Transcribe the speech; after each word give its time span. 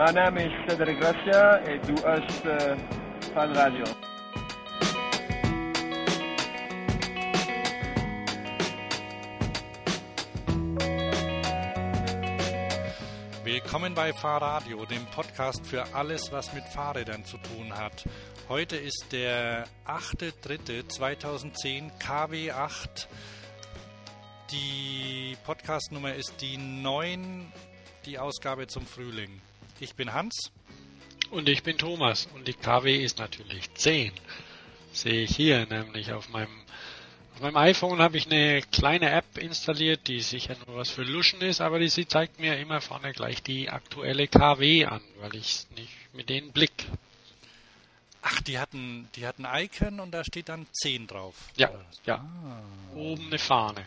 Mijn 0.00 0.14
naam 0.14 0.36
is 0.36 0.52
Cedric 0.66 1.00
Gracia 1.00 1.58
et 1.58 1.86
du 1.86 1.92
host 1.92 2.44
uh, 2.44 2.76
Fan 3.34 3.52
Radio. 3.52 3.84
Willkommen 13.44 13.92
bei 13.92 14.14
Fahrradio, 14.14 14.86
dem 14.86 15.04
Podcast 15.14 15.66
für 15.66 15.84
alles, 15.94 16.32
was 16.32 16.54
mit 16.54 16.64
Fahrrädern 16.64 17.26
zu 17.26 17.36
tun 17.36 17.76
hat. 17.76 18.04
Heute 18.48 18.76
ist 18.76 19.08
der 19.12 19.66
8.3.2010 19.86 21.90
KW8. 22.00 23.06
Die 24.50 25.36
Podcastnummer 25.44 26.14
ist 26.14 26.40
die 26.40 26.56
9, 26.56 27.52
die 28.06 28.18
Ausgabe 28.18 28.66
zum 28.66 28.86
Frühling. 28.86 29.42
Ich 29.80 29.94
bin 29.94 30.12
Hans. 30.12 30.52
Und 31.30 31.48
ich 31.48 31.62
bin 31.62 31.78
Thomas. 31.78 32.28
Und 32.34 32.46
die 32.46 32.52
KW 32.52 33.02
ist 33.02 33.18
natürlich 33.18 33.72
10. 33.74 34.12
Sehe 34.92 35.24
ich 35.24 35.34
hier 35.34 35.66
nämlich 35.66 36.12
auf 36.12 36.28
meinem 36.28 36.64
auf 37.34 37.40
meinem 37.40 37.56
iPhone 37.56 38.00
habe 38.00 38.18
ich 38.18 38.26
eine 38.26 38.60
kleine 38.60 39.10
App 39.10 39.38
installiert, 39.38 40.08
die 40.08 40.20
sicher 40.20 40.56
nur 40.66 40.76
was 40.76 40.90
für 40.90 41.04
Luschen 41.04 41.40
ist, 41.40 41.62
aber 41.62 41.78
die 41.78 41.88
sie 41.88 42.06
zeigt 42.06 42.38
mir 42.38 42.58
immer 42.58 42.82
vorne 42.82 43.12
gleich 43.12 43.42
die 43.42 43.70
aktuelle 43.70 44.28
KW 44.28 44.84
an, 44.84 45.00
weil 45.20 45.34
ich 45.36 45.66
nicht 45.76 45.92
mit 46.12 46.28
denen 46.28 46.52
blick. 46.52 46.86
Ach, 48.20 48.42
die 48.42 48.58
hatten, 48.58 49.08
die 49.16 49.26
hatten 49.26 49.46
Icon 49.50 50.00
und 50.00 50.10
da 50.10 50.24
steht 50.24 50.50
dann 50.50 50.66
10 50.72 51.06
drauf. 51.06 51.34
Ja, 51.56 51.70
ja. 52.04 52.16
Ah. 52.16 52.62
Oben 52.94 53.28
eine 53.28 53.38
Fahne. 53.38 53.86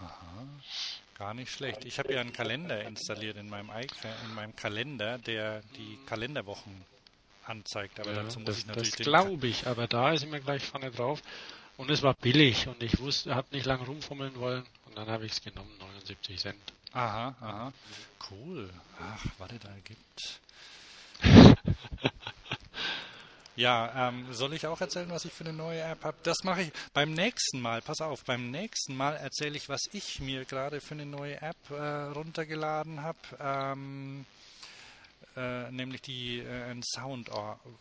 Aha. 0.00 0.46
Gar 1.22 1.34
nicht 1.34 1.52
schlecht. 1.52 1.84
Ich 1.84 2.00
habe 2.00 2.12
ja 2.12 2.20
einen 2.20 2.32
Kalender 2.32 2.82
installiert 2.82 3.36
in 3.36 3.48
meinem, 3.48 3.70
in 3.70 4.34
meinem 4.34 4.56
Kalender, 4.56 5.18
der 5.18 5.62
die 5.76 5.96
Kalenderwochen 6.04 6.84
anzeigt. 7.46 8.00
Aber 8.00 8.10
ja, 8.10 8.24
dazu 8.24 8.40
muss 8.40 8.46
das, 8.46 8.58
ich 8.58 8.66
natürlich. 8.66 8.90
Das 8.90 9.06
glaube 9.06 9.46
ich, 9.46 9.68
aber 9.68 9.86
da 9.86 10.10
ist 10.10 10.24
immer 10.24 10.40
gleich 10.40 10.64
vorne 10.64 10.90
drauf. 10.90 11.22
Und 11.76 11.92
es 11.92 12.02
war 12.02 12.14
billig 12.14 12.66
und 12.66 12.82
ich 12.82 12.98
wusste, 12.98 13.36
habe 13.36 13.46
nicht 13.52 13.66
lange 13.66 13.86
rumfummeln 13.86 14.34
wollen 14.34 14.64
und 14.86 14.98
dann 14.98 15.06
habe 15.06 15.24
ich 15.24 15.30
es 15.30 15.40
genommen, 15.40 15.70
79 15.78 16.40
Cent. 16.40 16.58
Aha, 16.92 17.36
aha. 17.40 17.72
Cool. 18.28 18.68
Ach, 19.00 19.24
warte, 19.38 19.60
da 19.60 19.70
gibt. 19.84 20.40
ja, 23.56 24.08
ähm, 24.08 24.26
soll 24.32 24.54
ich 24.54 24.66
auch 24.66 24.80
erzählen, 24.80 25.10
was 25.10 25.24
ich 25.24 25.32
für 25.32 25.44
eine 25.44 25.52
neue 25.52 25.80
App 25.80 26.04
habe? 26.04 26.16
Das 26.22 26.42
mache 26.44 26.62
ich 26.62 26.72
beim 26.94 27.12
nächsten 27.12 27.60
Mal. 27.60 27.82
Pass 27.82 28.00
auf, 28.00 28.24
beim 28.24 28.50
nächsten 28.50 28.96
Mal 28.96 29.16
erzähle 29.16 29.56
ich, 29.56 29.68
was 29.68 29.82
ich 29.92 30.20
mir 30.20 30.44
gerade 30.44 30.80
für 30.80 30.94
eine 30.94 31.06
neue 31.06 31.40
App 31.42 31.70
äh, 31.70 31.74
runtergeladen 31.74 33.02
habe. 33.02 33.18
Ähm, 33.40 34.24
äh, 35.36 35.70
nämlich 35.70 36.02
die 36.02 36.40
äh, 36.40 36.70
ein 36.70 36.82
Sound 36.82 37.30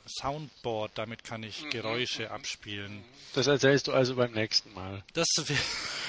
Soundboard, 0.08 0.92
damit 0.96 1.24
kann 1.24 1.44
ich 1.44 1.64
mhm. 1.64 1.70
Geräusche 1.70 2.32
abspielen. 2.32 3.04
Das 3.34 3.48
erzählst 3.48 3.88
du 3.88 3.94
also 3.94 4.16
beim 4.16 4.32
nächsten 4.32 4.74
Mal. 4.74 5.04
Das 5.14 5.28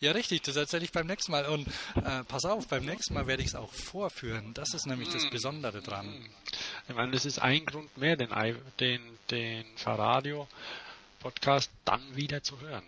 ja, 0.00 0.12
richtig, 0.12 0.42
das 0.42 0.56
erzähle 0.56 0.84
ich 0.84 0.92
beim 0.92 1.06
nächsten 1.06 1.32
Mal. 1.32 1.46
Und 1.46 1.66
äh, 1.68 2.24
pass 2.26 2.44
auf, 2.44 2.68
beim 2.68 2.84
nächsten 2.84 3.14
Mal 3.14 3.26
werde 3.26 3.42
ich 3.42 3.48
es 3.48 3.54
auch 3.54 3.72
vorführen. 3.72 4.54
Das 4.54 4.74
ist 4.74 4.86
nämlich 4.86 5.08
das 5.10 5.24
mhm. 5.24 5.30
Besondere 5.30 5.80
dran. 5.82 6.28
Ich 6.88 6.94
meine, 6.94 7.12
das 7.12 7.24
ist 7.24 7.38
ein 7.38 7.64
Grund 7.64 7.96
mehr, 7.96 8.16
den, 8.16 8.30
den, 8.80 9.00
den 9.30 9.64
Fahrradio-Podcast 9.76 11.70
dann 11.84 12.02
wieder 12.14 12.42
zu 12.42 12.60
hören. 12.60 12.84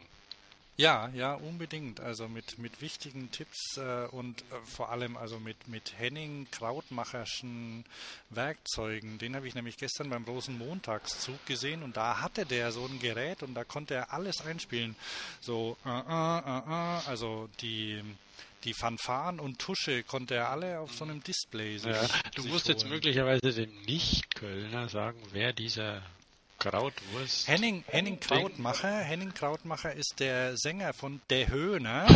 Ja, 0.81 1.11
ja, 1.15 1.35
unbedingt. 1.35 2.01
Also 2.01 2.27
mit, 2.27 2.59
mit 2.59 2.81
wichtigen 2.81 3.31
Tipps 3.31 3.77
äh, 3.77 4.07
und 4.13 4.41
äh, 4.41 4.45
vor 4.65 4.91
allem 4.91 5.19
also 5.19 5.39
mit, 5.39 5.69
mit 5.69 5.93
Henning 5.99 6.47
Krautmacherschen 6.51 7.85
Werkzeugen. 8.31 9.19
Den 9.19 9.37
habe 9.37 9.47
ich 9.47 9.55
nämlich 9.55 9.77
gestern 9.77 10.09
beim 10.09 10.25
Rosenmontagszug 10.25 11.45
gesehen 11.45 11.83
und 11.83 11.99
da 11.99 12.23
hatte 12.23 12.47
der 12.47 12.73
so 12.73 12.87
ein 12.87 12.99
Gerät 12.99 13.43
und 13.43 13.55
da 13.55 13.65
konnte 13.65 13.93
er 13.93 14.15
alles 14.15 14.41
einspielen. 14.41 14.97
So, 15.43 15.77
äh, 15.85 15.91
äh, 15.91 16.39
äh, 16.39 16.59
äh 16.67 17.09
also 17.09 17.51
die 17.61 18.03
die 18.65 18.75
Fanfaren 18.75 19.41
und 19.41 19.59
Tusche 19.59 20.03
konnte 20.03 20.35
er 20.35 20.51
alle 20.51 20.81
auf 20.81 20.93
so 20.93 21.05
einem 21.05 21.23
Display 21.23 21.77
ja, 21.77 22.07
Du 22.35 22.45
musst 22.45 22.67
holen. 22.67 22.77
jetzt 22.77 22.89
möglicherweise 22.89 23.53
dem 23.53 23.73
Nicht-Kölner 23.87 24.89
sagen, 24.91 25.19
wer 25.33 25.55
dieser 25.55 26.03
Krautwurst. 26.61 27.49
Henning, 27.49 27.83
Henning 27.89 28.21
Krautmacher. 28.21 28.99
Henning 28.99 29.33
Krautmacher 29.35 29.95
ist 29.95 30.17
der 30.21 30.57
Sänger 30.57 30.93
von 30.93 31.21
Der 31.31 31.49
Höhner. 31.49 32.07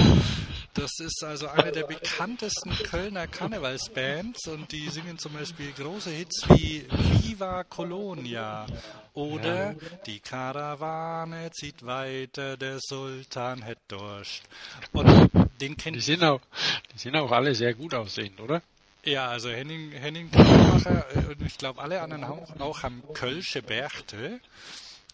Das 0.75 0.91
ist 0.99 1.25
also 1.25 1.49
eine 1.49 1.72
der 1.72 1.84
bekanntesten 1.84 2.71
Kölner 2.84 3.27
Karnevalsbands 3.27 4.49
und 4.49 4.71
die 4.71 4.88
singen 4.91 5.19
zum 5.19 5.33
Beispiel 5.33 5.72
große 5.72 6.10
Hits 6.10 6.44
wie 6.49 6.84
Viva 7.22 7.65
Colonia 7.65 8.66
oder 9.15 9.72
ja. 9.72 9.75
Die 10.06 10.21
Karawane 10.21 11.50
zieht 11.53 11.87
weiter, 11.87 12.56
der 12.56 12.78
Sultan 12.81 13.65
hat 13.65 13.78
Durst. 13.88 14.43
Und 14.93 15.31
den 15.60 15.77
kennt 15.77 15.97
die 15.97 16.00
sind 16.00 16.22
auch, 16.22 16.41
die 16.93 16.99
sind 16.99 17.16
auch 17.16 17.31
alle 17.31 17.54
sehr 17.54 17.75
gut 17.75 17.94
aussehend, 17.94 18.41
oder? 18.41 18.60
Ja, 19.04 19.28
also 19.28 19.50
Henning, 19.50 19.92
Henning 19.92 20.31
äh, 20.32 21.19
und 21.28 21.42
ich 21.44 21.59
glaube 21.59 21.82
alle 21.82 22.00
anderen 22.00 22.25
auch, 22.25 22.59
auch 22.59 22.82
haben 22.82 23.03
Kölsche 23.12 23.60
Bärte, 23.62 24.41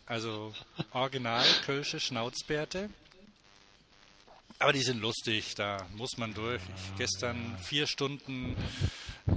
also 0.06 0.54
original 0.92 1.44
Kölsche 1.66 1.98
Schnauzbärte. 1.98 2.88
Aber 4.60 4.72
die 4.72 4.82
sind 4.82 5.00
lustig, 5.00 5.54
da 5.56 5.86
muss 5.96 6.18
man 6.18 6.34
durch. 6.34 6.60
Ich, 6.62 6.98
gestern 6.98 7.58
vier 7.64 7.86
Stunden 7.86 8.54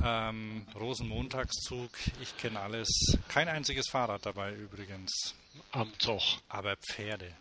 ähm, 0.04 0.68
Rosenmontagszug, 0.76 1.90
ich 2.22 2.38
kenne 2.38 2.60
alles. 2.60 2.90
Kein 3.30 3.48
einziges 3.48 3.88
Fahrrad 3.90 4.26
dabei 4.26 4.54
übrigens. 4.54 5.34
Am 5.72 5.92
Zug. 5.98 6.22
Aber 6.50 6.76
Pferde. 6.76 7.32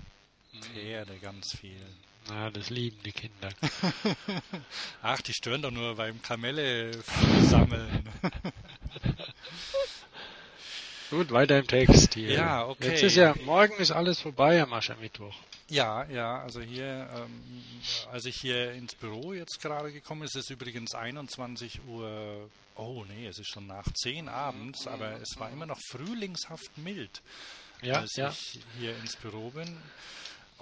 Pferde, 0.60 1.18
ganz 1.18 1.56
viel. 1.56 1.84
Na, 2.28 2.50
das 2.50 2.70
lieben 2.70 2.98
die 3.04 3.12
Kinder. 3.12 3.50
Ach, 5.02 5.20
die 5.20 5.32
stören 5.32 5.62
doch 5.62 5.70
nur 5.70 5.96
beim 5.96 6.22
Kamelle 6.22 6.92
sammeln. 7.42 8.08
Gut, 11.10 11.30
weiter 11.30 11.58
im 11.58 11.66
Text 11.66 12.14
hier. 12.14 12.32
Ja, 12.32 12.66
okay. 12.66 12.88
Jetzt 12.90 13.02
ist 13.02 13.16
ja, 13.16 13.34
morgen 13.44 13.74
ist 13.74 13.90
alles 13.90 14.20
vorbei 14.20 14.62
am 14.62 14.72
Aschermittwoch. 14.72 15.34
Ja, 15.68 16.04
ja, 16.04 16.42
also 16.42 16.60
hier, 16.60 17.08
ähm, 17.14 17.42
als 18.10 18.24
ich 18.24 18.36
hier 18.36 18.72
ins 18.72 18.94
Büro 18.94 19.32
jetzt 19.32 19.60
gerade 19.60 19.92
gekommen 19.92 20.22
ist, 20.22 20.36
ist 20.36 20.44
es 20.44 20.50
übrigens 20.50 20.94
21 20.94 21.80
Uhr, 21.86 22.48
oh 22.76 23.04
nee, 23.08 23.26
es 23.26 23.38
ist 23.38 23.48
schon 23.48 23.66
nach 23.66 23.84
10 23.92 24.28
abends, 24.28 24.86
aber 24.86 25.20
es 25.20 25.38
war 25.38 25.50
immer 25.50 25.66
noch 25.66 25.80
frühlingshaft 25.80 26.76
mild, 26.78 27.22
ja, 27.82 28.00
als 28.00 28.16
ja. 28.16 28.30
ich 28.30 28.60
hier 28.78 28.96
ins 28.98 29.16
Büro 29.16 29.50
bin. 29.50 29.76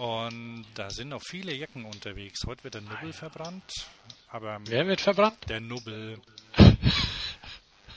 Und 0.00 0.64
da 0.76 0.88
sind 0.88 1.10
noch 1.10 1.22
viele 1.22 1.54
Jacken 1.54 1.84
unterwegs. 1.84 2.40
Heute 2.46 2.64
wird 2.64 2.72
der 2.72 2.80
Nubbel 2.80 3.12
verbrannt. 3.12 3.70
Aber 4.28 4.58
Wer 4.64 4.86
wird 4.86 5.02
verbrannt? 5.02 5.36
Der 5.48 5.60
Nubbel. 5.60 6.18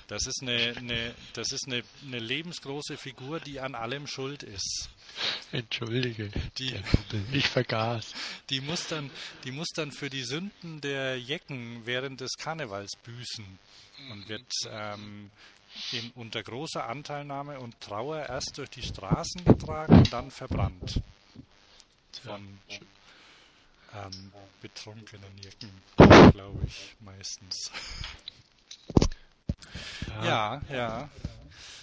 Das 0.10 0.28
ist 0.28 0.42
eine, 0.42 0.76
eine, 0.78 1.16
das 1.32 1.54
ist 1.54 1.66
eine, 1.66 1.82
eine 2.06 2.20
lebensgroße 2.20 2.98
Figur, 2.98 3.40
die 3.40 3.62
an 3.62 3.74
allem 3.74 4.06
schuld 4.06 4.44
ist. 4.44 4.90
Entschuldige, 5.54 6.30
die, 6.58 6.76
ich 7.32 7.48
vergaß. 7.48 8.14
Die 8.50 8.60
muss, 8.60 8.86
dann, 8.90 9.10
die 9.46 9.52
muss 9.52 9.70
dann 9.74 9.94
für 9.94 10.10
die 10.10 10.24
Sünden 10.24 10.82
der 10.82 11.18
Jecken 11.18 11.86
während 11.86 12.20
des 12.20 12.34
Karnevals 12.38 12.92
büßen 13.02 13.46
und 14.12 14.28
wird 14.28 14.52
ähm, 14.70 15.32
in, 15.94 16.12
unter 16.16 16.44
großer 16.44 16.86
Anteilnahme 16.86 17.60
und 17.60 17.80
Trauer 17.80 18.26
erst 18.28 18.58
durch 18.58 18.70
die 18.70 18.84
Straßen 18.84 19.46
getragen 19.46 20.00
und 20.00 20.12
dann 20.12 20.30
verbrannt 20.32 21.02
von 22.18 22.60
ähm, 23.94 24.32
betrunkenen 24.62 25.32
Jacken, 25.42 26.32
glaube 26.32 26.60
ich, 26.66 26.96
meistens. 27.00 27.72
Ja. 30.24 30.62
ja. 30.70 31.10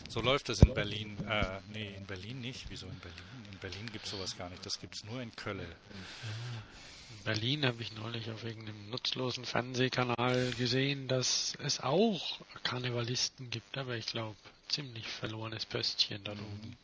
So 0.08 0.20
läuft 0.20 0.48
das 0.48 0.60
in 0.60 0.74
Berlin. 0.74 1.16
Äh, 1.28 1.60
nee, 1.72 1.94
in 1.96 2.04
Berlin 2.06 2.40
nicht. 2.40 2.66
Wieso 2.68 2.86
in 2.86 2.98
Berlin? 2.98 3.22
In 3.52 3.58
Berlin 3.58 3.90
gibt 3.92 4.04
es 4.06 4.10
sowas 4.10 4.36
gar 4.36 4.48
nicht. 4.48 4.64
Das 4.66 4.80
gibt 4.80 4.94
es 4.96 5.04
nur 5.04 5.22
in 5.22 5.34
Köln. 5.36 5.60
In 5.60 7.24
Berlin 7.24 7.66
habe 7.66 7.82
ich 7.82 7.92
neulich 7.92 8.30
auf 8.30 8.44
irgendeinem 8.44 8.90
nutzlosen 8.90 9.44
Fernsehkanal 9.44 10.52
gesehen, 10.58 11.06
dass 11.06 11.54
es 11.62 11.80
auch 11.80 12.40
Karnevalisten 12.64 13.50
gibt, 13.50 13.78
aber 13.78 13.96
ich 13.96 14.06
glaube, 14.06 14.36
ziemlich 14.68 15.06
verlorenes 15.06 15.66
Pöstchen 15.66 16.24
da 16.24 16.32
oben. 16.32 16.76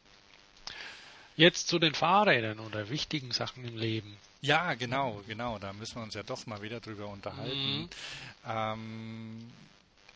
Jetzt 1.37 1.69
zu 1.69 1.79
den 1.79 1.95
Fahrrädern 1.95 2.61
oder 2.61 2.89
wichtigen 2.89 3.31
Sachen 3.31 3.65
im 3.67 3.77
Leben. 3.77 4.17
Ja, 4.41 4.75
genau, 4.75 5.23
genau. 5.27 5.59
Da 5.59 5.73
müssen 5.73 5.97
wir 5.97 6.03
uns 6.03 6.15
ja 6.15 6.23
doch 6.23 6.47
mal 6.47 6.63
wieder 6.63 6.81
drüber 6.81 7.09
unterhalten. 7.09 7.83
Mhm. 7.83 7.89
Ähm, 8.47 9.53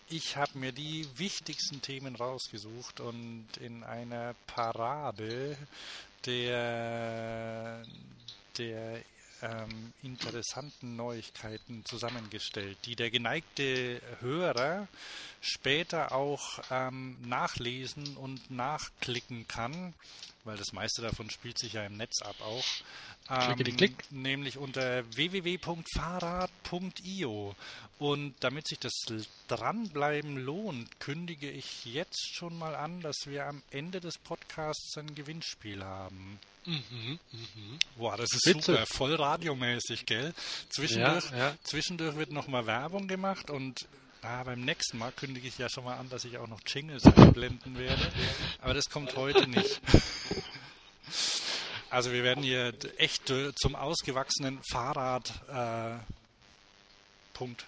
ich 0.09 0.37
habe 0.37 0.59
mir 0.59 0.73
die 0.73 1.07
wichtigsten 1.17 1.83
Themen 1.83 2.17
rausgesucht 2.17 3.01
und 3.01 3.47
in 3.61 3.85
einer 3.85 4.35
Parade 4.47 5.57
der, 6.27 7.83
der 8.59 9.03
ähm, 9.43 9.93
interessanten 10.03 10.97
Neuigkeiten 10.97 11.85
zusammengestellt, 11.85 12.79
die 12.85 12.97
der 12.97 13.11
geneigte 13.11 14.01
Hörer 14.21 14.89
später 15.41 16.13
auch 16.13 16.61
ähm, 16.71 17.17
nachlesen 17.23 18.17
und 18.17 18.51
nachklicken 18.51 19.47
kann, 19.49 19.95
weil 20.45 20.57
das 20.57 20.73
meiste 20.73 21.03
davon 21.03 21.29
spielt 21.31 21.59
sich 21.59 21.73
ja 21.75 21.85
im 21.85 21.97
Netz 21.97 22.23
ab 22.23 22.37
auch. 22.41 22.65
Ähm, 23.29 23.63
nämlich 24.11 24.59
unter 24.59 25.05
www.fahrrad.io. 25.15 27.55
Und 27.99 28.35
damit 28.41 28.67
sich 28.67 28.79
das 28.79 28.95
Dranbleiben 29.47 30.39
lohnt, 30.39 30.99
kündige 31.01 31.51
ich 31.51 31.85
jetzt 31.85 32.35
schon 32.35 32.57
mal 32.59 32.75
an, 32.75 33.03
dass 33.03 33.27
wir 33.27 33.45
am 33.47 33.63
Ende 33.71 34.01
des 34.01 34.17
Podcasts 34.19 34.97
ein 34.97 35.15
Gewinnspiel 35.15 35.85
haben. 35.85 36.41
Mhm, 36.65 37.21
mhm. 37.33 37.79
Boah, 37.97 38.17
das 38.17 38.33
ist 38.33 38.45
Bitte. 38.45 38.63
super, 38.63 38.87
voll 38.87 39.15
radiomäßig, 39.15 40.07
gell? 40.07 40.35
Zwischendurch, 40.69 41.31
ja, 41.31 41.39
ja. 41.39 41.55
zwischendurch 41.63 42.17
wird 42.17 42.33
nochmal 42.33 42.67
Werbung 42.67 43.07
gemacht 43.07 43.51
und 43.51 43.87
ah, 44.23 44.43
beim 44.45 44.61
nächsten 44.61 44.99
Mal 44.99 45.13
kündige 45.13 45.49
ich 45.49 45.59
ja 45.59 45.69
schon 45.69 45.85
mal 45.85 45.97
an, 45.97 46.09
dass 46.11 46.25
ich 46.25 46.39
auch 46.39 46.49
noch 46.49 46.61
Jingles 46.67 47.05
einblenden 47.05 47.79
werde. 47.79 48.11
Aber 48.61 48.75
das 48.75 48.89
kommt 48.91 49.17
heute 49.17 49.47
nicht. 49.47 49.81
Also 51.91 52.13
wir 52.13 52.23
werden 52.23 52.45
hier 52.45 52.73
echt 52.99 53.33
zum 53.57 53.75
ausgewachsenen 53.75 54.61
Fahrrad 54.71 55.33
äh, 55.49 55.99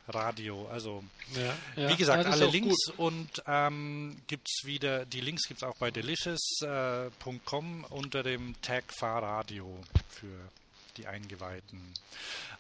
Radio. 0.09 0.69
Also 0.71 1.03
ja, 1.35 1.55
ja. 1.83 1.89
wie 1.89 1.97
gesagt, 1.97 2.27
alle 2.27 2.47
Links 2.47 2.87
gut. 2.87 2.99
und 2.99 3.43
ähm, 3.47 4.17
gibt's 4.27 4.65
wieder, 4.65 5.07
die 5.07 5.21
Links 5.21 5.49
gibt 5.49 5.63
es 5.63 5.69
auch 5.69 5.77
bei 5.79 5.91
delicious.com 5.91 7.85
äh, 7.85 7.95
unter 7.95 8.23
dem 8.23 8.55
Tag 8.61 8.85
Fahrradio 8.97 9.81
für 10.11 10.51
die 10.97 11.07
Eingeweihten. 11.07 11.81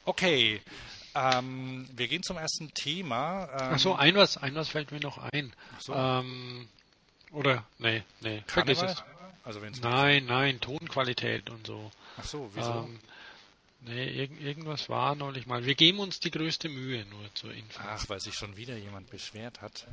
Okay, 0.04 0.60
ähm, 1.14 1.86
wir 1.94 2.08
gehen 2.08 2.22
zum 2.22 2.38
ersten 2.38 2.72
Thema. 2.74 3.44
Ähm, 3.52 3.74
Achso, 3.74 3.94
ein 3.94 4.14
was, 4.14 4.36
ein 4.36 4.54
was 4.54 4.68
fällt 4.68 4.92
mir 4.92 5.00
noch 5.00 5.18
ein. 5.18 5.52
So. 5.78 5.94
Ähm, 5.94 6.68
oder, 7.32 7.64
nee, 7.78 8.02
nee, 8.20 8.42
vergiss 8.46 8.82
es. 8.82 9.02
Also 9.44 9.60
nein, 9.82 10.26
nein, 10.26 10.60
Tonqualität 10.60 11.50
und 11.50 11.66
so. 11.66 11.90
Ach 12.16 12.24
so, 12.24 12.50
wieso? 12.54 12.84
Ähm, 12.84 13.00
nee, 13.80 14.20
irg 14.20 14.40
irgendwas 14.40 14.88
war 14.88 15.14
neulich 15.16 15.46
mal. 15.46 15.64
Wir 15.64 15.74
geben 15.74 15.98
uns 15.98 16.20
die 16.20 16.30
größte 16.30 16.68
Mühe 16.68 17.04
nur 17.06 17.34
zur 17.34 17.52
Info. 17.52 17.80
Ach, 17.84 18.08
weil 18.08 18.20
sich 18.20 18.34
schon 18.34 18.56
wieder 18.56 18.76
jemand 18.76 19.10
beschwert 19.10 19.60
hat. 19.60 19.86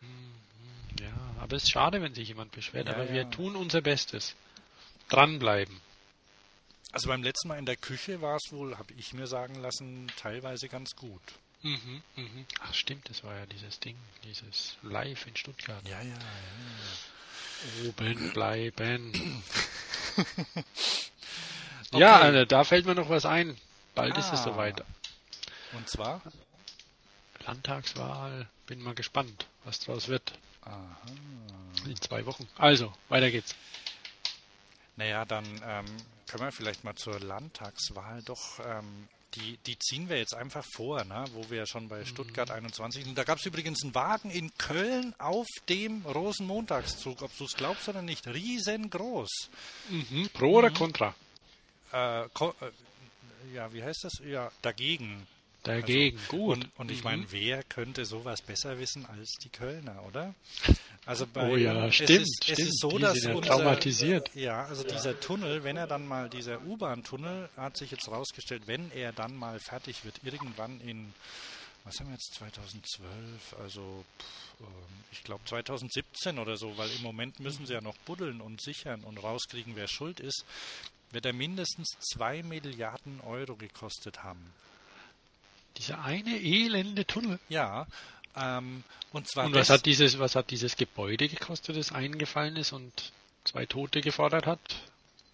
Mhm, 0.00 1.02
ja, 1.02 1.12
aber 1.40 1.56
es 1.56 1.64
ist 1.64 1.70
schade, 1.70 2.00
wenn 2.00 2.14
sich 2.14 2.28
jemand 2.28 2.52
beschwert, 2.52 2.88
ja, 2.88 2.94
aber 2.94 3.04
ja. 3.04 3.12
wir 3.12 3.30
tun 3.30 3.56
unser 3.56 3.82
Bestes. 3.82 4.34
Dranbleiben. 5.10 5.80
Also 6.92 7.08
beim 7.08 7.22
letzten 7.22 7.48
Mal 7.48 7.58
in 7.58 7.66
der 7.66 7.76
Küche 7.76 8.20
war 8.22 8.36
es 8.36 8.50
wohl, 8.50 8.78
habe 8.78 8.92
ich 8.94 9.12
mir 9.12 9.26
sagen 9.26 9.56
lassen, 9.56 10.10
teilweise 10.16 10.68
ganz 10.68 10.96
gut. 10.96 11.20
Mhm, 11.62 12.02
mhm. 12.16 12.46
Ach 12.60 12.72
stimmt, 12.72 13.10
das 13.10 13.24
war 13.24 13.34
ja 13.36 13.46
dieses 13.46 13.80
Ding, 13.80 13.96
dieses 14.24 14.76
Live 14.82 15.26
in 15.26 15.36
Stuttgart. 15.36 15.86
Ja, 15.86 16.00
ja, 16.00 16.14
ja. 16.14 17.88
Oben 17.88 18.32
bleiben. 18.32 19.12
okay. 20.16 22.00
Ja, 22.00 22.20
also, 22.20 22.44
da 22.44 22.64
fällt 22.64 22.86
mir 22.86 22.94
noch 22.94 23.08
was 23.08 23.26
ein. 23.26 23.56
Bald 23.94 24.14
ah. 24.14 24.18
ist 24.18 24.32
es 24.32 24.40
ah. 24.40 24.44
soweit. 24.44 24.84
Und 25.72 25.88
zwar? 25.88 26.22
Landtagswahl. 27.44 28.48
Bin 28.66 28.80
mal 28.80 28.94
gespannt, 28.94 29.46
was 29.64 29.80
draus 29.80 30.08
wird. 30.08 30.32
Aha. 30.62 30.96
In 31.86 32.00
zwei 32.00 32.24
Wochen. 32.26 32.48
Also, 32.56 32.92
weiter 33.08 33.30
geht's. 33.30 33.54
Naja, 34.96 35.24
dann 35.24 35.44
ähm, 35.64 35.86
können 36.28 36.44
wir 36.44 36.52
vielleicht 36.52 36.84
mal 36.84 36.94
zur 36.94 37.18
Landtagswahl 37.18 38.22
doch 38.22 38.60
ähm, 38.64 39.08
die, 39.34 39.58
die 39.66 39.78
ziehen 39.78 40.08
wir 40.08 40.16
jetzt 40.16 40.34
einfach 40.34 40.64
vor, 40.74 41.04
ne? 41.04 41.24
wo 41.32 41.48
wir 41.50 41.58
ja 41.58 41.66
schon 41.66 41.88
bei 41.88 42.04
Stuttgart 42.04 42.50
21 42.50 43.04
sind. 43.04 43.18
Da 43.18 43.24
gab 43.24 43.38
es 43.38 43.46
übrigens 43.46 43.82
einen 43.82 43.94
Wagen 43.94 44.30
in 44.30 44.52
Köln 44.56 45.14
auf 45.18 45.46
dem 45.68 46.02
Rosenmontagszug, 46.06 47.22
ob 47.22 47.36
du 47.36 47.44
es 47.44 47.54
glaubst 47.54 47.88
oder 47.88 48.02
nicht. 48.02 48.26
Riesengroß. 48.26 49.50
Mhm. 49.90 50.30
Pro 50.32 50.58
oder 50.58 50.70
contra? 50.70 51.14
Äh, 51.92 52.28
ko 52.32 52.54
äh, 52.60 53.54
ja, 53.54 53.72
wie 53.72 53.82
heißt 53.82 54.04
das? 54.04 54.12
Ja, 54.24 54.50
dagegen. 54.62 55.26
Dagegen, 55.64 56.18
also, 56.18 56.36
gut. 56.36 56.56
Und, 56.56 56.70
und 56.78 56.90
ich 56.90 57.04
meine, 57.04 57.22
mhm. 57.22 57.26
wer 57.30 57.62
könnte 57.64 58.04
sowas 58.04 58.40
besser 58.42 58.78
wissen 58.78 59.06
als 59.06 59.34
die 59.42 59.48
Kölner, 59.48 60.02
oder? 60.06 60.34
Also 61.04 61.26
bei, 61.26 61.50
oh 61.50 61.56
ja, 61.56 61.90
stimmt, 61.90 62.10
es 62.10 62.18
ist, 62.20 62.44
stimmt. 62.44 62.58
Es 62.58 62.64
ist 62.66 62.80
so, 62.80 62.90
die 62.90 63.02
dass 63.02 63.24
unser, 63.24 63.40
traumatisiert. 63.42 64.34
Ja, 64.34 64.64
also 64.66 64.82
ja. 64.84 64.94
dieser 64.94 65.18
Tunnel, 65.18 65.64
wenn 65.64 65.76
er 65.76 65.86
dann 65.86 66.06
mal, 66.06 66.28
dieser 66.28 66.62
U-Bahn-Tunnel, 66.62 67.48
hat 67.56 67.76
sich 67.76 67.90
jetzt 67.90 68.08
rausgestellt, 68.08 68.62
wenn 68.66 68.90
er 68.92 69.12
dann 69.12 69.34
mal 69.36 69.58
fertig 69.58 70.04
wird, 70.04 70.20
irgendwann 70.22 70.80
in, 70.80 71.12
was 71.84 71.98
haben 71.98 72.08
wir 72.08 72.14
jetzt, 72.14 72.34
2012, 72.34 73.56
also 73.60 74.04
pff, 74.20 74.48
ähm, 74.60 74.66
ich 75.12 75.24
glaube 75.24 75.44
2017 75.44 76.38
oder 76.38 76.56
so, 76.56 76.76
weil 76.76 76.90
im 76.96 77.02
Moment 77.02 77.40
müssen 77.40 77.66
sie 77.66 77.72
ja 77.72 77.80
noch 77.80 77.96
buddeln 77.98 78.40
und 78.40 78.60
sichern 78.60 79.02
und 79.04 79.18
rauskriegen, 79.18 79.76
wer 79.76 79.88
schuld 79.88 80.20
ist, 80.20 80.44
wird 81.10 81.24
er 81.26 81.32
mindestens 81.32 81.96
2 82.12 82.42
Milliarden 82.42 83.20
Euro 83.22 83.56
gekostet 83.56 84.22
haben. 84.22 84.52
Dieser 85.78 86.02
eine 86.04 86.36
elende 86.36 87.06
Tunnel. 87.06 87.38
Ja. 87.48 87.86
Ähm, 88.36 88.84
und 89.12 89.28
zwar. 89.28 89.46
Und 89.46 89.54
was 89.54 89.70
hat 89.70 89.86
dieses, 89.86 90.18
was 90.18 90.34
hat 90.36 90.50
dieses 90.50 90.76
Gebäude 90.76 91.28
gekostet, 91.28 91.76
das 91.76 91.92
eingefallen 91.92 92.56
ist 92.56 92.72
und 92.72 93.12
zwei 93.44 93.66
Tote 93.66 94.00
gefordert 94.00 94.46
hat? 94.46 94.60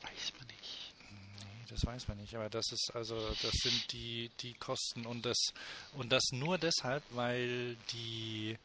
Weiß 0.03 0.33
man 0.39 0.47
nicht. 0.49 0.95
Nee, 1.39 1.65
das 1.71 1.85
weiß 1.85 2.09
man 2.09 2.19
nicht. 2.19 2.35
Aber 2.35 2.49
das 2.49 2.71
ist 2.73 2.93
also, 2.95 3.17
das 3.43 3.53
sind 3.53 3.93
die, 3.93 4.31
die 4.41 4.55
Kosten 4.55 5.07
und 5.07 5.25
das 5.25 5.53
und 5.95 6.13
das 6.13 6.25
nur 6.33 6.59
deshalb, 6.59 7.03
weil 7.11 7.77
die 7.93 8.57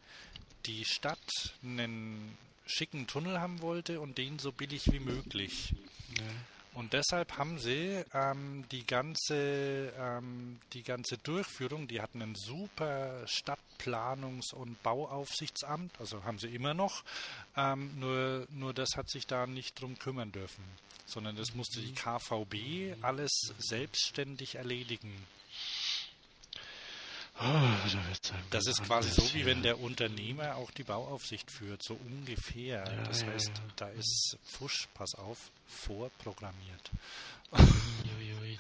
die 0.66 0.86
Stadt 0.86 1.18
einen 1.64 2.38
schicken 2.66 3.08
Tunnel 3.08 3.40
haben 3.40 3.62
wollte 3.62 4.00
und 4.00 4.18
den 4.18 4.38
so 4.38 4.52
billig 4.52 4.92
wie 4.92 5.00
möglich. 5.00 5.74
Ja. 6.18 6.26
Und 6.80 6.94
deshalb 6.94 7.38
haben 7.38 7.60
sie 7.60 8.06
ähm, 8.14 8.64
die 8.72 8.88
ganze 8.88 9.92
ähm, 10.00 10.62
die 10.72 10.82
ganze 10.82 11.18
Durchführung, 11.18 11.90
die 11.90 12.00
hatten 12.00 12.22
ein 12.22 12.36
super 12.36 13.26
Stadtplanungs- 13.26 14.54
und 14.54 14.82
Bauaufsichtsamt, 14.82 15.92
also 16.00 16.24
haben 16.24 16.40
sie 16.40 16.48
immer 16.48 16.74
noch, 16.74 17.04
ähm, 17.58 18.00
nur, 18.00 18.48
nur 18.52 18.74
das 18.74 18.96
hat 18.96 19.10
sich 19.10 19.28
da 19.28 19.46
nicht 19.46 19.82
drum 19.82 20.00
kümmern 20.00 20.32
dürfen, 20.32 20.64
sondern 21.06 21.36
das 21.36 21.54
musste 21.54 21.82
die 21.82 21.94
KVB 21.94 22.96
alles 23.04 23.54
selbstständig 23.58 24.56
erledigen. 24.56 25.12
Oh, 27.42 27.70
das 28.50 28.68
ist 28.68 28.84
quasi 28.84 29.12
so, 29.12 29.34
wie 29.34 29.46
wenn 29.46 29.64
der 29.64 29.80
Unternehmer 29.80 30.56
auch 30.58 30.72
die 30.72 30.84
Bauaufsicht 30.84 31.50
führt, 31.50 31.82
so 31.82 31.94
ungefähr. 31.94 32.84
Ja, 32.86 33.04
das 33.04 33.24
heißt, 33.24 33.50
ja, 33.50 33.64
ja. 33.64 33.74
da 33.78 33.88
ist 33.90 34.38
Fusch, 34.44 34.90
pass 34.94 35.16
auf, 35.16 35.38
vorprogrammiert. 35.68 36.92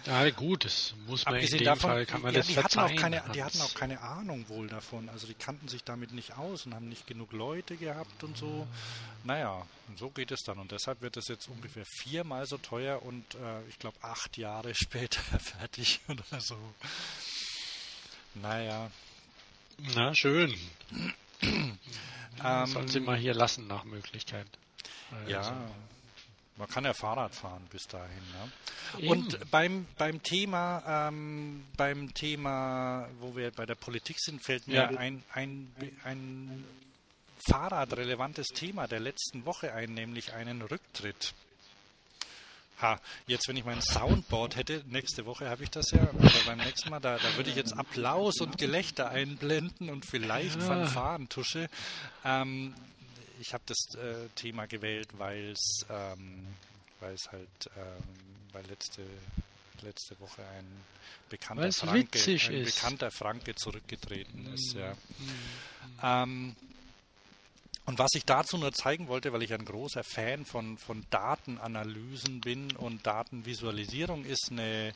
Ja, 0.05 0.29
gut, 0.31 0.65
das 0.65 0.93
muss 1.07 1.25
man 1.25 1.35
Abgesehen 1.35 1.59
in 1.59 1.65
dem 1.65 1.65
davon, 1.65 1.91
Fall, 1.91 2.05
kann 2.05 2.21
man 2.21 2.33
ja, 2.33 2.39
das 2.39 2.47
die 2.47 2.53
verzeihen. 2.53 2.85
Hatten 2.85 2.95
auch 2.95 3.01
keine, 3.01 3.33
die 3.33 3.43
hatten 3.43 3.61
auch 3.61 3.73
keine 3.73 4.01
Ahnung 4.01 4.47
wohl 4.47 4.67
davon. 4.67 5.09
Also 5.09 5.27
die 5.27 5.33
kannten 5.33 5.67
sich 5.67 5.83
damit 5.83 6.13
nicht 6.13 6.37
aus 6.37 6.65
und 6.65 6.73
haben 6.73 6.87
nicht 6.87 7.05
genug 7.05 7.33
Leute 7.33 7.75
gehabt 7.75 8.23
und 8.23 8.37
so. 8.37 8.65
Naja, 9.25 9.67
und 9.87 9.99
so 9.99 10.09
geht 10.09 10.31
es 10.31 10.41
dann. 10.43 10.57
Und 10.57 10.71
deshalb 10.71 11.01
wird 11.01 11.17
es 11.17 11.27
jetzt 11.27 11.49
ungefähr 11.49 11.83
viermal 11.85 12.45
so 12.45 12.57
teuer 12.57 13.03
und 13.03 13.35
äh, 13.35 13.67
ich 13.67 13.77
glaube 13.77 13.97
acht 14.01 14.37
Jahre 14.37 14.73
später 14.73 15.21
fertig 15.39 15.99
oder 16.07 16.39
so. 16.39 16.57
Naja. 18.35 18.91
Na, 19.95 20.13
schön. 20.13 20.53
ähm, 21.41 22.65
Sollen 22.65 22.87
Sie 22.87 22.99
mal 22.99 23.17
hier 23.17 23.33
lassen 23.33 23.67
nach 23.67 23.83
Möglichkeit. 23.83 24.47
Also. 25.11 25.31
Ja, 25.31 25.69
man 26.59 26.67
kann 26.67 26.83
ja 26.83 26.93
Fahrrad 26.93 27.33
fahren 27.33 27.65
bis 27.71 27.87
dahin. 27.87 28.21
Ne? 28.33 29.07
Und 29.09 29.49
beim, 29.49 29.87
beim 29.97 30.21
Thema, 30.21 31.07
ähm, 31.07 31.63
beim 31.77 32.13
Thema, 32.13 33.07
wo 33.21 33.35
wir 33.35 33.51
bei 33.51 33.65
der 33.65 33.75
Politik 33.75 34.19
sind, 34.19 34.43
fällt 34.43 34.67
mir 34.67 34.73
ja. 34.75 34.87
ein, 34.89 35.23
ein, 35.33 35.73
ein 36.03 36.65
fahrradrelevantes 37.49 38.47
Thema 38.47 38.87
der 38.87 38.99
letzten 38.99 39.45
Woche 39.45 39.73
ein, 39.73 39.93
nämlich 39.93 40.33
einen 40.33 40.61
Rücktritt. 40.61 41.33
Ha, 42.81 42.99
jetzt 43.27 43.47
wenn 43.47 43.57
ich 43.57 43.65
mein 43.65 43.81
Soundboard 43.81 44.55
hätte, 44.55 44.83
nächste 44.87 45.25
Woche 45.25 45.49
habe 45.49 45.63
ich 45.63 45.69
das 45.69 45.91
ja, 45.91 46.01
aber 46.01 46.31
beim 46.45 46.59
nächsten 46.59 46.89
Mal, 46.89 47.01
da, 47.01 47.17
da 47.17 47.35
würde 47.35 47.49
ich 47.49 47.55
jetzt 47.55 47.73
Applaus 47.73 48.39
und 48.39 48.57
Gelächter 48.57 49.09
einblenden 49.09 49.89
und 49.89 50.05
vielleicht 50.05 50.55
ja. 50.55 50.61
Fanfarentusche. 50.61 51.69
Ähm, 52.23 52.73
ich 53.41 53.53
habe 53.53 53.63
das 53.65 53.77
äh, 53.95 54.29
Thema 54.35 54.65
gewählt, 54.65 55.09
weil 55.17 55.51
es 55.51 55.85
ähm, 55.89 56.47
halt 57.01 57.49
ähm, 57.77 58.03
weil 58.53 58.65
letzte 58.67 59.03
letzte 59.81 60.19
Woche 60.19 60.41
ein 60.57 60.65
bekannter 61.29 61.71
Franke 61.71 62.19
ein 62.19 62.63
bekannter 62.63 63.11
Franke 63.11 63.55
zurückgetreten 63.55 64.53
ist, 64.53 64.73
ja. 64.73 64.93
Mhm. 64.93 65.99
Ähm, 66.03 66.55
Und 67.89 67.97
was 67.97 68.11
ich 68.13 68.23
dazu 68.23 68.59
nur 68.59 68.71
zeigen 68.71 69.07
wollte, 69.07 69.33
weil 69.33 69.41
ich 69.41 69.51
ein 69.51 69.65
großer 69.65 70.03
Fan 70.03 70.45
von, 70.45 70.77
von 70.77 71.03
Datenanalysen 71.09 72.39
bin 72.39 72.71
und 72.75 73.07
Datenvisualisierung 73.07 74.25
ist 74.25 74.49
eine, 74.51 74.93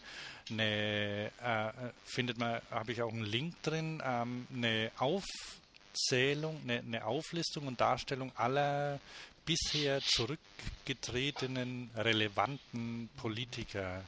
eine 0.51 1.31
äh, 1.41 1.71
findet 2.05 2.37
man, 2.37 2.61
habe 2.69 2.91
ich 2.91 3.01
auch 3.01 3.11
einen 3.11 3.25
Link 3.25 3.55
drin, 3.63 3.99
ähm, 4.05 4.45
eine 4.53 4.91
Aufzählung, 4.99 6.61
eine, 6.65 6.81
eine 6.81 7.03
Auflistung 7.03 7.65
und 7.65 7.81
Darstellung 7.81 8.31
aller 8.35 8.99
bisher 9.43 9.99
zurückgetretenen 10.01 11.89
relevanten 11.97 13.09
Politiker 13.17 14.03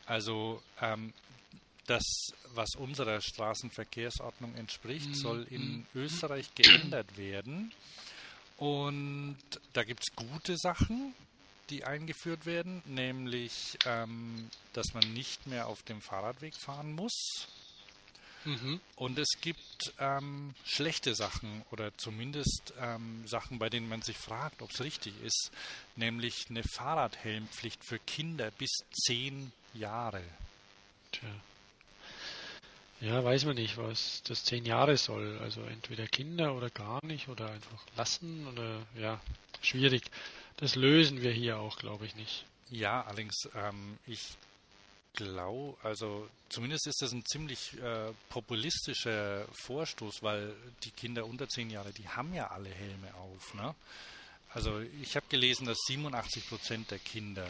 Also 0.06 0.62
ähm, 0.80 1.12
das, 1.86 2.04
was 2.54 2.74
unserer 2.76 3.20
Straßenverkehrsordnung 3.20 4.54
entspricht, 4.56 5.08
mhm. 5.08 5.14
soll 5.14 5.46
in 5.50 5.76
mhm. 5.76 5.86
Österreich 5.94 6.54
geändert 6.54 7.16
werden. 7.16 7.72
Und 8.56 9.38
da 9.72 9.82
gibt 9.84 10.00
es 10.00 10.14
gute 10.14 10.56
Sachen, 10.56 11.14
die 11.70 11.84
eingeführt 11.84 12.46
werden, 12.46 12.82
nämlich, 12.86 13.78
ähm, 13.84 14.48
dass 14.72 14.94
man 14.94 15.12
nicht 15.12 15.46
mehr 15.46 15.66
auf 15.66 15.82
dem 15.82 16.00
Fahrradweg 16.00 16.54
fahren 16.54 16.92
muss. 16.92 17.48
Mhm. 18.44 18.80
Und 18.96 19.18
es 19.18 19.30
gibt 19.40 19.94
ähm, 19.98 20.54
schlechte 20.64 21.14
Sachen 21.14 21.62
oder 21.70 21.96
zumindest 21.96 22.74
ähm, 22.78 23.26
Sachen, 23.26 23.58
bei 23.58 23.70
denen 23.70 23.88
man 23.88 24.02
sich 24.02 24.18
fragt, 24.18 24.60
ob 24.60 24.70
es 24.70 24.80
richtig 24.82 25.14
ist, 25.22 25.50
nämlich 25.96 26.46
eine 26.50 26.62
Fahrradhelmpflicht 26.62 27.84
für 27.84 27.98
Kinder 27.98 28.50
bis 28.52 28.70
zehn 28.92 29.50
Jahre. 29.72 30.22
Tja. 31.12 31.28
Ja, 33.00 33.22
weiß 33.22 33.44
man 33.44 33.56
nicht, 33.56 33.76
was 33.76 34.22
das 34.22 34.44
zehn 34.44 34.64
Jahre 34.64 34.96
soll. 34.96 35.38
Also 35.42 35.62
entweder 35.62 36.06
Kinder 36.06 36.54
oder 36.54 36.70
gar 36.70 37.04
nicht 37.04 37.28
oder 37.28 37.50
einfach 37.50 37.84
lassen 37.96 38.46
oder 38.48 38.86
ja, 38.96 39.20
schwierig. 39.60 40.04
Das 40.56 40.76
lösen 40.76 41.20
wir 41.20 41.32
hier 41.32 41.58
auch, 41.58 41.76
glaube 41.76 42.06
ich, 42.06 42.14
nicht. 42.14 42.46
Ja, 42.70 43.02
allerdings, 43.02 43.48
ähm, 43.54 43.98
ich 44.06 44.36
glaube, 45.14 45.76
also 45.82 46.28
zumindest 46.48 46.86
ist 46.86 47.02
das 47.02 47.12
ein 47.12 47.24
ziemlich 47.24 47.78
äh, 47.80 48.12
populistischer 48.30 49.46
Vorstoß, 49.52 50.22
weil 50.22 50.54
die 50.84 50.90
Kinder 50.90 51.26
unter 51.26 51.48
zehn 51.48 51.70
Jahre, 51.70 51.92
die 51.92 52.08
haben 52.08 52.34
ja 52.34 52.48
alle 52.48 52.70
Helme 52.70 53.14
auf. 53.14 53.54
Ne? 53.54 53.74
Also 54.50 54.80
ich 55.02 55.16
habe 55.16 55.26
gelesen, 55.28 55.66
dass 55.66 55.78
87 55.86 56.48
Prozent 56.48 56.90
der 56.90 56.98
Kinder 56.98 57.46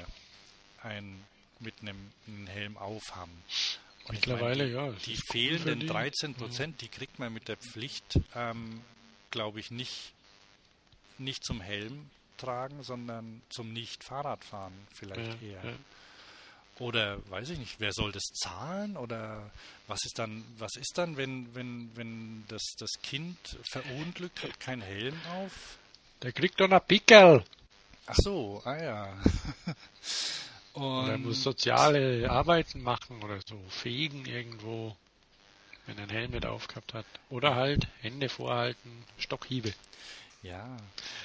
ein, 0.82 1.22
mit 1.60 1.74
einem, 1.80 2.12
einem 2.26 2.46
Helm 2.46 2.76
aufhaben. 2.76 3.42
Mittlerweile, 4.10 4.66
meine, 4.66 4.96
die, 4.96 5.12
ja. 5.12 5.16
Die 5.16 5.18
fehlenden 5.30 5.80
die. 5.80 5.86
13 5.86 6.34
Prozent, 6.34 6.80
die 6.80 6.88
kriegt 6.88 7.18
man 7.18 7.32
mit 7.32 7.48
der 7.48 7.56
Pflicht, 7.56 8.20
ähm, 8.34 8.82
glaube 9.30 9.60
ich, 9.60 9.70
nicht, 9.70 10.12
nicht 11.18 11.44
zum 11.44 11.60
Helm 11.60 12.10
tragen, 12.36 12.82
sondern 12.82 13.42
zum 13.48 13.72
Nicht-Fahrradfahren 13.72 14.74
vielleicht 14.92 15.40
ja, 15.42 15.48
eher. 15.48 15.64
Ja. 15.64 15.76
Oder 16.80 17.18
weiß 17.30 17.50
ich 17.50 17.58
nicht, 17.58 17.78
wer 17.78 17.92
soll 17.92 18.10
das 18.10 18.24
zahlen? 18.34 18.96
Oder 18.96 19.50
was 19.86 20.04
ist 20.04 20.18
dann, 20.18 20.44
was 20.58 20.74
ist 20.76 20.98
dann, 20.98 21.16
wenn, 21.16 21.54
wenn, 21.54 21.90
wenn 21.94 22.44
das, 22.48 22.74
das 22.78 22.90
Kind 23.02 23.38
verunglückt, 23.70 24.42
hat 24.42 24.58
kein 24.58 24.82
Helm 24.82 25.14
auf? 25.36 25.78
Der 26.22 26.32
kriegt 26.32 26.60
doch 26.60 26.68
einen 26.68 26.80
Pickel. 26.80 27.44
Ach 28.06 28.16
so, 28.16 28.60
ah 28.64 28.82
ja. 28.82 29.22
Und 30.74 31.08
er 31.08 31.18
muss 31.18 31.42
soziale 31.42 32.28
Arbeiten 32.28 32.82
machen 32.82 33.22
oder 33.22 33.38
so, 33.46 33.56
fegen 33.68 34.26
irgendwo, 34.26 34.96
wenn 35.86 35.96
er 35.96 36.02
einen 36.02 36.12
Helm 36.12 36.30
mit 36.32 36.46
aufgehabt 36.46 36.94
hat. 36.94 37.06
Oder 37.30 37.54
halt 37.54 37.86
Hände 38.00 38.28
vorhalten, 38.28 39.04
Stockhiebe. 39.16 39.72
Ja. 40.42 40.76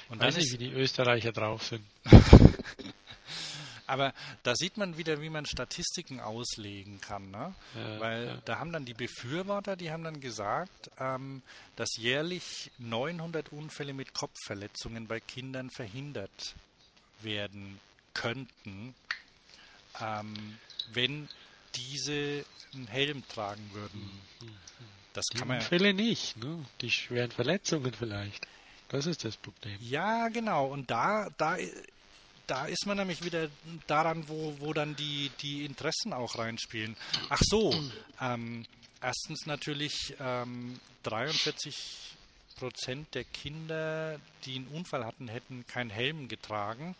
Und 0.08 0.20
Weiß 0.20 0.36
nicht, 0.36 0.52
wie 0.52 0.58
die 0.58 0.72
Österreicher 0.72 1.32
drauf 1.32 1.64
sind. 1.64 1.84
Aber 3.86 4.14
da 4.44 4.54
sieht 4.54 4.76
man 4.76 4.96
wieder, 4.96 5.20
wie 5.20 5.30
man 5.30 5.46
Statistiken 5.46 6.20
auslegen 6.20 7.00
kann. 7.00 7.28
Ne? 7.32 7.52
Ja, 7.74 8.00
Weil 8.00 8.26
ja. 8.26 8.38
da 8.44 8.58
haben 8.60 8.72
dann 8.72 8.84
die 8.84 8.94
Befürworter, 8.94 9.74
die 9.74 9.90
haben 9.90 10.04
dann 10.04 10.20
gesagt, 10.20 10.92
ähm, 11.00 11.42
dass 11.74 11.96
jährlich 11.96 12.70
900 12.78 13.50
Unfälle 13.50 13.92
mit 13.92 14.14
Kopfverletzungen 14.14 15.08
bei 15.08 15.18
Kindern 15.18 15.70
verhindert 15.70 16.54
werden 17.20 17.80
könnten, 18.14 18.94
ähm, 20.02 20.58
wenn 20.92 21.28
diese 21.74 22.44
einen 22.74 22.86
Helm 22.86 23.22
tragen 23.28 23.68
würden. 23.72 24.10
Das 25.12 25.24
kann 25.36 25.48
man. 25.48 25.60
Fälle 25.60 25.92
nicht, 25.92 26.36
ne? 26.36 26.64
Die 26.80 26.90
schweren 26.90 27.30
Verletzungen 27.30 27.92
vielleicht. 27.92 28.46
Das 28.88 29.06
ist 29.06 29.24
das 29.24 29.36
Problem. 29.36 29.76
Ja, 29.80 30.28
genau. 30.28 30.66
Und 30.66 30.90
da, 30.90 31.28
da, 31.36 31.56
da 32.46 32.66
ist 32.66 32.86
man 32.86 32.96
nämlich 32.96 33.24
wieder 33.24 33.48
daran, 33.86 34.28
wo, 34.28 34.56
wo 34.58 34.72
dann 34.72 34.96
die, 34.96 35.30
die 35.42 35.64
Interessen 35.64 36.12
auch 36.12 36.38
reinspielen. 36.38 36.96
Ach 37.28 37.40
so, 37.42 37.72
ähm, 38.20 38.66
erstens 39.00 39.46
natürlich 39.46 40.14
ähm, 40.18 40.78
43 41.04 42.16
Prozent 42.60 43.14
der 43.14 43.24
Kinder, 43.24 44.20
die 44.44 44.56
einen 44.56 44.68
Unfall 44.68 45.04
hatten, 45.04 45.28
hätten 45.28 45.66
keinen 45.66 45.90
Helm 45.90 46.28
getragen. 46.28 46.94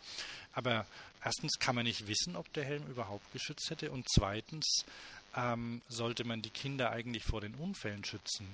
Aber 0.53 0.85
erstens 1.23 1.59
kann 1.59 1.75
man 1.75 1.85
nicht 1.85 2.07
wissen, 2.07 2.35
ob 2.35 2.51
der 2.53 2.65
Helm 2.65 2.85
überhaupt 2.87 3.31
geschützt 3.31 3.69
hätte 3.69 3.91
und 3.91 4.05
zweitens 4.09 4.85
ähm, 5.35 5.81
sollte 5.87 6.23
man 6.23 6.41
die 6.41 6.49
Kinder 6.49 6.91
eigentlich 6.91 7.23
vor 7.23 7.41
den 7.41 7.55
Unfällen 7.55 8.03
schützen. 8.03 8.47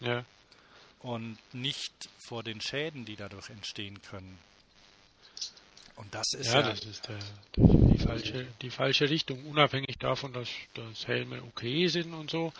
Ja. 0.00 0.24
Und 1.00 1.36
nicht 1.52 2.08
vor 2.28 2.42
den 2.42 2.60
Schäden, 2.60 3.04
die 3.04 3.16
dadurch 3.16 3.50
entstehen 3.50 4.00
können. 4.02 4.38
Und 5.96 6.14
das 6.14 6.32
ist 6.32 6.46
ja, 6.46 6.60
ja 6.60 6.70
das 6.70 6.84
ist 6.84 7.08
der, 7.08 7.18
die, 7.56 7.98
falsche, 7.98 8.46
die 8.62 8.70
falsche 8.70 9.10
Richtung, 9.10 9.44
unabhängig 9.46 9.98
davon, 9.98 10.32
dass, 10.32 10.48
dass 10.74 11.06
Helme 11.06 11.42
okay 11.42 11.88
sind 11.88 12.14
und 12.14 12.30
so. 12.30 12.52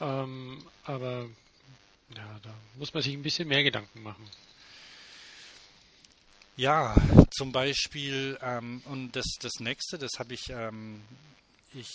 Ähm, 0.00 0.64
aber 0.84 1.28
ja, 2.16 2.38
da 2.42 2.54
muss 2.76 2.92
man 2.92 3.02
sich 3.02 3.14
ein 3.14 3.22
bisschen 3.22 3.48
mehr 3.48 3.62
Gedanken 3.62 4.02
machen. 4.02 4.28
Ja, 6.56 6.94
zum 7.30 7.52
Beispiel, 7.52 8.38
ähm, 8.42 8.82
und 8.84 9.12
das, 9.12 9.26
das 9.40 9.52
nächste, 9.58 9.98
das 9.98 10.12
habe 10.18 10.34
ich, 10.34 10.50
ähm, 10.50 11.00
ich 11.72 11.88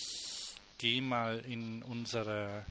gehe 0.80 1.02
mal 1.02 1.40
in 1.40 1.84
unsere 1.84 2.66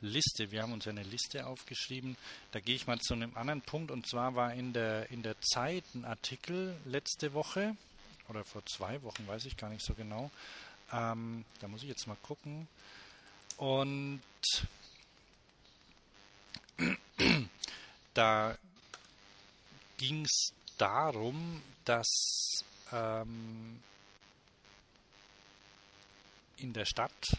Liste, 0.00 0.50
wir 0.50 0.62
haben 0.62 0.72
uns 0.72 0.86
eine 0.86 1.02
Liste 1.02 1.46
aufgeschrieben, 1.46 2.16
da 2.52 2.60
gehe 2.60 2.76
ich 2.76 2.86
mal 2.86 2.98
zu 3.00 3.14
einem 3.14 3.36
anderen 3.36 3.60
Punkt, 3.60 3.90
und 3.90 4.06
zwar 4.06 4.34
war 4.36 4.54
in 4.54 4.72
der, 4.72 5.10
in 5.10 5.22
der 5.22 5.38
Zeit 5.40 5.84
ein 5.94 6.04
Artikel 6.04 6.76
letzte 6.86 7.34
Woche, 7.34 7.76
oder 8.28 8.44
vor 8.44 8.64
zwei 8.66 9.02
Wochen, 9.02 9.26
weiß 9.26 9.44
ich 9.46 9.56
gar 9.56 9.70
nicht 9.70 9.84
so 9.84 9.94
genau, 9.94 10.30
Ähm, 10.92 11.44
da 11.60 11.68
muss 11.68 11.82
ich 11.82 11.88
jetzt 11.88 12.06
mal 12.06 12.16
gucken. 12.22 12.66
Und 13.58 14.22
da 18.14 18.56
ging 19.96 20.24
es 20.24 20.52
darum, 20.76 21.62
dass 21.84 22.64
ähm, 22.92 23.80
in 26.58 26.72
der 26.72 26.84
Stadt, 26.84 27.36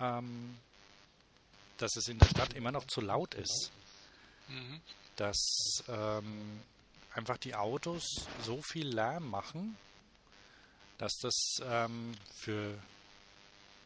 ähm, 0.00 0.58
dass 1.78 1.96
es 1.96 2.08
in 2.08 2.18
der 2.18 2.26
Stadt 2.26 2.54
immer 2.54 2.72
noch 2.72 2.86
zu 2.86 3.00
laut 3.00 3.34
ist. 3.34 3.70
Mhm. 4.48 4.80
Dass 5.16 5.82
ähm, 5.88 6.60
einfach 7.14 7.38
die 7.38 7.54
Autos 7.54 8.04
so 8.42 8.62
viel 8.62 8.88
Lärm 8.88 9.28
machen, 9.28 9.76
dass 10.98 11.12
das 11.20 11.34
ähm, 11.62 12.14
für, 12.34 12.78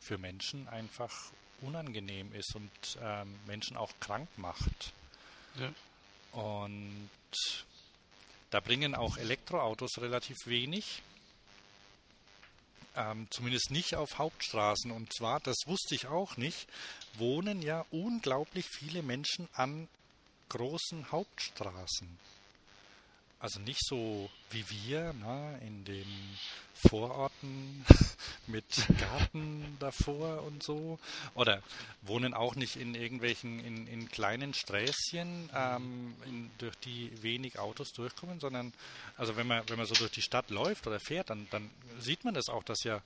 für 0.01 0.19
Menschen 0.19 0.69
einfach 0.69 1.33
unangenehm 1.62 2.33
ist 2.35 2.54
und 2.54 2.71
ähm, 3.00 3.35
Menschen 3.47 3.76
auch 3.76 3.92
krank 4.00 4.28
macht. 4.37 4.92
Ja. 5.59 6.40
Und 6.40 7.11
da 8.50 8.61
bringen 8.61 8.95
auch 8.95 9.16
Elektroautos 9.16 9.99
relativ 9.99 10.37
wenig. 10.47 11.02
Ähm, 12.95 13.26
zumindest 13.31 13.71
nicht 13.71 13.97
auf 13.97 14.19
Hauptstraßen. 14.19 14.90
Und 14.90 15.12
zwar, 15.14 15.40
das 15.40 15.57
wusste 15.66 15.95
ich 15.95 16.09
auch 16.09 16.37
nicht, 16.37 16.69
wohnen 17.14 17.62
ja 17.62 17.87
unglaublich 17.90 18.66
viele 18.69 19.02
Menschen 19.02 19.49
an 19.54 19.88
großen 20.50 21.11
Hauptstraßen. 21.11 22.19
Also 23.43 23.59
nicht 23.59 23.85
so 23.85 24.31
wie 24.51 24.65
wir 24.71 25.13
ne, 25.15 25.61
in 25.67 25.85
den 25.85 26.07
Vororten 26.75 27.85
mit 28.47 28.65
Garten 29.01 29.77
davor 29.81 30.45
und 30.45 30.63
so. 30.63 31.01
Oder 31.35 31.61
wohnen 32.03 32.35
auch 32.35 32.55
nicht 32.55 32.77
in 32.77 32.95
irgendwelchen, 32.95 33.59
in, 33.59 33.89
in 33.89 34.09
kleinen 34.09 34.55
Sträßchen, 34.55 35.51
ähm, 35.53 36.15
in, 36.25 36.51
durch 36.59 36.77
die 36.85 37.11
wenig 37.21 37.59
Autos 37.59 37.93
durchkommen, 37.93 38.39
sondern 38.39 38.73
also 39.17 39.37
wenn 39.37 39.49
man, 39.49 39.69
wenn 39.69 39.77
man 39.77 39.87
so 39.87 39.95
durch 39.95 40.13
die 40.13 40.23
Stadt 40.23 40.51
läuft 40.51 40.87
oder 40.87 41.01
fährt, 41.01 41.31
dann, 41.31 41.49
dann 41.51 41.69
sieht 41.99 42.25
man 42.25 42.35
das 42.35 42.49
auch, 42.49 42.63
dass 42.63 42.85
ja 42.85 43.03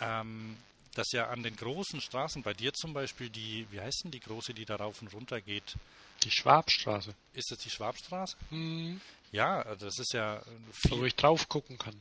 ähm, 0.00 0.56
dass 0.94 1.12
ja 1.12 1.28
an 1.28 1.42
den 1.42 1.54
großen 1.54 2.00
Straßen, 2.00 2.42
bei 2.42 2.54
dir 2.54 2.72
zum 2.72 2.94
Beispiel 2.94 3.28
die, 3.28 3.66
wie 3.70 3.80
heißt 3.80 4.04
denn 4.04 4.10
die 4.10 4.20
große, 4.20 4.54
die 4.54 4.64
da 4.64 4.76
rauf 4.76 5.02
und 5.02 5.12
runter 5.12 5.42
geht? 5.42 5.76
Die 6.22 6.30
Schwabstraße. 6.30 7.14
Ist 7.34 7.50
das 7.50 7.58
die 7.58 7.68
Schwabstraße? 7.68 8.34
Mhm. 8.48 9.00
Ja, 9.32 9.74
das 9.76 9.98
ist 9.98 10.12
ja 10.12 10.40
So, 10.88 11.00
wo 11.00 11.04
ich 11.04 11.14
drauf 11.16 11.48
gucken 11.48 11.78
kann. 11.78 11.94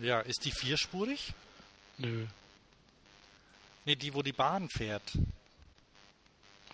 Ja, 0.00 0.20
ist 0.20 0.44
die 0.44 0.52
vierspurig? 0.52 1.32
Nö. 1.98 2.26
Ne, 3.84 3.96
die, 3.96 4.14
wo 4.14 4.22
die 4.22 4.32
Bahn 4.32 4.68
fährt. 4.68 5.02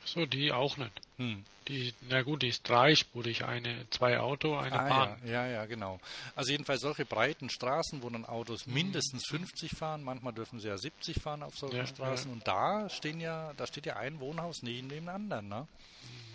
Ach 0.03 0.07
So, 0.07 0.27
die 0.27 0.53
auch 0.53 0.77
nicht. 0.77 0.93
Hm. 1.17 1.45
Die, 1.69 1.95
na 2.11 2.21
gut, 2.21 2.43
die 2.43 2.49
ist 2.49 2.69
dreispurig. 2.69 3.45
Eine, 3.47 3.89
zwei 3.89 4.19
Auto, 4.19 4.59
eine 4.59 4.79
Ah, 4.79 4.89
Bahn. 4.89 5.23
ja, 5.25 5.47
ja, 5.47 5.47
ja, 5.47 5.65
genau. 5.65 5.99
Also 6.37 6.51
jedenfalls 6.53 6.83
solche 6.83 7.07
breiten 7.07 7.49
Straßen, 7.49 8.03
wo 8.03 8.11
dann 8.11 8.27
Autos 8.27 8.67
Mhm. 8.67 8.75
mindestens 8.75 9.25
50 9.29 9.75
fahren, 9.75 10.03
manchmal 10.03 10.35
dürfen 10.35 10.61
sie 10.61 10.69
ja 10.69 10.77
70 10.77 11.23
fahren 11.23 11.43
auf 11.43 11.57
solchen 11.57 11.77
Ja, 11.77 11.87
Straßen. 11.87 12.27
ja. 12.31 12.33
Und 12.35 12.47
da 12.47 12.91
stehen 12.91 13.19
ja, 13.21 13.55
da 13.57 13.67
steht 13.67 13.87
ja 13.87 13.97
ein 13.97 14.21
Wohnhaus 14.21 14.63
neben 14.63 14.91
dem 14.91 15.09
anderen, 15.09 15.49
ne? 15.49 15.67
Mhm. 16.03 16.34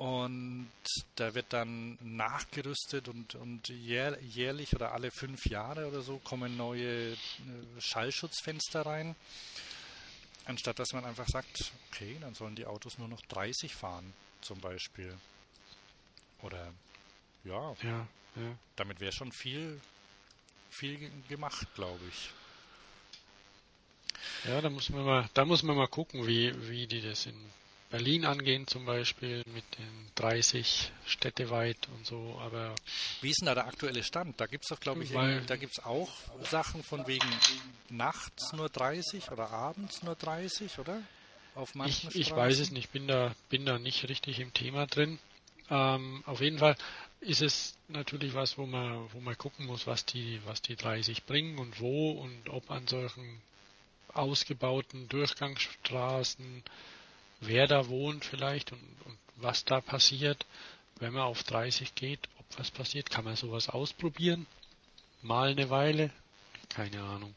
Und 0.00 0.70
da 1.16 1.34
wird 1.34 1.52
dann 1.52 1.98
nachgerüstet 2.00 3.08
und, 3.08 3.34
und 3.34 3.68
jähr, 3.68 4.18
jährlich 4.22 4.74
oder 4.74 4.92
alle 4.92 5.10
fünf 5.10 5.44
Jahre 5.44 5.86
oder 5.88 6.00
so 6.00 6.16
kommen 6.24 6.56
neue 6.56 7.12
äh, 7.12 7.16
Schallschutzfenster 7.78 8.86
rein. 8.86 9.14
Anstatt 10.46 10.78
dass 10.78 10.94
man 10.94 11.04
einfach 11.04 11.28
sagt, 11.28 11.70
okay, 11.90 12.16
dann 12.18 12.34
sollen 12.34 12.56
die 12.56 12.64
Autos 12.64 12.96
nur 12.96 13.08
noch 13.08 13.20
30 13.28 13.74
fahren, 13.74 14.10
zum 14.40 14.58
Beispiel. 14.60 15.14
Oder 16.40 16.72
ja, 17.44 17.76
Ja, 17.82 18.06
ja. 18.36 18.56
damit 18.76 19.00
wäre 19.00 19.12
schon 19.12 19.32
viel, 19.32 19.78
viel 20.70 20.96
ge- 20.96 21.10
gemacht, 21.28 21.66
glaube 21.74 22.00
ich. 22.08 22.30
Ja, 24.48 24.62
da 24.62 24.70
muss 24.70 24.88
man 24.88 25.04
mal, 25.04 25.28
da 25.34 25.44
muss 25.44 25.62
man 25.62 25.76
mal 25.76 25.88
gucken, 25.88 26.26
wie, 26.26 26.54
wie 26.70 26.86
die 26.86 27.02
das 27.02 27.26
in 27.26 27.34
Berlin 27.90 28.24
angehen 28.24 28.66
zum 28.68 28.84
Beispiel 28.84 29.42
mit 29.52 29.64
den 29.78 30.10
30 30.14 30.92
städteweit 31.06 31.76
und 31.88 32.06
so, 32.06 32.38
aber 32.40 32.74
Wie 33.20 33.30
ist 33.30 33.40
denn 33.40 33.46
da 33.46 33.54
der 33.54 33.66
aktuelle 33.66 34.04
Stand? 34.04 34.40
Da 34.40 34.46
gibt 34.46 34.64
es 34.64 34.68
doch, 34.68 34.78
glaube 34.80 35.02
ich, 35.02 35.12
Weil- 35.12 35.42
da 35.46 35.56
gibt 35.56 35.72
es 35.76 35.84
auch 35.84 36.08
Sachen 36.50 36.82
von 36.84 37.06
wegen 37.08 37.40
nachts 37.88 38.52
nur 38.52 38.68
30 38.68 39.30
oder 39.32 39.50
abends 39.50 40.02
nur 40.04 40.14
30, 40.14 40.78
oder? 40.78 41.02
Auf 41.56 41.70
ich, 41.70 41.74
manchen 41.74 42.10
ich 42.12 42.26
Straßen? 42.26 42.36
weiß 42.36 42.58
es 42.60 42.70
nicht, 42.70 42.92
bin 42.92 43.08
da, 43.08 43.34
bin 43.48 43.66
da 43.66 43.78
nicht 43.80 44.08
richtig 44.08 44.38
im 44.38 44.54
Thema 44.54 44.86
drin. 44.86 45.18
Ähm, 45.68 46.22
auf 46.26 46.40
jeden 46.40 46.58
Fall 46.58 46.76
ist 47.20 47.42
es 47.42 47.76
natürlich 47.88 48.34
was, 48.34 48.56
wo 48.56 48.66
man, 48.66 49.12
wo 49.12 49.20
man 49.20 49.36
gucken 49.36 49.66
muss, 49.66 49.86
was 49.88 50.04
die, 50.06 50.40
was 50.46 50.62
die 50.62 50.76
30 50.76 51.24
bringen 51.24 51.58
und 51.58 51.80
wo 51.80 52.12
und 52.12 52.48
ob 52.48 52.70
an 52.70 52.86
solchen 52.86 53.42
ausgebauten 54.12 55.08
Durchgangsstraßen, 55.08 56.62
wer 57.40 57.66
da 57.66 57.88
wohnt 57.88 58.24
vielleicht 58.24 58.72
und, 58.72 58.82
und 59.04 59.18
was 59.36 59.64
da 59.64 59.80
passiert, 59.80 60.46
wenn 60.96 61.12
man 61.12 61.22
auf 61.22 61.42
30 61.42 61.94
geht, 61.94 62.20
ob 62.38 62.58
was 62.58 62.70
passiert, 62.70 63.10
kann 63.10 63.24
man 63.24 63.36
sowas 63.36 63.68
ausprobieren, 63.68 64.46
mal 65.22 65.50
eine 65.50 65.70
Weile, 65.70 66.10
keine 66.68 67.02
Ahnung. 67.02 67.34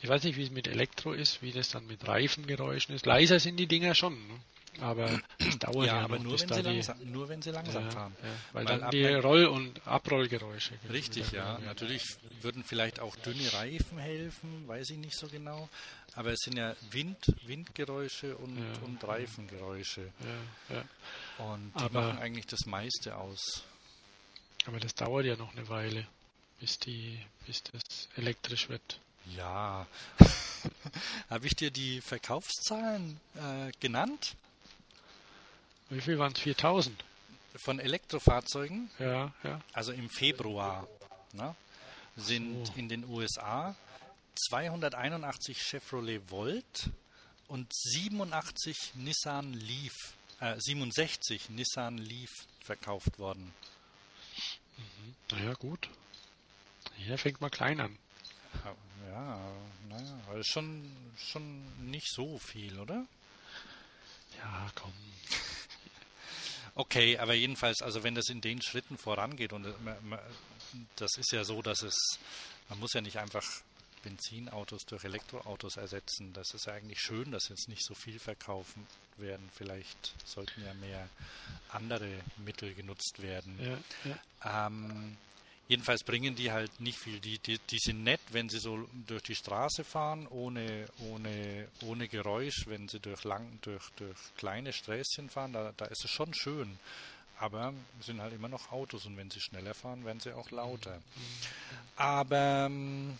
Ich 0.00 0.08
weiß 0.08 0.24
nicht, 0.24 0.36
wie 0.36 0.42
es 0.42 0.50
mit 0.50 0.66
Elektro 0.66 1.12
ist, 1.12 1.42
wie 1.42 1.52
das 1.52 1.68
dann 1.68 1.86
mit 1.86 2.06
Reifengeräuschen 2.06 2.94
ist. 2.94 3.06
Leiser 3.06 3.38
sind 3.38 3.56
die 3.56 3.68
Dinger 3.68 3.94
schon, 3.94 4.14
ne? 4.14 4.40
Aber 4.80 5.20
es 5.38 5.58
dauert 5.58 5.86
ja, 5.86 5.98
Ja, 5.98 6.04
aber 6.04 6.18
nur 6.18 6.32
wenn, 6.40 6.48
sie 6.48 6.54
die, 6.54 6.60
langsam, 6.62 7.12
nur 7.12 7.28
wenn 7.28 7.42
sie 7.42 7.50
langsam 7.50 7.84
ja, 7.84 7.90
fahren. 7.90 8.16
ja, 8.22 8.28
weil, 8.52 8.64
Weil 8.66 8.78
dann 8.78 8.90
die 8.90 9.04
Roll- 9.06 9.46
und 9.46 9.86
Abrollgeräusche. 9.86 10.74
Richtig, 10.90 11.30
ja. 11.32 11.58
Natürlich 11.58 12.02
würden 12.40 12.64
vielleicht 12.64 13.00
auch 13.00 13.14
dünne 13.16 13.52
Reifen 13.52 13.98
helfen, 13.98 14.66
weiß 14.66 14.90
ich 14.90 14.98
nicht 14.98 15.16
so 15.16 15.28
genau. 15.28 15.68
Aber 16.14 16.32
es 16.32 16.40
sind 16.40 16.56
ja 16.56 16.74
Wind, 16.90 17.18
Windgeräusche 17.46 18.36
und, 18.36 18.58
und 18.84 19.02
Reifengeräusche. 19.06 20.10
Ja, 20.70 20.76
ja. 20.76 20.84
Und 21.46 21.72
die 21.78 21.84
Aber- 21.84 22.02
machen 22.08 22.18
eigentlich 22.18 22.46
das 22.46 22.66
meiste 22.66 23.16
aus. 23.16 23.62
Aber 24.66 24.78
das 24.78 24.94
dauert 24.94 25.26
ja 25.26 25.36
noch 25.36 25.54
eine 25.56 25.68
Weile, 25.68 26.06
bis 26.60 26.78
die, 26.78 27.18
bis 27.46 27.62
das 27.64 28.08
elektrisch 28.16 28.68
wird. 28.68 29.00
Ja. 29.36 29.86
Habe 31.30 31.46
ich 31.46 31.54
dir 31.56 31.70
die 31.70 32.00
Verkaufszahlen 32.00 33.18
äh, 33.36 33.72
genannt 33.80 34.34
Wie 35.92 36.00
viel 36.00 36.18
waren 36.18 36.32
es? 36.32 36.40
4000? 36.40 37.04
von 37.56 37.78
Elektrofahrzeugen? 37.78 38.90
Ja, 38.98 39.32
ja. 39.42 39.60
Also 39.72 39.92
im 39.92 40.08
Februar 40.08 40.86
ne, 41.32 41.54
sind 42.16 42.66
so. 42.66 42.72
in 42.76 42.88
den 42.88 43.04
USA 43.08 43.76
281 44.48 45.58
Chevrolet 45.60 46.30
Volt 46.30 46.90
und 47.48 47.72
87 47.72 48.94
Nissan 48.94 49.52
Leaf, 49.52 49.94
äh, 50.40 50.58
67 50.58 51.50
Nissan 51.50 51.98
Leaf 51.98 52.30
verkauft 52.64 53.18
worden. 53.18 53.52
Naja, 55.30 55.52
gut. 55.54 55.88
Hier 56.96 57.18
fängt 57.18 57.40
man 57.40 57.50
klein 57.50 57.80
an. 57.80 57.98
Ja, 59.08 59.38
naja, 59.88 60.20
also 60.28 60.42
schon, 60.42 60.90
schon 61.16 61.90
nicht 61.90 62.08
so 62.08 62.38
viel, 62.38 62.78
oder? 62.78 63.06
Ja, 64.38 64.70
komm. 64.74 64.92
Okay, 66.74 67.18
aber 67.18 67.34
jedenfalls, 67.34 67.82
also 67.82 68.02
wenn 68.02 68.14
das 68.14 68.28
in 68.28 68.40
den 68.40 68.62
Schritten 68.62 68.96
vorangeht 68.96 69.52
und 69.52 69.66
äh, 69.66 69.72
das 70.96 71.16
ist 71.18 71.32
ja 71.32 71.44
so, 71.44 71.60
dass 71.60 71.82
es, 71.82 72.18
man 72.68 72.78
muss 72.78 72.94
ja 72.94 73.00
nicht 73.02 73.18
einfach 73.18 73.44
Benzinautos 74.02 74.84
durch 74.86 75.04
Elektroautos 75.04 75.76
ersetzen. 75.76 76.32
Das 76.32 76.54
ist 76.54 76.66
ja 76.66 76.74
eigentlich 76.74 77.00
schön, 77.00 77.30
dass 77.30 77.48
jetzt 77.48 77.68
nicht 77.68 77.84
so 77.84 77.94
viel 77.94 78.18
verkaufen 78.18 78.86
werden. 79.16 79.48
Vielleicht 79.54 80.14
sollten 80.26 80.64
ja 80.64 80.74
mehr 80.74 81.08
andere 81.68 82.10
Mittel 82.44 82.74
genutzt 82.74 83.22
werden. 83.22 83.58
Ja, 84.04 84.10
ja. 84.42 84.66
Ähm, 84.66 85.16
jedenfalls 85.72 86.04
bringen 86.04 86.34
die 86.34 86.52
halt 86.52 86.80
nicht 86.80 86.98
viel. 86.98 87.18
Die, 87.18 87.38
die, 87.38 87.58
die 87.58 87.78
sind 87.78 88.04
nett, 88.04 88.20
wenn 88.30 88.50
sie 88.50 88.58
so 88.58 88.86
durch 89.06 89.22
die 89.22 89.34
Straße 89.34 89.84
fahren, 89.84 90.26
ohne, 90.28 90.84
ohne, 91.10 91.66
ohne 91.86 92.08
Geräusch, 92.08 92.66
wenn 92.66 92.88
sie 92.88 93.00
durch, 93.00 93.24
lang, 93.24 93.58
durch, 93.62 93.88
durch 93.96 94.18
kleine 94.36 94.74
Sträßchen 94.74 95.30
fahren, 95.30 95.54
da, 95.54 95.72
da 95.74 95.86
ist 95.86 96.04
es 96.04 96.10
schon 96.10 96.34
schön. 96.34 96.78
Aber 97.38 97.72
es 97.98 98.04
sind 98.06 98.20
halt 98.20 98.34
immer 98.34 98.48
noch 98.48 98.70
Autos 98.70 99.06
und 99.06 99.16
wenn 99.16 99.30
sie 99.30 99.40
schneller 99.40 99.72
fahren, 99.72 100.04
werden 100.04 100.20
sie 100.20 100.34
auch 100.34 100.50
lauter. 100.50 101.00
Aber 101.96 102.66
ähm, 102.66 103.18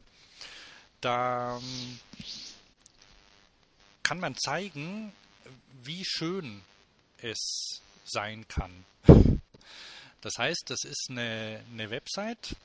Da 1.04 1.58
ähm, 1.58 2.00
kann 4.04 4.22
man 4.22 4.38
zeigen, 4.38 5.12
wie 5.84 6.06
schön 6.06 6.62
es 7.22 7.82
sein 8.06 8.48
kann. 8.48 8.86
Das 10.22 10.38
heißt, 10.38 10.64
das 10.68 10.86
ist 10.86 11.08
eine, 11.10 11.62
eine 11.74 11.90
Website, 11.90 12.56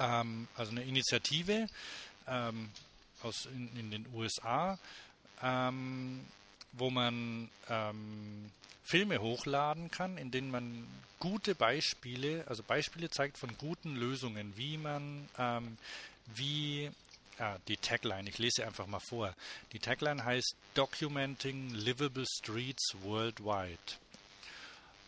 ähm, 0.00 0.48
also 0.56 0.72
eine 0.72 0.82
Initiative 0.82 1.68
ähm, 2.26 2.70
aus 3.22 3.46
in, 3.46 3.76
in, 3.76 3.92
den 3.92 4.06
USA, 4.12 4.76
ähm, 5.40 6.26
wo 6.72 6.90
man 6.90 7.48
ähm, 7.68 8.50
Filme 8.82 9.20
hochladen 9.20 9.92
kann, 9.92 10.18
in 10.18 10.32
denen 10.32 10.50
man 10.50 10.84
gute 11.20 11.54
Beispiele, 11.54 12.44
also 12.48 12.64
Beispiele 12.64 13.08
zeigt 13.08 13.38
von 13.38 13.56
guten 13.56 13.94
Lösungen, 13.94 14.52
wie 14.56 14.78
man, 14.78 15.28
ähm, 15.38 15.78
wie 16.34 16.90
Ah, 17.38 17.58
die 17.68 17.76
Tagline, 17.76 18.30
ich 18.30 18.38
lese 18.38 18.64
einfach 18.64 18.86
mal 18.86 19.00
vor. 19.00 19.34
Die 19.72 19.78
Tagline 19.78 20.24
heißt 20.24 20.56
Documenting 20.72 21.68
Livable 21.74 22.24
Streets 22.26 22.94
Worldwide. 23.02 23.76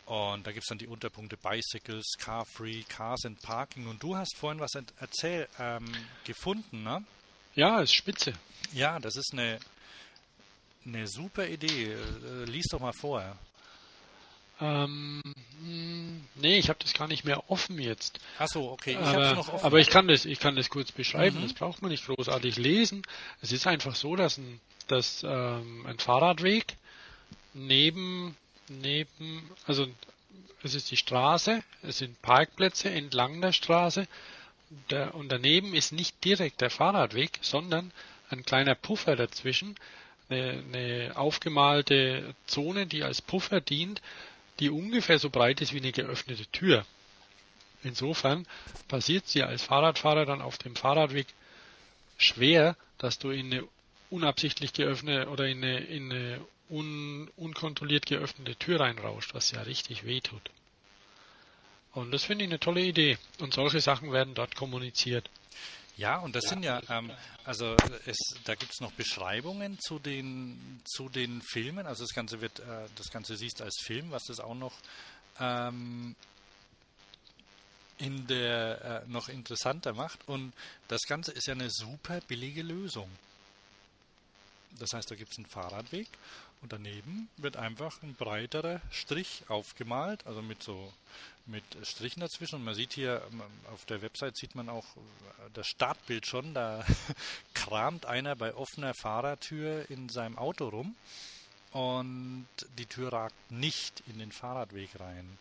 Und 0.05 0.45
da 0.45 0.51
gibt 0.51 0.63
es 0.63 0.69
dann 0.69 0.77
die 0.77 0.87
Unterpunkte 0.87 1.37
Bicycles, 1.37 2.05
Car 2.19 2.45
Free, 2.45 2.83
Cars 2.83 3.25
and 3.25 3.41
Parking. 3.41 3.87
Und 3.87 4.03
du 4.03 4.15
hast 4.15 4.37
vorhin 4.37 4.59
was 4.59 4.73
erzähl, 4.99 5.47
ähm, 5.59 5.91
gefunden, 6.23 6.83
ne? 6.83 7.03
Ja, 7.55 7.81
ist 7.81 7.95
spitze. 7.95 8.33
Ja, 8.73 8.99
das 8.99 9.15
ist 9.15 9.33
eine, 9.33 9.59
eine 10.85 11.07
super 11.07 11.47
Idee. 11.47 11.93
Äh, 11.93 12.45
lies 12.45 12.67
doch 12.69 12.79
mal 12.79 12.93
vor. 12.93 13.39
Ähm, 14.61 15.21
hm, 15.61 16.23
nee, 16.35 16.57
ich 16.57 16.69
habe 16.69 16.79
das 16.81 16.93
gar 16.93 17.07
nicht 17.07 17.23
mehr 17.23 17.49
offen 17.49 17.79
jetzt. 17.79 18.19
Ach 18.37 18.47
so, 18.47 18.71
okay. 18.71 18.91
Ich 18.91 18.97
aber, 18.97 19.35
noch 19.35 19.53
offen. 19.53 19.65
aber 19.65 19.79
ich 19.79 19.89
kann 19.89 20.07
das, 20.07 20.25
ich 20.25 20.39
kann 20.39 20.55
das 20.55 20.69
kurz 20.69 20.91
beschreiben. 20.91 21.39
Mhm. 21.39 21.43
Das 21.43 21.53
braucht 21.53 21.81
man 21.81 21.91
nicht 21.91 22.05
großartig 22.05 22.57
lesen. 22.57 23.03
Es 23.41 23.51
ist 23.51 23.67
einfach 23.67 23.95
so, 23.95 24.15
dass 24.15 24.37
ein, 24.37 24.59
dass, 24.87 25.23
ähm, 25.23 25.85
ein 25.85 25.99
Fahrradweg 25.99 26.75
neben 27.53 28.35
neben, 28.69 29.49
also 29.65 29.87
es 30.63 30.75
ist 30.75 30.91
die 30.91 30.97
Straße, 30.97 31.63
es 31.83 31.99
sind 31.99 32.21
Parkplätze 32.21 32.89
entlang 32.89 33.41
der 33.41 33.53
Straße 33.53 34.07
der, 34.89 35.15
und 35.15 35.29
daneben 35.29 35.73
ist 35.73 35.91
nicht 35.91 36.23
direkt 36.23 36.61
der 36.61 36.69
Fahrradweg, 36.69 37.39
sondern 37.41 37.91
ein 38.29 38.45
kleiner 38.45 38.75
Puffer 38.75 39.15
dazwischen, 39.15 39.75
eine, 40.29 40.63
eine 40.71 41.11
aufgemalte 41.15 42.35
Zone, 42.45 42.85
die 42.85 43.03
als 43.03 43.21
Puffer 43.21 43.61
dient, 43.61 44.01
die 44.59 44.69
ungefähr 44.69 45.19
so 45.19 45.29
breit 45.29 45.61
ist 45.61 45.73
wie 45.73 45.77
eine 45.79 45.91
geöffnete 45.91 46.45
Tür. 46.47 46.85
Insofern 47.83 48.45
passiert 48.87 49.25
es 49.25 49.31
dir 49.33 49.47
als 49.47 49.63
Fahrradfahrer 49.63 50.25
dann 50.25 50.41
auf 50.41 50.57
dem 50.57 50.75
Fahrradweg 50.75 51.27
schwer, 52.17 52.75
dass 52.97 53.19
du 53.19 53.29
in 53.31 53.53
eine 53.53 53.63
unabsichtlich 54.09 54.73
geöffnete 54.73 55.29
oder 55.29 55.47
in 55.47 55.63
eine, 55.63 55.79
in 55.79 56.11
eine 56.11 56.41
un, 56.69 57.29
unkontrolliert 57.37 58.05
geöffnete 58.05 58.55
Tür 58.55 58.81
reinrauscht, 58.81 59.33
was 59.33 59.51
ja 59.51 59.61
richtig 59.61 60.05
wehtut. 60.05 60.41
Und 61.93 62.11
das 62.11 62.23
finde 62.25 62.45
ich 62.45 62.49
eine 62.51 62.59
tolle 62.59 62.81
Idee. 62.81 63.17
Und 63.39 63.53
solche 63.53 63.81
Sachen 63.81 64.11
werden 64.11 64.35
dort 64.35 64.55
kommuniziert. 64.55 65.29
Ja, 65.99 66.19
und 66.19 66.33
das 66.33 66.45
ja, 66.45 66.49
sind 66.49 66.63
ja, 66.63 66.81
ähm, 66.89 67.11
also 67.43 67.75
es, 68.05 68.17
da 68.45 68.55
gibt 68.55 68.71
es 68.71 68.79
noch 68.79 68.93
Beschreibungen 68.93 69.77
zu 69.79 69.99
den 69.99 70.79
zu 70.85 71.09
den 71.09 71.41
Filmen. 71.41 71.85
Also 71.85 72.05
das 72.05 72.13
Ganze 72.13 72.39
wird, 72.39 72.59
äh, 72.61 72.87
das 72.95 73.09
Ganze 73.09 73.35
siehst 73.35 73.61
als 73.61 73.81
Film, 73.83 74.09
was 74.09 74.23
das 74.23 74.39
auch 74.39 74.55
noch 74.55 74.71
ähm, 75.41 76.15
in 77.97 78.27
der 78.27 79.03
äh, 79.05 79.11
noch 79.11 79.27
interessanter 79.27 79.93
macht. 79.93 80.25
Und 80.25 80.53
das 80.87 81.01
Ganze 81.01 81.33
ist 81.33 81.47
ja 81.47 81.53
eine 81.53 81.69
super 81.69 82.21
billige 82.21 82.61
Lösung. 82.61 83.09
Das 84.79 84.93
heißt, 84.93 85.11
da 85.11 85.15
gibt 85.15 85.33
es 85.33 85.37
einen 85.37 85.47
Fahrradweg 85.47 86.07
und 86.61 86.73
daneben 86.73 87.29
wird 87.37 87.55
einfach 87.57 88.01
ein 88.03 88.15
breiterer 88.15 88.81
Strich 88.91 89.43
aufgemalt, 89.47 90.27
also 90.27 90.41
mit 90.41 90.61
so 90.61 90.91
mit 91.45 91.63
Strichen 91.83 92.19
dazwischen. 92.19 92.55
Und 92.55 92.63
man 92.63 92.75
sieht 92.75 92.93
hier 92.93 93.21
ähm, 93.31 93.41
auf 93.71 93.85
der 93.85 94.01
Website 94.01 94.37
sieht 94.37 94.55
man 94.55 94.69
auch 94.69 94.85
äh, 94.95 95.49
das 95.53 95.67
Startbild 95.67 96.25
schon. 96.25 96.53
Da 96.53 96.85
kramt 97.53 98.05
einer 98.05 98.35
bei 98.35 98.53
offener 98.53 98.93
Fahrertür 98.93 99.89
in 99.89 100.09
seinem 100.09 100.37
Auto 100.37 100.69
rum 100.69 100.95
und 101.71 102.47
die 102.77 102.85
Tür 102.85 103.13
ragt 103.13 103.51
nicht 103.51 104.03
in 104.07 104.19
den 104.19 104.31
Fahrradweg 104.31 104.99
rein. 104.99 105.37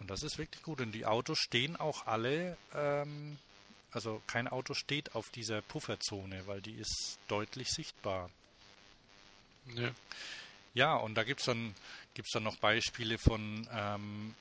Und 0.00 0.10
das 0.10 0.22
ist 0.22 0.38
wirklich 0.38 0.62
gut. 0.62 0.80
Und 0.80 0.92
die 0.92 1.06
Autos 1.06 1.38
stehen 1.38 1.76
auch 1.76 2.06
alle, 2.06 2.56
ähm, 2.74 3.38
also 3.92 4.22
kein 4.26 4.48
Auto 4.48 4.74
steht 4.74 5.14
auf 5.14 5.30
dieser 5.30 5.62
Pufferzone, 5.62 6.46
weil 6.46 6.60
die 6.60 6.74
ist 6.74 7.18
deutlich 7.28 7.68
sichtbar. 7.70 8.30
Ja, 9.74 9.90
ja 10.74 10.96
und 10.96 11.14
da 11.14 11.24
gibt 11.24 11.40
es 11.40 11.46
dann, 11.46 11.74
gibt's 12.14 12.32
dann 12.32 12.44
noch 12.44 12.56
Beispiele 12.56 13.18
von 13.18 13.68
ähm, 13.72 14.34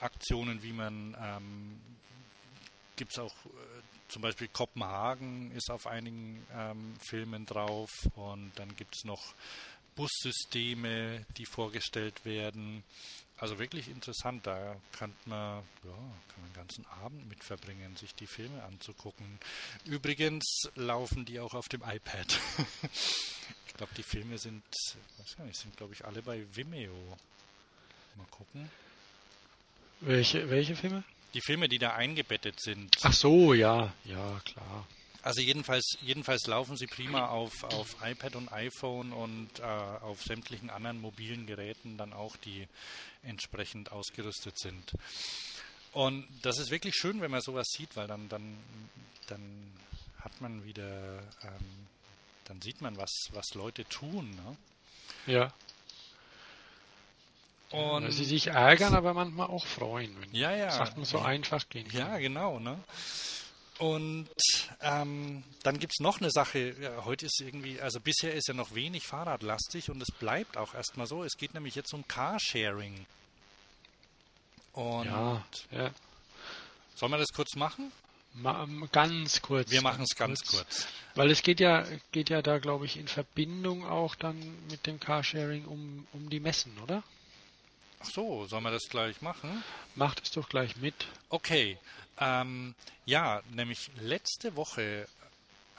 Aktionen, 0.00 0.62
wie 0.62 0.72
man, 0.72 1.16
ähm, 1.20 1.80
gibt 2.96 3.12
es 3.12 3.18
auch 3.18 3.34
äh, 3.46 3.82
zum 4.08 4.22
Beispiel 4.22 4.48
Kopenhagen 4.48 5.52
ist 5.52 5.70
auf 5.70 5.86
einigen 5.86 6.44
ähm, 6.52 6.94
Filmen 7.00 7.46
drauf 7.46 7.90
und 8.16 8.52
dann 8.56 8.74
gibt 8.76 8.96
es 8.96 9.04
noch 9.04 9.34
Bussysteme, 9.94 11.24
die 11.36 11.46
vorgestellt 11.46 12.24
werden. 12.24 12.82
Also 13.40 13.58
wirklich 13.58 13.88
interessant, 13.88 14.46
da 14.46 14.76
kann 14.92 15.14
man, 15.24 15.62
ja, 15.82 15.90
kann 15.92 16.42
man 16.42 16.50
den 16.50 16.56
ganzen 16.56 16.86
Abend 17.02 17.26
mit 17.26 17.42
verbringen, 17.42 17.96
sich 17.96 18.14
die 18.14 18.26
Filme 18.26 18.62
anzugucken. 18.64 19.38
Übrigens 19.86 20.68
laufen 20.74 21.24
die 21.24 21.40
auch 21.40 21.54
auf 21.54 21.66
dem 21.70 21.80
iPad. 21.80 22.38
ich 23.66 23.74
glaube, 23.74 23.94
die 23.96 24.02
Filme 24.02 24.36
sind, 24.36 24.62
weiß 25.16 25.38
gar 25.38 25.44
nicht, 25.46 25.58
sind 25.58 25.74
glaube 25.78 25.94
ich 25.94 26.04
alle 26.04 26.20
bei 26.20 26.44
Vimeo. 26.54 26.92
Mal 28.16 28.26
gucken. 28.30 28.70
Welche, 30.00 30.50
welche 30.50 30.76
Filme? 30.76 31.02
Die 31.32 31.40
Filme, 31.40 31.66
die 31.66 31.78
da 31.78 31.94
eingebettet 31.94 32.60
sind. 32.60 32.94
Ach 33.00 33.12
so, 33.14 33.54
ja, 33.54 33.94
ja, 34.04 34.40
klar. 34.44 34.86
Also 35.22 35.40
jedenfalls, 35.42 35.98
jedenfalls 36.00 36.46
laufen 36.46 36.76
sie 36.76 36.86
prima 36.86 37.26
auf, 37.26 37.64
auf 37.64 37.96
iPad 38.02 38.36
und 38.36 38.52
iPhone 38.52 39.12
und 39.12 39.50
äh, 39.58 39.62
auf 39.62 40.22
sämtlichen 40.22 40.70
anderen 40.70 41.00
mobilen 41.00 41.46
Geräten 41.46 41.98
dann 41.98 42.12
auch, 42.12 42.36
die 42.36 42.66
entsprechend 43.22 43.92
ausgerüstet 43.92 44.58
sind. 44.58 44.92
Und 45.92 46.26
das 46.42 46.58
ist 46.58 46.70
wirklich 46.70 46.94
schön, 46.94 47.20
wenn 47.20 47.30
man 47.30 47.40
sowas 47.40 47.68
sieht, 47.68 47.96
weil 47.96 48.06
dann, 48.06 48.28
dann, 48.28 48.56
dann 49.26 49.72
hat 50.20 50.40
man 50.40 50.64
wieder, 50.64 51.18
ähm, 51.42 51.86
dann 52.44 52.60
sieht 52.62 52.80
man, 52.80 52.96
was, 52.96 53.28
was 53.32 53.54
Leute 53.54 53.84
tun. 53.86 54.30
Ne? 54.30 54.56
Ja. 55.26 55.52
Und 57.70 58.04
Weil 58.04 58.12
sie 58.12 58.24
sich 58.24 58.48
ärgern, 58.48 58.94
aber 58.94 59.14
manchmal 59.14 59.46
auch 59.48 59.64
freuen, 59.64 60.20
wenn 60.20 60.34
ja, 60.34 60.54
ja. 60.54 60.70
Sachen 60.70 61.04
so 61.04 61.20
einfach 61.20 61.68
gehen. 61.68 61.88
Ja, 61.92 62.18
genau. 62.18 62.58
Ne? 62.58 62.78
Und 63.80 64.28
ähm, 64.82 65.42
dann 65.62 65.78
gibt 65.78 65.94
es 65.94 66.00
noch 66.00 66.20
eine 66.20 66.30
Sache. 66.30 66.76
Ja, 66.78 67.06
heute 67.06 67.24
ist 67.24 67.40
irgendwie, 67.40 67.80
also 67.80 67.98
bisher 67.98 68.34
ist 68.34 68.46
ja 68.46 68.52
noch 68.52 68.74
wenig 68.74 69.06
Fahrradlastig 69.06 69.90
und 69.90 70.02
es 70.02 70.14
bleibt 70.18 70.58
auch 70.58 70.74
erstmal 70.74 71.06
so. 71.06 71.24
Es 71.24 71.38
geht 71.38 71.54
nämlich 71.54 71.76
jetzt 71.76 71.94
um 71.94 72.06
Carsharing. 72.06 73.06
Und 74.74 75.06
ja, 75.06 75.42
ja. 75.72 75.90
Sollen 76.94 77.12
wir 77.12 77.18
das 77.18 77.32
kurz 77.34 77.56
machen? 77.56 77.90
Ma 78.34 78.68
ganz 78.92 79.40
kurz. 79.40 79.70
Wir 79.70 79.80
machen 79.80 80.02
es 80.02 80.14
ganz 80.14 80.42
kurz. 80.42 80.82
kurz. 80.82 80.86
Weil 81.14 81.30
es 81.30 81.42
geht 81.42 81.58
ja, 81.58 81.86
geht 82.12 82.28
ja 82.28 82.42
da, 82.42 82.58
glaube 82.58 82.84
ich, 82.84 82.98
in 82.98 83.08
Verbindung 83.08 83.86
auch 83.86 84.14
dann 84.14 84.58
mit 84.70 84.86
dem 84.86 85.00
Carsharing 85.00 85.64
um, 85.64 86.06
um 86.12 86.28
die 86.28 86.40
Messen, 86.40 86.76
oder? 86.82 87.02
Ach 88.00 88.10
so, 88.10 88.46
sollen 88.46 88.64
wir 88.64 88.70
das 88.70 88.88
gleich 88.88 89.20
machen? 89.20 89.62
Macht 89.94 90.22
es 90.22 90.30
doch 90.30 90.48
gleich 90.48 90.76
mit. 90.76 91.06
Okay. 91.28 91.78
Ähm, 92.18 92.74
ja, 93.06 93.42
nämlich 93.50 93.90
letzte 93.96 94.56
Woche 94.56 95.06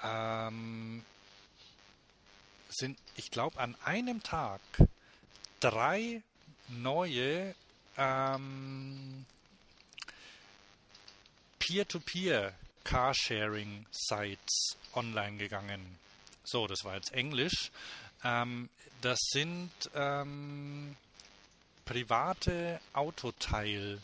ähm, 0.04 1.04
sind, 2.70 2.98
ich 3.16 3.32
glaube, 3.32 3.60
an 3.60 3.76
einem 3.84 4.24
Tag 4.24 4.62
drei 5.60 6.22
neue 6.68 7.56
ähm, 7.98 9.26
Peer-to-Peer 11.60 12.54
Carsharing 12.84 13.86
Sites 13.92 14.78
online 14.94 15.38
gegangen. 15.38 15.98
So, 16.44 16.68
das 16.68 16.84
war 16.84 16.96
jetzt 16.96 17.14
Englisch. 17.14 17.72
Ähm, 18.24 18.70
das 19.02 19.20
sind 19.32 19.72
ähm, 19.96 20.96
private 21.86 22.80
Autoteildienste. 22.94 24.02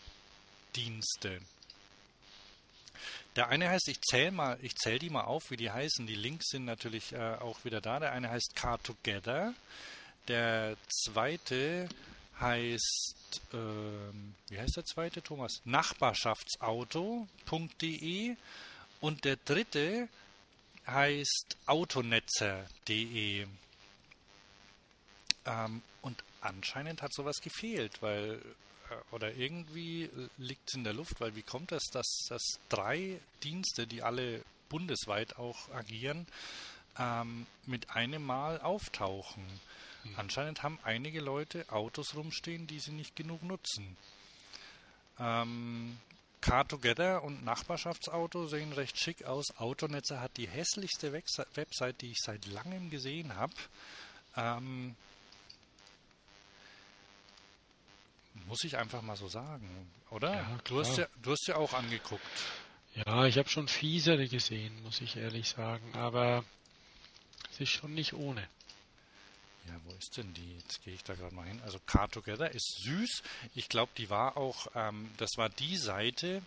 Der 3.36 3.50
eine 3.50 3.70
heißt, 3.70 3.90
ich 3.90 4.02
zähle 4.02 4.32
mal, 4.32 4.58
ich 4.64 4.76
zähle 4.76 5.00
die 5.00 5.12
mal 5.12 5.26
auf, 5.26 5.52
wie 5.52 5.58
die 5.58 5.70
heißen. 5.70 6.08
Die 6.08 6.16
Links 6.16 6.48
sind 6.50 6.66
natürlich 6.66 7.14
äh, 7.14 7.36
auch 7.40 7.64
wieder 7.66 7.82
da. 7.82 8.00
Der 8.00 8.12
eine 8.12 8.32
heißt 8.32 8.56
Car 8.56 8.82
Together. 8.82 9.54
Der 10.28 10.76
zweite 10.90 11.88
heißt, 12.40 13.42
ähm, 13.54 14.34
wie 14.50 14.60
heißt 14.60 14.76
der 14.76 14.86
zweite, 14.86 15.22
Thomas? 15.22 15.62
Nachbarschaftsauto.de. 15.66 18.36
Und 19.02 19.24
der 19.24 19.36
dritte 19.46 20.10
heißt 20.88 21.58
autonetzer.de. 21.68 23.46
Ähm, 25.46 25.84
anscheinend 26.42 27.02
hat 27.02 27.14
sowas 27.14 27.42
gefehlt, 27.42 28.02
weil 28.02 28.42
äh, 28.90 29.16
oder 29.16 29.34
irgendwie 29.36 30.10
liegt 30.38 30.70
es 30.70 30.76
in 30.76 30.84
der 30.84 30.94
Luft, 30.94 31.20
weil 31.20 31.36
wie 31.36 31.44
kommt 31.44 31.72
es, 31.72 31.86
dass, 31.92 32.26
dass 32.30 32.60
drei 32.70 33.20
Dienste, 33.44 33.88
die 33.88 34.04
alle 34.04 34.44
bundesweit 34.70 35.38
auch 35.38 35.70
agieren, 35.74 36.28
ähm, 37.00 37.46
mit 37.66 37.92
einem 37.92 38.26
Mal 38.26 38.62
auftauchen? 38.62 39.46
Mhm. 40.04 40.14
Anscheinend 40.18 40.64
haben 40.64 40.80
einige 40.84 41.22
Leute 41.22 41.66
Autos 41.70 42.16
rumstehen, 42.16 42.68
die 42.68 42.80
sie 42.80 42.92
nicht 42.92 43.16
genug 43.16 43.44
nutzen. 43.44 43.98
Ähm, 45.20 45.98
Car 46.42 46.68
Together 46.68 47.24
und 47.24 47.44
Nachbarschaftsauto 47.44 48.48
sehen 48.48 48.72
recht 48.74 49.00
schick 49.00 49.26
aus. 49.26 49.58
Autonetzer 49.58 50.22
hat 50.22 50.38
die 50.38 50.48
hässlichste 50.48 51.12
Website, 51.12 52.02
die 52.02 52.12
ich 52.12 52.20
seit 52.22 52.46
langem 52.46 52.90
gesehen 52.90 53.36
habe. 53.36 53.54
Ähm, 54.36 54.96
muss 58.48 58.64
ich 58.64 58.78
einfach 58.78 59.02
mal 59.02 59.16
so 59.16 59.28
sagen, 59.28 59.90
oder? 60.10 60.34
Ja, 60.34 60.60
du, 60.64 60.80
hast 60.80 60.98
ja, 60.98 61.08
du 61.22 61.32
hast 61.32 61.48
ja 61.48 61.56
auch 61.58 61.74
angeguckt. 61.74 62.24
Ja, 62.96 63.26
ich 63.26 63.38
habe 63.38 63.50
schon 63.50 63.68
fiesere 63.68 64.28
gesehen, 64.28 64.82
muss 64.84 65.02
ich 65.02 65.18
ehrlich 65.18 65.50
sagen, 65.50 65.94
aber 65.94 66.44
es 67.52 67.62
ist 67.62 67.70
schon 67.70 67.94
nicht 67.94 68.14
ohne. 68.14 68.42
Ja, 69.68 69.74
wo 69.86 69.94
ist 69.96 70.18
denn 70.18 70.34
die? 70.34 70.56
Jetzt 70.60 70.84
gehe 70.84 70.94
ich 70.94 71.04
da 71.04 71.14
gerade 71.14 71.36
mal 71.36 71.46
hin. 71.46 71.62
Also 71.64 71.78
Car 71.86 72.10
Together 72.10 72.50
ist 72.52 72.84
süß. 72.84 73.22
Ich 73.54 73.68
glaube, 73.68 73.92
die 73.98 74.10
war 74.10 74.38
auch, 74.38 74.68
ähm, 74.76 75.12
das 75.18 75.32
war 75.36 75.50
die 75.50 75.78
Seite, 75.78 76.42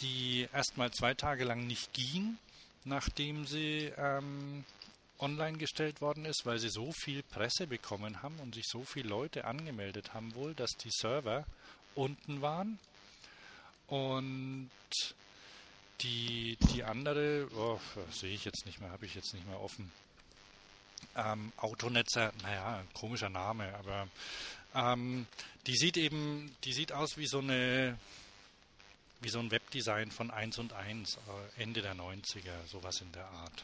die 0.00 0.48
erstmal 0.52 0.92
zwei 0.92 1.14
Tage 1.14 1.44
lang 1.44 1.66
nicht 1.66 1.92
ging, 1.92 2.38
nachdem 2.84 3.44
sie 3.44 3.92
ähm, 3.96 4.64
online 5.20 5.58
gestellt 5.58 6.00
worden 6.00 6.24
ist, 6.24 6.44
weil 6.44 6.58
sie 6.58 6.70
so 6.70 6.92
viel 6.92 7.22
Presse 7.22 7.66
bekommen 7.66 8.22
haben 8.22 8.38
und 8.40 8.54
sich 8.54 8.66
so 8.66 8.84
viele 8.84 9.08
Leute 9.08 9.44
angemeldet 9.44 10.14
haben 10.14 10.34
wohl, 10.34 10.54
dass 10.54 10.70
die 10.72 10.90
Server 10.90 11.44
unten 11.94 12.40
waren. 12.40 12.78
Und 13.86 14.70
die, 16.00 16.56
die 16.72 16.84
andere, 16.84 17.48
oh, 17.54 17.80
sehe 18.10 18.32
ich 18.32 18.44
jetzt 18.44 18.64
nicht 18.66 18.80
mehr, 18.80 18.90
habe 18.90 19.06
ich 19.06 19.14
jetzt 19.14 19.34
nicht 19.34 19.46
mehr 19.46 19.60
offen. 19.60 19.90
Ähm, 21.16 21.52
Autonetzer, 21.56 22.32
naja, 22.42 22.82
komischer 22.94 23.28
Name, 23.28 23.74
aber 23.74 24.08
ähm, 24.74 25.26
die 25.66 25.76
sieht 25.76 25.96
eben, 25.96 26.54
die 26.64 26.72
sieht 26.72 26.92
aus 26.92 27.16
wie 27.16 27.26
so 27.26 27.38
eine, 27.38 27.98
wie 29.20 29.28
so 29.28 29.40
ein 29.40 29.50
Webdesign 29.50 30.10
von 30.10 30.30
1 30.30 30.58
und 30.58 30.72
1, 30.72 31.16
äh, 31.16 31.62
Ende 31.62 31.82
der 31.82 31.94
90er, 31.94 32.66
sowas 32.66 33.00
in 33.00 33.12
der 33.12 33.26
Art. 33.26 33.62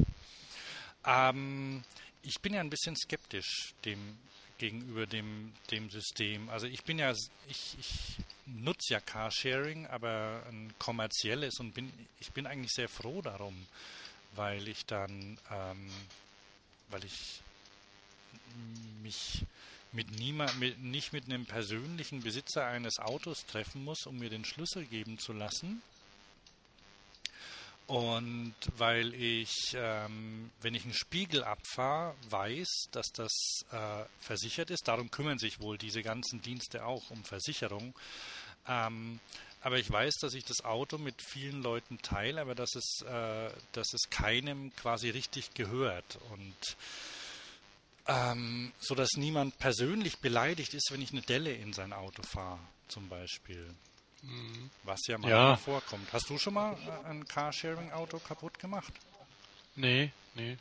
Ähm, 1.06 1.82
ich 2.22 2.40
bin 2.40 2.54
ja 2.54 2.60
ein 2.60 2.70
bisschen 2.70 2.96
skeptisch 2.96 3.74
dem 3.84 4.18
gegenüber 4.58 5.06
dem, 5.06 5.52
dem 5.70 5.90
System. 5.90 6.48
Also 6.48 6.66
ich 6.66 6.82
bin 6.82 6.98
ja, 6.98 7.12
ich, 7.12 7.76
ich 7.78 8.16
nutze 8.46 8.94
ja 8.94 9.00
Carsharing, 9.00 9.86
aber 9.86 10.42
ein 10.48 10.72
kommerzielles 10.78 11.60
und 11.60 11.74
bin, 11.74 11.92
ich 12.20 12.32
bin 12.32 12.46
eigentlich 12.46 12.72
sehr 12.72 12.88
froh 12.88 13.20
darum, 13.20 13.66
weil 14.34 14.66
ich 14.66 14.86
dann 14.86 15.38
ähm, 15.50 15.90
weil 16.90 17.04
ich 17.04 17.40
mich 19.02 19.44
mit 19.92 20.10
niemand, 20.18 20.58
mit, 20.58 20.78
nicht 20.78 21.12
mit 21.12 21.24
einem 21.24 21.46
persönlichen 21.46 22.22
Besitzer 22.22 22.66
eines 22.66 22.98
Autos 22.98 23.46
treffen 23.46 23.84
muss, 23.84 24.06
um 24.06 24.18
mir 24.18 24.30
den 24.30 24.44
Schlüssel 24.44 24.84
geben 24.84 25.18
zu 25.18 25.32
lassen. 25.32 25.82
Und 27.86 28.54
weil 28.78 29.14
ich, 29.14 29.76
ähm, 29.76 30.50
wenn 30.60 30.74
ich 30.74 30.82
einen 30.84 30.94
Spiegel 30.94 31.44
abfahre, 31.44 32.16
weiß, 32.30 32.88
dass 32.90 33.06
das 33.12 33.32
äh, 33.70 34.04
versichert 34.18 34.70
ist. 34.70 34.88
Darum 34.88 35.10
kümmern 35.10 35.38
sich 35.38 35.60
wohl 35.60 35.78
diese 35.78 36.02
ganzen 36.02 36.42
Dienste 36.42 36.84
auch 36.84 37.10
um 37.10 37.22
Versicherung. 37.22 37.94
Ähm, 38.66 39.20
aber 39.60 39.78
ich 39.78 39.90
weiß, 39.90 40.14
dass 40.20 40.34
ich 40.34 40.44
das 40.44 40.64
Auto 40.64 40.98
mit 40.98 41.22
vielen 41.22 41.62
Leuten 41.62 41.98
teile, 42.02 42.40
aber 42.40 42.56
dass 42.56 42.74
es, 42.74 43.02
äh, 43.02 43.50
dass 43.72 43.92
es 43.94 44.10
keinem 44.10 44.74
quasi 44.74 45.10
richtig 45.10 45.54
gehört. 45.54 46.18
Und 46.30 46.76
ähm, 48.08 48.72
so 48.80 48.94
dass 48.94 49.10
niemand 49.16 49.58
persönlich 49.58 50.18
beleidigt 50.18 50.74
ist, 50.74 50.90
wenn 50.90 51.02
ich 51.02 51.12
eine 51.12 51.22
Delle 51.22 51.52
in 51.52 51.72
sein 51.72 51.92
Auto 51.92 52.22
fahre, 52.22 52.60
zum 52.88 53.08
Beispiel. 53.08 53.68
Was 54.84 55.06
ja 55.06 55.18
mal 55.18 55.30
ja. 55.30 55.56
vorkommt. 55.56 56.12
Hast 56.12 56.28
du 56.30 56.38
schon 56.38 56.54
mal 56.54 56.74
äh, 56.74 57.08
ein 57.08 57.26
Carsharing-Auto 57.26 58.18
kaputt 58.18 58.58
gemacht? 58.58 58.92
Nee, 59.76 60.10
nee. 60.34 60.56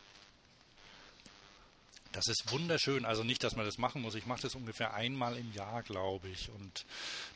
Das 2.15 2.27
ist 2.27 2.49
wunderschön. 2.49 3.03
Also 3.03 3.25
nicht, 3.25 3.43
dass 3.43 3.57
man 3.57 3.65
das 3.65 3.77
machen 3.77 4.01
muss. 4.01 4.15
Ich 4.15 4.25
mache 4.25 4.43
das 4.43 4.55
ungefähr 4.55 4.93
einmal 4.93 5.37
im 5.37 5.51
Jahr, 5.53 5.83
glaube 5.83 6.29
ich. 6.29 6.49
Und 6.49 6.85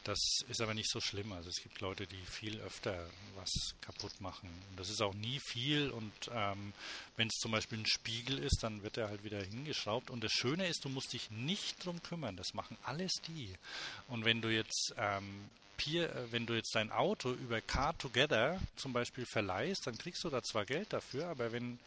das 0.06 0.18
ist 0.48 0.62
aber 0.62 0.74
nicht 0.74 0.90
so 0.90 1.02
schlimm. 1.02 1.34
Also 1.34 1.50
es 1.50 1.62
gibt 1.62 1.82
Leute, 1.82 2.08
die 2.08 2.26
viel 2.26 2.62
öfter 2.62 3.06
was 3.36 3.76
kaputt 3.82 4.22
machen. 4.22 4.50
Und 4.70 4.80
das 4.80 4.90
ist 4.90 5.02
auch 5.02 5.14
nie 5.14 5.42
viel. 5.42 5.90
Und 5.90 6.14
ähm, 6.34 6.72
wenn 7.18 7.28
es 7.28 7.36
zum 7.40 7.52
Beispiel 7.52 7.80
ein 7.80 7.86
Spiegel 7.88 8.40
ist, 8.40 8.64
dann 8.64 8.82
wird 8.82 8.96
er 8.96 9.10
halt 9.10 9.26
wieder 9.26 9.44
hingeschraubt. 9.44 10.10
Und 10.10 10.24
das 10.24 10.32
Schöne 10.32 10.68
ist, 10.68 10.86
du 10.86 10.90
musst 10.90 11.12
dich 11.12 11.30
nicht 11.30 11.84
drum 11.84 12.02
kümmern. 12.02 12.38
Das 12.38 12.54
machen 12.54 12.78
alles 12.84 13.12
die. 13.28 13.54
Und 14.08 14.24
wenn 14.24 14.42
du 14.42 14.48
jetzt 14.48 14.94
ähm, 14.98 15.50
Peer, 15.80 16.14
äh, 16.14 16.32
wenn 16.32 16.46
du 16.46 16.54
jetzt 16.54 16.76
dein 16.76 16.92
Auto 16.92 17.32
über 17.32 17.62
Car 17.62 17.98
Together 17.98 18.60
zum 18.76 18.94
Beispiel 18.94 19.26
verleihst, 19.26 19.88
dann 19.88 19.98
kriegst 19.98 20.24
du 20.24 20.30
da 20.30 20.44
zwar 20.44 20.66
Geld 20.66 20.92
dafür, 20.92 21.28
aber 21.28 21.52
wenn 21.52 21.80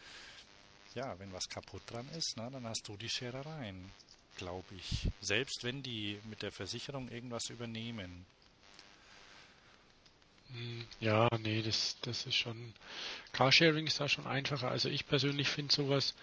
ja, 0.95 1.19
wenn 1.19 1.33
was 1.33 1.49
kaputt 1.49 1.83
dran 1.87 2.09
ist, 2.17 2.37
na, 2.37 2.51
dann 2.51 2.67
hast 2.67 2.89
du 2.89 2.97
die 2.97 3.09
Scherereien, 3.09 3.91
glaube 4.37 4.75
ich. 4.77 5.09
Selbst 5.21 5.65
wenn 5.65 5.83
die 5.83 6.19
mit 6.25 6.43
der 6.43 6.53
Versicherung 6.53 7.09
irgendwas 7.09 7.51
übernehmen. 7.51 8.27
Hm, 10.53 10.87
ja, 11.01 11.29
nee, 11.39 11.63
das, 11.63 11.97
das 12.03 12.27
ist 12.27 12.35
schon. 12.35 12.75
Carsharing 13.33 13.87
ist 13.87 14.01
da 14.01 14.09
schon 14.09 14.27
einfacher. 14.27 14.71
Also 14.71 14.89
ich 14.89 15.07
persönlich 15.07 15.49
finde 15.49 15.75
sowas 15.75 16.15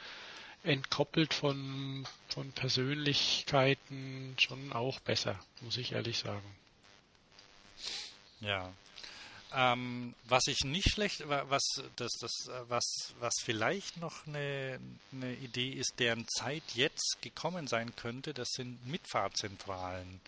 entkoppelt 0.63 1.33
von, 1.33 2.05
von 2.27 2.51
Persönlichkeiten 2.51 4.35
schon 4.37 4.73
auch 4.73 4.99
besser, 4.99 5.39
muss 5.61 5.77
ich 5.77 5.93
ehrlich 5.93 6.19
sagen. 6.19 6.55
Ja, 8.41 8.71
ähm, 9.51 10.13
was 10.25 10.45
ich 10.47 10.63
nicht 10.63 10.91
schlecht, 10.91 11.27
was 11.27 11.63
das, 11.95 12.11
das, 12.19 12.31
was, 12.67 13.15
was 13.19 13.33
vielleicht 13.43 13.97
noch 13.97 14.27
eine, 14.27 14.79
eine 15.11 15.33
Idee 15.35 15.71
ist, 15.71 15.95
deren 15.97 16.27
Zeit 16.27 16.63
jetzt 16.75 17.17
gekommen 17.21 17.67
sein 17.67 17.95
könnte, 17.95 18.33
das 18.33 18.49
sind 18.51 18.85
Mitfahrzentralen. 18.85 20.21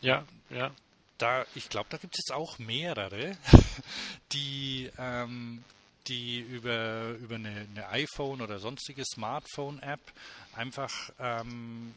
Ja, 0.00 0.24
ja. 0.48 0.70
Da, 1.18 1.44
ich 1.54 1.68
glaube, 1.68 1.88
da 1.90 1.98
gibt 1.98 2.14
es 2.14 2.24
jetzt 2.24 2.34
auch 2.34 2.58
mehrere, 2.58 3.36
die, 4.32 4.90
ähm, 4.96 5.62
die 6.06 6.40
über, 6.40 7.10
über 7.20 7.34
eine, 7.34 7.66
eine 7.74 7.88
iPhone 7.90 8.40
oder 8.40 8.58
sonstige 8.58 9.04
Smartphone-App 9.04 10.00
einfach, 10.56 11.12
ähm, 11.18 11.94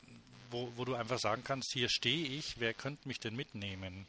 wo, 0.51 0.69
wo 0.75 0.83
du 0.83 0.95
einfach 0.95 1.19
sagen 1.19 1.43
kannst, 1.45 1.71
hier 1.71 1.87
stehe 1.87 2.27
ich, 2.27 2.59
wer 2.59 2.73
könnte 2.73 3.07
mich 3.07 3.21
denn 3.21 3.37
mitnehmen? 3.37 4.05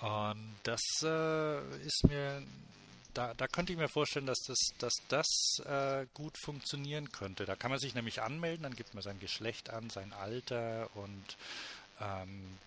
Und 0.00 0.54
das 0.62 0.82
äh, 1.02 1.76
ist 1.82 2.04
mir, 2.06 2.42
da, 3.14 3.32
da 3.34 3.46
könnte 3.48 3.72
ich 3.72 3.78
mir 3.78 3.88
vorstellen, 3.88 4.26
dass 4.26 4.40
das, 4.40 4.58
dass 4.78 4.92
das 5.08 5.26
äh, 5.64 6.06
gut 6.12 6.36
funktionieren 6.44 7.10
könnte. 7.12 7.46
Da 7.46 7.56
kann 7.56 7.70
man 7.70 7.80
sich 7.80 7.94
nämlich 7.94 8.20
anmelden, 8.20 8.64
dann 8.64 8.76
gibt 8.76 8.94
man 8.94 9.02
sein 9.02 9.18
Geschlecht 9.20 9.70
an, 9.70 9.88
sein 9.88 10.12
Alter 10.12 10.90
und 10.94 11.36
ähm, 12.00 12.58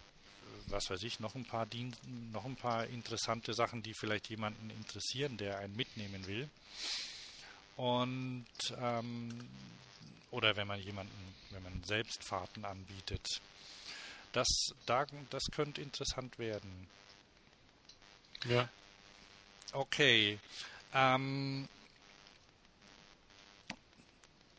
was 0.68 0.89
weiß 0.89 1.04
ich, 1.04 1.20
noch 1.20 1.36
ein 1.36 1.46
paar 1.46 1.65
Dien 1.65 1.96
noch 2.32 2.46
ein 2.46 2.56
paar 2.56 2.86
interessante 2.88 3.54
Sachen, 3.54 3.84
die 3.84 3.94
vielleicht 3.94 4.30
jemanden 4.30 4.70
interessieren, 4.72 5.38
der 5.38 5.60
einen 5.60 5.76
mitnehmen 5.76 6.26
will. 6.28 6.50
Und 7.76 8.46
ähm, 8.80 9.48
oder 10.32 10.56
wenn 10.56 10.68
man 10.68 10.80
jemanden, 10.80 11.36
wenn 11.52 11.63
man 11.63 11.84
Selbstfahrten 11.84 12.65
anbietet. 12.65 13.42
Das, 14.32 14.48
da, 14.86 15.06
das 15.32 15.44
könnte 15.52 15.82
interessant 15.82 16.38
werden. 16.38 16.88
Ja. 18.45 18.69
Okay. 19.73 20.39
Ähm, 20.93 21.67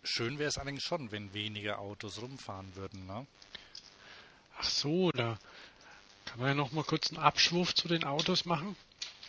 schön 0.04 0.38
wäre 0.38 0.48
es 0.48 0.58
allerdings 0.58 0.82
schon, 0.82 1.10
wenn 1.10 1.32
weniger 1.34 1.78
Autos 1.78 2.20
rumfahren 2.20 2.74
würden, 2.76 3.06
ne? 3.06 3.26
Ach 4.58 4.64
so, 4.64 5.10
da 5.12 5.38
kann 6.26 6.38
man 6.38 6.48
ja 6.48 6.54
noch 6.54 6.72
mal 6.72 6.84
kurz 6.84 7.10
einen 7.10 7.18
Abschwurf 7.18 7.74
zu 7.74 7.88
den 7.88 8.04
Autos 8.04 8.44
machen. 8.44 8.76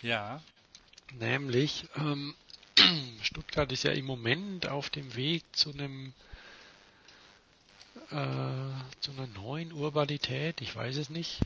Ja. 0.02 0.42
Nämlich, 1.14 1.86
ähm, 1.96 2.36
Stuttgart 3.22 3.72
ist 3.72 3.84
ja 3.84 3.92
im 3.92 4.06
Moment 4.06 4.68
auf 4.68 4.90
dem 4.90 5.16
Weg 5.16 5.44
zu 5.54 5.72
einem 5.72 6.14
äh, 8.12 9.00
zu 9.00 9.12
einer 9.12 9.28
neuen 9.28 9.72
Urbanität, 9.72 10.62
ich 10.62 10.76
weiß 10.76 10.98
es 10.98 11.10
nicht. 11.10 11.40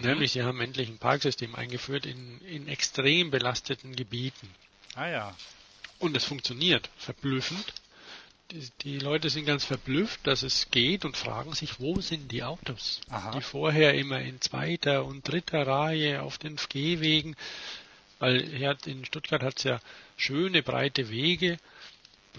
Nämlich, 0.00 0.32
sie 0.32 0.42
haben 0.42 0.60
endlich 0.60 0.88
ein 0.88 0.98
Parksystem 0.98 1.54
eingeführt 1.54 2.06
in, 2.06 2.40
in 2.40 2.68
extrem 2.68 3.30
belasteten 3.30 3.94
Gebieten. 3.94 4.48
Ah 4.94 5.08
ja. 5.08 5.36
Und 5.98 6.16
es 6.16 6.24
funktioniert 6.24 6.88
verblüffend. 6.96 7.74
Die, 8.50 8.68
die, 8.82 8.98
Leute 8.98 9.30
sind 9.30 9.46
ganz 9.46 9.64
verblüfft, 9.64 10.26
dass 10.26 10.42
es 10.42 10.70
geht 10.70 11.04
und 11.04 11.16
fragen 11.16 11.54
sich, 11.54 11.80
wo 11.80 12.00
sind 12.00 12.32
die 12.32 12.42
Autos? 12.42 13.00
Aha. 13.08 13.30
Die 13.32 13.40
vorher 13.40 13.94
immer 13.94 14.20
in 14.20 14.40
zweiter 14.40 15.04
und 15.04 15.26
dritter 15.26 15.66
Reihe 15.66 16.22
auf 16.22 16.38
den 16.38 16.56
Gehwegen, 16.56 17.36
weil 18.18 18.40
in 18.86 19.04
Stuttgart 19.04 19.42
hat 19.42 19.58
es 19.58 19.64
ja 19.64 19.80
schöne 20.16 20.62
breite 20.62 21.08
Wege, 21.08 21.58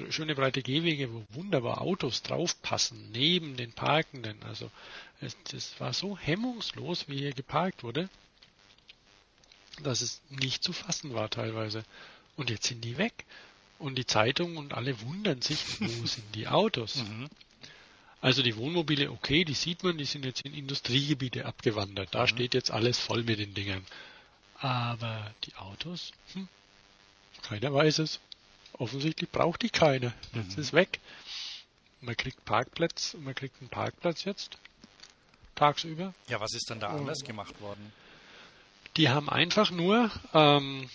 schöne 0.10 0.36
breite 0.36 0.62
Gehwege, 0.62 1.14
wo 1.14 1.24
wunderbar 1.30 1.82
Autos 1.82 2.24
draufpassen, 2.24 3.12
neben 3.12 3.58
den 3.58 3.72
Parkenden. 3.72 4.42
Also 4.44 4.72
es, 5.22 5.38
das 5.52 5.80
war 5.80 5.94
so 5.94 6.18
hemmungslos, 6.18 7.08
wie 7.08 7.20
hier 7.20 7.34
geparkt 7.34 7.84
wurde, 7.84 8.10
dass 9.82 10.02
es 10.02 10.22
nicht 10.30 10.64
zu 10.64 10.74
fassen 10.74 11.14
war 11.14 11.30
teilweise. 11.30 11.84
Und 12.36 12.50
jetzt 12.50 12.68
sind 12.68 12.84
die 12.84 12.98
weg. 12.98 13.26
Und 13.80 13.96
die 13.96 14.06
Zeitung 14.06 14.58
und 14.58 14.74
alle 14.74 15.00
wundern 15.02 15.42
sich, 15.42 15.82
wo 15.82 16.06
sind 16.06 16.36
die 16.36 16.48
Autos? 16.48 16.96
Mhm. 16.98 17.30
Also 18.22 18.42
die 18.42 18.56
Wohnmobile, 18.56 19.12
okay, 19.12 19.44
die 19.44 19.54
sieht 19.54 19.84
man, 19.84 19.98
die 19.98 20.06
sind 20.06 20.24
jetzt 20.24 20.42
in 20.42 20.54
Industriegebiete 20.54 21.46
abgewandert. 21.46 22.10
Da 22.12 22.22
mhm. 22.22 22.28
steht 22.28 22.54
jetzt 22.54 22.72
alles 22.72 22.98
voll 22.98 23.24
mit 23.24 23.40
den 23.40 23.54
Dingern. 23.54 23.86
Aber 24.60 25.34
die 25.44 25.54
Autos, 25.56 26.14
hm, 26.32 26.48
keiner 27.42 27.74
weiß 27.74 28.00
es. 28.00 28.22
Offensichtlich 28.74 29.30
braucht 29.30 29.62
die 29.62 29.70
keine. 29.70 30.14
Jetzt 30.34 30.58
mhm. 30.58 30.64
ist 30.64 30.74
weg. 30.74 31.00
Man 32.02 32.18
kriegt 32.18 32.44
Parkplatz, 32.46 33.16
man 33.20 33.34
kriegt 33.36 33.60
einen 33.62 33.70
Parkplatz 33.70 34.26
jetzt. 34.26 34.58
Tagsüber. 35.56 36.14
Ja, 36.28 36.40
was 36.40 36.54
ist 36.54 36.70
denn 36.70 36.80
da 36.80 36.90
anders 36.90 37.22
oh. 37.24 37.28
gemacht 37.28 37.62
worden? 37.62 37.94
Die 38.98 39.10
haben 39.10 39.30
einfach 39.30 39.72
nur 39.72 40.12
ähm, 40.34 40.90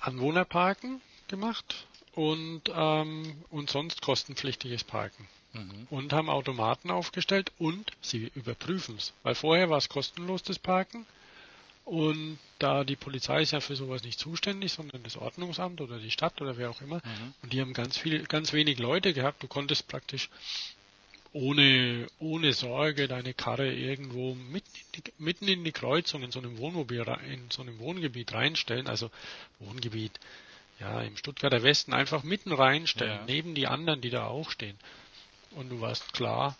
Anwohnerparken 0.00 1.00
gemacht 1.28 1.86
und, 2.14 2.62
ähm, 2.74 3.42
und 3.50 3.70
sonst 3.70 4.02
kostenpflichtiges 4.02 4.84
Parken. 4.84 5.28
Mhm. 5.52 5.86
Und 5.90 6.12
haben 6.12 6.28
Automaten 6.28 6.90
aufgestellt 6.90 7.52
und 7.58 7.92
sie 8.00 8.30
überprüfen 8.34 8.96
es. 8.96 9.12
Weil 9.22 9.34
vorher 9.34 9.70
war 9.70 9.78
es 9.78 9.88
kostenlos 9.88 10.42
das 10.42 10.58
Parken. 10.58 11.06
Und 11.88 12.38
da 12.58 12.84
die 12.84 12.96
Polizei 12.96 13.40
ist 13.40 13.52
ja 13.52 13.60
für 13.60 13.74
sowas 13.74 14.02
nicht 14.02 14.18
zuständig, 14.18 14.72
sondern 14.72 15.02
das 15.04 15.16
Ordnungsamt 15.16 15.80
oder 15.80 15.98
die 15.98 16.10
Stadt 16.10 16.38
oder 16.42 16.58
wer 16.58 16.68
auch 16.68 16.82
immer. 16.82 16.96
Mhm. 16.96 17.34
Und 17.42 17.52
die 17.54 17.62
haben 17.62 17.72
ganz 17.72 17.96
viel, 17.96 18.24
ganz 18.24 18.52
wenig 18.52 18.78
Leute 18.78 19.14
gehabt. 19.14 19.42
Du 19.42 19.48
konntest 19.48 19.88
praktisch 19.88 20.28
ohne, 21.32 22.06
ohne 22.18 22.52
Sorge 22.52 23.08
deine 23.08 23.32
Karre 23.32 23.72
irgendwo 23.72 24.34
mitten 24.34 24.68
in, 24.76 25.02
die, 25.02 25.12
mitten 25.16 25.48
in 25.48 25.64
die 25.64 25.72
Kreuzung 25.72 26.22
in 26.22 26.30
so 26.30 26.40
einem 26.40 26.58
Wohnmobil, 26.58 27.06
in 27.32 27.50
so 27.50 27.62
einem 27.62 27.78
Wohngebiet 27.78 28.34
reinstellen. 28.34 28.86
Also 28.86 29.10
Wohngebiet, 29.58 30.12
ja, 30.80 31.00
im 31.00 31.16
Stuttgarter 31.16 31.62
Westen 31.62 31.94
einfach 31.94 32.22
mitten 32.22 32.52
reinstellen, 32.52 33.20
ja. 33.20 33.24
neben 33.26 33.54
die 33.54 33.66
anderen, 33.66 34.02
die 34.02 34.10
da 34.10 34.26
auch 34.26 34.50
stehen. 34.50 34.76
Und 35.52 35.70
du 35.70 35.80
warst 35.80 36.12
klar, 36.12 36.54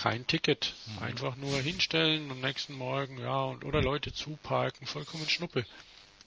kein 0.00 0.26
Ticket. 0.26 0.72
Mhm. 0.86 1.02
Einfach 1.02 1.36
nur 1.36 1.60
hinstellen 1.60 2.30
am 2.30 2.40
nächsten 2.40 2.74
Morgen, 2.74 3.18
ja, 3.18 3.42
und 3.44 3.64
oder 3.64 3.82
Leute 3.82 4.12
zuparken, 4.12 4.86
vollkommen 4.86 5.28
Schnuppe. 5.28 5.66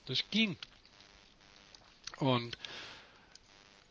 Das 0.06 0.22
ging. 0.30 0.56
Und 2.18 2.56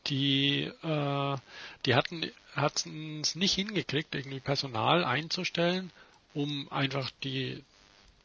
die, 0.07 0.71
äh, 0.83 1.37
die 1.85 1.95
hatten 1.95 3.21
es 3.21 3.35
nicht 3.35 3.55
hingekriegt, 3.55 4.15
irgendwie 4.15 4.39
Personal 4.39 5.03
einzustellen, 5.03 5.91
um 6.33 6.71
einfach 6.71 7.11
die 7.23 7.63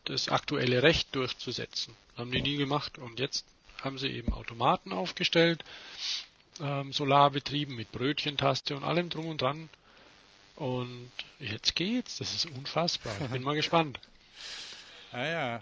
das 0.05 0.29
aktuelle 0.29 0.83
Recht 0.83 1.14
durchzusetzen. 1.14 1.94
Haben 2.16 2.31
die 2.31 2.40
nie 2.40 2.57
gemacht. 2.57 2.99
Und 2.99 3.18
jetzt 3.18 3.44
haben 3.83 3.99
sie 3.99 4.09
eben 4.09 4.33
Automaten 4.33 4.92
aufgestellt, 4.92 5.64
ähm, 6.61 6.92
solarbetrieben 6.92 7.75
mit 7.75 7.90
Brötchentaste 7.92 8.77
und 8.77 8.85
allem 8.85 9.11
drum 9.11 9.27
und 9.27 9.42
dran. 9.42 9.68
Und 10.59 11.12
jetzt 11.38 11.77
geht's. 11.77 12.16
Das 12.18 12.35
ist 12.35 12.47
unfassbar. 12.47 13.14
Ich 13.21 13.29
bin 13.29 13.42
mal 13.42 13.55
gespannt. 13.55 13.99
Ah 15.11 15.25
ja. 15.25 15.61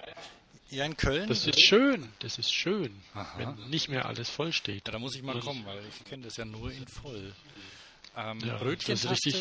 Ja, 0.70 0.84
in 0.84 0.96
Köln. 0.96 1.28
Das 1.28 1.46
ist 1.46 1.60
schön. 1.60 2.12
Das 2.18 2.36
ist 2.36 2.52
schön, 2.52 3.00
Aha. 3.14 3.38
wenn 3.38 3.70
nicht 3.70 3.88
mehr 3.88 4.06
alles 4.06 4.28
voll 4.28 4.52
steht. 4.52 4.88
Ja, 4.88 4.92
da 4.92 4.98
muss 4.98 5.14
ich 5.14 5.22
mal 5.22 5.38
kommen, 5.38 5.64
weil 5.64 5.80
ich 5.86 6.04
kenne 6.04 6.24
das 6.24 6.36
ja 6.36 6.44
nur 6.44 6.72
in 6.72 6.84
voll. 6.88 7.32
Ähm, 8.16 8.40
ja, 8.40 8.56
Brötchentaste, 8.56 9.32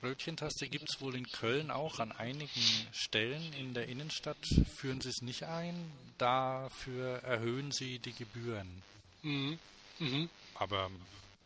Brötchentaste 0.00 0.68
gibt 0.68 0.90
es 0.90 1.00
wohl 1.00 1.14
in 1.14 1.24
Köln 1.30 1.70
auch 1.70 2.00
an 2.00 2.10
einigen 2.10 2.50
Stellen 2.92 3.52
in 3.52 3.74
der 3.74 3.86
Innenstadt. 3.86 4.44
Führen 4.74 5.00
Sie 5.00 5.10
es 5.10 5.22
nicht 5.22 5.44
ein, 5.44 5.76
dafür 6.18 7.22
erhöhen 7.22 7.70
Sie 7.70 8.00
die 8.00 8.14
Gebühren. 8.14 8.82
Mhm. 9.22 9.56
Mhm. 10.00 10.28
Aber 10.56 10.90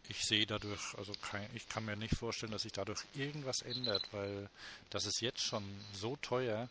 ich 0.09 0.25
sehe 0.25 0.47
dadurch, 0.47 0.97
also 0.97 1.13
kein, 1.21 1.49
ich 1.55 1.69
kann 1.69 1.85
mir 1.85 1.97
nicht 1.97 2.17
vorstellen, 2.17 2.53
dass 2.53 2.63
sich 2.63 2.73
dadurch 2.73 3.01
irgendwas 3.15 3.63
ändert, 3.63 4.03
weil 4.13 4.49
das 4.91 5.05
ist 5.05 5.21
jetzt 5.21 5.43
schon 5.43 5.65
so 5.93 6.17
teuer, 6.17 6.69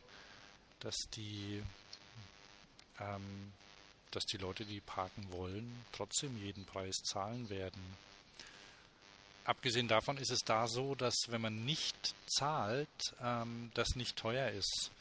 dass 0.80 0.96
die, 1.16 1.62
ähm, 3.00 3.54
dass 4.12 4.26
die 4.26 4.38
Leute, 4.38 4.66
die 4.66 4.82
parken 4.82 5.28
wollen, 5.32 5.84
trotzdem 5.92 6.38
jeden 6.38 6.66
Preis 6.66 6.96
zahlen 7.04 7.50
werden. 7.50 7.82
Abgesehen 9.46 9.88
davon 9.88 10.18
ist 10.18 10.32
es 10.32 10.42
da 10.44 10.68
so, 10.68 10.96
dass 10.96 11.16
wenn 11.28 11.42
man 11.42 11.64
nicht 11.64 12.16
zahlt, 12.26 13.16
ähm, 13.22 13.72
das 13.76 13.96
nicht 13.96 14.18
teuer 14.18 14.50
ist. 14.50 14.92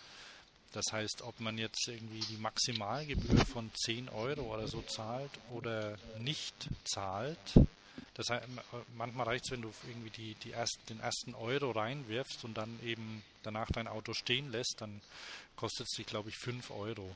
Das 0.72 0.84
heißt, 0.92 1.22
ob 1.22 1.40
man 1.40 1.56
jetzt 1.56 1.88
irgendwie 1.88 2.20
die 2.20 2.36
Maximalgebühr 2.36 3.46
von 3.46 3.70
10 3.74 4.10
Euro 4.10 4.54
oder 4.54 4.68
so 4.68 4.82
zahlt 4.82 5.30
oder 5.50 5.96
nicht 6.18 6.54
zahlt, 6.84 7.38
das 8.16 8.30
heißt, 8.30 8.46
manchmal 8.96 9.26
reicht 9.26 9.44
es, 9.44 9.50
wenn 9.50 9.62
du 9.62 9.72
irgendwie 9.88 10.10
die, 10.10 10.34
die 10.42 10.50
erst, 10.50 10.78
den 10.88 11.00
ersten 11.00 11.34
Euro 11.34 11.72
reinwirfst 11.72 12.44
und 12.44 12.54
dann 12.54 12.80
eben 12.82 13.22
danach 13.42 13.70
dein 13.70 13.88
Auto 13.88 14.14
stehen 14.14 14.50
lässt, 14.50 14.80
dann 14.80 15.02
kostet 15.54 15.86
es 15.86 15.96
dich, 15.96 16.06
glaube 16.06 16.30
ich, 16.30 16.36
5 16.36 16.70
Euro. 16.70 17.14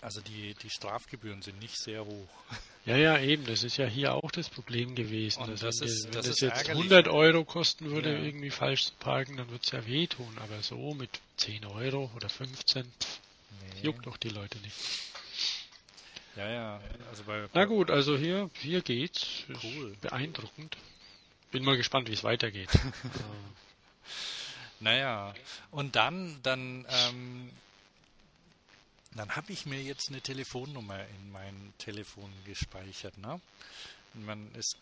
Also 0.00 0.20
die, 0.20 0.54
die 0.54 0.70
Strafgebühren 0.70 1.42
sind 1.42 1.60
nicht 1.60 1.76
sehr 1.78 2.04
hoch. 2.04 2.28
Ja, 2.84 2.96
ja, 2.96 3.16
eben. 3.20 3.44
Das 3.44 3.62
ist 3.62 3.76
ja 3.76 3.86
hier 3.86 4.12
auch 4.12 4.32
das 4.32 4.48
Problem 4.48 4.96
gewesen. 4.96 5.40
Und 5.40 5.62
das 5.62 5.80
ist, 5.80 6.06
wenn 6.06 6.14
das, 6.14 6.26
das 6.26 6.40
jetzt 6.40 6.66
ärgerlich. 6.66 6.90
100 6.90 7.06
Euro 7.06 7.44
kosten 7.44 7.92
würde, 7.92 8.12
ja. 8.12 8.20
irgendwie 8.20 8.50
falsch 8.50 8.86
zu 8.86 8.94
parken, 8.94 9.36
dann 9.36 9.48
würde 9.50 9.62
es 9.64 9.70
ja 9.70 9.86
wehtun. 9.86 10.36
Aber 10.38 10.60
so 10.62 10.92
mit 10.92 11.20
10 11.36 11.64
Euro 11.66 12.10
oder 12.16 12.28
15, 12.28 12.82
pff, 12.82 13.20
nee. 13.76 13.82
juckt 13.82 14.04
doch 14.04 14.16
die 14.16 14.30
Leute 14.30 14.58
nicht. 14.58 14.74
Ja, 16.36 16.48
ja. 16.48 16.80
Also 17.10 17.24
bei, 17.24 17.48
Na 17.52 17.64
gut, 17.64 17.90
also 17.90 18.16
hier, 18.16 18.50
hier 18.54 18.82
geht's. 18.82 19.44
Cool. 19.62 19.96
Beeindruckend. 20.00 20.76
Bin 21.50 21.64
mal 21.64 21.76
gespannt, 21.76 22.08
wie 22.08 22.14
es 22.14 22.24
weitergeht. 22.24 22.70
naja, 24.80 25.34
und 25.70 25.96
dann, 25.96 26.38
dann, 26.42 26.86
ähm, 26.88 27.50
dann 29.14 29.36
habe 29.36 29.52
ich 29.52 29.66
mir 29.66 29.82
jetzt 29.82 30.08
eine 30.08 30.22
Telefonnummer 30.22 30.98
in 30.98 31.32
mein 31.32 31.74
Telefon 31.76 32.32
gespeichert, 32.46 33.18
ne? 33.18 33.40
Man 34.14 34.54
ist, 34.54 34.76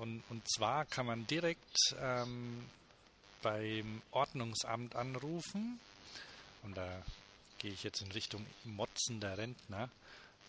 und, 0.00 0.22
und 0.28 0.46
zwar 0.50 0.84
kann 0.84 1.06
man 1.06 1.26
direkt 1.26 1.94
ähm, 2.00 2.64
beim 3.42 4.02
Ordnungsamt 4.10 4.96
anrufen. 4.96 5.80
Und 6.62 6.76
da 6.76 7.02
gehe 7.58 7.72
ich 7.72 7.84
jetzt 7.84 8.02
in 8.02 8.12
Richtung 8.12 8.44
motzender 8.64 9.38
Rentner 9.38 9.88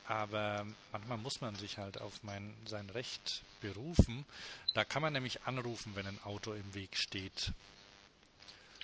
aber 0.08 0.66
manchmal 0.92 1.18
muss 1.18 1.42
man 1.42 1.56
sich 1.56 1.78
halt 1.78 2.00
auf 2.00 2.24
mein, 2.24 2.54
sein 2.66 2.90
Recht 2.90 3.42
berufen. 3.62 4.26
Da 4.74 4.86
kann 4.86 5.02
man 5.02 5.14
nämlich 5.14 5.44
anrufen, 5.44 5.96
wenn 5.96 6.08
ein 6.08 6.20
Auto 6.24 6.54
im 6.54 6.74
Weg 6.74 6.96
steht. 6.96 7.52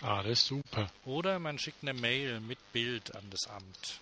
Ah, 0.02 0.22
das 0.22 0.40
ist 0.40 0.48
super. 0.48 0.92
Oder 1.06 1.40
man 1.40 1.58
schickt 1.58 1.82
eine 1.82 1.94
Mail 1.94 2.42
mit 2.42 2.60
Bild 2.74 3.16
an 3.16 3.24
das 3.30 3.48
Amt. 3.48 4.00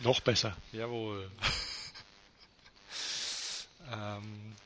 Noch 0.00 0.20
besser. 0.20 0.56
Jawohl. 0.72 1.30
ähm, 3.92 4.56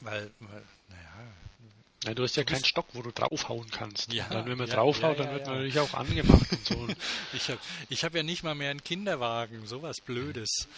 weil, 0.00 0.30
weil, 0.40 0.62
naja, 0.88 1.32
ja, 2.06 2.14
du 2.14 2.22
hast 2.22 2.36
ja 2.36 2.44
keinen 2.44 2.64
Stock, 2.64 2.86
wo 2.92 3.02
du 3.02 3.10
draufhauen 3.10 3.68
kannst. 3.70 4.12
Ja, 4.12 4.28
dann, 4.28 4.46
wenn 4.46 4.56
man 4.56 4.68
ja, 4.68 4.74
draufhaut, 4.74 5.18
ja, 5.18 5.24
dann 5.24 5.34
wird 5.34 5.46
man 5.46 5.56
natürlich 5.56 5.80
auch 5.80 5.94
angemacht 5.94 6.52
und 6.52 6.66
so. 6.66 6.88
ich 7.32 7.48
habe 7.48 7.58
ich 7.88 8.04
hab 8.04 8.14
ja 8.14 8.22
nicht 8.22 8.42
mal 8.44 8.54
mehr 8.54 8.70
einen 8.70 8.84
Kinderwagen, 8.84 9.66
sowas 9.66 10.00
Blödes, 10.00 10.68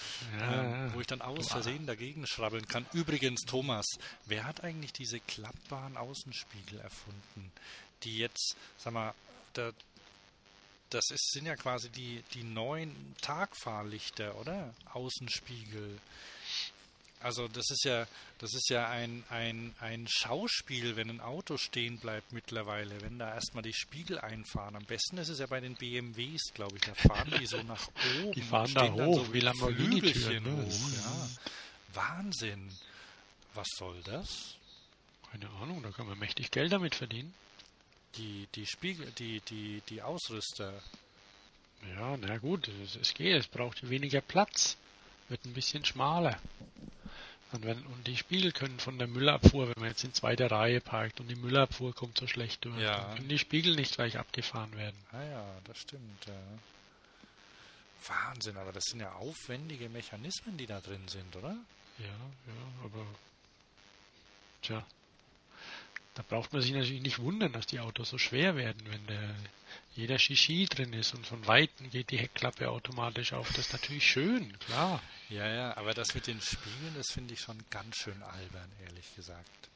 ähm, 0.41 0.91
wo 0.95 1.01
ich 1.01 1.07
dann 1.07 1.21
aus 1.21 1.49
Versehen 1.49 1.87
dagegen 1.87 2.27
schrabbeln 2.27 2.67
kann. 2.67 2.87
Übrigens, 2.93 3.43
Thomas, 3.43 3.87
wer 4.27 4.45
hat 4.45 4.65
eigentlich 4.65 4.93
diese 4.93 5.21
klappbaren 5.21 5.97
Außenspiegel 5.97 6.81
erfunden, 6.81 7.53
die 8.05 8.19
jetzt, 8.19 8.57
sag 8.79 8.95
mal, 8.95 9.15
da, 9.53 9.73
das 10.91 11.11
ist, 11.11 11.33
sind 11.33 11.47
ja 11.47 11.57
quasi 11.57 11.91
die, 11.91 12.23
die 12.35 12.43
neuen 12.43 13.15
Tagfahrlichter, 13.21 14.37
oder? 14.37 14.75
Außenspiegel. 14.95 15.99
Also 17.21 17.49
das 17.49 17.71
ist 17.71 17.85
ja, 17.85 18.07
das 18.39 18.55
ist 18.55 18.71
ja 18.71 18.89
ein, 18.89 19.25
ein, 19.29 19.75
ein 19.81 20.07
Schauspiel, 20.09 20.95
wenn 20.95 21.11
ein 21.11 21.21
Auto 21.21 21.57
stehen 21.57 21.99
bleibt 21.99 22.33
mittlerweile, 22.33 23.01
wenn 23.01 23.19
da 23.19 23.35
erstmal 23.35 23.63
die 23.63 23.73
Spiegel 23.73 24.21
einfahren. 24.21 24.77
Am 24.77 24.85
besten 24.85 25.19
ist 25.19 25.29
es 25.29 25.41
ja 25.41 25.47
bei 25.47 25.61
den 25.61 25.75
BMWs, 25.75 26.53
glaube 26.55 26.77
ich. 26.77 26.83
Da 26.83 26.95
fahren 26.95 27.33
die 27.41 27.47
so 27.47 27.61
nach 27.65 27.89
oben. 28.23 28.33
Die 28.33 28.43
fahren 28.43 28.73
da 28.73 28.93
hoch, 28.93 29.27
so 29.27 29.35
wie 29.35 29.41
Lamborghini-Türen. 29.41 30.45
Ne? 30.45 30.65
hoch. 30.65 30.91
Ja. 30.93 31.29
Wahnsinn. 31.95 32.71
Was 33.55 33.69
soll 33.77 34.01
das? 34.05 34.55
Keine 35.33 35.51
Ahnung, 35.61 35.83
da 35.83 35.91
kann 35.91 36.07
man 36.07 36.19
mächtig 36.19 36.53
Geld 36.53 36.73
damit 36.73 36.95
verdienen. 36.95 37.35
Die, 38.17 38.47
die 38.55 38.67
Spiegel, 38.67 39.11
die, 39.19 39.41
die, 39.41 39.83
die 39.89 40.03
Ausrüster. 40.03 40.73
Ja, 41.97 42.17
na 42.17 42.39
gut, 42.39 42.69
es, 42.85 42.97
es 42.97 43.15
geht, 43.15 43.37
es 43.37 43.49
braucht 43.49 43.89
weniger 43.89 44.21
Platz. 44.21 44.77
Wird 45.29 45.45
ein 45.45 45.53
bisschen 45.53 45.85
schmaler. 45.85 46.41
Und, 47.53 47.65
wenn, 47.65 47.83
und 47.87 48.07
die 48.07 48.17
Spiegel 48.17 48.53
können 48.53 48.79
von 48.79 48.99
der 48.99 49.07
Müllabfuhr, 49.07 49.69
wenn 49.69 49.81
man 49.81 49.89
jetzt 49.89 50.05
in 50.05 50.13
zweiter 50.13 50.51
Reihe 50.51 50.81
parkt 50.83 51.19
und 51.21 51.29
die 51.29 51.35
Müllabfuhr 51.35 51.95
kommt 51.95 52.19
so 52.19 52.27
schlecht 52.27 52.65
durch, 52.65 52.79
Ja. 52.79 52.99
dann 52.99 53.17
können 53.17 53.29
die 53.31 53.39
Spiegel 53.39 53.75
nicht 53.75 53.95
gleich 53.95 54.19
abgefahren 54.19 54.77
werden. 54.77 54.97
Ah 55.13 55.23
ja, 55.23 55.55
das 55.65 55.79
stimmt. 55.81 56.27
Ja. 56.27 56.35
Wahnsinn, 58.07 58.57
aber 58.59 58.73
das 58.73 58.85
sind 58.85 59.01
ja 59.01 59.13
aufwendige 59.15 59.89
Mechanismen, 59.89 60.57
die 60.59 60.67
da 60.67 60.81
drin 60.81 61.07
sind, 61.09 61.35
oder? 61.37 61.57
Ja, 61.99 62.07
ja, 62.07 62.85
aber 62.85 63.05
tja, 64.63 64.85
da 66.15 66.23
braucht 66.29 66.53
man 66.53 66.63
sich 66.63 66.73
natürlich 66.73 67.03
nicht 67.03 67.19
wundern, 67.19 67.53
dass 67.53 67.67
die 67.67 67.81
Autos 67.81 68.11
so 68.11 68.19
schwer 68.19 68.57
werden, 68.57 68.81
wenn 68.91 69.07
der 69.07 69.35
jeder 69.97 70.19
Shishi 70.19 70.67
drin 70.67 70.93
ist 70.93 71.15
und 71.15 71.27
von 71.27 71.47
Weitem 71.47 71.91
geht 71.91 72.11
die 72.11 72.19
Heckklappe 72.19 72.69
automatisch 72.71 73.33
auf. 73.33 73.49
Das 73.49 73.67
ist 73.67 73.73
natürlich 73.73 74.07
schön, 74.07 74.57
klar. 74.61 75.03
Ja, 75.29 75.47
ja, 75.47 75.77
aber 75.77 75.93
das 75.95 76.15
mit 76.15 76.27
den 76.27 76.41
Spiegeln, 76.41 76.95
das 76.97 77.11
finde 77.13 77.35
ich 77.35 77.41
schon 77.41 77.59
ganz 77.71 77.97
schön 77.97 78.23
albern, 78.23 78.71
ehrlich 78.87 79.15
gesagt. 79.15 79.69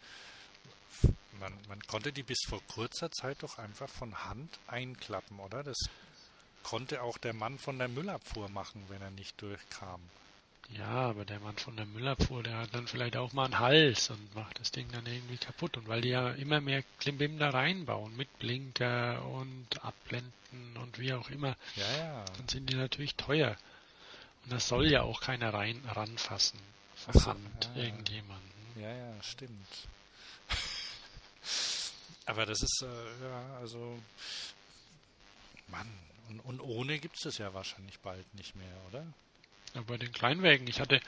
Man, 1.40 1.52
man 1.68 1.80
konnte 1.86 2.12
die 2.12 2.22
bis 2.22 2.38
vor 2.48 2.62
kurzer 2.68 3.10
Zeit 3.10 3.42
doch 3.42 3.58
einfach 3.58 3.88
von 3.88 4.24
Hand 4.24 4.58
einklappen, 4.66 5.38
oder? 5.40 5.62
Das 5.62 5.76
konnte 6.62 7.02
auch 7.02 7.18
der 7.18 7.34
Mann 7.34 7.58
von 7.58 7.78
der 7.78 7.88
Müllabfuhr 7.88 8.48
machen, 8.48 8.84
wenn 8.88 9.02
er 9.02 9.10
nicht 9.10 9.40
durchkam. 9.42 10.00
Ja, 10.70 10.86
aber 11.10 11.24
der 11.24 11.40
Mann 11.40 11.56
von 11.58 11.76
der 11.76 11.86
Müllabfuhr, 11.86 12.42
der 12.42 12.56
hat 12.58 12.74
dann 12.74 12.86
vielleicht 12.86 13.16
auch 13.16 13.32
mal 13.32 13.46
einen 13.46 13.58
Hals 13.58 14.08
und 14.10 14.34
macht 14.34 14.58
das 14.60 14.70
Ding 14.70 14.88
dann 14.92 15.04
irgendwie 15.04 15.36
kaputt. 15.36 15.76
Und 15.76 15.88
weil 15.88 16.00
die 16.00 16.10
ja 16.10 16.30
immer 16.30 16.60
mehr 16.60 16.82
Klimbim 16.98 17.38
da 17.38 17.50
reinbauen 17.50 18.16
mit 18.16 18.38
Blinker 18.38 19.22
und 19.26 19.66
Abblenden 19.84 20.76
und 20.80 20.98
wie 20.98 21.12
auch 21.12 21.28
immer, 21.30 21.56
Ja, 21.76 21.96
ja. 21.98 22.24
dann 22.36 22.48
sind 22.48 22.70
die 22.70 22.76
natürlich 22.76 23.16
teuer. 23.16 23.56
Und 24.44 24.52
das 24.52 24.68
soll 24.68 24.90
ja 24.90 25.02
auch 25.02 25.20
keiner 25.20 25.54
rein 25.54 25.80
ranfassen. 25.86 26.58
Ach 27.08 27.14
so, 27.14 27.30
ja, 27.30 27.36
ja. 27.74 27.82
irgendjemanden. 27.84 28.50
Ja, 28.76 28.90
ja, 28.90 29.22
stimmt. 29.22 29.68
Aber 32.26 32.46
das 32.46 32.62
ist, 32.62 32.82
äh, 32.82 33.24
ja, 33.24 33.56
also, 33.60 33.98
Mann, 35.68 35.88
und, 36.28 36.40
und 36.40 36.60
ohne 36.60 36.98
gibt 36.98 37.16
es 37.16 37.22
das 37.22 37.38
ja 37.38 37.52
wahrscheinlich 37.54 37.98
bald 38.00 38.34
nicht 38.34 38.54
mehr, 38.54 38.76
oder? 38.88 39.04
Ja, 39.74 39.82
bei 39.82 39.96
den 39.96 40.12
Kleinwägen. 40.12 40.66
Ich 40.68 40.80
hatte, 40.80 41.00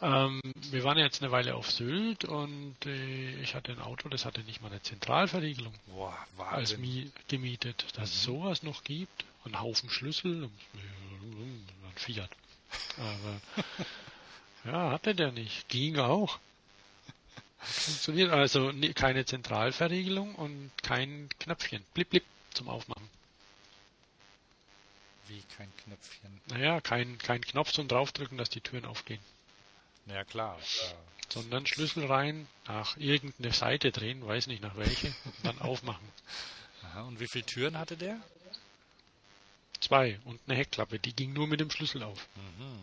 ähm, 0.00 0.40
wir 0.70 0.84
waren 0.84 0.98
jetzt 0.98 1.22
eine 1.22 1.32
Weile 1.32 1.54
auf 1.54 1.70
Sylt 1.70 2.24
und 2.24 2.76
äh, 2.86 3.40
ich 3.40 3.54
hatte 3.54 3.72
ein 3.72 3.80
Auto, 3.80 4.08
das 4.08 4.24
hatte 4.24 4.42
nicht 4.42 4.60
mal 4.62 4.70
eine 4.70 4.82
Zentralverriegelung 4.82 5.74
Boah, 5.86 6.16
als 6.38 6.72
Wahnsinn. 6.72 6.80
Mie 6.80 7.12
gemietet. 7.28 7.86
Dass 7.96 8.10
es 8.10 8.22
sowas 8.22 8.62
noch 8.62 8.84
gibt, 8.84 9.24
ein 9.44 9.60
Haufen 9.60 9.90
Schlüssel, 9.90 10.50
ein 11.32 11.92
Fiat. 11.96 12.30
Aber 12.96 13.40
ja, 14.72 14.90
hatte 14.90 15.14
der 15.14 15.32
nicht. 15.32 15.68
Ging 15.68 15.98
auch. 15.98 16.38
Funktioniert 17.60 18.30
also 18.30 18.72
keine 18.94 19.24
Zentralverriegelung 19.24 20.34
und 20.36 20.70
kein 20.82 21.28
Knöpfchen. 21.40 21.84
Blip 21.94 22.10
blip 22.10 22.24
zum 22.54 22.68
Aufmachen. 22.68 23.08
Wie 25.26 25.42
kein 25.56 25.70
Knöpfchen. 25.84 26.40
Naja, 26.46 26.80
kein, 26.80 27.18
kein 27.18 27.42
Knopf 27.42 27.72
zum 27.72 27.88
draufdrücken, 27.88 28.38
dass 28.38 28.48
die 28.48 28.60
Türen 28.60 28.84
aufgehen. 28.84 29.20
Ja, 30.06 30.24
klar. 30.24 30.58
Ja. 30.58 30.94
sondern 31.28 31.66
Schlüssel 31.66 32.06
rein, 32.06 32.46
nach 32.66 32.96
irgendeine 32.96 33.52
Seite 33.52 33.92
drehen, 33.92 34.26
weiß 34.26 34.46
nicht 34.46 34.62
nach 34.62 34.76
welche, 34.76 35.08
und 35.24 35.34
dann 35.42 35.60
aufmachen. 35.60 36.08
Aha, 36.84 37.02
und 37.02 37.20
wie 37.20 37.28
viele 37.28 37.44
Türen 37.44 37.76
hatte 37.78 37.96
der? 37.96 38.18
Zwei 39.88 40.20
und 40.24 40.38
eine 40.46 40.56
Heckklappe, 40.56 40.98
die 40.98 41.14
ging 41.14 41.32
nur 41.32 41.46
mit 41.46 41.60
dem 41.60 41.70
Schlüssel 41.70 42.02
auf. 42.02 42.26
Mhm. 42.36 42.78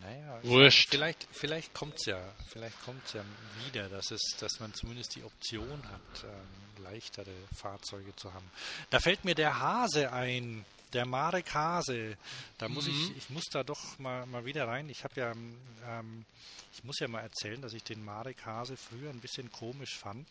Naja, 0.00 0.38
Wurscht. 0.44 0.88
vielleicht, 0.90 1.26
vielleicht 1.32 1.74
kommt's 1.74 2.06
ja, 2.06 2.20
vielleicht 2.48 2.80
kommt's 2.84 3.14
ja 3.14 3.24
wieder, 3.66 3.88
dass 3.88 4.10
es, 4.12 4.22
dass 4.38 4.60
man 4.60 4.72
zumindest 4.74 5.16
die 5.16 5.24
Option 5.24 5.82
hat, 5.90 6.24
ähm, 6.24 6.84
leichtere 6.84 7.32
Fahrzeuge 7.56 8.14
zu 8.14 8.32
haben. 8.32 8.48
Da 8.90 9.00
fällt 9.00 9.24
mir 9.24 9.34
der 9.34 9.58
Hase 9.58 10.12
ein, 10.12 10.64
der 10.92 11.04
Marek 11.04 11.52
Hase. 11.52 12.16
Da 12.58 12.68
muss 12.68 12.86
ich, 12.86 13.16
ich 13.16 13.28
muss 13.30 13.46
da 13.50 13.64
doch 13.64 13.98
mal, 13.98 14.24
mal 14.26 14.44
wieder 14.44 14.68
rein. 14.68 14.88
Ich 14.88 15.02
habe 15.02 15.20
ja, 15.20 15.32
ähm, 15.32 16.24
ich 16.72 16.84
muss 16.84 17.00
ja 17.00 17.08
mal 17.08 17.20
erzählen, 17.22 17.60
dass 17.60 17.72
ich 17.72 17.82
den 17.82 18.04
Marek 18.04 18.46
Hase 18.46 18.76
früher 18.76 19.10
ein 19.10 19.20
bisschen 19.20 19.50
komisch 19.50 19.96
fand. 19.98 20.28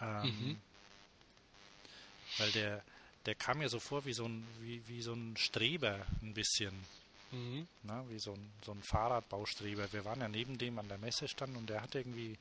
Ähm, 0.00 0.22
Mhm. 0.24 0.56
Weil 2.38 2.50
der, 2.52 2.82
der 3.26 3.34
kam 3.34 3.58
mir 3.58 3.68
so 3.68 3.80
vor 3.80 4.04
wie 4.04 4.12
so 4.12 4.26
ein, 4.26 4.46
wie, 4.60 4.82
wie 4.88 5.02
so 5.02 5.12
ein 5.12 5.36
Streber 5.36 6.06
ein 6.22 6.34
bisschen. 6.34 6.74
Mhm. 7.32 7.66
Na, 7.82 8.04
wie 8.08 8.18
so 8.18 8.32
ein, 8.32 8.52
so 8.64 8.72
ein 8.72 8.82
Fahrradbaustreber. 8.82 9.92
Wir 9.92 10.04
waren 10.04 10.20
ja 10.20 10.28
neben 10.28 10.58
dem 10.58 10.78
an 10.78 10.88
der 10.88 10.98
Messestand 10.98 11.56
und 11.56 11.68
der 11.68 11.82
hat 11.82 11.94
irgendwie, 11.94 12.36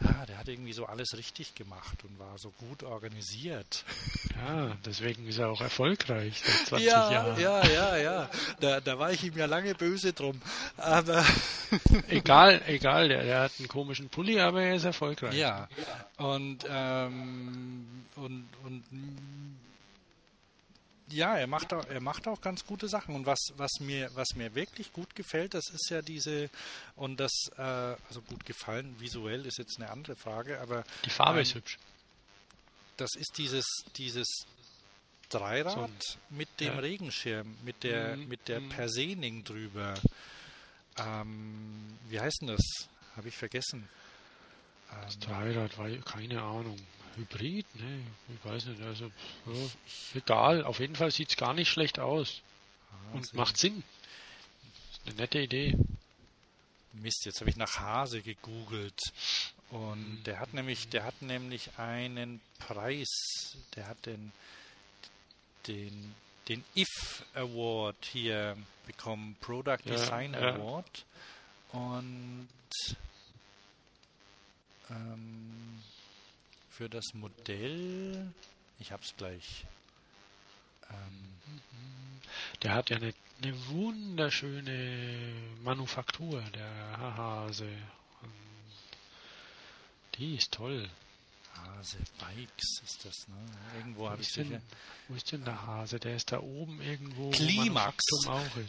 ja, 0.00 0.26
der 0.26 0.38
hat 0.38 0.48
irgendwie 0.48 0.72
so 0.72 0.86
alles 0.86 1.16
richtig 1.16 1.54
gemacht 1.54 2.04
und 2.04 2.18
war 2.18 2.38
so 2.38 2.50
gut 2.50 2.82
organisiert. 2.82 3.84
Ja, 4.36 4.76
deswegen 4.84 5.26
ist 5.26 5.38
er 5.38 5.48
auch 5.48 5.62
erfolgreich 5.62 6.42
seit 6.44 6.66
20 6.66 6.86
ja, 6.86 7.10
Jahren. 7.10 7.40
ja, 7.40 7.66
ja, 7.66 7.96
ja. 7.96 8.30
Da, 8.60 8.80
da 8.80 8.98
war 8.98 9.10
ich 9.10 9.24
ihm 9.24 9.34
ja 9.34 9.46
lange 9.46 9.74
böse 9.74 10.12
drum. 10.12 10.42
Aber 10.76 11.24
Egal, 12.08 12.60
egal, 12.66 13.08
der, 13.08 13.22
der 13.24 13.40
hat 13.40 13.52
einen 13.58 13.68
komischen 13.68 14.10
Pulli, 14.10 14.38
aber 14.38 14.62
er 14.62 14.76
ist 14.76 14.84
erfolgreich. 14.84 15.34
ja. 15.34 15.68
Und, 16.18 16.66
ähm, 16.68 17.86
und, 18.16 18.46
und 18.64 18.84
ja, 21.08 21.36
er 21.36 21.46
macht 21.46 21.72
auch, 21.72 21.86
er 21.86 22.00
macht 22.00 22.26
auch 22.28 22.40
ganz 22.40 22.64
gute 22.66 22.88
Sachen. 22.88 23.14
Und 23.14 23.26
was, 23.26 23.38
was 23.56 23.70
mir, 23.80 24.10
was 24.14 24.34
mir 24.34 24.54
wirklich 24.54 24.92
gut 24.92 25.14
gefällt, 25.14 25.54
das 25.54 25.68
ist 25.70 25.88
ja 25.90 26.02
diese, 26.02 26.50
und 26.96 27.18
das, 27.20 27.32
äh, 27.56 27.60
also 27.62 28.22
gut 28.28 28.44
gefallen, 28.44 28.94
visuell 28.98 29.46
ist 29.46 29.58
jetzt 29.58 29.78
eine 29.78 29.90
andere 29.90 30.16
Frage, 30.16 30.60
aber 30.60 30.84
Die 31.04 31.10
Farbe 31.10 31.38
Ähm, 31.38 31.42
ist 31.42 31.54
hübsch. 31.54 31.78
das 32.96 33.10
ist 33.16 33.38
dieses, 33.38 33.66
dieses 33.96 34.26
Dreirad 35.28 35.74
So 35.74 35.88
mit 36.30 36.48
dem 36.60 36.74
ja. 36.74 36.78
Regenschirm, 36.78 37.56
mit 37.64 37.82
der, 37.82 38.16
Mhm, 38.16 38.28
mit 38.28 38.48
der 38.48 38.60
mhm. 38.60 38.68
Persening 38.70 39.44
drüber. 39.44 39.94
Ähm, 40.98 41.98
wie 42.08 42.20
heißt 42.20 42.38
denn 42.42 42.48
das? 42.48 42.88
Habe 43.16 43.28
ich 43.28 43.36
vergessen. 43.36 43.88
Das 45.02 45.14
Ähm, 45.14 45.20
Dreirad 45.20 45.78
war 45.78 45.88
keine 46.04 46.40
Ahnung. 46.42 46.78
Hybrid? 47.16 47.66
Ne, 47.74 48.00
ich 48.28 48.50
weiß 48.50 48.66
nicht. 48.66 48.82
Also, 48.82 49.06
ja, 49.46 49.52
egal. 50.14 50.64
Auf 50.64 50.80
jeden 50.80 50.96
Fall 50.96 51.10
sieht 51.10 51.30
es 51.30 51.36
gar 51.36 51.54
nicht 51.54 51.68
schlecht 51.68 51.98
aus. 51.98 52.42
Und 53.12 53.22
Hase. 53.24 53.36
macht 53.36 53.56
Sinn. 53.56 53.82
Ist 54.92 55.06
eine 55.06 55.14
nette 55.16 55.38
Idee. 55.40 55.76
Mist, 56.92 57.24
jetzt 57.24 57.40
habe 57.40 57.50
ich 57.50 57.56
nach 57.56 57.78
Hase 57.78 58.22
gegoogelt. 58.22 59.00
Und 59.70 60.22
der 60.24 60.38
hat 60.38 60.54
nämlich, 60.54 60.88
der 60.88 61.04
hat 61.04 61.20
nämlich 61.22 61.70
einen 61.78 62.40
Preis, 62.58 63.56
der 63.74 63.88
hat 63.88 64.06
den, 64.06 64.32
den, 65.66 66.14
den 66.48 66.64
IF 66.74 67.24
Award 67.34 67.96
hier 68.12 68.56
bekommen, 68.86 69.36
Product 69.40 69.78
Ja, 69.84 69.92
Design 69.92 70.32
ja. 70.34 70.54
Award. 70.54 71.04
Und 71.72 72.48
ähm, 74.90 75.82
für 76.76 76.90
das 76.90 77.14
Modell, 77.14 78.32
ich 78.78 78.92
hab's 78.92 79.14
gleich. 79.16 79.64
Ähm, 80.90 81.60
Der 82.62 82.74
hat 82.74 82.90
ja 82.90 82.98
eine, 82.98 83.14
eine 83.42 83.66
wunderschöne 83.68 85.32
Manufaktur, 85.62 86.42
der 86.54 86.98
Hase. 86.98 87.68
Die 90.16 90.34
ist 90.34 90.52
toll. 90.52 90.88
Hase 91.58 91.98
Bikes 92.18 92.80
ist 92.84 93.04
das, 93.04 93.28
ne? 93.28 93.36
Irgendwo 93.78 94.08
habe 94.08 94.22
ich 94.22 94.32
denn, 94.32 94.48
sicher. 94.48 94.60
Wo 95.08 95.14
ist 95.14 95.30
denn 95.30 95.44
der 95.44 95.66
Hase? 95.66 96.00
Der 96.00 96.16
ist 96.16 96.32
da 96.32 96.40
oben 96.40 96.80
irgendwo. 96.80 97.30
Klimax. 97.30 98.02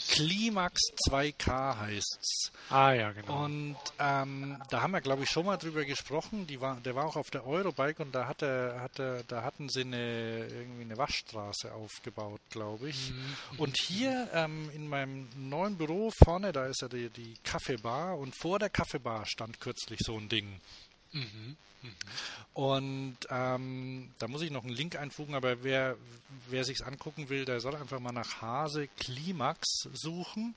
Klimax 0.10 0.82
2K 1.10 1.80
heißt's. 1.80 2.52
Ah 2.70 2.92
ja, 2.92 3.12
genau. 3.12 3.46
Und 3.46 3.78
ähm, 3.98 4.62
da 4.70 4.82
haben 4.82 4.92
wir, 4.92 5.02
glaube 5.02 5.24
ich, 5.24 5.30
schon 5.30 5.46
mal 5.46 5.58
drüber 5.58 5.84
gesprochen. 5.86 6.46
Die 6.46 6.62
war, 6.62 6.80
der 6.82 6.96
war 6.96 7.06
auch 7.06 7.16
auf 7.16 7.32
der 7.32 7.46
Eurobike 7.46 8.04
und 8.04 8.14
da 8.14 8.28
hatte, 8.28 8.78
hatte, 8.80 9.24
da 9.28 9.44
hatten 9.44 9.70
sie 9.70 9.82
eine 9.82 10.48
irgendwie 10.48 10.84
eine 10.84 10.98
Waschstraße 10.98 11.74
aufgebaut, 11.74 12.42
glaube 12.52 12.90
ich. 12.90 13.12
Mhm. 13.12 13.60
Und 13.60 13.78
hier 13.78 14.30
ähm, 14.34 14.70
in 14.74 14.88
meinem 14.88 15.28
neuen 15.36 15.78
Büro 15.78 16.12
vorne, 16.24 16.52
da 16.52 16.68
ist 16.68 16.82
ja 16.82 16.88
die, 16.88 17.10
die 17.10 17.36
Kaffeebar 17.44 18.18
und 18.18 18.36
vor 18.36 18.60
der 18.60 18.70
Kaffeebar 18.70 19.26
stand 19.26 19.60
kürzlich 19.60 20.00
so 20.04 20.18
ein 20.18 20.30
Ding. 20.30 20.60
Mhm. 21.12 21.58
Und 22.54 23.18
ähm, 23.30 24.10
da 24.18 24.28
muss 24.28 24.42
ich 24.42 24.52
noch 24.52 24.64
einen 24.64 24.74
Link 24.74 24.96
einfügen, 24.96 25.36
aber 25.36 25.64
wer, 25.64 25.96
wer 26.50 26.64
sich 26.64 26.86
angucken 26.86 27.30
will, 27.30 27.46
der 27.46 27.60
soll 27.62 27.76
einfach 27.76 28.00
mal 28.00 28.12
nach 28.12 28.42
Hase 28.42 28.88
Klimax 29.00 29.68
suchen. 29.94 30.56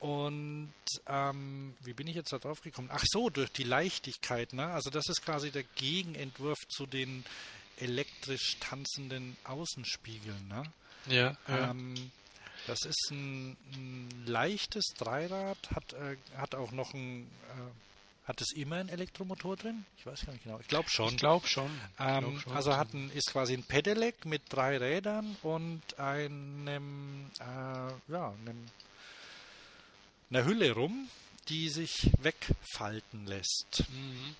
Und 0.00 0.72
ähm, 1.06 1.74
wie 1.80 1.92
bin 1.92 2.06
ich 2.06 2.14
jetzt 2.14 2.32
da 2.32 2.38
drauf 2.38 2.62
gekommen? 2.62 2.88
Ach 2.92 3.04
so, 3.06 3.30
durch 3.30 3.52
die 3.52 3.64
Leichtigkeit. 3.64 4.52
Ne? 4.52 4.66
Also 4.66 4.90
das 4.90 5.08
ist 5.08 5.22
quasi 5.22 5.50
der 5.50 5.64
Gegenentwurf 5.76 6.58
zu 6.68 6.86
den 6.86 7.24
elektrisch 7.78 8.56
tanzenden 8.60 9.36
Außenspiegeln. 9.44 10.48
Ne? 10.48 10.62
Ja. 11.06 11.36
ja. 11.48 11.70
Ähm, 11.70 12.10
das 12.66 12.84
ist 12.84 13.10
ein, 13.10 13.56
ein, 13.72 14.26
leichtes 14.26 14.84
Dreirad, 14.98 15.58
hat, 15.74 15.92
äh, 15.94 16.16
hat 16.36 16.54
auch 16.54 16.72
noch 16.72 16.94
ein 16.94 17.22
äh, 17.22 17.89
hat 18.30 18.40
es 18.40 18.52
immer 18.52 18.76
einen 18.76 18.88
Elektromotor 18.88 19.56
drin? 19.56 19.84
Ich 19.98 20.06
weiß 20.06 20.24
gar 20.24 20.32
nicht 20.32 20.44
genau. 20.44 20.60
Ich 20.60 20.68
glaube 20.68 20.88
schon. 20.88 21.08
Ich 21.08 21.16
glaube 21.16 21.48
schon. 21.48 21.68
Ähm, 21.98 22.20
glaub 22.20 22.40
schon. 22.40 22.52
Also 22.52 22.76
hat 22.76 22.94
ein, 22.94 23.10
ist 23.10 23.32
quasi 23.32 23.54
ein 23.54 23.64
Pedelec 23.64 24.24
mit 24.24 24.42
drei 24.48 24.78
Rädern 24.78 25.36
und 25.42 25.82
einem, 25.98 27.26
äh, 27.40 28.12
ja, 28.12 28.32
einem, 28.32 28.66
einer 30.30 30.44
Hülle 30.44 30.70
rum, 30.72 31.08
die 31.48 31.68
sich 31.70 32.08
wegfalten 32.22 33.26
lässt. 33.26 33.84
Mhm. 33.88 34.36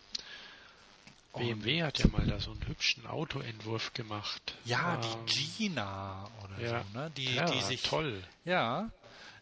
BMW 1.34 1.82
hat 1.82 1.98
ja 1.98 2.06
mal 2.08 2.24
da 2.24 2.38
so 2.38 2.52
einen 2.52 2.64
hübschen 2.68 3.08
Autoentwurf 3.08 3.92
gemacht. 3.92 4.54
Ja, 4.66 5.00
ähm, 5.02 5.26
die 5.26 5.48
Gina 5.48 6.30
oder 6.44 6.60
ja. 6.60 6.84
so, 6.92 6.98
ne? 6.98 7.10
Die, 7.16 7.34
ja, 7.34 7.44
die 7.44 7.60
sich 7.62 7.82
toll. 7.82 8.22
Ja, 8.44 8.90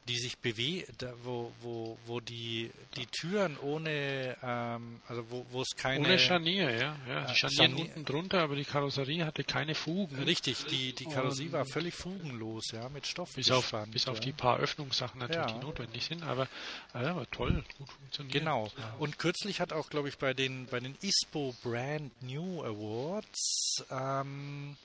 die 0.09 0.18
sich 0.18 0.38
bewegen, 0.38 0.86
wo, 1.22 1.52
wo, 1.61 1.98
wo 2.06 2.20
die, 2.20 2.70
die 2.96 3.06
Türen 3.06 3.56
ohne, 3.59 4.36
ähm, 4.42 5.00
also 5.06 5.24
wo, 5.30 5.46
wo 5.50 5.62
es 5.62 5.76
keine... 5.76 6.04
Ohne 6.06 6.18
Scharnier, 6.18 6.70
ja. 6.70 6.96
ja. 7.06 7.24
Die 7.26 7.32
Äh, 7.32 7.34
Scharnieren 7.34 7.72
Scharnier- 7.76 7.82
unten 7.84 8.04
drunter, 8.04 8.40
aber 8.40 8.56
die 8.56 8.64
Karosserie 8.64 9.24
hatte 9.24 9.44
keine 9.44 9.74
Fugen. 9.74 10.16
Richtig, 10.22 10.64
die, 10.66 10.92
die 10.94 11.04
Karosserie 11.04 11.52
war 11.52 11.66
völlig 11.66 11.94
fugenlos, 11.94 12.70
ja, 12.72 12.88
mit 12.88 13.06
Stoff 13.06 13.34
Bis 13.34 13.50
auf, 13.50 13.72
bis 13.92 14.09
auf 14.09 14.16
ja. 14.16 14.24
die 14.24 14.32
paar 14.32 14.59
Öffnungssachen 14.59 15.20
natürlich, 15.20 15.50
Ja. 15.52 15.59
die 15.59 15.64
notwendig 15.64 16.04
sind, 16.04 16.22
aber, 16.22 16.48
äh, 16.94 16.98
aber 16.98 17.30
toll, 17.30 17.62
gut 17.78 17.88
funktioniert. 17.90 18.32
Genau. 18.32 18.70
Und 18.98 19.18
kürzlich 19.18 19.61
hat 19.61 19.72
auch, 19.72 19.90
glaube 19.90 20.09
ich, 20.09 20.18
bei 20.18 20.34
den 20.34 20.66
bei 20.66 20.80
den 20.80 20.96
ISPO 21.02 21.54
Brand 21.62 22.11
New 22.22 22.62
Awards 22.62 23.84
ähm, 23.90 24.76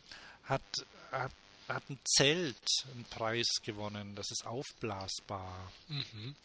hat, 0.45 0.61
hat 1.11 1.32
hat 1.74 1.89
ein 1.89 1.99
Zelt 2.03 2.86
einen 2.93 3.05
Preis 3.05 3.47
gewonnen. 3.63 4.15
Das 4.15 4.32
ist 4.32 4.45
aufblasbar. 4.45 5.71
Mhm. 5.88 6.36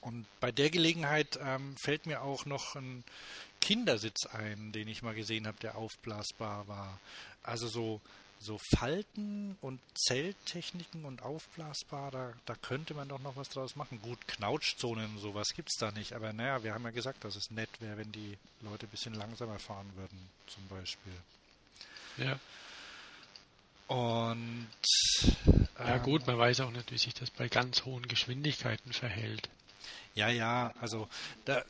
Und 0.00 0.26
bei 0.40 0.52
der 0.52 0.70
Gelegenheit 0.70 1.38
ähm, 1.42 1.76
fällt 1.82 2.06
mir 2.06 2.22
auch 2.22 2.44
noch 2.44 2.74
ein 2.76 3.04
Kindersitz 3.60 4.26
ein, 4.26 4.72
den 4.72 4.88
ich 4.88 5.02
mal 5.02 5.14
gesehen 5.14 5.46
habe, 5.46 5.56
der 5.60 5.76
aufblasbar 5.76 6.68
war. 6.68 7.00
Also 7.42 7.68
so, 7.68 8.02
so 8.38 8.60
Falten 8.76 9.56
und 9.62 9.80
Zelttechniken 9.94 11.06
und 11.06 11.22
aufblasbar, 11.22 12.10
da, 12.10 12.34
da 12.44 12.54
könnte 12.56 12.92
man 12.92 13.08
doch 13.08 13.20
noch 13.20 13.36
was 13.36 13.48
draus 13.48 13.76
machen. 13.76 14.02
Gut, 14.02 14.28
Knautschzonen 14.28 15.06
und 15.14 15.18
sowas 15.18 15.54
gibt 15.54 15.70
es 15.70 15.78
da 15.78 15.90
nicht, 15.92 16.12
aber 16.12 16.34
naja, 16.34 16.62
wir 16.62 16.74
haben 16.74 16.84
ja 16.84 16.90
gesagt, 16.90 17.24
dass 17.24 17.36
es 17.36 17.50
nett 17.50 17.70
wäre, 17.80 17.96
wenn 17.96 18.12
die 18.12 18.36
Leute 18.60 18.86
ein 18.86 18.90
bisschen 18.90 19.14
langsamer 19.14 19.58
fahren 19.58 19.90
würden, 19.96 20.28
zum 20.46 20.68
Beispiel. 20.68 21.14
Ja. 22.18 22.38
Und 23.86 24.68
ja 25.78 25.96
ähm, 25.96 26.02
gut, 26.02 26.26
man 26.26 26.38
weiß 26.38 26.60
auch 26.60 26.70
nicht, 26.70 26.90
wie 26.90 26.98
sich 26.98 27.14
das 27.14 27.30
bei 27.30 27.48
ganz 27.48 27.84
hohen 27.84 28.06
Geschwindigkeiten 28.08 28.92
verhält. 28.92 29.48
Ja, 30.14 30.28
ja, 30.28 30.72
also 30.80 31.08
da, 31.44 31.64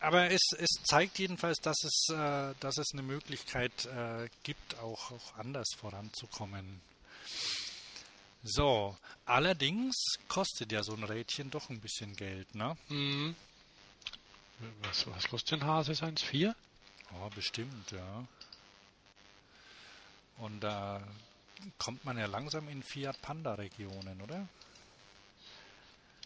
aber 0.00 0.30
es, 0.30 0.40
es 0.56 0.70
zeigt 0.84 1.18
jedenfalls, 1.18 1.58
dass 1.58 1.76
es, 1.84 2.08
äh, 2.10 2.54
dass 2.58 2.78
es 2.78 2.92
eine 2.94 3.02
Möglichkeit 3.02 3.84
äh, 3.86 4.28
gibt, 4.42 4.78
auch, 4.78 5.12
auch 5.12 5.36
anders 5.36 5.68
voranzukommen. 5.76 6.80
So, 8.42 8.96
allerdings 9.26 9.94
kostet 10.26 10.72
ja 10.72 10.82
so 10.82 10.94
ein 10.94 11.04
Rädchen 11.04 11.50
doch 11.50 11.68
ein 11.68 11.80
bisschen 11.80 12.16
Geld, 12.16 12.54
ne? 12.54 12.76
Mhm. 12.88 13.36
Was, 14.82 15.06
was 15.06 15.28
kostet 15.28 15.60
ein 15.60 15.66
Hase 15.66 15.92
1,4? 15.92 16.54
Ja, 17.12 17.28
bestimmt, 17.34 17.90
ja. 17.90 18.26
Und 20.40 20.60
da 20.60 21.00
kommt 21.78 22.04
man 22.04 22.18
ja 22.18 22.26
langsam 22.26 22.68
in 22.68 22.82
Fiat 22.82 23.20
Panda 23.22 23.54
Regionen, 23.54 24.20
oder? 24.22 24.48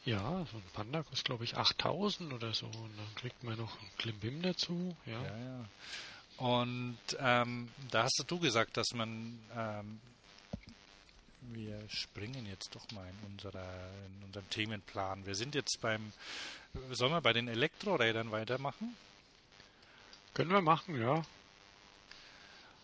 Ja, 0.05 0.47
so 0.51 0.59
ein 0.59 0.71
Panda 0.75 1.03
kostet 1.03 1.25
glaube 1.25 1.45
ich 1.45 1.57
8000 1.57 2.33
oder 2.33 2.53
so 2.53 2.67
und 2.67 2.99
dann 2.99 3.15
kriegt 3.17 3.43
man 3.43 3.57
noch 3.57 3.81
ein 3.81 3.91
Klimbim 3.99 4.43
dazu. 4.43 4.95
Ja. 5.07 5.23
Ja, 5.23 5.37
ja. 5.37 5.65
Und 6.37 6.99
ähm, 7.19 7.71
da 7.91 8.05
hast 8.05 8.25
du 8.27 8.39
gesagt, 8.39 8.77
dass 8.77 8.93
man 8.93 9.39
ähm, 9.57 10.01
wir 11.53 11.79
springen 11.89 12.47
jetzt 12.47 12.75
doch 12.75 12.91
mal 12.93 13.07
in, 13.07 13.33
unserer, 13.33 13.91
in 14.07 14.25
unserem 14.27 14.49
Themenplan. 14.51 15.27
Wir 15.27 15.35
sind 15.35 15.55
jetzt 15.55 15.81
beim, 15.81 16.13
sollen 16.93 17.13
wir 17.13 17.21
bei 17.21 17.33
den 17.33 17.49
Elektrorädern 17.49 18.31
weitermachen? 18.31 18.97
Können 20.33 20.51
wir 20.51 20.63
machen, 20.63 21.01
ja. 21.01 21.25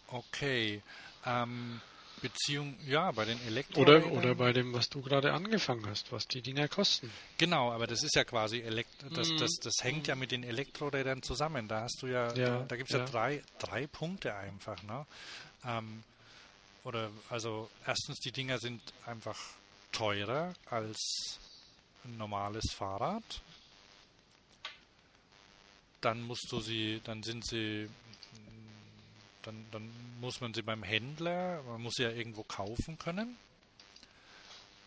Okay. 0.09 0.83
Ähm, 1.27 1.81
Beziehung, 2.23 2.77
ja, 2.87 3.11
bei 3.13 3.25
den 3.25 3.39
Oder, 3.39 3.47
Elektrorädern. 3.47 4.13
oder 4.13 4.35
bei 4.35 4.53
dem, 4.53 4.75
was 4.75 4.91
du 4.91 5.01
gerade 5.01 5.33
angefangen 5.33 5.87
hast, 5.87 6.13
was 6.13 6.27
die 6.27 6.43
Dinger 6.43 6.69
kosten. 6.69 7.11
Genau, 7.39 7.73
aber 7.73 7.87
das 7.87 8.03
ist 8.03 8.15
ja 8.15 8.25
quasi 8.25 8.61
Elekt 8.61 8.91
das, 9.15 9.31
Mhm. 9.31 9.39
das, 9.39 9.51
das 9.63 9.75
hängt 9.81 10.07
ja 10.07 10.15
mit 10.15 10.31
den 10.31 10.43
Elektrorädern 10.45 11.23
zusammen. 11.23 11.67
Da 11.67 11.81
hast 11.83 12.03
du 12.03 12.09
ja, 12.09 12.35
Ja, 12.35 12.59
da, 12.59 12.65
da 12.69 12.77
gibt 12.77 12.91
es 12.91 12.95
ja, 12.97 13.05
ja. 13.05 13.11
drei, 13.11 13.43
drei 13.59 13.87
Punkte 13.87 14.35
einfach, 14.35 14.83
ne? 14.83 15.07
Ähm, 15.65 16.03
oder 16.85 17.11
also 17.31 17.71
erstens 17.87 18.19
die 18.19 18.33
Dinger 18.33 18.59
sind 18.59 18.83
einfach 19.07 19.39
teurer 19.93 20.53
als 20.67 21.39
ein 22.05 22.19
normales 22.19 22.65
Fahrrad. 22.73 23.23
Dann 26.03 26.23
musst 26.23 26.49
du 26.51 26.61
sie, 26.61 27.01
dann 27.05 27.23
sind 27.23 27.47
sie 27.47 27.89
dann, 29.43 29.67
dann 29.73 29.91
muss 30.21 30.41
man 30.41 30.55
sie 30.55 30.63
beim 30.63 30.83
Händler, 30.83 31.63
man 31.65 31.83
muss 31.83 31.95
sie 31.95 32.03
ja 32.03 32.11
irgendwo 32.11 32.43
kaufen 32.43 32.99
können. 32.99 33.37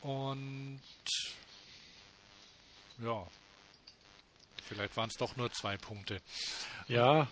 Und 0.01 0.81
ja, 3.03 3.25
vielleicht 4.63 4.95
waren 4.97 5.09
es 5.09 5.17
doch 5.17 5.35
nur 5.35 5.51
zwei 5.51 5.77
Punkte. 5.77 6.21
Ja, 6.87 7.27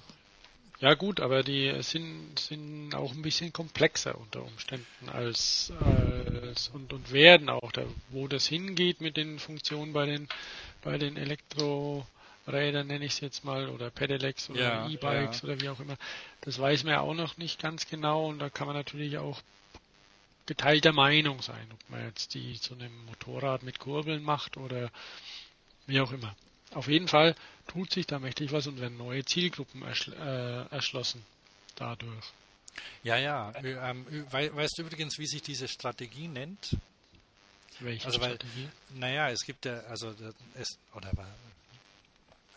ja 0.79 0.95
gut, 0.95 1.19
aber 1.19 1.43
die 1.43 1.71
sind, 1.83 2.39
sind 2.39 2.95
auch 2.95 3.11
ein 3.11 3.21
bisschen 3.21 3.53
komplexer 3.53 4.17
unter 4.17 4.43
Umständen 4.43 5.09
als, 5.09 5.71
als 6.41 6.69
und, 6.69 6.91
und 6.91 7.11
werden 7.11 7.49
auch, 7.49 7.71
da, 7.71 7.83
wo 8.09 8.27
das 8.27 8.47
hingeht 8.47 8.99
mit 8.99 9.15
den 9.17 9.37
Funktionen 9.37 9.93
bei 9.93 10.05
den 10.07 10.27
bei 10.81 10.97
den 10.97 11.15
Elektrorädern 12.53 12.87
nenne 12.87 13.05
ich 13.05 13.13
es 13.13 13.19
jetzt 13.19 13.43
mal 13.45 13.69
oder 13.69 13.89
Pedelecs 13.89 14.49
oder 14.49 14.59
Ja, 14.61 14.87
E-Bikes 14.89 15.41
ja. 15.41 15.43
oder 15.49 15.61
wie 15.61 15.69
auch 15.69 15.79
immer. 15.79 15.97
Das 16.41 16.59
weiß 16.59 16.83
man 16.83 16.93
ja 16.93 16.99
auch 17.01 17.13
noch 17.13 17.37
nicht 17.37 17.59
ganz 17.61 17.87
genau 17.87 18.27
und 18.27 18.39
da 18.39 18.49
kann 18.49 18.67
man 18.67 18.75
natürlich 18.75 19.17
auch 19.17 19.41
geteilter 20.45 20.91
Meinung 20.91 21.41
sein, 21.41 21.67
ob 21.71 21.89
man 21.89 22.03
jetzt 22.05 22.33
die 22.33 22.59
zu 22.59 22.73
einem 22.73 23.05
Motorrad 23.05 23.63
mit 23.63 23.79
Kurbeln 23.79 24.23
macht 24.23 24.57
oder 24.57 24.89
wie 25.87 26.01
auch 26.01 26.11
immer. 26.11 26.35
Auf 26.73 26.87
jeden 26.87 27.07
Fall 27.07 27.35
tut 27.67 27.91
sich 27.91 28.07
da 28.07 28.19
mächtig 28.19 28.51
was 28.51 28.67
und 28.67 28.79
werden 28.79 28.97
neue 28.97 29.23
Zielgruppen 29.25 29.83
erschl 29.83 30.13
äh, 30.13 30.73
erschlossen 30.73 31.23
dadurch. 31.75 32.25
Ja, 33.03 33.17
ja. 33.17 33.51
Ähm, 33.63 34.05
wei- 34.31 34.53
weißt 34.53 34.77
du 34.77 34.83
übrigens, 34.83 35.17
wie 35.19 35.27
sich 35.27 35.41
diese 35.41 35.67
Strategie 35.67 36.27
nennt? 36.27 36.77
Welche 37.79 38.05
Also, 38.05 38.21
weil- 38.21 38.35
Strategie? 38.35 38.69
Naja, 38.95 39.29
es 39.29 39.41
gibt 39.45 39.65
ja, 39.65 39.79
also 39.81 40.13
es 40.55 40.77
oder 40.95 41.11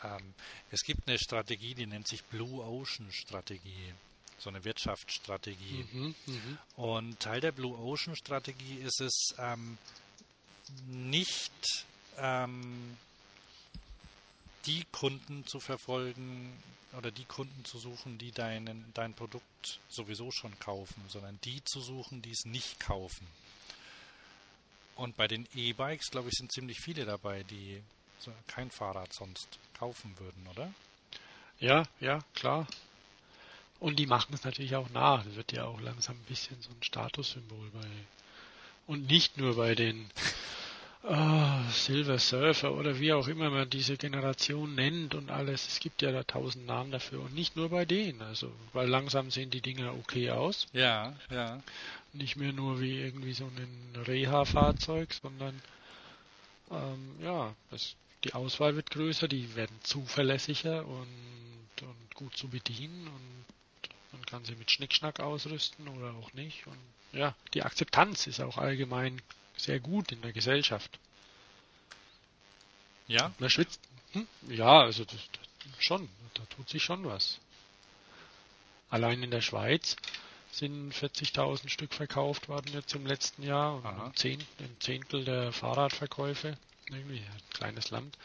ähm, 0.04 0.34
es 0.70 0.82
gibt 0.82 1.08
eine 1.08 1.18
Strategie, 1.18 1.74
die 1.74 1.86
nennt 1.86 2.06
sich 2.06 2.22
Blue 2.24 2.62
Ocean 2.62 3.10
Strategie, 3.10 3.94
so 4.38 4.50
eine 4.50 4.64
Wirtschaftsstrategie. 4.64 5.86
Mhm, 5.92 6.14
mhm. 6.26 6.58
Und 6.76 7.20
Teil 7.20 7.40
der 7.40 7.52
Blue 7.52 7.76
Ocean 7.76 8.16
Strategie 8.16 8.76
ist 8.76 9.00
es 9.00 9.34
ähm, 9.38 9.78
nicht 10.86 11.86
ähm, 12.18 12.96
die 14.66 14.84
Kunden 14.92 15.46
zu 15.46 15.60
verfolgen 15.60 16.52
oder 16.96 17.10
die 17.10 17.24
Kunden 17.24 17.64
zu 17.64 17.78
suchen, 17.78 18.18
die 18.18 18.30
deinen, 18.30 18.84
dein 18.94 19.14
Produkt 19.14 19.80
sowieso 19.88 20.30
schon 20.30 20.58
kaufen, 20.60 21.02
sondern 21.08 21.38
die 21.44 21.62
zu 21.64 21.80
suchen, 21.80 22.22
die 22.22 22.30
es 22.30 22.44
nicht 22.44 22.78
kaufen. 22.80 23.26
Und 24.96 25.16
bei 25.16 25.26
den 25.26 25.48
E-Bikes, 25.54 26.10
glaube 26.10 26.28
ich, 26.28 26.34
sind 26.36 26.52
ziemlich 26.52 26.78
viele 26.80 27.04
dabei, 27.04 27.42
die 27.42 27.82
kein 28.46 28.70
Fahrrad 28.70 29.12
sonst 29.12 29.58
kaufen 29.78 30.14
würden, 30.18 30.46
oder? 30.50 30.72
Ja, 31.58 31.84
ja, 32.00 32.20
klar. 32.34 32.66
Und 33.80 33.98
die 33.98 34.06
machen 34.06 34.34
es 34.34 34.44
natürlich 34.44 34.76
auch 34.76 34.90
nach. 34.90 35.24
Das 35.24 35.34
wird 35.36 35.52
ja 35.52 35.64
auch 35.64 35.80
langsam 35.80 36.16
ein 36.16 36.24
bisschen 36.28 36.60
so 36.62 36.70
ein 36.70 36.82
Statussymbol 36.82 37.70
bei. 37.72 37.86
Und 38.86 39.06
nicht 39.08 39.36
nur 39.38 39.56
bei 39.56 39.74
den 39.74 40.10
oh, 41.02 41.60
Silver 41.70 42.18
Surfer 42.18 42.72
oder 42.72 42.98
wie 42.98 43.12
auch 43.12 43.28
immer 43.28 43.50
man 43.50 43.68
diese 43.68 43.96
Generation 43.96 44.74
nennt 44.74 45.14
und 45.14 45.30
alles. 45.30 45.68
Es 45.68 45.80
gibt 45.80 46.02
ja 46.02 46.12
da 46.12 46.22
tausend 46.22 46.66
Namen 46.66 46.92
dafür 46.92 47.20
und 47.20 47.34
nicht 47.34 47.56
nur 47.56 47.70
bei 47.70 47.84
denen. 47.84 48.22
Also, 48.22 48.52
weil 48.72 48.88
langsam 48.88 49.30
sehen 49.30 49.50
die 49.50 49.60
Dinger 49.60 49.94
okay 49.94 50.30
aus. 50.30 50.66
Ja, 50.72 51.14
ja. 51.30 51.62
Nicht 52.12 52.36
mehr 52.36 52.52
nur 52.52 52.80
wie 52.80 53.00
irgendwie 53.00 53.34
so 53.34 53.44
ein 53.44 54.02
Reha-Fahrzeug, 54.06 55.12
sondern 55.12 55.60
ähm, 56.70 57.16
ja, 57.20 57.54
es, 57.70 57.96
die 58.24 58.32
Auswahl 58.32 58.74
wird 58.74 58.90
größer, 58.90 59.28
die 59.28 59.54
werden 59.54 59.76
zuverlässiger 59.82 60.84
und, 60.86 61.82
und 61.82 62.14
gut 62.14 62.36
zu 62.36 62.48
bedienen 62.48 63.06
und 63.06 63.44
man 64.12 64.24
kann 64.26 64.44
sie 64.44 64.54
mit 64.54 64.70
Schnickschnack 64.70 65.20
ausrüsten 65.20 65.88
oder 65.88 66.14
auch 66.14 66.32
nicht. 66.32 66.66
Und 66.66 66.78
ja, 67.12 67.34
die 67.52 67.62
Akzeptanz 67.62 68.26
ist 68.26 68.40
auch 68.40 68.58
allgemein 68.58 69.20
sehr 69.56 69.80
gut 69.80 70.12
in 70.12 70.22
der 70.22 70.32
Gesellschaft. 70.32 70.98
Ja? 73.06 73.32
Man 73.38 73.50
schwitzt. 73.50 73.80
Hm? 74.12 74.26
Ja, 74.48 74.80
also 74.80 75.04
das, 75.04 75.18
das 75.32 75.84
schon, 75.84 76.08
da 76.34 76.44
tut 76.46 76.68
sich 76.68 76.82
schon 76.82 77.04
was. 77.04 77.38
Allein 78.88 79.22
in 79.22 79.30
der 79.30 79.40
Schweiz 79.40 79.96
sind 80.52 80.94
40.000 80.94 81.68
Stück 81.68 81.92
verkauft 81.92 82.48
worden 82.48 82.72
jetzt 82.72 82.94
im 82.94 83.06
letzten 83.06 83.42
Jahr 83.42 83.74
und 83.74 83.86
ein 83.86 84.14
Zehntel, 84.14 84.46
ein 84.60 84.76
Zehntel 84.78 85.24
der 85.24 85.52
Fahrradverkäufe. 85.52 86.56
Irgendwie 86.90 87.18
ein 87.18 87.42
kleines 87.52 87.90
Land. 87.90 88.16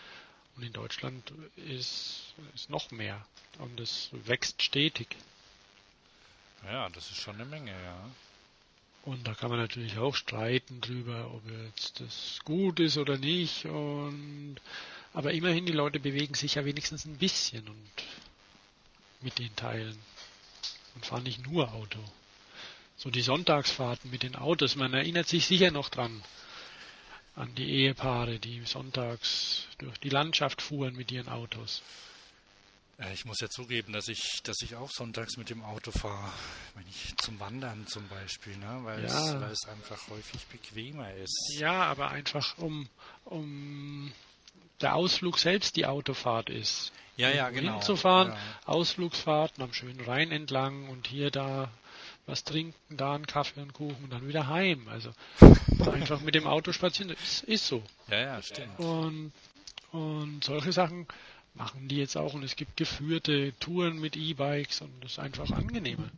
Und 0.55 0.63
in 0.63 0.73
Deutschland 0.73 1.31
ist, 1.55 2.33
ist 2.53 2.69
noch 2.69 2.91
mehr. 2.91 3.25
Und 3.59 3.79
es 3.79 4.09
wächst 4.11 4.61
stetig. 4.61 5.15
Ja, 6.65 6.89
das 6.89 7.09
ist 7.11 7.17
schon 7.17 7.35
eine 7.35 7.45
Menge, 7.45 7.71
ja. 7.71 8.09
Und 9.03 9.27
da 9.27 9.33
kann 9.33 9.49
man 9.49 9.59
natürlich 9.59 9.97
auch 9.97 10.15
streiten 10.15 10.81
drüber, 10.81 11.31
ob 11.33 11.41
jetzt 11.49 12.01
das 12.01 12.39
gut 12.43 12.79
ist 12.79 12.97
oder 12.97 13.17
nicht. 13.17 13.65
Und 13.65 14.57
aber 15.13 15.31
immerhin, 15.31 15.65
die 15.65 15.71
Leute 15.71 15.99
bewegen 15.99 16.33
sich 16.33 16.55
ja 16.55 16.65
wenigstens 16.65 17.05
ein 17.05 17.17
bisschen 17.17 17.67
und 17.67 18.03
mit 19.21 19.39
den 19.39 19.55
Teilen 19.55 19.97
und 20.95 21.05
fahren 21.05 21.23
nicht 21.23 21.45
nur 21.47 21.73
Auto. 21.73 21.99
So 22.97 23.09
die 23.09 23.21
Sonntagsfahrten 23.21 24.11
mit 24.11 24.23
den 24.23 24.35
Autos, 24.35 24.75
man 24.75 24.93
erinnert 24.93 25.27
sich 25.27 25.47
sicher 25.47 25.71
noch 25.71 25.89
dran 25.89 26.21
an 27.39 27.55
die 27.55 27.69
Ehepaare, 27.69 28.37
die 28.37 28.61
sonntags 28.65 29.65
durch 29.77 29.97
die 29.99 30.09
Landschaft 30.09 30.61
fuhren 30.61 30.95
mit 30.95 31.11
ihren 31.11 31.29
Autos. 31.29 31.81
Äh, 32.99 33.13
ich 33.13 33.23
muss 33.23 33.39
ja 33.39 33.49
zugeben, 33.49 33.93
dass 33.93 34.09
ich, 34.09 34.41
dass 34.43 34.61
ich 34.61 34.75
auch 34.75 34.91
sonntags 34.91 35.37
mit 35.37 35.49
dem 35.49 35.63
Auto 35.63 35.91
fahre, 35.91 36.31
wenn 36.75 36.85
ich 36.87 37.15
zum 37.17 37.39
Wandern 37.39 37.87
zum 37.87 38.07
Beispiel, 38.09 38.57
ne? 38.57 38.79
weil, 38.83 39.03
ja. 39.03 39.07
es, 39.07 39.41
weil 39.41 39.51
es 39.51 39.65
einfach 39.69 40.09
häufig 40.09 40.45
bequemer 40.47 41.13
ist. 41.13 41.53
Ja, 41.57 41.83
aber 41.83 42.09
einfach 42.09 42.57
um, 42.57 42.89
um 43.23 44.11
der 44.81 44.95
Ausflug 44.95 45.39
selbst 45.39 45.77
die 45.77 45.85
Autofahrt 45.85 46.49
ist. 46.49 46.91
Ja, 47.15 47.29
ja, 47.29 47.49
genau. 47.49 47.73
Hinzufahren, 47.73 48.29
ja. 48.29 48.37
Ausflugsfahrten 48.65 49.63
am 49.63 49.73
schönen 49.73 50.01
Rhein 50.01 50.31
entlang 50.31 50.89
und 50.89 51.07
hier 51.07 51.31
da 51.31 51.69
was 52.25 52.43
trinken, 52.43 52.97
da 52.97 53.15
einen 53.15 53.25
Kaffee 53.25 53.61
und 53.61 53.73
Kuchen 53.73 54.03
und 54.03 54.11
dann 54.11 54.27
wieder 54.27 54.47
heim. 54.47 54.87
Also 54.87 55.11
einfach 55.91 56.21
mit 56.21 56.35
dem 56.35 56.47
Auto 56.47 56.71
spazieren, 56.71 57.11
ist, 57.11 57.43
ist 57.43 57.67
so. 57.67 57.83
Ja, 58.09 58.19
ja, 58.19 58.41
stimmt. 58.41 58.79
Und, 58.79 59.31
und 59.91 60.43
solche 60.43 60.71
Sachen 60.71 61.07
machen 61.55 61.87
die 61.87 61.97
jetzt 61.97 62.17
auch 62.17 62.33
und 62.33 62.43
es 62.43 62.55
gibt 62.55 62.77
geführte 62.77 63.53
Touren 63.59 63.99
mit 63.99 64.15
E-Bikes 64.15 64.81
und 64.81 65.03
das 65.03 65.13
ist 65.13 65.19
einfach 65.19 65.49
angenehmer. 65.51 66.09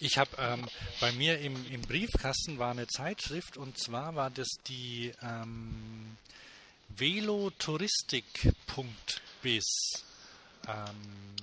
Ich 0.00 0.18
habe 0.18 0.30
ähm, 0.38 0.66
bei 1.00 1.12
mir 1.12 1.38
im, 1.40 1.54
im, 1.70 1.80
Briefkasten 1.82 2.58
war 2.58 2.72
eine 2.72 2.86
Zeitschrift 2.86 3.56
und 3.56 3.78
zwar 3.78 4.14
war 4.14 4.30
das 4.30 4.48
die 4.66 5.12
ähm, 5.22 6.16
velotouristik.biz. 6.96 9.64
Ähm, 10.68 11.34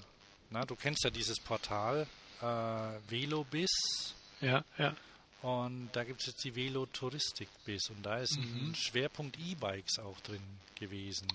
na, 0.49 0.65
du 0.65 0.75
kennst 0.75 1.03
ja 1.03 1.09
dieses 1.09 1.39
Portal 1.39 2.07
äh, 2.41 3.11
Velobis. 3.11 4.13
Ja, 4.41 4.63
ja. 4.77 4.95
Und 5.41 5.89
da 5.93 6.03
gibt 6.03 6.21
es 6.21 6.27
jetzt 6.27 6.43
die 6.43 6.55
Velotouristik-Biz 6.55 7.89
und 7.89 8.03
da 8.03 8.17
ist 8.17 8.37
mhm. 8.37 8.69
ein 8.69 8.75
Schwerpunkt 8.75 9.39
E-Bikes 9.39 9.99
auch 9.99 10.19
drin 10.21 10.43
gewesen 10.75 11.27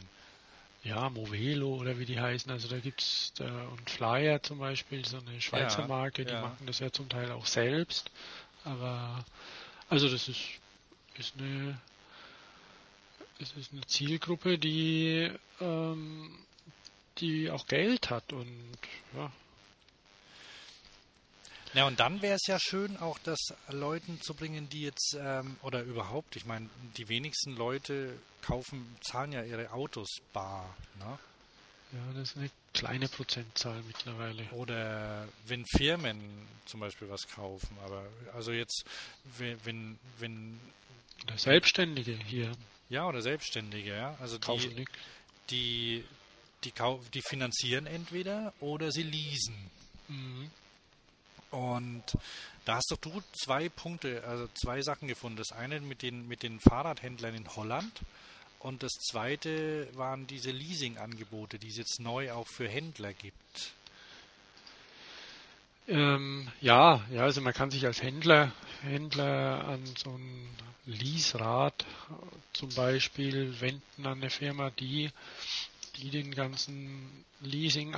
ja, 0.87 1.11
Movelo 1.11 1.75
oder 1.75 1.99
wie 1.99 2.05
die 2.05 2.21
heißen. 2.21 2.51
Also 2.51 2.69
da 2.69 2.79
gibt 2.79 3.01
es 3.01 3.33
und 3.41 3.91
Flyer 3.91 4.43
zum 4.43 4.59
Beispiel, 4.59 5.05
so 5.05 5.19
eine 5.19 5.41
Schweizer 5.41 5.81
ja, 5.81 5.89
Marke, 5.89 6.25
die 6.25 6.33
ja. 6.33 6.43
machen 6.43 6.67
das 6.67 6.79
ja 6.79 6.93
zum 6.93 7.09
Teil 7.09 7.31
auch 7.33 7.47
selbst. 7.47 8.11
Aber 8.65 9.25
also 9.89 10.09
das 10.09 10.29
ist, 10.29 10.43
ist 11.19 11.35
eine 11.39 11.79
es 13.39 13.53
ist 13.53 13.73
eine 13.73 13.87
Zielgruppe, 13.87 14.59
die 14.59 15.31
ähm, 15.61 16.39
die 17.19 17.51
auch 17.51 17.67
Geld 17.67 18.11
hat 18.11 18.33
und 18.33 18.79
ja, 19.15 19.33
ja, 21.77 21.87
und 21.87 22.01
dann 22.01 22.23
wäre 22.23 22.37
es 22.37 22.47
ja 22.47 22.59
schön, 22.59 22.97
auch 22.97 23.19
das 23.19 23.39
Leuten 23.69 24.21
zu 24.23 24.35
bringen, 24.35 24.69
die 24.71 24.83
jetzt, 24.83 25.17
ähm, 25.21 25.57
oder 25.63 25.83
überhaupt, 25.83 26.37
ich 26.37 26.47
meine, 26.47 26.69
die 26.97 27.09
wenigsten 27.09 27.55
Leute 27.55 28.19
kaufen, 28.43 28.97
zahlen 29.03 29.33
ja 29.33 29.43
ihre 29.43 29.73
Autos 29.73 30.09
bar. 30.33 30.75
Ne? 30.99 31.19
Ja, 31.93 32.13
das 32.15 32.31
ist 32.31 32.37
eine 32.37 32.51
kleine 32.73 33.09
Prozentzahl 33.09 33.83
mittlerweile. 33.87 34.45
Oder 34.53 35.29
wenn 35.47 35.65
Firmen 35.67 36.49
zum 36.65 36.81
Beispiel 36.81 37.09
was 37.09 37.29
kaufen, 37.29 37.77
aber 37.85 38.07
also 38.35 38.53
jetzt, 38.53 38.85
wenn, 39.39 39.99
wenn. 40.19 40.59
Oder 41.25 41.39
Selbstständige 41.39 42.13
hier. 42.27 42.53
Ja, 42.89 43.07
oder 43.07 43.23
Selbstständige, 43.23 43.95
ja. 43.95 44.17
Also 44.21 44.39
kaufen 44.39 44.71
die, 44.77 44.85
die, 45.51 46.05
die, 46.65 46.73
die, 46.73 47.11
die 47.15 47.23
finanzieren 47.23 47.87
entweder 47.87 48.53
oder 48.61 48.91
sie 48.93 49.03
leasen. 49.03 49.71
Mhm. 50.09 50.51
Und 51.57 52.05
da 52.67 52.77
hast 52.77 52.91
doch 52.91 52.99
du 52.99 53.23
zwei 53.33 53.71
Punkte, 53.71 54.23
also 54.27 54.47
zwei 54.53 54.83
Sachen 54.83 55.09
gefunden. 55.09 55.39
Das 55.39 55.53
eine 55.53 55.81
mit 55.81 56.03
den, 56.03 56.29
mit 56.29 56.43
den 56.43 56.61
Fahrradhändlern 56.61 57.35
in 57.35 57.57
Holland 57.57 58.03
und 58.59 58.83
das 58.83 58.93
zweite 58.93 59.89
waren 59.97 60.27
diese 60.27 60.51
Leasing-Angebote, 60.51 61.59
die 61.59 61.69
es 61.69 61.79
jetzt 61.79 61.99
neu 61.99 62.33
auch 62.33 62.47
für 62.47 62.69
Händler 62.69 63.13
gibt. 63.15 63.73
Ähm, 65.89 66.49
ja, 66.61 67.01
ja, 67.11 67.23
also 67.23 67.41
man 67.41 67.55
kann 67.55 67.71
sich 67.71 67.87
als 67.87 68.03
Händler, 68.03 68.53
Händler 68.83 69.65
an 69.67 69.83
so 69.97 70.11
ein 70.11 70.49
Leaserad 70.85 71.87
zum 72.53 72.69
Beispiel 72.75 73.61
wenden 73.61 74.07
an 74.07 74.19
eine 74.19 74.31
Firma, 74.31 74.71
die 74.71 75.11
die 75.99 76.11
den 76.11 76.35
ganzen 76.35 77.25
Leasing 77.41 77.95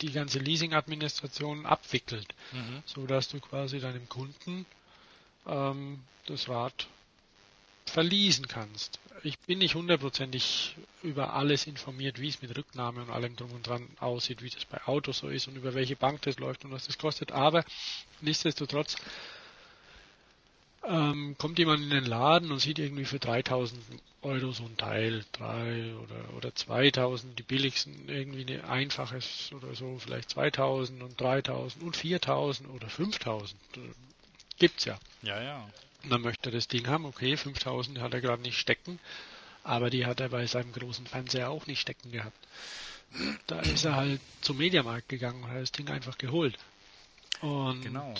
die 0.00 0.12
ganze 0.12 0.38
Leasing-Administration 0.38 1.66
abwickelt, 1.66 2.34
mhm. 2.52 2.82
so 2.86 3.06
dass 3.06 3.28
du 3.28 3.40
quasi 3.40 3.80
deinem 3.80 4.08
Kunden 4.08 4.66
ähm, 5.46 6.00
das 6.26 6.48
Rad 6.48 6.88
verließen 7.86 8.46
kannst. 8.48 8.98
Ich 9.22 9.38
bin 9.40 9.58
nicht 9.58 9.74
hundertprozentig 9.74 10.76
über 11.02 11.34
alles 11.34 11.66
informiert, 11.66 12.20
wie 12.20 12.28
es 12.28 12.40
mit 12.40 12.56
Rücknahme 12.56 13.02
und 13.02 13.10
allem 13.10 13.36
drum 13.36 13.50
und 13.52 13.66
dran 13.66 13.86
aussieht, 13.98 14.42
wie 14.42 14.50
das 14.50 14.64
bei 14.64 14.82
Autos 14.86 15.18
so 15.18 15.28
ist 15.28 15.48
und 15.48 15.56
über 15.56 15.74
welche 15.74 15.96
Bank 15.96 16.22
das 16.22 16.38
läuft 16.38 16.64
und 16.64 16.70
was 16.70 16.86
das 16.86 16.98
kostet. 16.98 17.32
Aber 17.32 17.64
nichtsdestotrotz 18.20 18.96
ähm, 20.84 21.36
kommt 21.38 21.58
jemand 21.58 21.82
in 21.82 21.90
den 21.90 22.04
Laden 22.06 22.50
und 22.50 22.60
sieht 22.60 22.78
irgendwie 22.78 23.04
für 23.04 23.18
3000 23.18 23.78
Euro 24.22 24.52
so 24.52 24.64
ein 24.64 24.76
Teil, 24.76 25.24
drei 25.32 25.94
oder, 25.96 26.34
oder 26.36 26.54
2000, 26.54 27.38
die 27.38 27.42
billigsten, 27.42 28.08
irgendwie 28.08 28.54
ein 28.54 28.64
einfaches 28.64 29.50
oder 29.52 29.74
so, 29.74 29.98
vielleicht 29.98 30.30
2000 30.30 31.02
und 31.02 31.18
3000 31.18 31.82
und 31.82 31.96
4000 31.96 32.68
oder 32.70 32.88
5000. 32.88 33.58
Gibt's 34.58 34.84
ja. 34.84 34.98
Ja, 35.22 35.42
ja. 35.42 35.70
Und 36.02 36.10
dann 36.10 36.20
möchte 36.20 36.50
er 36.50 36.52
das 36.52 36.68
Ding 36.68 36.86
haben, 36.86 37.06
okay, 37.06 37.36
5000 37.36 38.00
hat 38.00 38.12
er 38.12 38.20
gerade 38.20 38.42
nicht 38.42 38.58
stecken, 38.58 38.98
aber 39.64 39.88
die 39.90 40.04
hat 40.04 40.20
er 40.20 40.28
bei 40.28 40.46
seinem 40.46 40.72
großen 40.72 41.06
Fernseher 41.06 41.50
auch 41.50 41.66
nicht 41.66 41.80
stecken 41.80 42.12
gehabt. 42.12 42.36
Da 43.46 43.60
ist 43.60 43.84
er 43.84 43.96
halt 43.96 44.20
zum 44.40 44.58
Mediamarkt 44.58 45.08
gegangen 45.08 45.42
und 45.44 45.50
hat 45.50 45.62
das 45.62 45.72
Ding 45.72 45.88
einfach 45.88 46.16
geholt. 46.18 46.58
Und, 47.40 47.82
genau. 47.82 48.14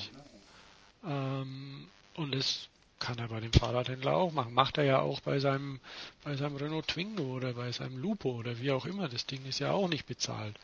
Ähm, 1.05 1.86
und 2.14 2.34
es 2.34 2.68
kann 3.01 3.18
er 3.18 3.28
bei 3.28 3.40
dem 3.40 3.53
Fahrradhändler 3.53 4.14
auch 4.16 4.32
machen. 4.32 4.55
Macht 4.55 4.78
er 4.78 4.84
ja 4.84 5.01
auch 5.01 5.20
bei 5.20 5.40
seinem, 5.40 5.80
bei 6.22 6.36
seinem 6.36 6.57
Renault 6.57 6.86
Twingo 6.86 7.24
oder 7.24 7.55
bei 7.55 7.72
seinem 7.72 7.98
Lupo 7.98 8.30
oder 8.30 8.61
wie 8.61 8.70
auch 8.70 8.86
immer. 8.86 9.09
Das 9.09 9.26
Ding 9.26 9.44
ist 9.46 9.59
ja 9.59 9.72
auch 9.72 9.88
nicht 9.88 10.07
bezahlt. 10.07 10.55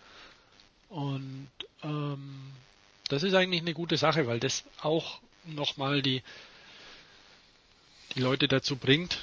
Und 0.89 1.49
ähm, 1.83 2.53
das 3.09 3.23
ist 3.25 3.35
eigentlich 3.35 3.63
eine 3.63 3.75
gute 3.75 3.97
Sache, 3.97 4.27
weil 4.27 4.39
das 4.39 4.65
auch 4.83 5.19
nochmal 5.45 6.03
die, 6.03 6.23
die 8.15 8.21
Leute 8.21 8.47
dazu 8.49 8.77
bringt. 8.77 9.19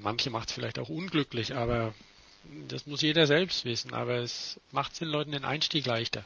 Manche 0.00 0.30
macht 0.30 0.48
es 0.48 0.54
vielleicht 0.54 0.78
auch 0.78 0.88
unglücklich, 0.88 1.54
aber 1.54 1.94
das 2.68 2.86
muss 2.86 3.02
jeder 3.02 3.26
selbst 3.26 3.64
wissen. 3.64 3.92
Aber 3.92 4.14
es 4.16 4.58
macht 4.72 4.98
den 5.00 5.08
Leuten 5.08 5.32
den 5.32 5.44
Einstieg 5.44 5.86
leichter. 5.86 6.24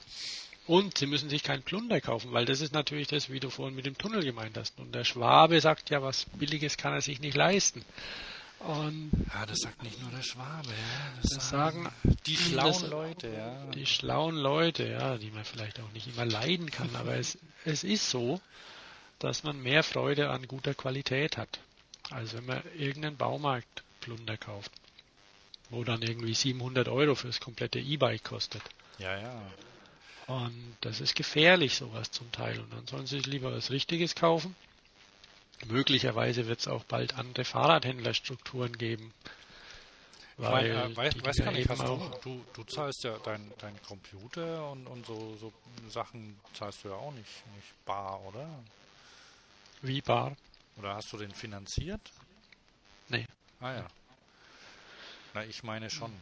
Und 0.71 0.99
sie 0.99 1.07
müssen 1.07 1.29
sich 1.29 1.43
keinen 1.43 1.65
Plunder 1.65 2.01
kaufen, 2.01 2.33
weil 2.33 2.45
das 2.45 2.61
ist 2.61 2.73
natürlich 2.73 3.09
das, 3.09 3.29
wie 3.29 3.41
du 3.41 3.51
vorhin 3.51 3.75
mit 3.75 3.87
dem 3.87 3.99
Tunnel 3.99 4.23
gemeint 4.23 4.57
hast. 4.57 4.79
Und 4.79 4.95
der 4.95 5.03
Schwabe 5.03 5.61
sagt 5.61 5.91
ja, 5.91 6.01
was 6.01 6.27
Billiges 6.27 6.77
kann 6.77 6.93
er 6.93 7.01
sich 7.01 7.19
nicht 7.19 7.37
leisten. 7.37 7.85
Und 8.61 9.11
ja, 9.35 9.47
das 9.47 9.59
sagt 9.59 9.83
nicht 9.83 10.01
nur 10.01 10.13
der 10.13 10.23
Schwabe, 10.23 10.69
ja. 10.69 11.13
Das, 11.23 11.33
das 11.33 11.49
sagen 11.49 11.91
die 12.25 12.37
schlauen 12.37 12.89
Leute, 12.89 13.27
ja. 13.27 13.67
Die 13.73 13.85
schlauen 13.85 14.37
Leute, 14.37 14.87
ja, 14.87 15.19
die 15.19 15.33
man 15.33 15.45
vielleicht 15.45 15.81
auch 15.81 15.91
nicht 15.91 16.07
immer 16.07 16.25
leiden 16.25 16.71
kann, 16.71 16.95
aber 16.95 17.17
es, 17.17 17.37
es 17.65 17.83
ist 17.83 18.09
so, 18.09 18.41
dass 19.19 19.43
man 19.43 19.61
mehr 19.61 19.83
Freude 19.83 20.31
an 20.31 20.47
guter 20.47 20.75
Qualität 20.75 21.37
hat, 21.37 21.59
als 22.11 22.33
wenn 22.33 22.47
man 22.47 22.63
irgendeinen 22.79 23.17
Baumarktplunder 23.17 24.37
kauft, 24.37 24.71
wo 25.69 25.83
dann 25.83 26.03
irgendwie 26.03 26.35
700 26.35 26.87
Euro 26.87 27.17
fürs 27.17 27.41
komplette 27.41 27.81
E-Bike 27.81 28.23
kostet. 28.23 28.63
Ja, 28.99 29.19
ja. 29.19 29.43
Und 30.31 30.77
das 30.83 31.01
ist 31.01 31.17
gefährlich, 31.17 31.75
sowas 31.75 32.13
zum 32.13 32.31
Teil. 32.31 32.61
Und 32.61 32.73
dann 32.73 32.87
sollen 32.87 33.07
sie 33.07 33.17
sich 33.17 33.27
lieber 33.27 33.53
was 33.53 33.73
Richtiges 33.73 34.15
kaufen. 34.15 34.55
Möglicherweise 35.67 36.47
wird 36.47 36.61
es 36.61 36.69
auch 36.69 36.85
bald 36.85 37.15
andere 37.17 37.45
Fahrradhändlerstrukturen 37.45 38.79
geben. 38.79 39.13
Weil 40.37 40.67
ich 40.67 40.73
meine, 40.73 40.93
äh, 40.93 40.97
weiß, 40.97 41.25
weiß 41.25 41.37
gar 41.39 41.51
nicht, 41.51 41.69
hast 41.69 41.83
du, 41.83 42.11
du, 42.23 42.45
du 42.55 42.63
zahlst 42.63 43.03
ja 43.03 43.19
dein, 43.19 43.53
dein 43.59 43.83
Computer 43.83 44.71
und, 44.71 44.87
und 44.87 45.05
so, 45.05 45.37
so 45.41 45.53
Sachen 45.89 46.39
zahlst 46.55 46.85
du 46.85 46.89
ja 46.91 46.95
auch 46.95 47.13
nicht, 47.13 47.47
nicht 47.57 47.85
bar, 47.85 48.21
oder? 48.23 48.49
Wie 49.83 50.01
bar? 50.01 50.37
Oder 50.77 50.95
hast 50.95 51.13
du 51.13 51.17
den 51.19 51.33
finanziert? 51.33 52.01
Nee. 53.09 53.27
Ah 53.61 53.73
ja. 53.73 53.87
Na, 55.35 55.45
ich 55.45 55.65
meine 55.65 55.91
schon. 55.91 56.13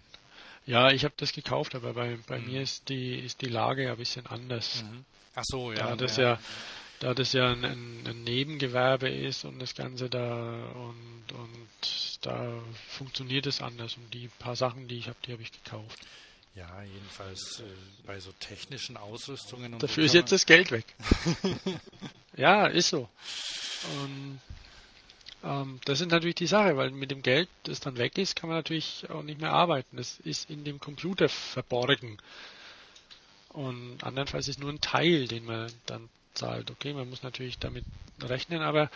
Ja, 0.69 0.91
ich 0.91 1.05
habe 1.05 1.15
das 1.17 1.33
gekauft, 1.33 1.75
aber 1.75 1.95
bei, 1.95 2.19
bei 2.27 2.39
mhm. 2.39 2.47
mir 2.47 2.61
ist 2.61 2.91
die, 2.91 3.19
ist 3.19 3.41
die 3.41 3.49
Lage 3.49 3.85
ja 3.85 3.93
ein 3.93 3.97
bisschen 3.97 4.27
anders. 4.27 4.83
Mhm. 4.83 5.07
Ach 5.35 5.45
so, 5.47 5.73
ja. 5.73 5.79
Da 5.79 5.97
das 5.97 6.19
ja, 6.19 6.33
ja, 6.33 6.41
da 7.01 7.15
das 7.15 7.33
ja 7.33 7.51
ein, 7.51 7.65
ein, 7.65 8.25
Nebengewerbe 8.25 9.09
ist 9.09 9.47
und 9.47 9.61
das 9.61 9.75
Ganze 9.75 10.11
da 10.11 10.71
und, 10.75 11.33
und 11.33 12.19
da 12.21 12.53
funktioniert 12.91 13.47
es 13.47 13.63
anders. 13.63 13.97
Und 13.97 14.13
die 14.13 14.29
paar 14.39 14.57
Sachen, 14.57 14.89
die 14.89 14.99
ich 14.99 15.09
habe, 15.09 15.17
die 15.25 15.33
habe 15.33 15.41
ich 15.41 15.53
gekauft. 15.53 16.01
Ja, 16.55 16.83
jedenfalls 16.83 17.61
äh, 17.61 18.07
bei 18.07 18.21
so 18.21 18.33
technischen 18.33 18.99
Ausrüstungen. 18.99 19.73
Und 19.73 19.83
Dafür 19.83 20.03
so 20.03 20.07
ist 20.07 20.15
jetzt 20.15 20.33
das 20.33 20.45
Geld 20.45 20.71
weg. 20.71 20.85
ja, 22.37 22.67
ist 22.67 22.91
so. 22.91 23.09
Und 24.03 24.41
ähm, 25.45 25.81
das 25.85 26.01
ist 26.01 26.11
natürlich 26.11 26.37
die 26.37 26.47
Sache, 26.47 26.77
weil 26.77 26.91
mit 26.91 27.11
dem 27.11 27.23
Geld, 27.23 27.49
das 27.65 27.81
dann 27.81 27.97
weg 27.97 28.19
ist, 28.19 28.37
kann 28.37 28.49
man 28.49 28.59
natürlich 28.59 29.09
auch 29.11 29.23
nicht 29.23 29.41
mehr 29.41 29.53
arbeiten. 29.53 29.97
Das 29.97 30.19
ist 30.21 30.51
in 30.51 30.65
dem 30.65 30.81
Computer 30.81 31.29
verborgen. 31.29 32.19
Und 33.51 34.03
andernfalls 34.03 34.49
ist 34.49 34.59
nur 34.59 34.71
ein 34.71 34.81
Teil, 34.81 35.27
den 35.27 35.45
man 35.45 35.73
dann 35.87 36.09
zahlt. 36.35 36.71
Okay, 36.71 36.93
man 36.93 37.09
muss 37.09 37.23
natürlich 37.23 37.59
damit 37.59 37.85
rechnen, 38.23 38.63
aber 38.63 38.91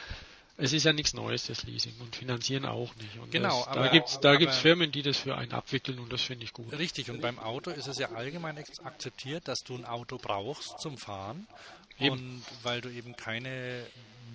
es 0.59 0.73
ist 0.73 0.85
ja 0.85 0.93
nichts 0.93 1.15
Neues, 1.15 1.47
das 1.47 1.65
Leasing 1.65 1.95
und 2.01 2.15
finanzieren 2.15 2.67
auch 2.67 2.95
nicht. 2.97 3.19
Und 3.19 3.31
genau, 3.31 3.59
das, 3.61 3.69
aber, 3.69 3.89
da 3.89 4.19
da 4.21 4.37
gibt's 4.37 4.59
Firmen, 4.59 4.93
die 4.93 5.03
das 5.03 5.19
für 5.19 5.37
einen 5.37 5.53
abwickeln 5.53 5.99
und 5.99 6.13
das 6.13 6.23
finde 6.23 6.45
ich 6.45 6.53
gut. 6.53 6.73
Richtig, 6.79 7.11
und 7.11 7.21
beim 7.21 7.39
Auto 7.39 7.71
ist 7.71 7.89
es 7.89 7.99
ja 7.99 8.13
allgemein 8.13 8.59
akzeptiert, 8.85 9.49
dass 9.49 9.65
du 9.65 9.75
ein 9.75 9.85
Auto 9.85 10.19
brauchst 10.19 10.79
zum 10.79 10.99
Fahren. 10.99 11.47
Eben. 12.03 12.15
Und 12.15 12.43
weil 12.63 12.81
du 12.81 12.91
eben 12.91 13.17
keine 13.17 13.87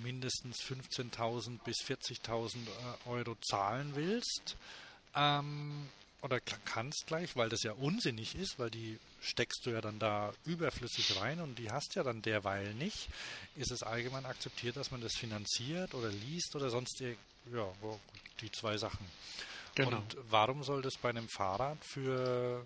mindestens 0.03 0.61
15.000 0.61 1.59
bis 1.63 1.77
40.000 1.77 2.55
äh, 2.55 3.09
Euro 3.09 3.35
zahlen 3.41 3.91
willst, 3.95 4.55
ähm, 5.15 5.89
oder 6.21 6.39
kannst 6.65 7.05
gleich, 7.07 7.35
weil 7.35 7.49
das 7.49 7.63
ja 7.63 7.73
unsinnig 7.73 8.35
ist, 8.35 8.57
weil 8.57 8.69
die 8.69 8.97
steckst 9.21 9.65
du 9.65 9.69
ja 9.69 9.81
dann 9.81 9.99
da 9.99 10.33
überflüssig 10.45 11.19
rein 11.19 11.39
und 11.39 11.59
die 11.59 11.71
hast 11.71 11.95
ja 11.95 12.03
dann 12.03 12.21
derweil 12.21 12.73
nicht, 12.73 13.07
ist 13.55 13.71
es 13.71 13.83
allgemein 13.83 14.25
akzeptiert, 14.25 14.77
dass 14.77 14.91
man 14.91 15.01
das 15.01 15.13
finanziert 15.15 15.93
oder 15.93 16.09
liest 16.09 16.55
oder 16.55 16.69
sonst 16.69 16.99
ja, 16.99 17.73
die 18.41 18.51
zwei 18.51 18.77
Sachen. 18.77 19.05
Genau. 19.75 19.97
Und 19.97 20.17
warum 20.29 20.63
soll 20.63 20.81
das 20.81 20.97
bei 20.97 21.09
einem 21.09 21.29
Fahrrad 21.29 21.77
für 21.85 22.65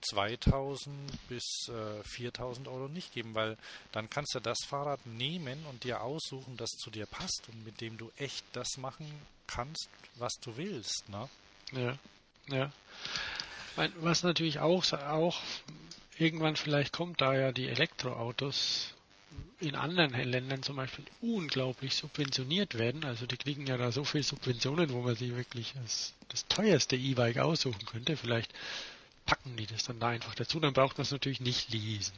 2000 0.00 1.28
bis 1.28 1.68
äh, 1.68 2.02
4000 2.04 2.68
Euro 2.68 2.88
nicht 2.88 3.12
geben, 3.12 3.34
weil 3.34 3.56
dann 3.92 4.10
kannst 4.10 4.34
du 4.34 4.40
das 4.40 4.58
Fahrrad 4.66 5.04
nehmen 5.06 5.64
und 5.66 5.84
dir 5.84 6.02
aussuchen, 6.02 6.56
das 6.56 6.70
zu 6.70 6.90
dir 6.90 7.06
passt 7.06 7.48
und 7.48 7.64
mit 7.64 7.80
dem 7.80 7.98
du 7.98 8.10
echt 8.16 8.44
das 8.52 8.76
machen 8.76 9.06
kannst, 9.46 9.88
was 10.16 10.34
du 10.40 10.56
willst. 10.56 11.08
Ne? 11.08 11.28
Ja, 11.72 11.98
ja. 12.48 12.72
Was 14.00 14.22
natürlich 14.22 14.58
auch, 14.58 14.92
auch 14.92 15.40
irgendwann 16.18 16.56
vielleicht 16.56 16.92
kommt, 16.92 17.20
da 17.20 17.34
ja 17.34 17.52
die 17.52 17.68
Elektroautos 17.68 18.94
in 19.60 19.74
anderen 19.74 20.12
Ländern 20.12 20.62
zum 20.62 20.76
Beispiel 20.76 21.04
unglaublich 21.20 21.94
subventioniert 21.94 22.78
werden. 22.78 23.04
Also 23.04 23.26
die 23.26 23.36
kriegen 23.36 23.66
ja 23.66 23.76
da 23.76 23.92
so 23.92 24.04
viel 24.04 24.22
Subventionen, 24.22 24.90
wo 24.90 25.02
man 25.02 25.16
sie 25.16 25.36
wirklich 25.36 25.74
als 25.76 26.14
das 26.28 26.46
teuerste 26.48 26.96
E-Bike 26.96 27.38
aussuchen 27.38 27.84
könnte. 27.84 28.16
Vielleicht 28.16 28.52
packen 29.30 29.56
die 29.56 29.66
das 29.66 29.84
dann 29.84 30.00
da 30.00 30.08
einfach 30.08 30.34
dazu, 30.34 30.58
dann 30.58 30.72
braucht 30.72 30.98
man 30.98 31.02
es 31.02 31.12
natürlich 31.12 31.40
nicht 31.40 31.70
lesen. 31.70 32.12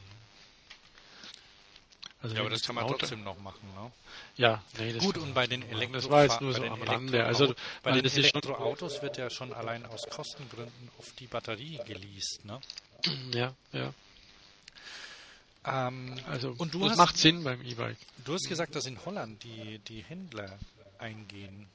Also 2.23 2.35
ja, 2.35 2.41
aber 2.41 2.49
das 2.49 2.63
kann 2.63 2.73
man 2.73 2.85
Auto 2.85 2.95
trotzdem 2.97 3.23
noch 3.23 3.39
machen, 3.39 3.67
ne? 3.75 3.91
Ja, 4.35 4.63
nee, 4.79 4.93
das 4.93 5.03
Gut, 5.03 5.17
und 5.17 5.35
bei 5.35 5.45
den 5.45 5.61
Elektro 5.61 5.93
Das 5.93 6.09
war 6.09 6.23
jetzt 6.23 6.41
nur 6.41 6.53
so 6.53 6.63
am 6.63 6.81
Rande. 6.81 7.23
Also, 7.23 7.53
bei 7.83 7.91
den 7.91 8.05
Elektroautos 8.05 9.03
wird 9.03 9.17
ja 9.17 9.29
schon 9.29 9.53
allein 9.53 9.85
aus 9.85 10.07
Kostengründen 10.09 10.89
auf 10.97 11.11
die 11.19 11.27
Batterie 11.27 11.79
geleast, 11.85 12.43
ne? 12.45 12.59
Ja, 13.33 13.53
ja. 13.73 13.93
Ähm, 15.65 16.19
also, 16.25 16.55
und 16.57 16.73
du 16.73 16.79
das 16.79 16.91
hast, 16.91 16.97
macht 16.97 17.17
Sinn 17.17 17.43
beim 17.43 17.61
E-Bike. 17.61 17.97
Du 18.25 18.33
hast 18.33 18.49
gesagt, 18.49 18.73
dass 18.73 18.85
in 18.87 18.97
Holland 19.05 19.43
die, 19.43 19.79
die 19.87 20.03
Händler 20.03 20.57
eingehen 20.97 21.67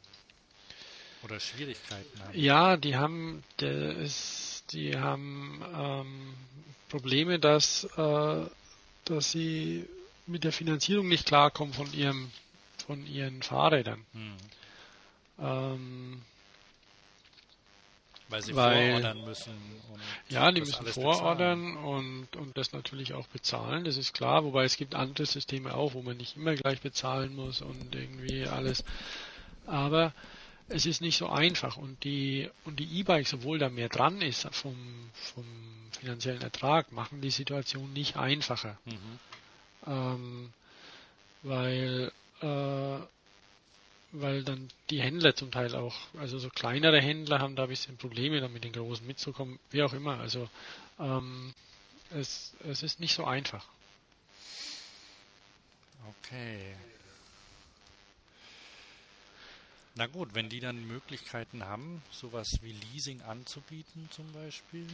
oder 1.23 1.39
Schwierigkeiten 1.39 2.23
haben. 2.23 2.39
Ja, 2.39 2.77
die 2.77 2.97
haben, 2.97 3.45
ist 3.61 4.58
die 4.71 4.99
haben 4.99 5.63
ähm, 5.77 6.35
Probleme, 6.89 7.39
dass, 7.39 7.85
äh, 7.97 8.47
dass 9.05 9.31
sie 9.31 9.87
mit 10.27 10.45
der 10.45 10.53
Finanzierung 10.53 11.09
nicht 11.09 11.27
klarkommen 11.27 11.75
von 11.75 11.93
ihrem 11.93 12.31
von 12.89 13.07
ihren 13.07 13.43
Fahrrädern. 13.43 14.05
Hm. 14.15 14.37
Ähm, 15.41 16.23
weil 18.31 18.43
sie 18.43 18.57
weil, 18.57 18.89
vorordern 18.89 19.25
müssen. 19.25 19.55
ja, 20.29 20.51
die 20.53 20.61
müssen 20.61 20.87
vorordern 20.87 21.77
und, 21.77 22.37
und 22.37 22.57
das 22.59 22.73
natürlich 22.73 23.15
auch 23.15 23.27
bezahlen, 23.29 23.85
das 23.85 23.97
ist 23.97 24.15
klar. 24.15 24.45
Wobei 24.45 24.65
es 24.65 24.77
gibt 24.77 24.95
andere 24.95 25.27
Systeme 25.27 25.75
auch, 25.75 25.95
wo 25.95 26.03
man 26.03 26.17
nicht 26.17 26.37
immer 26.37 26.55
gleich 26.55 26.81
bezahlen 26.81 27.37
muss 27.37 27.63
und 27.63 27.95
irgendwie 27.95 28.47
alles. 28.47 28.85
Aber 29.67 30.13
es 30.69 30.87
ist 30.87 31.01
nicht 31.01 31.17
so 31.17 31.29
einfach 31.29 31.77
und 31.77 32.05
die 32.05 32.51
und 32.65 32.79
die 32.79 32.99
E-Bikes, 33.01 33.35
obwohl 33.35 33.59
da 33.59 33.69
mehr 33.69 33.89
dran 33.89 34.21
ist 34.21 34.49
vom, 34.53 34.77
vom 35.13 35.45
finanziellen 35.99 36.43
Ertrag, 36.43 36.93
machen 36.93 37.21
die 37.21 37.31
Situation 37.31 37.93
nicht 37.93 38.17
einfacher. 38.17 38.79
Mhm. 38.85 39.19
Ähm, 39.87 40.53
weil 41.43 42.13
äh, 42.41 42.99
weil 44.13 44.43
dann 44.43 44.69
die 44.91 45.01
Händler 45.01 45.35
zum 45.35 45.51
Teil 45.51 45.75
auch, 45.75 45.95
also 46.19 46.39
so 46.39 46.49
kleinere 46.49 47.01
Händler 47.01 47.41
haben 47.41 47.57
da 47.57 47.65
ein 47.65 47.69
bisschen 47.69 47.99
Probleme, 47.99 48.41
dann 48.41 48.53
mit 48.53 48.65
den 48.65 48.73
großen 48.73 49.07
mitzukommen, 49.07 49.59
wie 49.71 49.83
auch 49.83 49.93
immer. 49.93 50.19
Also 50.19 50.49
ähm, 50.99 51.55
es, 52.11 52.55
es 52.65 52.83
ist 52.83 53.01
nicht 53.01 53.15
so 53.15 53.25
einfach. 53.25 53.67
Okay. 56.23 56.75
Na 59.99 60.07
gut, 60.07 60.29
wenn 60.33 60.49
die 60.49 60.61
dann 60.61 60.87
Möglichkeiten 60.87 61.65
haben, 61.65 62.03
sowas 62.13 62.61
wie 62.63 62.71
Leasing 62.71 63.21
anzubieten 63.23 64.09
zum 64.13 64.33
Beispiel. 64.33 64.87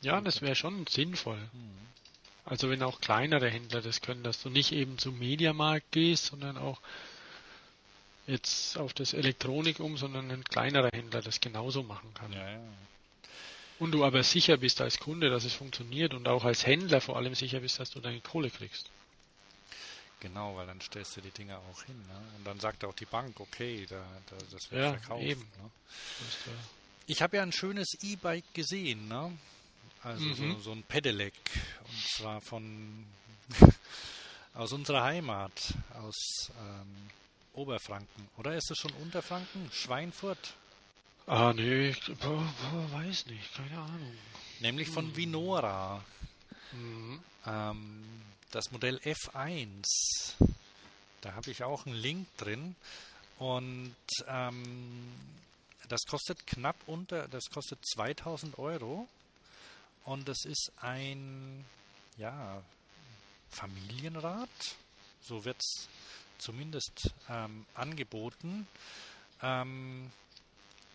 Ja, 0.00 0.20
das 0.20 0.42
wäre 0.42 0.56
schon 0.56 0.88
sinnvoll. 0.88 1.38
Hm. 1.38 1.70
Also 2.44 2.68
wenn 2.68 2.82
auch 2.82 3.00
kleinere 3.00 3.48
Händler 3.48 3.80
das 3.80 4.00
können, 4.00 4.24
dass 4.24 4.42
du 4.42 4.50
nicht 4.50 4.72
eben 4.72 4.98
zum 4.98 5.20
Mediamarkt 5.20 5.92
gehst, 5.92 6.26
sondern 6.26 6.58
auch 6.58 6.80
jetzt 8.26 8.76
auf 8.76 8.92
das 8.92 9.12
Elektronik 9.12 9.78
um, 9.78 9.96
sondern 9.96 10.28
ein 10.32 10.42
kleinerer 10.42 10.90
Händler 10.92 11.22
das 11.22 11.40
genauso 11.40 11.84
machen 11.84 12.12
kann. 12.14 12.32
Ja, 12.32 12.50
ja. 12.50 12.60
Und 13.78 13.92
du 13.92 14.04
aber 14.04 14.24
sicher 14.24 14.56
bist 14.56 14.80
als 14.80 14.98
Kunde, 14.98 15.30
dass 15.30 15.44
es 15.44 15.54
funktioniert 15.54 16.12
und 16.12 16.26
auch 16.26 16.42
als 16.42 16.66
Händler 16.66 17.00
vor 17.00 17.16
allem 17.16 17.36
sicher 17.36 17.60
bist, 17.60 17.78
dass 17.78 17.90
du 17.90 18.00
deine 18.00 18.20
Kohle 18.20 18.50
kriegst. 18.50 18.90
Genau, 20.24 20.56
weil 20.56 20.66
dann 20.66 20.80
stellst 20.80 21.14
du 21.18 21.20
die 21.20 21.30
Dinger 21.30 21.58
auch 21.70 21.82
hin. 21.82 21.98
Ne? 22.08 22.18
Und 22.38 22.46
dann 22.46 22.58
sagt 22.58 22.82
auch 22.86 22.94
die 22.94 23.04
Bank, 23.04 23.38
okay, 23.40 23.84
da, 23.86 24.02
da, 24.30 24.36
das 24.50 24.70
wird 24.70 24.82
Ja, 24.82 24.92
verkauft. 24.94 25.22
eben. 25.22 25.42
Ne? 25.42 25.70
Äh, 26.46 26.50
Ich 27.08 27.20
habe 27.20 27.36
ja 27.36 27.42
ein 27.42 27.52
schönes 27.52 27.88
E-Bike 28.00 28.54
gesehen, 28.54 29.06
ne? 29.06 29.36
Also 30.02 30.32
so, 30.32 30.42
Mhm. 30.42 30.62
so 30.62 30.72
ein 30.72 30.82
Pedelec. 30.84 31.34
Und 31.86 32.08
zwar 32.08 32.40
von 32.40 33.04
aus 34.54 34.72
unserer 34.72 35.02
Heimat, 35.04 35.74
aus 35.92 36.50
ähm, 36.58 37.10
Oberfranken. 37.52 38.26
Oder 38.38 38.54
ist 38.56 38.70
es 38.70 38.78
schon 38.78 38.92
Unterfranken? 38.94 39.70
Schweinfurt. 39.72 40.54
Ah, 41.26 41.52
nee, 41.54 41.90
ich, 41.90 42.00
weiß 42.08 43.26
nicht, 43.26 43.54
keine 43.54 43.78
Ahnung. 43.78 44.16
Nämlich 44.60 44.88
von 44.88 45.14
Vinora. 45.14 46.02
Mhm. 46.72 47.20
Ähm, 47.46 48.04
das 48.54 48.70
Modell 48.70 48.98
F1. 48.98 49.84
Da 51.22 51.34
habe 51.34 51.50
ich 51.50 51.64
auch 51.64 51.86
einen 51.86 51.96
Link 51.96 52.28
drin. 52.36 52.76
Und 53.38 53.96
ähm, 54.28 55.12
das 55.88 56.02
kostet 56.06 56.46
knapp 56.46 56.76
unter, 56.86 57.26
das 57.28 57.50
kostet 57.50 57.80
2000 57.94 58.58
Euro. 58.58 59.08
Und 60.04 60.28
das 60.28 60.44
ist 60.44 60.70
ein, 60.80 61.64
ja, 62.16 62.62
Familienrad. 63.50 64.48
So 65.22 65.44
wird 65.44 65.56
es 65.58 65.88
zumindest 66.38 67.10
ähm, 67.28 67.66
angeboten. 67.74 68.68
Ähm, 69.42 70.12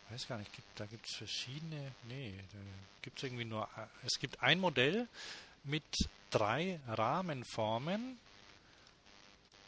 weiß 0.09 0.27
gar 0.27 0.37
nicht, 0.37 0.53
gibt, 0.53 0.79
da 0.79 0.85
gibt 0.85 1.07
es 1.07 1.15
verschiedene, 1.15 1.91
nee, 2.07 2.33
da 2.53 2.59
gibt 3.01 3.17
es 3.17 3.23
irgendwie 3.23 3.45
nur, 3.45 3.63
äh, 3.75 4.05
es 4.05 4.17
gibt 4.19 4.41
ein 4.41 4.59
Modell 4.59 5.07
mit 5.63 5.83
drei 6.31 6.79
Rahmenformen 6.87 8.17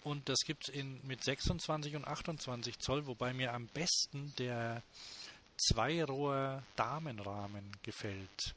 und 0.03 0.27
das 0.29 0.39
gibt 0.45 0.69
es 0.69 0.83
mit 1.03 1.23
26 1.23 1.95
und 1.95 2.07
28 2.07 2.79
Zoll, 2.79 3.05
wobei 3.05 3.33
mir 3.33 3.53
am 3.53 3.67
besten 3.67 4.33
der 4.37 4.81
Zweirohr 5.57 6.63
Damenrahmen 6.75 7.71
gefällt. 7.83 8.55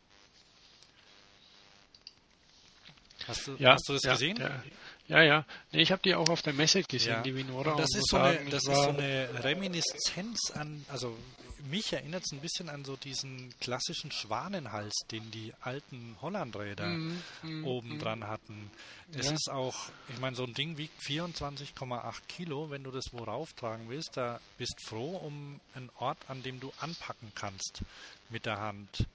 Hast 3.27 3.47
du, 3.47 3.57
Ja, 3.59 3.73
hast 3.73 3.89
du 3.89 3.95
das 3.95 4.03
ja, 4.03 4.13
gesehen? 4.13 4.37
Ja, 4.39 4.63
ja. 5.09 5.23
ja. 5.23 5.45
Nee, 5.73 5.83
ich 5.83 5.93
habe 5.93 6.03
die 6.03 6.15
auch 6.15 6.29
auf 6.29 6.43
der 6.43 6.53
Messe 6.53 6.83
gesehen, 6.83 7.13
Ja. 7.15 7.23
die 7.23 7.35
Vinora. 7.35 7.73
Und 7.73 7.81
das 7.81 7.91
und 7.93 7.99
ist 7.99 8.09
so 8.11 8.17
eine, 8.19 8.45
das 8.51 8.63
ist 8.67 8.75
so 8.75 8.89
eine 8.89 9.45
Reminiszenz 9.45 10.51
an, 10.55 10.85
also 10.89 11.17
mich 11.65 11.93
erinnert 11.93 12.25
es 12.25 12.33
ein 12.33 12.41
bisschen 12.41 12.69
an 12.69 12.85
so 12.85 12.97
diesen 12.97 13.53
klassischen 13.61 14.11
Schwanenhals, 14.13 14.93
den 15.11 15.31
die 15.31 15.53
alten 15.61 16.17
Hollandräder 16.21 16.89
Mhm, 16.89 17.23
mhm, 17.43 17.65
oben 17.65 17.89
mhm. 17.95 17.99
dran 17.99 18.25
hatten. 18.27 18.71
Es 19.13 19.27
Ja. 19.27 19.33
ist 19.33 19.51
auch, 19.51 19.75
ich 20.09 20.19
meine, 20.21 20.37
so 20.37 20.45
ein 20.45 20.55
Ding 20.55 20.77
wiegt 20.77 21.01
24,8 21.03 22.27
Kilo. 22.29 22.71
Wenn 22.71 22.85
du 22.85 22.91
das 22.91 23.07
wo 23.13 23.25
rauftragen 23.25 23.89
willst, 23.89 24.17
da 24.17 24.41
bist 24.59 24.77
froh 24.87 25.17
um 25.17 25.61
einen 25.75 25.91
Ort, 25.99 26.19
an 26.29 26.43
dem 26.43 26.61
du 26.61 26.73
anpacken 26.81 27.33
kannst 27.35 27.83
mit 28.31 28.47
der 28.47 28.59
Hand. 28.61 29.07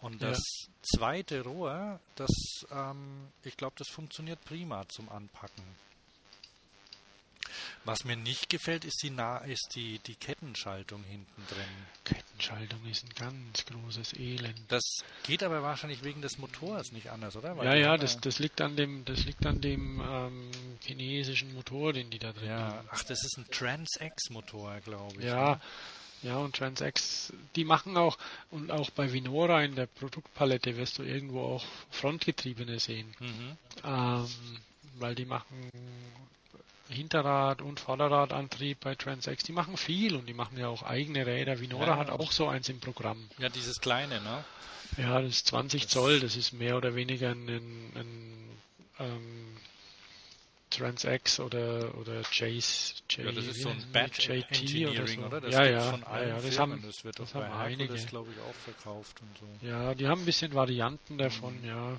Und 0.00 0.20
Ja. 0.20 0.30
das 0.30 0.40
zweite 0.82 1.42
Rohr, 1.42 1.98
das, 2.16 2.30
ähm, 2.70 3.28
ich 3.42 3.56
glaube, 3.56 3.74
das 3.78 3.88
funktioniert 3.88 4.44
prima 4.44 4.86
zum 4.88 5.08
Anpacken. 5.08 5.64
Was 7.84 8.04
mir 8.04 8.16
nicht 8.16 8.48
gefällt, 8.48 8.84
ist 8.84 9.02
die, 9.02 9.10
Na 9.10 9.38
ist 9.38 9.74
die, 9.74 9.98
die 10.00 10.14
Kettenschaltung 10.14 11.02
hinten 11.04 11.42
drin. 11.48 11.64
Kettenschaltung 12.04 12.84
ist 12.90 13.04
ein 13.04 13.14
ganz 13.14 13.64
großes 13.66 14.14
Elend. 14.14 14.60
Das 14.68 14.82
geht 15.22 15.42
aber 15.42 15.62
wahrscheinlich 15.62 16.02
wegen 16.04 16.22
des 16.22 16.38
Motors 16.38 16.92
nicht 16.92 17.10
anders, 17.10 17.36
oder? 17.36 17.56
Weil 17.56 17.66
Ja, 17.66 17.74
ja, 17.74 17.96
das, 17.96 18.20
das 18.20 18.38
liegt 18.38 18.60
an 18.60 18.76
dem, 18.76 19.04
das 19.04 19.24
liegt 19.24 19.44
an 19.46 19.60
dem 19.60 20.00
ähm, 20.00 20.50
chinesischen 20.84 21.54
Motor, 21.54 21.92
den 21.92 22.10
die 22.10 22.18
da 22.18 22.32
drin 22.32 22.48
Ja, 22.48 22.58
haben. 22.72 22.88
ach, 22.90 23.04
das 23.04 23.24
ist 23.24 23.38
ein 23.38 23.46
Trans-X-Motor, 23.50 24.80
glaube 24.80 25.14
ich. 25.18 25.24
Ja, 25.26 25.54
ne? 25.54 25.60
ja, 26.22 26.36
und 26.38 26.56
Transex, 26.56 27.32
die 27.54 27.64
machen 27.64 27.96
auch, 27.96 28.18
und 28.50 28.70
auch 28.72 28.90
bei 28.90 29.12
Vinora 29.12 29.62
in 29.62 29.76
der 29.76 29.86
Produktpalette 29.86 30.76
wirst 30.76 30.98
du 30.98 31.02
irgendwo 31.02 31.42
auch 31.42 31.64
Frontgetriebene 31.90 32.80
sehen. 32.80 33.14
Mhm. 33.20 33.56
Ähm, 33.84 34.28
weil 34.98 35.14
die 35.14 35.26
machen 35.26 35.70
Hinterrad- 36.88 37.62
und 37.62 37.80
Vorderradantrieb 37.80 38.80
bei 38.80 38.94
Transex. 38.94 39.42
Die 39.44 39.52
machen 39.52 39.76
viel 39.76 40.14
und 40.16 40.26
die 40.26 40.34
machen 40.34 40.58
ja 40.58 40.68
auch 40.68 40.82
eigene 40.82 41.26
Räder. 41.26 41.60
Vinora 41.60 41.86
Ja, 41.86 41.96
hat 41.96 42.10
auch 42.10 42.32
so 42.32 42.48
eins 42.48 42.68
im 42.68 42.80
Programm. 42.80 43.28
ja, 43.38 43.48
dieses 43.48 43.80
kleine, 43.80 44.20
ne? 44.20 44.44
Ja, 44.96 45.20
das 45.20 45.30
ist 45.32 45.46
20 45.48 45.88
Zoll, 45.88 46.20
das 46.20 46.36
ist 46.36 46.52
mehr 46.52 46.76
oder 46.76 46.94
weniger 46.94 47.30
ein, 47.30 47.48
ein 47.94 48.50
ähm, 49.00 49.56
Transex 50.70 51.40
oder, 51.40 51.96
oder 51.98 52.22
Chase. 52.22 52.94
J, 53.10 53.26
Ja, 53.26 53.32
das 53.32 53.46
ist 53.46 53.62
so 53.62 53.68
ein 53.68 53.82
Batch 53.92 54.28
JT 54.28 54.50
Engineering, 54.50 55.20
so. 55.20 55.26
oder? 55.26 55.40
Das 55.40 55.52
ja, 55.54 55.64
ja, 55.64 55.80
von 55.80 56.00
ja, 56.02 56.22
ja, 56.22 56.34
das 56.36 56.42
Firmen. 56.54 56.58
haben, 56.78 56.82
das 56.86 57.04
wird 57.04 57.18
das 57.18 57.34
haben 57.34 57.52
einige. 57.52 57.94
glaube 58.06 58.30
ich, 58.32 58.38
auch 58.40 58.54
verkauft 58.64 59.16
und 59.22 59.38
so. 59.38 59.66
Ja, 59.66 59.94
die 59.94 60.06
haben 60.06 60.22
ein 60.22 60.24
bisschen 60.26 60.54
Varianten 60.54 61.18
davon, 61.18 61.62
ja. 61.64 61.96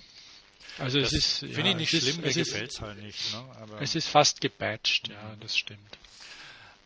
Also 0.80 1.00
Das 1.00 1.14
es 1.14 1.44
ist. 1.44 1.54
finde 1.54 1.62
ja, 1.62 1.68
ich 1.70 1.76
nicht 1.76 1.94
es 1.94 2.02
schlimm, 2.04 2.16
ist, 2.16 2.22
mir 2.22 2.28
es 2.28 2.36
ist, 2.38 2.52
gefällt 2.52 2.72
es 2.72 2.82
halt 2.82 3.02
nicht, 3.02 3.34
ne? 3.34 3.46
Es 3.80 3.96
ist 3.96 4.08
fast 4.08 4.42
gebatcht, 4.42 5.08
ja, 5.08 5.36
das 5.40 5.58
stimmt. 5.58 5.98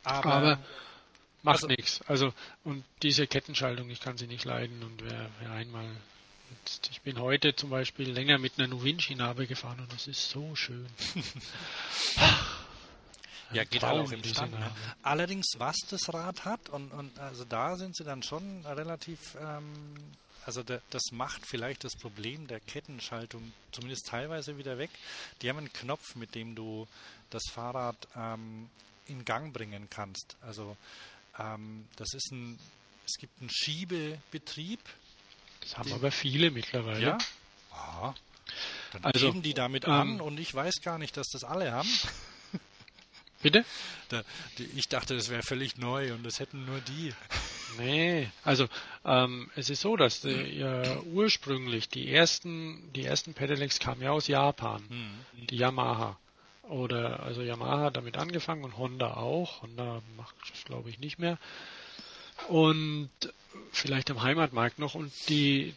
aber, 0.04 0.34
aber- 0.34 0.60
Macht 1.44 1.56
Also- 1.64 1.68
nichts. 1.68 2.02
Also, 2.08 2.34
und 2.64 2.84
diese 3.02 3.26
Kettenschaltung, 3.26 3.90
ich 3.90 4.00
kann 4.00 4.16
sie 4.16 4.28
nicht 4.28 4.46
leiden. 4.46 4.84
Und 4.84 5.04
wer, 5.04 5.28
wer 5.40 5.52
einmal. 5.54 5.88
Jetzt, 6.64 6.90
ich 6.92 7.02
bin 7.02 7.20
heute 7.20 7.56
zum 7.56 7.72
Beispiel 7.72 8.12
länger 8.12 8.38
mit 8.38 8.60
einer 8.60 8.68
Nuvinci-Narbe 8.68 9.48
gefahren 9.48 9.80
und 9.80 9.92
das 9.92 10.06
ist 10.06 10.30
so 10.30 10.56
schön. 10.56 10.86
ja, 13.54 13.64
geht 13.64 13.82
Traum, 13.82 14.06
auch 14.06 14.12
im 14.12 14.24
Stand. 14.24 14.52
Ne? 14.52 14.72
Allerdings, 15.04 15.48
was 15.58 15.78
das 15.90 16.14
Rad 16.14 16.46
hat, 16.46 16.70
und, 16.70 16.92
und 16.92 17.18
also 17.20 17.44
da 17.46 17.76
sind 17.76 17.96
sie 17.96 18.04
dann 18.04 18.24
schon 18.24 18.66
relativ, 18.66 19.36
ähm, 19.42 19.72
also 20.46 20.64
da, 20.64 20.80
das 20.90 21.04
macht 21.12 21.46
vielleicht 21.46 21.84
das 21.84 21.96
Problem 21.96 22.48
der 22.48 22.60
Kettenschaltung 22.60 23.52
zumindest 23.72 24.08
teilweise 24.08 24.58
wieder 24.58 24.78
weg. 24.78 24.90
Die 25.42 25.50
haben 25.50 25.58
einen 25.58 25.74
Knopf, 25.74 26.16
mit 26.16 26.36
dem 26.36 26.56
du 26.56 26.88
das 27.30 27.44
Fahrrad 27.52 27.96
ähm, 28.16 28.70
in 29.08 29.24
Gang 29.26 29.54
bringen 29.54 29.88
kannst. 29.90 30.36
Also 30.42 30.76
ähm, 31.40 31.88
das 31.96 32.14
ist 32.14 32.32
ein, 32.32 32.60
es 33.06 33.14
gibt 33.20 33.40
einen 33.40 33.50
Schiebebetrieb. 33.52 34.80
Das 35.62 35.78
haben 35.78 35.90
Die- 35.90 35.94
aber 35.94 36.12
viele 36.12 36.52
mittlerweile. 36.52 37.02
Ja. 37.02 37.18
Ah, 37.72 38.14
dann 38.92 39.06
Also, 39.06 39.28
geben 39.28 39.42
die 39.44 39.54
damit 39.54 39.86
ähm, 39.86 39.92
an 39.92 40.22
und 40.22 40.40
ich 40.40 40.54
weiß 40.54 40.82
gar 40.82 40.98
nicht, 40.98 41.16
dass 41.18 41.28
das 41.30 41.44
alle 41.44 41.72
haben. 41.72 41.90
Bitte? 43.42 43.66
Ich 44.76 44.90
dachte, 44.90 45.16
das 45.16 45.30
wäre 45.30 45.42
völlig 45.42 45.78
neu 45.78 46.14
und 46.14 46.24
das 46.24 46.40
hätten 46.40 46.66
nur 46.66 46.80
die. 46.82 47.14
Nee, 47.78 48.30
also 48.44 48.68
ähm, 49.06 49.50
es 49.56 49.70
ist 49.70 49.82
so, 49.82 49.96
dass 49.96 50.22
die, 50.22 50.60
ja, 50.60 51.00
ursprünglich 51.04 51.88
die 51.90 52.12
ersten, 52.12 52.92
die 52.94 53.06
ersten 53.06 53.34
Pedelecs 53.34 53.80
kamen 53.80 54.02
ja 54.02 54.12
aus 54.12 54.28
Japan, 54.28 54.84
Hm. 54.90 55.48
die 55.48 55.56
Yamaha. 55.58 56.18
Oder 56.64 57.24
also 57.24 57.42
Yamaha 57.42 57.86
hat 57.86 57.98
damit 57.98 58.18
angefangen 58.18 58.64
und 58.64 58.78
Honda 58.78 59.16
auch. 59.16 59.62
Honda 59.62 60.02
macht 60.18 60.36
das 60.50 60.64
glaube 60.66 60.90
ich 60.90 61.00
nicht 61.00 61.20
mehr. 61.20 61.38
Und 62.48 63.10
vielleicht 63.72 64.10
am 64.12 64.22
Heimatmarkt 64.22 64.80
noch. 64.80 64.96
Und 64.96 65.12
die, 65.30 65.74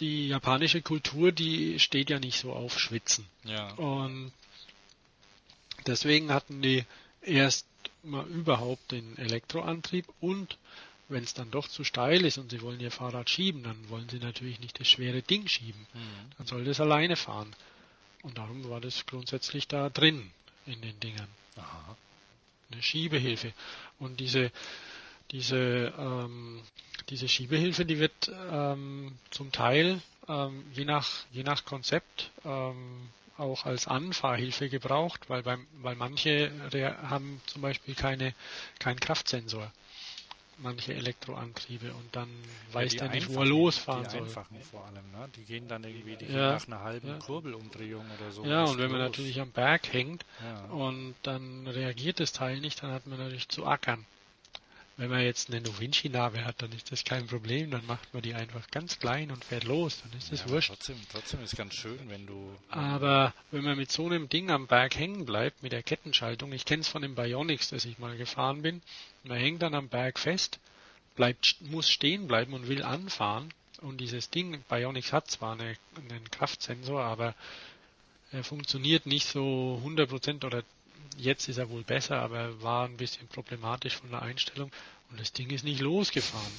die 0.00 0.28
japanische 0.28 0.82
Kultur, 0.82 1.32
die 1.32 1.78
steht 1.78 2.10
ja 2.10 2.18
nicht 2.18 2.38
so 2.38 2.52
auf 2.52 2.78
Schwitzen. 2.78 3.26
Ja. 3.44 3.72
Und 3.74 4.32
deswegen 5.86 6.32
hatten 6.32 6.62
die 6.62 6.84
erst 7.22 7.66
mal 8.02 8.26
überhaupt 8.26 8.92
den 8.92 9.16
Elektroantrieb 9.18 10.06
und 10.20 10.58
wenn 11.08 11.24
es 11.24 11.34
dann 11.34 11.50
doch 11.50 11.68
zu 11.68 11.84
steil 11.84 12.24
ist 12.24 12.38
und 12.38 12.50
sie 12.50 12.62
wollen 12.62 12.80
ihr 12.80 12.90
Fahrrad 12.90 13.28
schieben, 13.28 13.62
dann 13.62 13.88
wollen 13.90 14.08
sie 14.08 14.18
natürlich 14.18 14.60
nicht 14.60 14.80
das 14.80 14.88
schwere 14.88 15.22
Ding 15.22 15.46
schieben. 15.46 15.86
Hm. 15.92 16.00
Dann 16.38 16.46
soll 16.46 16.64
das 16.64 16.80
alleine 16.80 17.16
fahren. 17.16 17.54
Und 18.22 18.38
darum 18.38 18.68
war 18.70 18.80
das 18.80 19.04
grundsätzlich 19.06 19.68
da 19.68 19.90
drin 19.90 20.30
in 20.66 20.80
den 20.80 20.98
Dingern. 21.00 21.28
Aha. 21.56 21.96
Eine 22.70 22.82
Schiebehilfe. 22.82 23.52
Und 23.98 24.20
diese, 24.20 24.50
diese, 25.32 25.92
ähm, 25.98 26.62
diese 27.10 27.28
Schiebehilfe, 27.28 27.84
die 27.84 27.98
wird 27.98 28.32
ähm, 28.50 29.12
zum 29.30 29.52
Teil 29.52 30.00
ähm, 30.28 30.64
je, 30.72 30.84
nach, 30.84 31.08
je 31.32 31.42
nach 31.42 31.64
Konzept 31.64 32.30
ähm, 32.44 33.08
auch 33.42 33.66
als 33.66 33.86
Anfahrhilfe 33.86 34.68
gebraucht, 34.68 35.28
weil, 35.28 35.42
beim, 35.42 35.66
weil 35.82 35.96
manche 35.96 36.50
haben 37.08 37.40
zum 37.46 37.62
Beispiel 37.62 37.94
keine, 37.94 38.34
keinen 38.78 39.00
Kraftsensor. 39.00 39.70
Manche 40.58 40.94
Elektroantriebe 40.94 41.92
und 41.92 42.14
dann 42.14 42.28
weiß 42.72 42.92
die 42.92 42.98
der 42.98 43.08
nicht, 43.08 43.28
wo 43.34 43.40
er 43.40 43.46
losfahren 43.46 44.04
die 44.04 44.10
soll. 44.10 44.22
einfachen 44.22 44.60
vor 44.70 44.84
allem, 44.84 45.10
ne? 45.10 45.28
Die 45.34 45.42
gehen 45.44 45.66
dann 45.66 45.82
irgendwie 45.82 46.14
die 46.14 46.26
Ja, 46.26 46.52
nach 46.52 46.66
einer 46.66 46.80
halben 46.80 47.08
ja. 47.08 47.18
Kurbelumdrehung 47.18 48.04
oder 48.18 48.30
so. 48.30 48.44
Ja, 48.44 48.64
und 48.64 48.78
wenn 48.78 48.90
man 48.90 49.00
los. 49.00 49.08
natürlich 49.08 49.40
am 49.40 49.50
Berg 49.50 49.92
hängt 49.92 50.24
Ja. 50.42 50.64
und 50.72 51.14
dann 51.22 51.66
reagiert 51.66 52.20
das 52.20 52.32
Teil 52.32 52.60
nicht, 52.60 52.82
dann 52.82 52.92
hat 52.92 53.06
man 53.06 53.18
natürlich 53.18 53.48
zu 53.48 53.66
ackern. 53.66 54.04
Wenn 55.02 55.10
man 55.10 55.22
jetzt 55.22 55.50
eine 55.50 55.60
Novinci-Nabe 55.60 56.44
hat, 56.44 56.62
dann 56.62 56.70
ist 56.70 56.92
das 56.92 57.02
kein 57.02 57.26
Problem, 57.26 57.72
dann 57.72 57.84
macht 57.86 58.14
man 58.14 58.22
die 58.22 58.34
einfach 58.34 58.70
ganz 58.70 59.00
klein 59.00 59.32
und 59.32 59.44
fährt 59.44 59.64
los, 59.64 60.00
dann 60.00 60.16
ist 60.16 60.30
das 60.30 60.42
ja, 60.42 60.50
wurscht. 60.50 60.68
Trotzdem, 60.68 60.96
trotzdem 61.10 61.42
ist 61.42 61.56
ganz 61.56 61.74
schön, 61.74 61.98
wenn 62.06 62.24
du. 62.24 62.56
Aber 62.68 63.34
wenn 63.50 63.64
man 63.64 63.76
mit 63.76 63.90
so 63.90 64.06
einem 64.06 64.28
Ding 64.28 64.48
am 64.52 64.68
Berg 64.68 64.96
hängen 64.96 65.24
bleibt, 65.24 65.64
mit 65.64 65.72
der 65.72 65.82
Kettenschaltung, 65.82 66.52
ich 66.52 66.64
kenne 66.64 66.82
es 66.82 66.88
von 66.88 67.02
dem 67.02 67.16
Bionics, 67.16 67.70
das 67.70 67.84
ich 67.84 67.98
mal 67.98 68.16
gefahren 68.16 68.62
bin, 68.62 68.80
man 69.24 69.38
hängt 69.38 69.60
dann 69.62 69.74
am 69.74 69.88
Berg 69.88 70.20
fest, 70.20 70.60
bleibt, 71.16 71.56
muss 71.62 71.90
stehen 71.90 72.28
bleiben 72.28 72.54
und 72.54 72.68
will 72.68 72.84
anfahren. 72.84 73.52
Und 73.80 74.00
dieses 74.00 74.30
Ding, 74.30 74.62
Bionics 74.68 75.12
hat 75.12 75.28
zwar 75.28 75.54
eine, 75.54 75.76
einen 75.96 76.30
Kraftsensor, 76.30 77.02
aber 77.02 77.34
er 78.30 78.44
funktioniert 78.44 79.06
nicht 79.06 79.26
so 79.26 79.82
100% 79.84 80.46
oder 80.46 80.62
jetzt 81.16 81.48
ist 81.48 81.58
er 81.58 81.70
wohl 81.70 81.82
besser, 81.82 82.20
aber 82.20 82.38
er 82.38 82.62
war 82.62 82.86
ein 82.86 82.96
bisschen 82.96 83.28
problematisch 83.28 83.96
von 83.96 84.10
der 84.10 84.22
Einstellung 84.22 84.70
und 85.10 85.20
das 85.20 85.32
Ding 85.32 85.50
ist 85.50 85.64
nicht 85.64 85.80
losgefahren. 85.80 86.52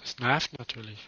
Das 0.00 0.18
nervt 0.18 0.58
natürlich. 0.58 0.98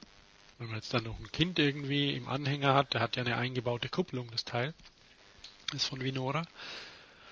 Wenn 0.59 0.69
man 0.69 0.77
jetzt 0.77 0.93
dann 0.93 1.05
noch 1.05 1.19
ein 1.19 1.31
Kind 1.31 1.59
irgendwie 1.59 2.15
im 2.15 2.29
Anhänger 2.29 2.75
hat, 2.75 2.95
der 2.95 3.01
hat 3.01 3.17
ja 3.17 3.23
eine 3.23 3.37
eingebaute 3.37 3.89
Kupplung, 3.89 4.29
das 4.33 4.45
Teil. 4.45 4.75
Das 5.71 5.83
ist 5.83 5.89
von 5.89 6.01
Vinora. 6.01 6.45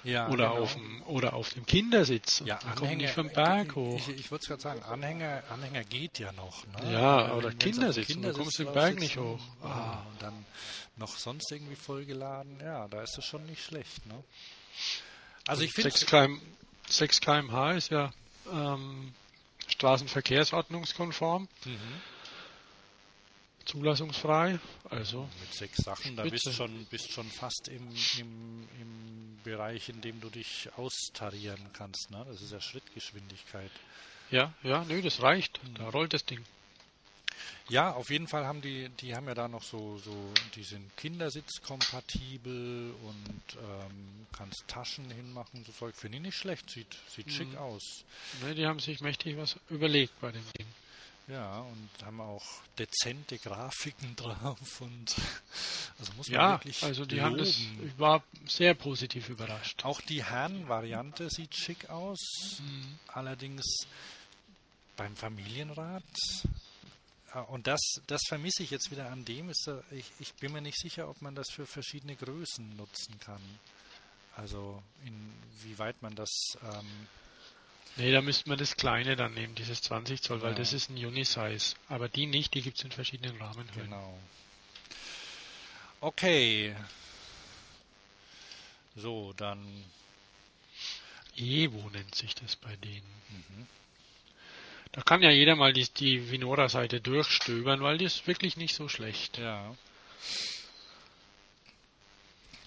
Ja, 0.04 0.28
oder, 0.28 0.50
genau. 0.50 0.62
auf 0.62 0.74
dem, 0.74 1.02
oder 1.02 1.32
auf 1.34 1.50
dem 1.50 1.66
Kindersitz. 1.66 2.40
Ja, 2.44 2.60
da 2.62 2.72
kommt 2.76 2.96
nicht 2.96 3.12
vom 3.12 3.28
Berg 3.28 3.74
hoch. 3.74 3.96
Ich, 3.96 4.08
ich, 4.08 4.30
würde 4.30 4.46
gerade 4.46 4.62
sagen, 4.62 4.82
Anhänger, 4.84 5.42
Anhänger 5.50 5.82
geht 5.82 6.20
ja 6.20 6.30
noch. 6.32 6.64
Ne? 6.66 6.92
Ja, 6.92 7.32
oder 7.32 7.48
Wenn- 7.48 7.58
dem 7.58 7.72
Kindersitz, 7.72 8.06
du 8.06 8.32
kommst 8.32 8.58
den 8.60 8.72
Berg 8.72 9.00
nicht 9.00 9.16
hoch. 9.16 9.40
Ah, 9.62 10.02
und 10.08 10.22
dann 10.22 10.46
noch 10.96 11.16
sonst 11.16 11.50
irgendwie 11.50 11.74
vollgeladen. 11.74 12.60
Ja, 12.60 12.86
da 12.86 13.02
ist 13.02 13.18
es 13.18 13.24
schon 13.24 13.44
nicht 13.46 13.64
schlecht. 13.64 14.06
Ne? 14.06 14.22
Also 15.46 15.62
ich 15.62 15.72
finde 15.72 15.90
6 15.90 16.06
km, 16.06 16.40
6 16.88 17.20
kmh 17.20 17.72
ist 17.72 17.90
ja 17.90 18.12
ähm, 18.52 19.12
Straßenverkehrsordnungskonform, 19.68 21.48
Mhm. 21.64 21.78
zulassungsfrei. 23.64 24.58
Also 24.90 25.28
mit 25.40 25.52
sechs 25.52 25.78
Sachen, 25.78 26.16
da 26.16 26.22
bist 26.24 26.52
schon 26.52 26.84
bist 26.86 27.12
schon 27.12 27.28
fast 27.28 27.68
im, 27.68 27.88
im, 28.18 28.68
im 28.80 29.38
Bereich, 29.44 29.88
in 29.88 30.00
dem 30.00 30.20
du 30.20 30.30
dich 30.30 30.68
austarieren 30.76 31.70
kannst. 31.72 32.10
Ne? 32.10 32.24
Das 32.28 32.40
ist 32.42 32.52
ja 32.52 32.60
Schrittgeschwindigkeit. 32.60 33.70
ja, 34.30 34.52
ja, 34.62 34.84
nö, 34.84 35.02
das 35.02 35.20
reicht. 35.22 35.60
Da 35.74 35.88
rollt 35.88 36.12
das 36.12 36.24
Ding. 36.24 36.44
Ja, 37.68 37.92
auf 37.92 38.10
jeden 38.10 38.28
Fall 38.28 38.46
haben 38.46 38.60
die, 38.62 38.88
die 39.00 39.14
haben 39.14 39.26
ja 39.26 39.34
da 39.34 39.48
noch 39.48 39.62
so, 39.64 39.98
so, 39.98 40.32
die 40.54 40.62
sind 40.62 40.96
Kindersitzkompatibel 40.96 42.94
und 43.02 43.42
ähm, 43.60 44.26
kannst 44.36 44.64
Taschen 44.68 45.10
hinmachen, 45.10 45.64
so 45.64 45.72
Zeug. 45.72 45.94
Finde 45.96 46.18
ich 46.18 46.22
nicht 46.22 46.36
schlecht, 46.36 46.70
sieht, 46.70 46.96
sieht 47.14 47.30
schick 47.32 47.50
Mhm. 47.50 47.58
aus. 47.58 48.04
Ne, 48.42 48.54
die 48.54 48.66
haben 48.66 48.78
sich 48.80 49.00
mächtig 49.00 49.36
was 49.36 49.56
überlegt 49.68 50.18
bei 50.20 50.30
dem 50.32 50.44
Ding. 50.58 50.66
Ja, 51.28 51.58
und 51.58 51.88
haben 52.04 52.20
auch 52.20 52.44
dezente 52.78 53.36
Grafiken 53.38 54.14
drauf 54.16 54.80
und 54.80 55.12
also 55.98 56.12
muss 56.16 56.28
man 56.28 56.34
Ja, 56.40 56.50
wirklich 56.52 56.84
also 56.84 57.04
die 57.04 57.20
haben 57.20 57.36
das, 57.36 57.58
loben. 57.58 57.88
ich 57.92 57.98
war 57.98 58.22
sehr 58.46 58.74
positiv 58.74 59.28
überrascht. 59.28 59.84
Auch 59.84 60.00
die 60.02 60.22
Herren-Variante 60.24 61.28
sieht 61.30 61.56
schick 61.56 61.90
aus. 61.90 62.20
Mhm. 62.60 62.98
Allerdings 63.08 63.64
beim 64.96 65.16
Familienrad. 65.16 66.04
Äh, 67.36 67.40
Und 67.52 67.66
das, 67.66 67.80
das 68.06 68.22
vermisse 68.28 68.62
ich 68.62 68.70
jetzt 68.70 68.90
wieder 68.90 69.10
an 69.10 69.24
dem. 69.24 69.48
Ist, 69.50 69.68
ich, 69.90 70.10
ich 70.18 70.34
bin 70.34 70.52
mir 70.52 70.60
nicht 70.60 70.78
sicher, 70.78 71.08
ob 71.08 71.20
man 71.22 71.34
das 71.34 71.50
für 71.50 71.66
verschiedene 71.66 72.16
Größen 72.16 72.76
nutzen 72.76 73.18
kann. 73.20 73.40
Also 74.36 74.82
inwieweit 75.04 76.00
man 76.02 76.14
das. 76.14 76.30
Ähm, 76.62 77.06
Nee, 77.98 78.12
da 78.12 78.20
müsste 78.20 78.50
man 78.50 78.58
das 78.58 78.76
kleine 78.76 79.16
dann 79.16 79.32
nehmen, 79.32 79.54
dieses 79.54 79.80
20 79.80 80.20
Zoll, 80.20 80.42
weil 80.42 80.52
Ja. 80.52 80.58
das 80.58 80.74
ist 80.74 80.90
ein 80.90 81.02
Unisize. 81.02 81.74
Aber 81.88 82.10
die 82.10 82.26
nicht, 82.26 82.52
die 82.52 82.60
gibt 82.60 82.76
es 82.76 82.84
in 82.84 82.92
verschiedenen 82.92 83.40
Rahmenhöhen. 83.40 83.84
genau. 83.84 84.18
Okay. 86.02 86.76
So, 88.96 89.32
dann. 89.34 89.84
Evo 91.36 91.88
nennt 91.90 92.14
sich 92.14 92.34
das 92.34 92.56
bei 92.56 92.76
denen. 92.76 93.06
Mhm. 93.30 93.66
Da 94.96 95.02
kann 95.02 95.22
ja 95.22 95.30
jeder 95.30 95.54
mal 95.56 95.72
die, 95.72 95.84
die 95.88 96.30
Vinora-Seite 96.30 97.00
durchstöbern, 97.00 97.80
weil 97.82 97.98
die 97.98 98.06
ist 98.06 98.26
wirklich 98.26 98.56
nicht 98.56 98.74
so 98.74 98.88
schlecht. 98.88 99.38
Ja. 99.38 99.74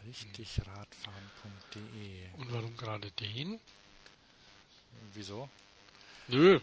Richtigradfahren.de. 0.06 2.30
Und 2.38 2.52
warum 2.52 2.76
gerade 2.78 3.10
den? 3.12 3.60
Wieso? 5.14 5.50
Nö, 6.28 6.60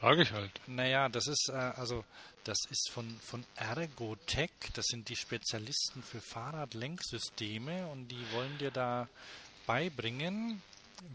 frage 0.00 0.22
ich 0.22 0.32
halt. 0.32 0.50
Naja, 0.66 1.08
das 1.08 1.26
ist 1.26 1.48
äh, 1.48 1.52
also 1.52 2.04
das 2.48 2.64
ist 2.70 2.90
von, 2.90 3.06
von 3.20 3.44
Ergotech, 3.56 4.50
das 4.72 4.86
sind 4.86 5.10
die 5.10 5.16
Spezialisten 5.16 6.02
für 6.02 6.20
Fahrradlenksysteme 6.20 7.86
und 7.88 8.08
die 8.08 8.32
wollen 8.32 8.56
dir 8.56 8.70
da 8.70 9.06
beibringen, 9.66 10.62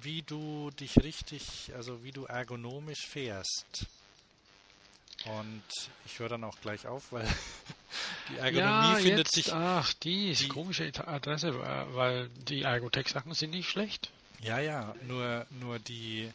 wie 0.01 0.21
du 0.21 0.69
dich 0.71 0.95
richtig, 0.97 1.71
also 1.75 2.03
wie 2.03 2.11
du 2.11 2.25
ergonomisch 2.25 3.07
fährst. 3.07 3.87
Und 5.25 5.63
ich 6.05 6.19
höre 6.19 6.29
dann 6.29 6.43
auch 6.43 6.59
gleich 6.59 6.85
auf, 6.85 7.11
weil 7.11 7.27
die 8.29 8.37
Ergonomie 8.37 8.95
findet 9.01 9.27
jetzt, 9.27 9.35
sich. 9.35 9.53
Ach, 9.53 9.93
die 9.93 10.31
ist 10.31 10.41
die- 10.41 10.47
komische 10.49 10.91
Adresse, 11.07 11.57
weil 11.93 12.29
die 12.29 12.63
Ergotech-Sachen 12.63 13.33
sind 13.33 13.51
nicht 13.51 13.69
schlecht. 13.69 14.11
Ja, 14.41 14.59
ja, 14.59 14.93
nur, 15.07 15.45
nur 15.51 15.79
die, 15.79 16.29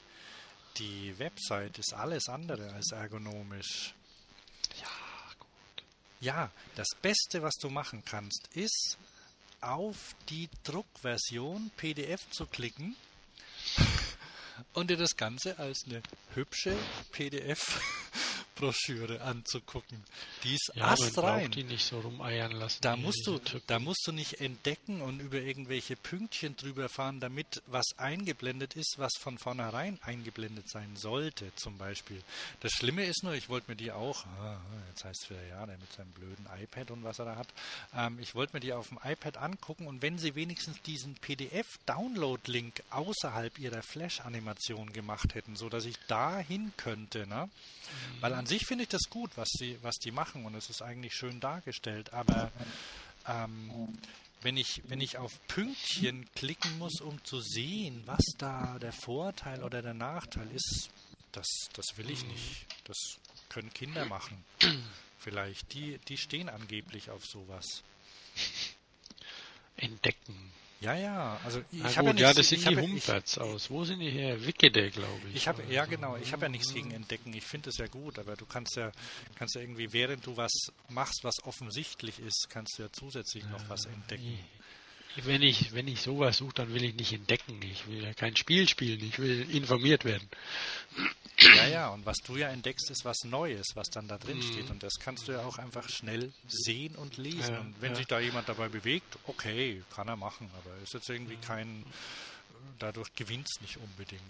die 0.78 1.18
Website 1.18 1.78
ist 1.78 1.93
alles 1.93 2.28
andere 2.28 2.72
als 2.72 2.91
ergonomisch. 2.93 3.93
Ja, 4.80 4.89
gut. 5.39 5.84
Ja, 6.20 6.51
das 6.74 6.89
Beste, 7.03 7.43
was 7.43 7.57
du 7.57 7.68
machen 7.68 8.03
kannst, 8.07 8.49
ist 8.55 8.97
auf 9.61 10.14
die 10.30 10.49
Druckversion 10.64 11.70
PDF 11.76 12.30
zu 12.30 12.47
klicken 12.47 12.97
und 14.72 14.89
dir 14.89 14.97
das 14.97 15.16
Ganze 15.16 15.59
als 15.59 15.84
eine 15.84 16.03
hübsche 16.34 16.74
PDF-Broschüre 18.59 19.21
anzugucken. 19.23 20.03
Die 20.45 20.55
ist 20.55 20.73
Ja, 20.75 20.89
astrein. 20.89 21.51
die 21.51 21.65
nicht 21.65 21.85
so 21.85 22.01
rumeiern 22.01 22.53
lassen. 22.53 22.79
Da 22.83 22.97
musst 22.97 23.27
du, 23.27 23.39
Typen. 23.39 23.63
da 23.67 23.79
musst 23.79 24.03
du 24.07 24.13
nicht 24.13 24.41
entdecken 24.41 25.01
und 25.01 25.21
über 25.21 25.39
irgendwelche 25.39 25.97
Pünktchen 25.97 26.57
drüber 26.57 26.89
fahren, 26.89 27.21
damit 27.21 27.63
was 27.67 27.85
eingeblendet 27.97 28.75
ist, 28.75 28.95
was 28.99 29.13
von 29.19 29.39
vornherein 29.39 29.99
eingeblendet 30.03 30.69
sein 30.71 30.97
sollte, 30.97 31.53
zum 31.57 31.79
Beispiel. 31.79 32.23
Das 32.61 32.73
Schlimme 32.73 33.05
ist 33.05 33.23
nur, 33.23 33.35
ich 33.35 33.49
wollte 33.49 33.71
mir 33.71 33.77
die 33.77 33.93
auch, 33.93 34.25
ah, 34.41 34.61
jetzt 34.91 35.05
heißt 35.05 35.25
es 35.25 35.31
wieder, 35.31 35.45
ja, 35.47 35.67
der 35.67 35.79
mit 35.79 35.93
seinem 35.93 36.11
blöden 36.13 36.47
iPad 36.61 36.91
und 36.91 37.05
was 37.05 37.19
er 37.19 37.25
da 37.27 37.37
hat, 37.37 37.49
ähm, 37.95 38.19
ich 38.21 38.35
wollte 38.35 38.55
mir 38.57 38.61
die 38.61 38.73
auf 38.73 38.89
dem 38.89 38.99
iPad 39.05 39.37
angucken 39.39 39.87
und 39.87 40.03
wenn 40.03 40.19
sie 40.19 40.35
wenigstens 40.35 40.81
diesen 40.83 41.15
PDF-Download-Link 41.17 42.83
außerhalb 42.91 43.59
ihrer 43.59 43.83
Flash-Animation 43.83 44.93
gemacht 44.93 45.35
hätten, 45.35 45.57
so 45.57 45.69
dass 45.69 45.85
ich 45.85 45.97
da 46.09 46.39
hin 46.39 46.73
könnte, 46.77 47.27
ne? 47.27 47.49
Weil 48.21 48.35
an 48.35 48.45
sich 48.49 48.67
finde 48.67 48.85
ich 48.85 48.91
das 48.91 49.09
gut, 49.11 49.31
was 49.37 49.49
sie, 49.51 49.79
was 49.83 49.97
die 49.97 50.11
machen 50.11 50.45
und 50.45 50.55
es 50.55 50.71
ist 50.71 50.83
eigentlich 50.83 51.15
schön 51.15 51.41
dargestellt. 51.41 52.13
Aber 52.13 52.51
ähm, 53.27 53.99
wenn 54.43 54.57
ich, 54.57 54.83
wenn 54.87 55.01
ich 55.01 55.19
auf 55.19 55.33
Pünktchen 55.49 56.27
klicken 56.35 56.79
muss, 56.79 57.01
um 57.01 57.23
zu 57.25 57.41
sehen, 57.41 58.03
was 58.07 58.25
da 58.39 58.79
der 58.79 58.93
Vorteil 58.93 59.63
oder 59.63 59.83
der 59.83 59.95
Nachteil 59.95 60.49
ist, 60.53 60.91
das, 61.33 61.47
das 61.73 61.97
will 61.97 62.11
ich 62.11 62.25
nicht. 62.25 62.67
Das 62.85 63.19
können 63.49 63.73
Kinder 63.73 64.05
machen. 64.05 64.45
Vielleicht. 65.19 65.75
Die, 65.75 65.99
die 66.09 66.17
stehen 66.17 66.49
angeblich 66.49 67.11
auf 67.11 67.25
sowas. 67.25 67.83
Entdecken. 69.77 70.53
Ja, 70.81 70.95
ja. 70.95 71.41
Also 71.45 71.61
ich 71.72 71.83
Na 71.83 71.97
habe 71.97 72.09
ja, 72.11 72.14
ja, 72.29 72.33
das 72.35 72.49
sind 72.49 72.59
ich 72.61 72.66
die 72.68 72.74
ich- 72.74 72.79
Humperts 72.81 73.37
aus. 73.39 73.68
Wo 73.68 73.85
sind 73.85 73.99
die 73.99 74.11
her? 74.11 74.47
Wickede, 74.47 74.91
glaube 74.91 75.20
ich. 75.31 75.35
Ich 75.37 75.49
habe 75.49 75.62
ja 75.68 75.85
so. 75.85 75.91
genau, 75.91 76.16
ich 76.16 76.33
habe 76.33 76.43
ja 76.45 76.49
nichts 76.49 76.72
gegen 76.72 76.93
Entdecken. 76.93 77.33
Ich 77.35 77.45
finde 77.45 77.70
es 77.70 77.79
ja 77.79 77.89
gut, 77.89 78.18
aber 78.18 78.37
du 78.37 78.47
kannst 78.47 78.76
ja 78.76 78.93
kannst 79.35 79.57
ja 79.57 79.61
irgendwie 79.61 79.93
während 79.93 80.24
du 80.24 80.37
was 80.37 80.53
machst, 80.89 81.24
was 81.24 81.43
offensichtlich 81.45 82.20
ist, 82.20 82.47
kannst 82.49 82.79
du 82.79 82.83
ja 82.85 82.89
zusätzlich 82.93 83.45
noch 83.47 83.68
was 83.68 83.87
entdecken. 83.87 84.39
Wenn 85.24 85.43
ich, 85.43 85.72
wenn 85.72 85.89
ich 85.89 86.01
sowas 86.01 86.37
suche, 86.37 86.53
dann 86.55 86.72
will 86.72 86.85
ich 86.85 86.95
nicht 86.95 87.12
entdecken. 87.12 87.61
Ich 87.62 87.89
will 87.89 88.05
ja 88.05 88.14
kein 88.14 88.37
Spiel 88.37 88.68
spielen. 88.68 89.01
Ich 89.03 89.18
will 89.18 89.51
informiert 89.51 90.05
werden. 90.05 90.29
Ja, 91.41 91.67
ja, 91.69 91.89
und 91.91 92.05
was 92.05 92.17
du 92.19 92.37
ja 92.37 92.49
entdeckst, 92.49 92.91
ist 92.91 93.05
was 93.05 93.19
Neues, 93.25 93.67
was 93.75 93.89
dann 93.91 94.09
da 94.09 94.19
drin 94.19 94.43
steht. 94.43 94.71
Und 94.71 94.83
das 94.83 94.95
kannst 94.99 95.29
du 95.29 95.33
ja 95.33 95.45
auch 95.45 95.59
einfach 95.59 95.89
schnell 95.89 96.33
sehen 96.49 96.97
und 96.97 97.17
lesen. 97.17 97.55
Ja, 97.55 97.61
und 97.61 97.81
wenn 97.81 97.93
ja. 97.93 97.97
sich 97.97 98.07
da 98.07 98.19
jemand 98.19 98.49
dabei 98.49 98.69
bewegt, 98.69 99.19
okay, 99.27 99.83
kann 99.95 100.09
er 100.09 100.17
machen, 100.17 100.51
aber 100.59 100.77
ist 100.83 100.95
jetzt 100.95 101.09
irgendwie 101.09 101.37
kein, 101.37 101.85
dadurch 102.81 103.13
gewinnt 103.15 103.47
es 103.49 103.61
nicht 103.61 103.77
unbedingt. 103.77 104.21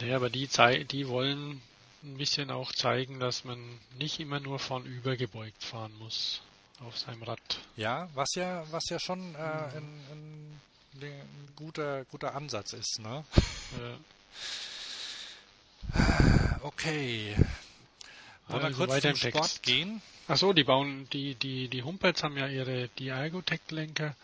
Nee, 0.00 0.14
aber 0.14 0.30
die, 0.30 0.48
die 0.90 1.08
wollen 1.08 1.60
ein 2.02 2.16
bisschen 2.16 2.50
auch 2.50 2.72
zeigen, 2.72 3.20
dass 3.20 3.44
man 3.44 3.58
nicht 3.98 4.18
immer 4.18 4.40
nur 4.40 4.58
vornüber 4.58 5.16
gebeugt 5.16 5.62
fahren 5.62 5.92
muss 5.98 6.40
auf 6.80 6.98
seinem 6.98 7.22
Rad. 7.22 7.40
Ja, 7.76 8.08
was 8.14 8.28
ja, 8.34 8.64
was 8.70 8.84
ja 8.88 8.98
schon 8.98 9.34
äh, 9.34 9.38
ein, 9.38 10.00
ein, 10.10 10.60
ein 11.00 11.48
guter, 11.54 12.04
guter 12.06 12.34
Ansatz 12.34 12.72
ist, 12.72 12.98
ne? 13.00 13.24
Äh, 13.78 13.96
Okay. 16.62 17.34
Wollen 18.48 18.60
wir 18.60 18.66
Also 18.66 18.78
kurz 18.78 18.90
weiter 18.90 19.14
zum 19.14 19.26
im 19.26 19.32
Sport 19.32 19.44
Text. 19.44 19.62
gehen? 19.62 20.02
Ach 20.28 20.36
so, 20.36 20.52
die 20.52 20.64
bauen, 20.64 21.08
die, 21.12 21.34
die, 21.36 21.68
die 21.68 21.82
Humpels 21.82 22.22
haben 22.22 22.36
ja 22.36 22.48
ihre, 22.48 22.88
die 22.98 23.08
Ergotech-Lenker. 23.08 24.14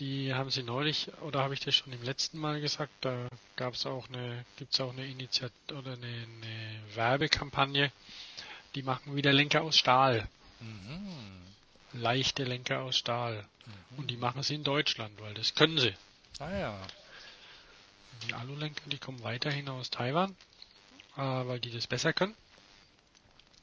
Die 0.00 0.32
haben 0.34 0.50
sie 0.50 0.62
neulich, 0.62 1.10
oder 1.22 1.42
habe 1.42 1.54
ich 1.54 1.60
das 1.60 1.74
schon 1.74 1.92
im 1.92 2.02
letzten 2.02 2.38
Mal 2.38 2.60
gesagt, 2.60 2.92
da 3.00 3.28
gab 3.56 3.74
es 3.74 3.86
auch 3.86 4.08
eine, 4.08 4.44
gibt 4.56 4.74
es 4.74 4.80
auch 4.80 4.92
eine 4.92 5.06
Initiative 5.06 5.74
oder 5.76 5.92
eine, 5.92 6.06
eine 6.06 6.80
Werbekampagne. 6.94 7.90
Die 8.74 8.82
machen 8.82 9.16
wieder 9.16 9.32
Lenker 9.32 9.62
aus 9.62 9.76
Stahl. 9.76 10.28
Mhm. 10.60 12.00
Leichte 12.00 12.44
Lenker 12.44 12.82
aus 12.82 12.96
Stahl. 12.96 13.44
Und 13.96 14.10
die 14.10 14.16
machen 14.16 14.42
sie 14.42 14.54
in 14.54 14.64
Deutschland, 14.64 15.20
weil 15.20 15.34
das 15.34 15.54
können 15.54 15.78
sie. 15.78 15.94
Ah 16.38 16.50
ja. 16.56 16.86
Die 18.26 18.34
Alulenker, 18.34 18.82
die 18.86 18.98
kommen 18.98 19.22
weiterhin 19.22 19.68
aus 19.68 19.90
Taiwan, 19.90 20.36
äh, 21.16 21.20
weil 21.20 21.60
die 21.60 21.70
das 21.70 21.86
besser 21.86 22.12
können. 22.12 22.34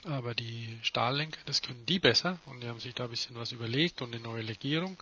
Aber 0.04 0.36
die 0.36 0.78
Stahllenker, 0.84 1.40
das 1.46 1.62
können 1.62 1.84
die 1.88 2.00
besser 2.00 2.40
und 2.46 2.62
die 2.62 2.68
haben 2.68 2.80
sich 2.80 2.94
da 2.94 3.06
ein 3.06 3.10
bisschen 3.10 3.36
was 3.36 3.52
überlegt 3.52 4.02
und 4.02 4.14
eine 4.14 4.24
neue 4.24 4.44
Legierung. 4.44 4.98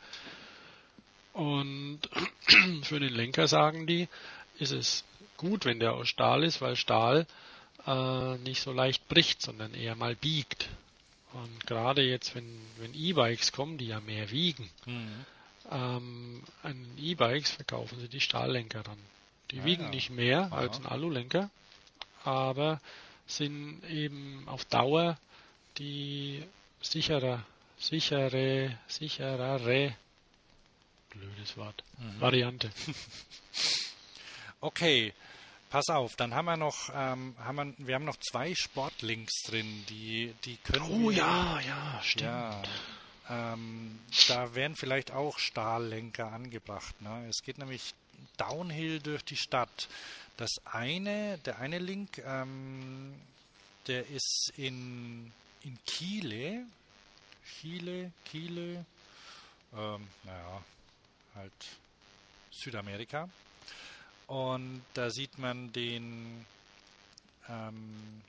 Und 1.33 1.99
für 2.83 2.99
den 2.99 3.13
Lenker 3.13 3.47
sagen 3.47 3.85
die, 3.85 4.07
ist 4.59 4.71
es 4.71 5.03
gut, 5.37 5.65
wenn 5.65 5.79
der 5.79 5.93
aus 5.93 6.07
Stahl 6.07 6.43
ist, 6.43 6.61
weil 6.61 6.75
Stahl 6.75 7.27
äh, 7.85 8.37
nicht 8.37 8.61
so 8.61 8.71
leicht 8.71 9.07
bricht, 9.09 9.41
sondern 9.41 9.73
eher 9.73 9.95
mal 9.95 10.15
biegt. 10.15 10.69
Und 11.33 11.65
gerade 11.65 12.03
jetzt, 12.03 12.35
wenn, 12.35 12.61
wenn 12.77 12.93
E-Bikes 12.93 13.51
kommen, 13.51 13.77
die 13.77 13.87
ja 13.87 13.99
mehr 13.99 14.29
wiegen, 14.31 14.69
Mhm. 14.85 15.25
ähm, 15.71 16.43
an 16.61 16.85
E-Bikes 16.97 17.51
verkaufen 17.51 17.99
sie 17.99 18.07
die 18.07 18.21
Stahllenker 18.21 18.83
dann. 18.83 18.99
Die 19.53 19.61
Ah, 19.61 19.65
wiegen 19.65 19.83
ja. 19.83 19.89
nicht 19.89 20.09
mehr 20.09 20.39
Aha. 20.51 20.57
als 20.57 20.77
ein 20.79 20.85
Alulenker, 20.85 21.49
aber 22.25 22.81
sind 23.27 23.81
eben 23.89 24.45
auf 24.47 24.65
Dauer 24.65 25.17
die 25.77 26.43
sicherer, 26.81 27.45
sichere, 27.79 28.77
sicherere, 28.87 29.95
blödes 31.09 31.55
Wort, 31.57 31.83
Mhm. 31.97 32.19
Variante. 32.21 32.71
Okay, 34.61 35.13
pass 35.69 35.89
auf, 35.89 36.15
dann 36.15 36.33
haben 36.33 36.45
wir 36.45 36.55
noch, 36.57 36.89
ähm, 36.95 37.35
haben 37.39 37.55
wir, 37.77 37.87
wir 37.87 37.95
haben 37.95 38.05
noch 38.05 38.17
zwei 38.17 38.55
Sportlinks 38.55 39.41
drin, 39.43 39.85
die, 39.89 40.33
die 40.45 40.55
können 40.57 40.85
Oh 40.89 41.09
wir- 41.09 41.17
ja, 41.17 41.59
ja, 41.59 41.99
stimmt. 42.01 42.21
Ja, 42.29 42.61
ähm, 43.29 43.99
da 44.27 44.55
werden 44.55 44.75
vielleicht 44.77 45.11
auch 45.11 45.37
Stahllenker 45.37 46.31
angebracht. 46.31 47.01
Ne? 47.01 47.27
Es 47.29 47.41
geht 47.43 47.57
nämlich 47.57 47.93
Downhill 48.37 48.99
durch 48.99 49.23
die 49.23 49.37
Stadt. 49.37 49.87
Das 50.37 50.49
eine, 50.65 51.37
der 51.39 51.59
eine 51.59 51.79
Link, 51.79 52.17
ähm, 52.25 53.13
der 53.87 54.07
ist 54.09 54.51
in, 54.57 55.31
in 55.63 55.77
Chile. 55.85 56.65
Chile, 57.45 58.11
Chile, 58.25 58.85
ähm, 59.73 60.07
naja, 60.23 60.63
halt 61.35 61.51
Südamerika. 62.51 63.29
Und 64.27 64.83
da 64.93 65.09
sieht 65.09 65.37
man 65.37 65.71
den, 65.73 66.45
ähm, 67.49 68.21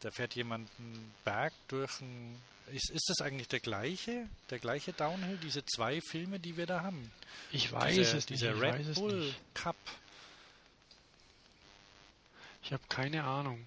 da 0.00 0.10
fährt 0.10 0.34
jemand 0.34 0.68
einen 0.78 1.12
Berg 1.24 1.52
durch 1.68 2.00
einen. 2.00 2.40
Ist, 2.72 2.90
ist 2.90 3.08
das 3.08 3.20
eigentlich 3.20 3.48
der 3.48 3.60
gleiche? 3.60 4.28
Der 4.50 4.58
gleiche 4.58 4.92
Downhill? 4.92 5.36
Diese 5.38 5.64
zwei 5.66 6.00
Filme, 6.00 6.40
die 6.40 6.56
wir 6.56 6.66
da 6.66 6.82
haben? 6.82 7.10
Ich 7.52 7.70
weiß 7.70 7.94
dieser, 7.94 8.18
es 8.18 8.30
nicht. 8.30 8.30
Dieser 8.30 8.60
Red 8.60 8.94
Bull. 8.94 9.34
Cup. 9.52 9.76
Ich 12.62 12.72
habe 12.72 12.82
keine 12.88 13.24
Ahnung. 13.24 13.64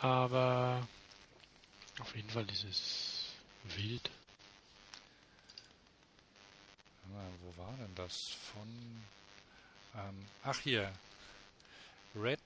Aber 0.00 0.86
auf 2.00 2.14
jeden 2.16 2.28
Fall 2.28 2.48
ist 2.50 2.64
es 2.64 3.32
wild. 3.76 4.10
Ah, 7.14 7.30
wo 7.42 7.62
war 7.62 7.72
denn 7.76 7.94
das? 7.94 8.16
Von. 8.52 8.68
Ähm, 9.94 10.26
ach, 10.42 10.58
hier. 10.58 10.92
Red, 12.16 12.40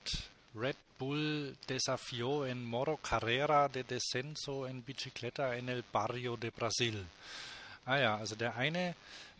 Red 0.55 0.75
Bull 0.97 1.55
Desafio 1.67 2.45
en 2.45 2.63
Moro 2.63 2.97
Carrera 2.97 3.67
de 3.69 3.83
Descenso 3.83 4.67
en 4.67 4.83
Bicicleta 4.83 5.55
en 5.55 5.69
el 5.69 5.83
Barrio 5.91 6.37
de 6.37 6.49
Brasil. 6.51 7.05
Ah 7.85 7.97
ja, 7.99 8.17
also 8.17 8.35
der 8.35 8.55
eine, 8.55 8.95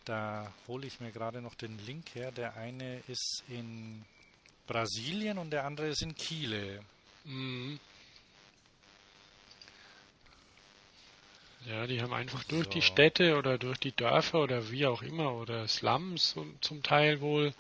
da 0.06 0.52
hole 0.68 0.88
ich 0.88 1.00
mir 1.00 1.12
gerade 1.12 1.42
noch 1.42 1.56
den 1.56 1.78
Link 1.86 2.16
her, 2.16 2.32
der 2.32 2.56
eine 2.56 3.00
ist 3.08 3.44
in 3.48 4.04
Brasilien 4.68 5.38
und 5.38 5.50
der 5.50 5.66
andere 5.66 5.88
ist 5.88 6.02
in 6.02 6.16
Chile. 6.16 6.82
Mhm. 7.26 7.80
Ja, 11.66 11.86
die 11.86 12.02
haben 12.02 12.14
einfach 12.14 12.44
durch 12.46 12.66
So. 12.66 12.72
die 12.72 12.82
Städte 12.82 13.38
oder 13.38 13.58
durch 13.58 13.80
die 13.80 13.92
Dörfer 13.92 14.40
oder 14.42 14.72
wie 14.72 14.86
auch 14.86 15.02
immer 15.02 15.34
oder 15.34 15.68
Slums 15.68 16.36
zum 16.62 16.84
Teil 16.84 17.20
wohl 17.20 17.54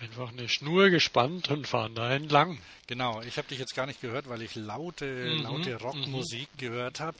einfach 0.00 0.30
eine 0.30 0.48
Schnur 0.48 0.90
gespannt 0.90 1.50
und 1.50 1.66
fahren 1.66 1.94
da 1.94 2.12
entlang. 2.12 2.58
Genau, 2.86 3.22
ich 3.22 3.38
habe 3.38 3.48
dich 3.48 3.58
jetzt 3.58 3.74
gar 3.74 3.86
nicht 3.86 4.00
gehört, 4.00 4.28
weil 4.28 4.42
ich 4.42 4.54
laute, 4.54 5.06
Mhm, 5.36 5.42
laute 5.42 5.74
Rockmusik 5.80 6.48
gehört 6.58 7.00
habe. 7.00 7.16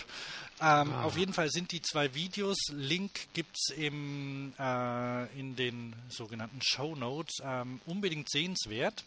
Ähm, 0.60 0.92
Auf 0.94 1.16
jeden 1.18 1.32
Fall 1.34 1.50
sind 1.50 1.72
die 1.72 1.82
zwei 1.82 2.14
Videos. 2.14 2.56
Link 2.70 3.10
gibt's 3.34 3.70
im, 3.70 4.52
äh, 4.58 5.26
in 5.38 5.56
den 5.56 5.94
sogenannten 6.08 6.60
Show 6.62 6.94
Notes. 6.94 7.38
Ähm, 7.42 7.80
unbedingt 7.86 8.30
sehenswert 8.30 9.04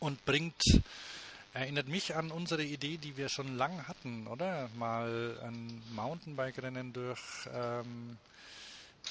und 0.00 0.24
bringt, 0.24 0.62
erinnert 1.54 1.88
mich 1.88 2.14
an 2.16 2.30
unsere 2.30 2.62
Idee, 2.64 2.98
die 2.98 3.16
wir 3.16 3.28
schon 3.28 3.56
lang 3.56 3.86
hatten, 3.88 4.26
oder? 4.26 4.68
Mal 4.78 5.38
ein 5.42 5.82
Mountainbike-Rennen 5.94 6.92
durch 6.92 7.20
ähm, 7.54 8.18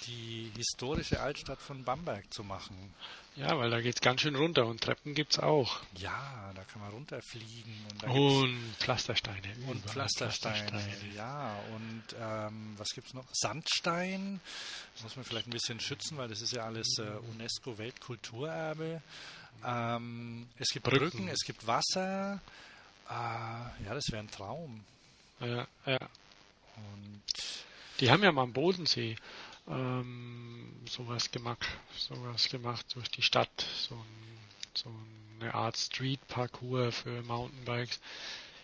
die 0.06 0.52
historische 0.56 1.20
Altstadt 1.20 1.62
von 1.62 1.84
Bamberg 1.84 2.32
zu 2.34 2.44
machen. 2.44 2.94
Ja, 3.36 3.58
weil 3.60 3.70
da 3.70 3.82
geht's 3.82 4.02
ganz 4.02 4.22
schön 4.22 4.36
runter 4.36 4.66
und 4.66 4.82
Treppen 4.82 5.14
gibt's 5.14 5.38
auch. 5.38 5.82
Ja, 5.96 6.52
da 6.56 6.64
kann 6.64 6.82
man 6.82 6.90
runterfliegen 6.92 7.86
und 7.92 8.04
Und 8.10 8.76
Pflastersteine. 8.80 9.38
Und 9.68 9.78
überall 9.78 9.90
Pflastersteine, 9.90 10.82
ja. 11.16 11.56
Und 11.76 12.04
ähm, 12.20 12.74
was 12.78 12.90
gibt's 12.96 13.14
noch? 13.14 13.26
Sandstein. 13.32 14.40
Das 14.96 15.04
muss 15.04 15.16
man 15.16 15.26
vielleicht 15.26 15.48
ein 15.48 15.52
bisschen 15.52 15.80
schützen, 15.80 16.18
weil 16.18 16.30
das 16.30 16.42
ist 16.42 16.52
ja 16.52 16.64
alles 16.64 16.98
äh, 16.98 17.04
UNESCO-Weltkulturerbe. 17.32 19.02
Ähm, 19.64 20.48
es 20.58 20.70
gibt 20.70 20.86
Brücken. 20.86 21.10
Brücken. 21.10 21.28
es 21.28 21.44
gibt 21.46 21.68
Wasser. 21.68 22.42
Äh, 23.08 23.14
ja, 23.14 23.94
das 23.94 24.06
wäre 24.10 24.24
ein 24.24 24.32
Traum. 24.32 24.84
Ja, 25.40 25.68
ja. 25.86 26.00
Und 26.76 27.22
Die 28.00 28.10
haben 28.10 28.24
ja 28.24 28.32
mal 28.32 28.44
am 28.44 28.54
Bodensee 28.54 29.16
ähm, 29.68 30.74
sowas 30.90 31.32
gemacht, 31.32 31.66
sowas 31.98 32.50
gemacht 32.50 32.86
durch 32.96 33.10
die 33.10 33.22
Stadt, 33.22 33.50
so, 33.78 33.96
ein, 33.96 34.38
so 34.74 34.92
eine 35.40 35.54
Art 35.54 35.78
Street 35.78 36.26
Parcours 36.28 36.96
für 37.00 37.22
Mountainbikes. 37.24 38.00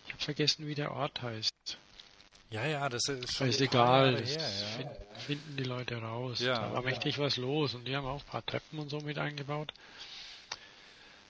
Ich 0.08 0.14
habe 0.14 0.24
vergessen, 0.24 0.68
wie 0.68 0.76
der 0.76 0.92
Ort 0.92 1.22
heißt. 1.22 1.52
ja, 2.52 2.66
ja, 2.66 2.90
das 2.90 3.08
ist 3.08 3.34
schon 3.36 3.50
Ist 3.50 3.62
egal, 3.62 4.16
das 4.16 4.30
her, 4.36 4.50
ja. 4.50 4.66
fin- 4.78 5.20
finden 5.28 5.58
die 5.58 5.64
Leute 5.64 6.02
raus. 6.02 6.40
Ja. 6.40 6.60
Da 6.60 6.74
war 6.74 6.82
mächtig 6.82 7.18
was 7.20 7.38
los 7.38 7.74
und 7.74 7.86
die 7.86 7.96
haben 7.96 8.06
auch 8.08 8.20
ein 8.22 8.28
paar 8.28 8.46
Treppen 8.46 8.80
und 8.80 8.90
so 8.90 9.00
mit 9.02 9.18
eingebaut. 9.18 9.74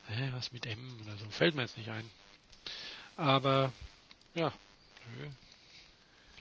Hä, 0.08 0.30
was 0.34 0.52
mit 0.52 0.66
M 0.66 1.00
oder 1.06 1.16
so, 1.18 1.26
fällt 1.30 1.56
mir 1.56 1.62
jetzt 1.64 1.78
nicht 1.78 1.90
ein. 1.90 2.10
Aber 3.16 3.72
ja, 4.36 4.52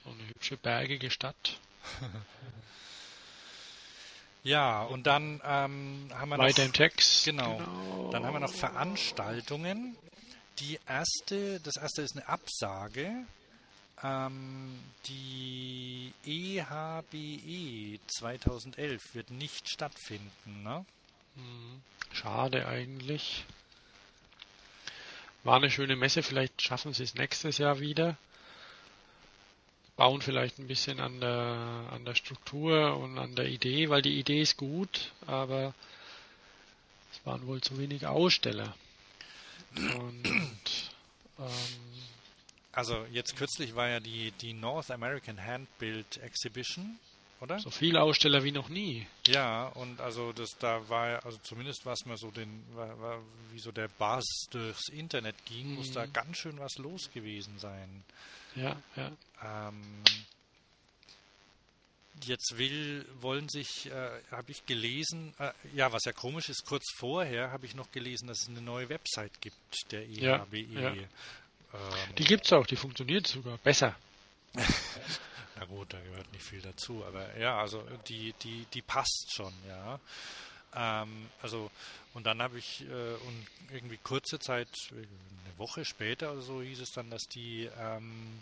so 0.03 0.09
eine 0.09 0.27
hübsche 0.29 0.57
bergige 0.57 1.09
Stadt. 1.11 1.59
Ja, 4.43 4.83
und 4.83 5.07
dann 5.07 5.41
ähm, 5.45 6.09
haben 6.13 6.29
wir 6.29 6.37
Weiter 6.37 6.61
noch 6.61 6.67
im 6.67 6.73
Text. 6.73 7.25
Genau. 7.25 7.57
Genau. 7.57 8.09
Dann 8.11 8.25
haben 8.25 8.33
wir 8.33 8.39
noch 8.41 8.53
Veranstaltungen. 8.53 9.95
Die 10.59 10.79
erste, 10.85 11.59
das 11.61 11.77
erste 11.77 12.01
ist 12.01 12.17
eine 12.17 12.27
Absage. 12.27 13.09
Ähm, 14.03 14.77
die 15.07 16.13
EHBE 16.25 17.99
2011 18.07 19.01
wird 19.13 19.31
nicht 19.31 19.69
stattfinden, 19.69 20.63
ne? 20.63 20.85
Mhm. 21.35 21.81
Schade 22.11 22.67
eigentlich. 22.67 23.45
War 25.43 25.55
eine 25.55 25.71
schöne 25.71 25.95
Messe, 25.95 26.21
vielleicht 26.21 26.61
schaffen 26.61 26.93
sie 26.93 27.03
es 27.03 27.15
nächstes 27.15 27.57
Jahr 27.57 27.79
wieder. 27.79 28.17
Bauen 29.95 30.21
vielleicht 30.21 30.57
ein 30.59 30.67
bisschen 30.67 30.99
an 30.99 31.19
der, 31.19 31.87
an 31.91 32.03
der 32.05 32.15
Struktur 32.15 32.97
und 32.97 33.17
an 33.19 33.35
der 33.35 33.45
Idee, 33.45 33.89
weil 33.89 34.01
die 34.01 34.19
Idee 34.19 34.41
ist 34.41 34.57
gut, 34.57 35.11
aber 35.27 35.73
es 37.11 37.25
waren 37.25 37.45
wohl 37.45 37.61
zu 37.61 37.77
wenig 37.77 38.07
Aussteller. 38.07 38.73
Und 39.75 40.23
ähm, 41.39 41.49
also 42.71 43.05
jetzt 43.11 43.35
kürzlich 43.37 43.75
war 43.75 43.87
ja 43.87 43.99
die, 43.99 44.31
die 44.41 44.53
North 44.53 44.89
American 44.89 45.39
Handbuild 45.43 46.17
Exhibition, 46.17 46.99
oder? 47.39 47.59
So 47.59 47.69
viele 47.69 48.01
Aussteller 48.01 48.43
wie 48.43 48.51
noch 48.51 48.69
nie. 48.69 49.05
Ja, 49.27 49.67
und 49.67 50.01
also 50.01 50.33
das 50.33 50.57
da 50.57 50.89
war 50.89 51.23
also 51.23 51.37
zumindest 51.43 51.85
was 51.85 52.05
mir 52.05 52.17
so 52.17 52.31
den 52.31 52.63
war, 52.73 52.99
war, 52.99 53.21
wie 53.51 53.59
so 53.59 53.71
der 53.71 53.89
Buzz 53.89 54.47
durchs 54.49 54.89
Internet 54.89 55.35
ging, 55.45 55.69
mhm. 55.69 55.75
muss 55.75 55.91
da 55.91 56.07
ganz 56.07 56.37
schön 56.37 56.57
was 56.59 56.77
los 56.77 57.11
gewesen 57.13 57.59
sein. 57.59 58.03
Ja, 58.55 58.81
ja. 58.95 59.11
Ähm, 59.43 60.03
jetzt 62.25 62.57
will, 62.57 63.05
wollen 63.19 63.49
sich, 63.49 63.87
äh, 63.87 64.21
habe 64.31 64.51
ich 64.51 64.65
gelesen, 64.65 65.33
äh, 65.39 65.51
ja, 65.73 65.91
was 65.91 66.05
ja 66.05 66.13
komisch 66.13 66.49
ist, 66.49 66.65
kurz 66.65 66.85
vorher 66.95 67.51
habe 67.51 67.65
ich 67.65 67.75
noch 67.75 67.91
gelesen, 67.91 68.27
dass 68.27 68.43
es 68.43 68.49
eine 68.49 68.61
neue 68.61 68.89
Website 68.89 69.41
gibt, 69.41 69.91
der 69.91 70.03
EHBE. 70.03 70.57
Ja, 70.73 70.81
ja. 70.81 70.93
E. 70.93 70.99
Ähm, 70.99 72.15
die 72.17 72.23
gibt 72.23 72.45
es 72.45 72.53
auch, 72.53 72.65
die 72.65 72.75
funktioniert 72.75 73.27
sogar 73.27 73.57
besser. 73.57 73.95
Na 75.55 75.65
gut, 75.65 75.93
da 75.93 75.99
gehört 75.99 76.31
nicht 76.31 76.45
viel 76.45 76.61
dazu, 76.61 77.03
aber 77.05 77.37
ja, 77.37 77.59
also 77.59 77.83
die, 78.07 78.33
die, 78.43 78.65
die 78.73 78.81
passt 78.81 79.33
schon, 79.33 79.53
ja. 79.67 79.99
Ähm, 80.75 81.29
also, 81.41 81.69
und 82.13 82.25
dann 82.25 82.41
habe 82.41 82.59
ich, 82.59 82.81
äh, 82.81 83.13
und 83.13 83.47
irgendwie 83.71 83.97
kurze 83.97 84.39
Zeit, 84.39 84.69
eine 84.91 85.57
Woche 85.57 85.85
später 85.85 86.31
oder 86.33 86.41
so 86.41 86.61
hieß 86.61 86.79
es 86.79 86.91
dann, 86.91 87.09
dass 87.09 87.23
die, 87.23 87.69
ähm, 87.79 88.39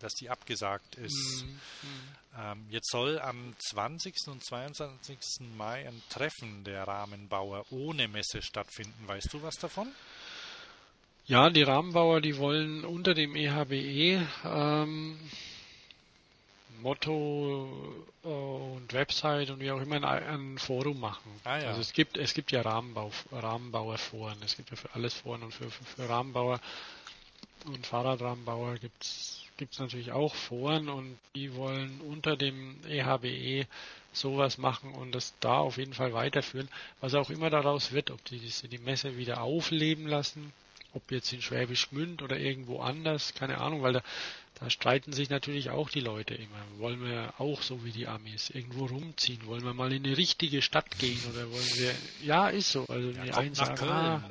dass 0.00 0.14
die 0.14 0.30
abgesagt 0.30 0.96
ist. 0.96 1.44
Mhm. 1.44 1.58
Ähm, 2.38 2.66
jetzt 2.70 2.90
soll 2.90 3.18
am 3.18 3.54
20. 3.58 4.14
und 4.28 4.44
22. 4.44 5.18
Mai 5.56 5.86
ein 5.88 6.02
Treffen 6.08 6.64
der 6.64 6.86
Rahmenbauer 6.86 7.64
ohne 7.70 8.08
Messe 8.08 8.42
stattfinden. 8.42 9.08
Weißt 9.08 9.32
du 9.32 9.42
was 9.42 9.56
davon? 9.56 9.92
Ja, 11.26 11.50
die 11.50 11.62
Rahmenbauer, 11.62 12.22
die 12.22 12.38
wollen 12.38 12.84
unter 12.84 13.12
dem 13.12 13.36
EHBE 13.36 13.74
e, 13.74 14.26
ähm, 14.44 15.18
Motto 16.82 17.68
äh, 18.24 18.28
und 18.28 18.92
Website 18.92 19.50
und 19.50 19.60
wie 19.60 19.70
auch 19.70 19.80
immer 19.80 19.96
ein, 19.96 20.04
ein 20.04 20.58
Forum 20.58 21.00
machen. 21.00 21.30
Ah, 21.44 21.58
ja. 21.58 21.68
Also 21.68 21.80
es 21.80 21.92
gibt 21.92 22.16
es 22.16 22.34
gibt 22.34 22.52
ja 22.52 22.62
Rahmenbau, 22.62 23.10
Rahmenbauerforen, 23.32 24.38
es 24.44 24.56
gibt 24.56 24.70
ja 24.70 24.76
für 24.76 24.94
alles 24.94 25.14
Foren 25.14 25.42
und 25.42 25.52
für, 25.52 25.70
für, 25.70 25.84
für 25.84 26.08
Rahmenbauer 26.08 26.60
und 27.66 27.86
Fahrradrahmenbauer 27.86 28.76
gibt 28.76 29.02
es 29.02 29.78
natürlich 29.78 30.12
auch 30.12 30.34
Foren 30.34 30.88
und 30.88 31.18
die 31.34 31.54
wollen 31.54 32.00
unter 32.00 32.36
dem 32.36 32.76
EHBE 32.86 33.26
e 33.26 33.66
sowas 34.12 34.58
machen 34.58 34.94
und 34.94 35.14
das 35.14 35.34
da 35.40 35.58
auf 35.58 35.76
jeden 35.76 35.92
Fall 35.92 36.12
weiterführen, 36.12 36.68
was 37.00 37.14
auch 37.14 37.30
immer 37.30 37.50
daraus 37.50 37.92
wird, 37.92 38.10
ob 38.10 38.24
die 38.24 38.38
die 38.38 38.78
Messe 38.78 39.16
wieder 39.16 39.42
aufleben 39.42 40.06
lassen 40.06 40.52
ob 40.94 41.10
jetzt 41.10 41.32
in 41.32 41.42
Schwäbisch 41.42 41.90
Gmünd 41.90 42.22
oder 42.22 42.38
irgendwo 42.38 42.80
anders, 42.80 43.34
keine 43.34 43.58
Ahnung, 43.58 43.82
weil 43.82 43.92
da, 43.94 44.02
da 44.60 44.70
streiten 44.70 45.12
sich 45.12 45.30
natürlich 45.30 45.70
auch 45.70 45.88
die 45.88 46.00
Leute 46.00 46.34
immer. 46.34 46.64
Wollen 46.78 47.04
wir 47.04 47.34
auch 47.38 47.62
so 47.62 47.84
wie 47.84 47.92
die 47.92 48.08
Amis 48.08 48.50
irgendwo 48.50 48.86
rumziehen? 48.86 49.46
Wollen 49.46 49.62
wir 49.62 49.72
mal 49.72 49.92
in 49.92 50.04
eine 50.04 50.16
richtige 50.16 50.62
Stadt 50.62 50.98
gehen 50.98 51.20
oder 51.30 51.48
wollen 51.50 51.74
wir, 51.76 51.94
ja, 52.24 52.48
ist 52.48 52.72
so. 52.72 52.84
Also 52.86 53.10
ja, 53.10 53.22
die 53.22 53.32
einen 53.34 53.54
sagen, 53.54 53.88
ah, 53.88 54.28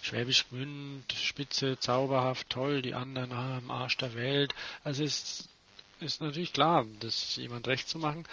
Schwäbisch 0.00 0.48
Gmünd, 0.48 1.12
Spitze, 1.12 1.78
zauberhaft, 1.78 2.48
toll, 2.50 2.80
die 2.80 2.94
anderen, 2.94 3.32
ah, 3.32 3.58
im 3.58 3.70
Arsch 3.70 3.96
der 3.98 4.14
Welt. 4.14 4.54
Also 4.82 5.04
es 5.04 5.48
ist 6.00 6.22
natürlich 6.22 6.52
klar, 6.52 6.86
das 7.00 7.36
jemand 7.36 7.68
recht 7.68 7.88
zu 7.88 7.98
machen. 7.98 8.24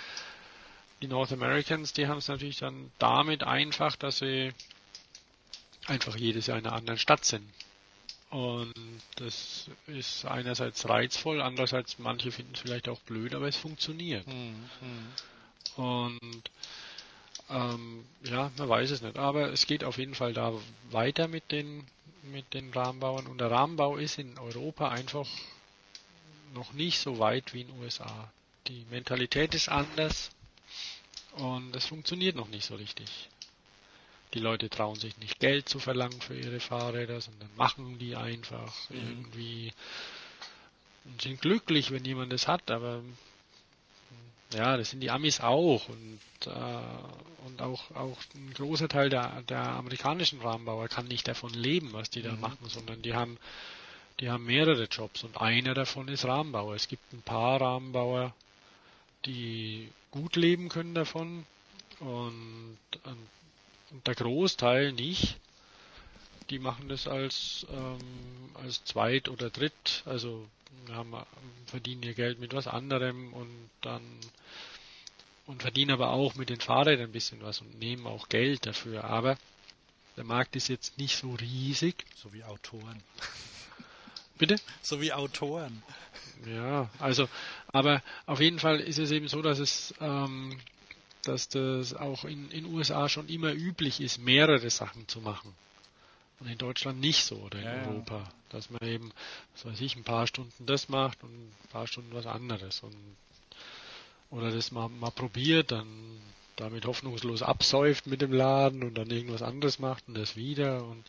Die 1.01 1.07
North 1.07 1.31
Americans, 1.33 1.93
die 1.93 2.07
haben 2.07 2.19
es 2.19 2.27
natürlich 2.27 2.57
dann 2.59 2.91
damit 2.99 3.43
einfach, 3.43 3.95
dass 3.95 4.19
sie 4.19 4.53
einfach 5.87 6.15
jedes 6.15 6.47
Jahr 6.47 6.57
in 6.57 6.67
einer 6.67 6.75
anderen 6.75 6.99
Stadt 6.99 7.25
sind. 7.25 7.49
Und 8.31 8.73
das 9.17 9.69
ist 9.87 10.25
einerseits 10.25 10.87
reizvoll, 10.87 11.41
andererseits 11.41 11.99
manche 11.99 12.31
finden 12.31 12.53
es 12.53 12.61
vielleicht 12.61 12.87
auch 12.87 12.99
blöd, 13.01 13.35
aber 13.35 13.47
es 13.47 13.57
funktioniert. 13.57 14.25
Mhm. 14.25 14.69
Und 15.75 16.49
ähm, 17.49 18.05
ja, 18.23 18.49
man 18.57 18.69
weiß 18.69 18.91
es 18.91 19.01
nicht. 19.01 19.17
Aber 19.17 19.51
es 19.51 19.67
geht 19.67 19.83
auf 19.83 19.97
jeden 19.97 20.15
Fall 20.15 20.33
da 20.33 20.53
weiter 20.91 21.27
mit 21.27 21.51
den, 21.51 21.85
mit 22.23 22.53
den 22.53 22.71
Rahmenbauern. 22.71 23.27
Und 23.27 23.39
der 23.39 23.51
Rahmenbau 23.51 23.97
ist 23.97 24.17
in 24.17 24.37
Europa 24.37 24.89
einfach 24.89 25.27
noch 26.53 26.71
nicht 26.73 26.99
so 26.99 27.19
weit 27.19 27.53
wie 27.53 27.61
in 27.61 27.67
den 27.67 27.79
USA. 27.81 28.31
Die 28.67 28.85
Mentalität 28.89 29.53
ist 29.55 29.69
anders 29.69 30.31
und 31.33 31.75
es 31.75 31.85
funktioniert 31.85 32.35
noch 32.35 32.47
nicht 32.47 32.65
so 32.65 32.75
richtig. 32.75 33.09
Die 34.33 34.39
Leute 34.39 34.69
trauen 34.69 34.95
sich 34.95 35.17
nicht 35.17 35.39
Geld 35.39 35.67
zu 35.67 35.79
verlangen 35.79 36.21
für 36.21 36.37
ihre 36.37 36.59
Fahrräder, 36.59 37.19
sondern 37.19 37.49
machen 37.57 37.99
die 37.99 38.15
einfach 38.15 38.89
mhm. 38.89 38.97
irgendwie 38.97 39.73
und 41.05 41.21
sind 41.21 41.41
glücklich, 41.41 41.91
wenn 41.91 42.05
jemand 42.05 42.31
das 42.31 42.47
hat, 42.47 42.69
aber 42.69 43.01
ja, 44.53 44.77
das 44.77 44.91
sind 44.91 44.99
die 44.99 45.09
Amis 45.09 45.39
auch 45.39 45.87
und, 45.89 46.19
äh, 46.45 47.45
und 47.45 47.61
auch, 47.61 47.89
auch 47.91 48.17
ein 48.35 48.53
großer 48.53 48.87
Teil 48.87 49.09
der, 49.09 49.41
der 49.43 49.61
amerikanischen 49.61 50.41
Rahmenbauer 50.41 50.89
kann 50.89 51.07
nicht 51.07 51.27
davon 51.27 51.53
leben, 51.53 51.93
was 51.93 52.09
die 52.09 52.21
da 52.21 52.33
mhm. 52.33 52.41
machen, 52.41 52.67
sondern 52.67 53.01
die 53.01 53.13
haben, 53.13 53.37
die 54.19 54.29
haben 54.29 54.45
mehrere 54.45 54.85
Jobs 54.85 55.23
und 55.23 55.37
einer 55.37 55.73
davon 55.73 56.07
ist 56.09 56.25
Rahmenbauer. 56.25 56.75
Es 56.75 56.87
gibt 56.87 57.13
ein 57.13 57.21
paar 57.21 57.61
Rahmenbauer, 57.61 58.33
die 59.25 59.89
gut 60.11 60.35
leben 60.35 60.69
können 60.69 60.93
davon 60.93 61.45
und, 61.99 62.77
und 63.03 63.17
und 63.40 63.40
der 64.05 64.15
Großteil 64.15 64.93
nicht. 64.93 65.37
Die 66.49 66.59
machen 66.59 66.89
das 66.89 67.07
als, 67.07 67.65
ähm, 67.71 67.99
als 68.55 68.83
Zweit- 68.83 69.29
oder 69.29 69.49
Dritt, 69.49 70.03
also 70.05 70.47
haben, 70.91 71.13
verdienen 71.67 72.03
ihr 72.03 72.13
Geld 72.13 72.39
mit 72.39 72.53
was 72.53 72.67
anderem 72.67 73.33
und 73.33 73.69
dann 73.81 74.01
und 75.47 75.61
verdienen 75.61 75.91
aber 75.91 76.11
auch 76.11 76.35
mit 76.35 76.49
den 76.49 76.61
Fahrrädern 76.61 77.07
ein 77.07 77.11
bisschen 77.11 77.41
was 77.41 77.61
und 77.61 77.79
nehmen 77.79 78.05
auch 78.07 78.29
Geld 78.29 78.65
dafür. 78.65 79.03
Aber 79.03 79.37
der 80.15 80.23
Markt 80.23 80.55
ist 80.55 80.69
jetzt 80.69 80.97
nicht 80.97 81.17
so 81.17 81.33
riesig. 81.33 82.05
So 82.15 82.31
wie 82.33 82.43
Autoren. 82.43 83.01
Bitte? 84.37 84.55
So 84.81 85.01
wie 85.01 85.11
Autoren. 85.13 85.83
Ja, 86.45 86.89
also, 86.99 87.27
aber 87.67 88.01
auf 88.25 88.39
jeden 88.39 88.59
Fall 88.59 88.79
ist 88.79 88.97
es 88.97 89.11
eben 89.11 89.27
so, 89.27 89.41
dass 89.41 89.59
es 89.59 89.93
ähm, 89.99 90.59
dass 91.23 91.49
das 91.49 91.93
auch 91.93 92.25
in 92.25 92.49
den 92.49 92.65
USA 92.65 93.09
schon 93.09 93.27
immer 93.29 93.53
üblich 93.53 94.01
ist, 94.01 94.19
mehrere 94.19 94.69
Sachen 94.69 95.07
zu 95.07 95.21
machen. 95.21 95.53
Und 96.39 96.47
in 96.47 96.57
Deutschland 96.57 96.99
nicht 96.99 97.23
so 97.23 97.35
oder 97.35 97.59
in 97.59 97.65
ja, 97.65 97.85
Europa. 97.87 98.17
Ja. 98.17 98.33
Dass 98.49 98.69
man 98.69 98.81
eben, 98.83 99.11
was 99.53 99.65
weiß 99.65 99.81
ich, 99.81 99.95
ein 99.95 100.03
paar 100.03 100.25
Stunden 100.27 100.65
das 100.65 100.89
macht 100.89 101.23
und 101.23 101.29
ein 101.29 101.67
paar 101.71 101.87
Stunden 101.87 102.13
was 102.13 102.25
anderes. 102.25 102.81
Und, 102.81 102.95
oder 104.31 104.51
das 104.51 104.71
mal, 104.71 104.89
mal 104.89 105.11
probiert, 105.11 105.71
dann 105.71 105.87
damit 106.55 106.85
hoffnungslos 106.85 107.43
absäuft 107.43 108.07
mit 108.07 108.21
dem 108.21 108.33
Laden 108.33 108.83
und 108.83 108.95
dann 108.95 109.09
irgendwas 109.09 109.41
anderes 109.41 109.79
macht 109.79 110.07
und 110.07 110.15
das 110.15 110.35
wieder. 110.35 110.83
Und 110.83 111.05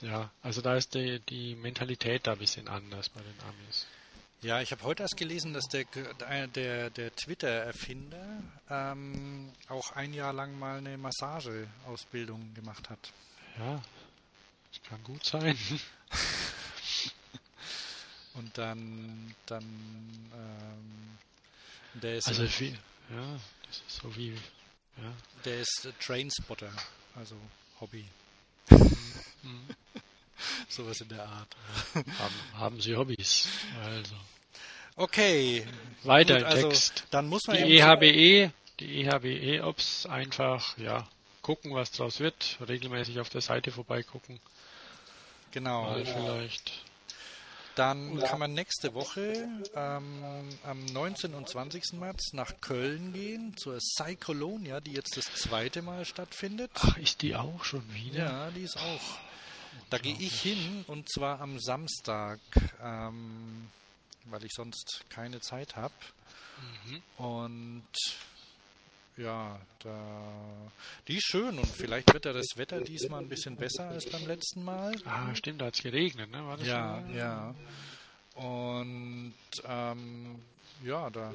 ja, 0.00 0.30
also 0.42 0.60
da 0.60 0.76
ist 0.76 0.94
die, 0.94 1.20
die 1.28 1.54
Mentalität 1.56 2.26
da 2.26 2.32
ein 2.32 2.38
bisschen 2.38 2.68
anders 2.68 3.08
bei 3.08 3.20
den 3.20 3.40
Amis. 3.48 3.86
Ja, 4.42 4.60
ich 4.60 4.72
habe 4.72 4.82
heute 4.82 5.04
erst 5.04 5.16
gelesen, 5.16 5.52
dass 5.52 5.66
der, 5.68 5.84
der, 6.48 6.90
der 6.90 7.14
Twitter-Erfinder 7.14 8.42
ähm, 8.68 9.52
auch 9.68 9.92
ein 9.92 10.12
Jahr 10.12 10.32
lang 10.32 10.58
mal 10.58 10.78
eine 10.78 10.98
Massageausbildung 10.98 12.52
gemacht 12.52 12.90
hat. 12.90 13.12
Ja, 13.56 13.80
das 14.72 14.82
kann 14.82 15.04
gut 15.04 15.24
sein. 15.24 15.56
Und 18.34 18.58
dann, 18.58 19.32
dann, 19.46 19.62
ähm, 19.64 21.18
der 21.94 22.16
ist. 22.16 22.26
Also, 22.26 22.42
wie, 22.58 22.70
ja, 23.10 23.40
das 23.68 23.76
ist 23.86 23.96
so 24.02 24.16
wie, 24.16 24.32
ja. 24.96 25.12
Der 25.44 25.60
ist 25.60 25.88
Trainspotter, 26.00 26.72
also 27.14 27.36
Hobby. 27.80 28.04
Mhm. 29.44 29.74
Sowas 30.72 31.02
in 31.02 31.08
der 31.08 31.22
Art. 31.22 31.56
haben, 31.94 32.34
haben 32.54 32.80
Sie 32.80 32.96
Hobbys? 32.96 33.46
Also. 33.84 34.14
Okay. 34.96 35.66
Weiter 36.02 36.38
Gut, 36.38 36.44
also, 36.44 36.68
Text. 36.68 37.04
Dann 37.10 37.28
muss 37.28 37.46
man 37.46 37.58
die 37.58 37.78
EHBE, 37.78 38.52
die 38.80 39.04
EHBE-Ops 39.04 40.06
einfach, 40.06 40.78
ja, 40.78 41.06
gucken, 41.42 41.74
was 41.74 41.90
draus 41.92 42.20
wird, 42.20 42.56
regelmäßig 42.66 43.20
auf 43.20 43.28
der 43.28 43.42
Seite 43.42 43.70
vorbeigucken. 43.70 44.40
Genau. 45.50 45.82
Mal 45.82 46.06
vielleicht 46.06 46.72
Dann 47.74 48.18
kann 48.20 48.38
man 48.38 48.54
nächste 48.54 48.94
Woche 48.94 49.46
ähm, 49.74 50.48
am 50.64 50.84
19. 50.86 51.34
und 51.34 51.48
20. 51.48 51.94
März 51.94 52.32
nach 52.32 52.60
Köln 52.62 53.12
gehen 53.12 53.54
zur 53.58 53.78
Cycolonia, 53.78 54.80
die 54.80 54.92
jetzt 54.92 55.18
das 55.18 55.26
zweite 55.34 55.82
Mal 55.82 56.06
stattfindet. 56.06 56.70
Ach, 56.74 56.96
ist 56.96 57.20
die 57.20 57.36
auch 57.36 57.64
schon 57.64 57.84
wieder? 57.92 58.24
Ja, 58.24 58.50
die 58.50 58.62
ist 58.62 58.78
auch. 58.78 59.31
Da 59.90 59.98
gehe 59.98 60.16
ich 60.18 60.40
hin 60.40 60.84
und 60.86 61.10
zwar 61.10 61.40
am 61.40 61.58
Samstag, 61.58 62.40
ähm, 62.82 63.68
weil 64.24 64.44
ich 64.44 64.52
sonst 64.52 65.04
keine 65.10 65.40
Zeit 65.40 65.76
habe. 65.76 65.94
Mhm. 66.86 67.02
Und 67.24 67.84
ja, 69.16 69.60
da, 69.80 70.70
die 71.06 71.16
ist 71.16 71.26
schön 71.26 71.58
und 71.58 71.66
vielleicht 71.66 72.12
wird 72.12 72.24
ja 72.24 72.32
das 72.32 72.56
Wetter 72.56 72.80
diesmal 72.80 73.20
ein 73.20 73.28
bisschen 73.28 73.56
besser 73.56 73.88
als 73.88 74.08
beim 74.08 74.26
letzten 74.26 74.64
Mal. 74.64 74.94
Ah, 75.04 75.34
stimmt, 75.34 75.60
da 75.60 75.66
hat 75.66 75.74
es 75.74 75.82
geregnet, 75.82 76.30
ne? 76.30 76.46
War 76.46 76.56
das 76.56 76.66
Ja, 76.66 77.02
ja. 77.14 77.54
Und 78.34 79.34
ähm, 79.66 80.40
ja, 80.84 81.10
da, 81.10 81.32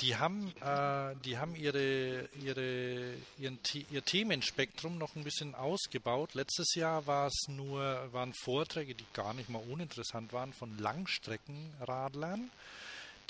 die 0.00 0.16
haben, 0.16 0.52
äh, 0.60 1.14
die 1.24 1.38
haben 1.38 1.54
ihre, 1.54 2.28
ihre, 2.42 3.14
ihren, 3.38 3.58
ihr 3.90 4.04
Themenspektrum 4.04 4.98
noch 4.98 5.14
ein 5.14 5.24
bisschen 5.24 5.54
ausgebaut. 5.54 6.34
Letztes 6.34 6.74
Jahr 6.74 7.06
war 7.06 7.28
es 7.28 7.46
nur, 7.48 8.12
waren 8.12 8.34
Vorträge, 8.34 8.94
die 8.94 9.06
gar 9.12 9.34
nicht 9.34 9.48
mal 9.48 9.62
uninteressant 9.70 10.32
waren, 10.32 10.52
von 10.52 10.76
Langstreckenradlern. 10.78 12.50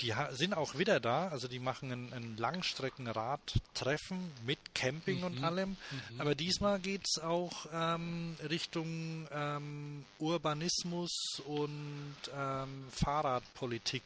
Die 0.01 0.13
sind 0.31 0.53
auch 0.53 0.77
wieder 0.77 0.99
da, 0.99 1.29
also 1.29 1.47
die 1.47 1.59
machen 1.59 1.89
ein, 1.89 2.11
ein 2.11 2.35
Langstreckenradtreffen 2.35 4.29
mit 4.45 4.59
Camping 4.73 5.23
und 5.23 5.41
allem. 5.41 5.77
Aber 6.17 6.35
diesmal 6.35 6.79
geht 6.79 7.03
es 7.05 7.23
auch 7.23 7.65
ähm, 7.71 8.35
Richtung 8.49 9.25
ähm, 9.31 10.03
Urbanismus 10.19 11.41
und 11.45 12.15
ähm, 12.37 12.87
Fahrradpolitik 12.91 14.03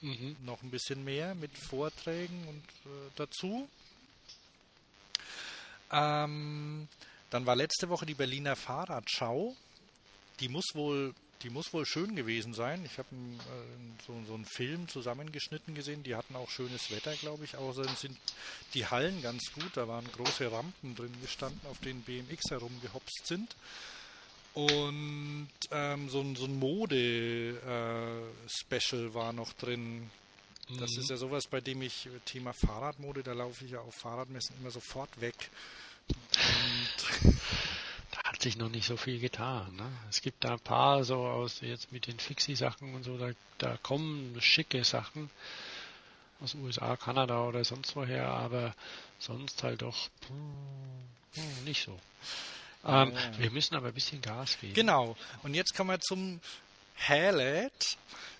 Mhm. 0.00 0.36
noch 0.44 0.62
ein 0.62 0.70
bisschen 0.70 1.04
mehr 1.04 1.34
mit 1.34 1.56
Vorträgen 1.56 2.46
und 2.48 2.90
äh, 2.90 3.10
dazu. 3.16 3.68
Ähm, 5.90 6.88
dann 7.30 7.46
war 7.46 7.56
letzte 7.56 7.88
Woche 7.88 8.06
die 8.06 8.14
Berliner 8.14 8.56
Fahrradschau. 8.56 9.56
Die 10.40 10.48
muss 10.48 10.74
wohl, 10.74 11.14
die 11.42 11.50
muss 11.50 11.72
wohl 11.72 11.84
schön 11.84 12.14
gewesen 12.14 12.54
sein. 12.54 12.84
Ich 12.84 12.98
habe 12.98 13.08
äh, 13.12 14.04
so, 14.06 14.14
so 14.26 14.34
einen 14.34 14.44
Film 14.44 14.88
zusammengeschnitten 14.88 15.74
gesehen. 15.74 16.02
Die 16.04 16.14
hatten 16.14 16.36
auch 16.36 16.50
schönes 16.50 16.90
Wetter, 16.90 17.14
glaube 17.16 17.44
ich. 17.44 17.56
Außerdem 17.56 17.94
sind 17.96 18.18
die 18.74 18.86
Hallen 18.86 19.20
ganz 19.20 19.52
gut. 19.52 19.70
Da 19.74 19.88
waren 19.88 20.06
große 20.12 20.50
Rampen 20.50 20.94
drin 20.94 21.14
gestanden, 21.20 21.60
auf 21.68 21.78
denen 21.78 22.02
BMX 22.02 22.50
herumgehopst 22.50 23.26
sind. 23.26 23.56
Und 24.58 25.48
ähm, 25.70 26.08
so 26.08 26.20
ein, 26.20 26.34
so 26.34 26.46
ein 26.46 26.58
Mode-Special 26.58 27.54
war 29.14 29.32
noch 29.32 29.52
drin. 29.52 30.10
Das 30.80 30.96
Mhm. 30.96 30.98
ist 30.98 31.10
ja 31.10 31.16
sowas, 31.16 31.46
bei 31.46 31.60
dem 31.60 31.80
ich 31.80 32.08
Thema 32.24 32.52
Fahrradmode, 32.52 33.22
da 33.22 33.34
laufe 33.34 33.64
ich 33.64 33.70
ja 33.70 33.80
auf 33.80 33.94
Fahrradmessen 33.94 34.56
immer 34.60 34.72
sofort 34.72 35.20
weg. 35.20 35.50
Und 36.08 37.34
Da 38.10 38.22
hat 38.24 38.42
sich 38.42 38.56
noch 38.56 38.68
nicht 38.68 38.86
so 38.86 38.96
viel 38.96 39.20
getan. 39.20 39.76
Ne? 39.76 39.88
Es 40.10 40.22
gibt 40.22 40.42
da 40.42 40.54
ein 40.54 40.60
paar 40.60 41.04
so 41.04 41.26
aus 41.26 41.60
jetzt 41.60 41.92
mit 41.92 42.06
den 42.08 42.18
Fixie-Sachen 42.18 42.94
und 42.94 43.04
so, 43.04 43.16
da, 43.16 43.30
da 43.58 43.76
kommen 43.76 44.34
schicke 44.40 44.82
Sachen 44.82 45.30
aus 46.40 46.54
USA, 46.54 46.96
Kanada 46.96 47.44
oder 47.44 47.64
sonst 47.64 47.94
woher, 47.94 48.26
aber 48.28 48.74
sonst 49.20 49.62
halt 49.62 49.82
doch 49.82 50.08
hm, 50.28 50.54
hm, 51.34 51.64
nicht 51.64 51.84
so. 51.84 51.98
Ähm, 52.88 53.12
Ja. 53.12 53.38
Wir 53.38 53.50
müssen 53.50 53.74
aber 53.76 53.88
ein 53.88 53.94
bisschen 53.94 54.20
Gas 54.22 54.58
geben. 54.60 54.74
genau. 54.74 55.16
Und 55.42 55.54
jetzt 55.54 55.74
kommen 55.74 55.90
wir 55.90 56.00
zum 56.00 56.40
Highlight, 57.06 57.96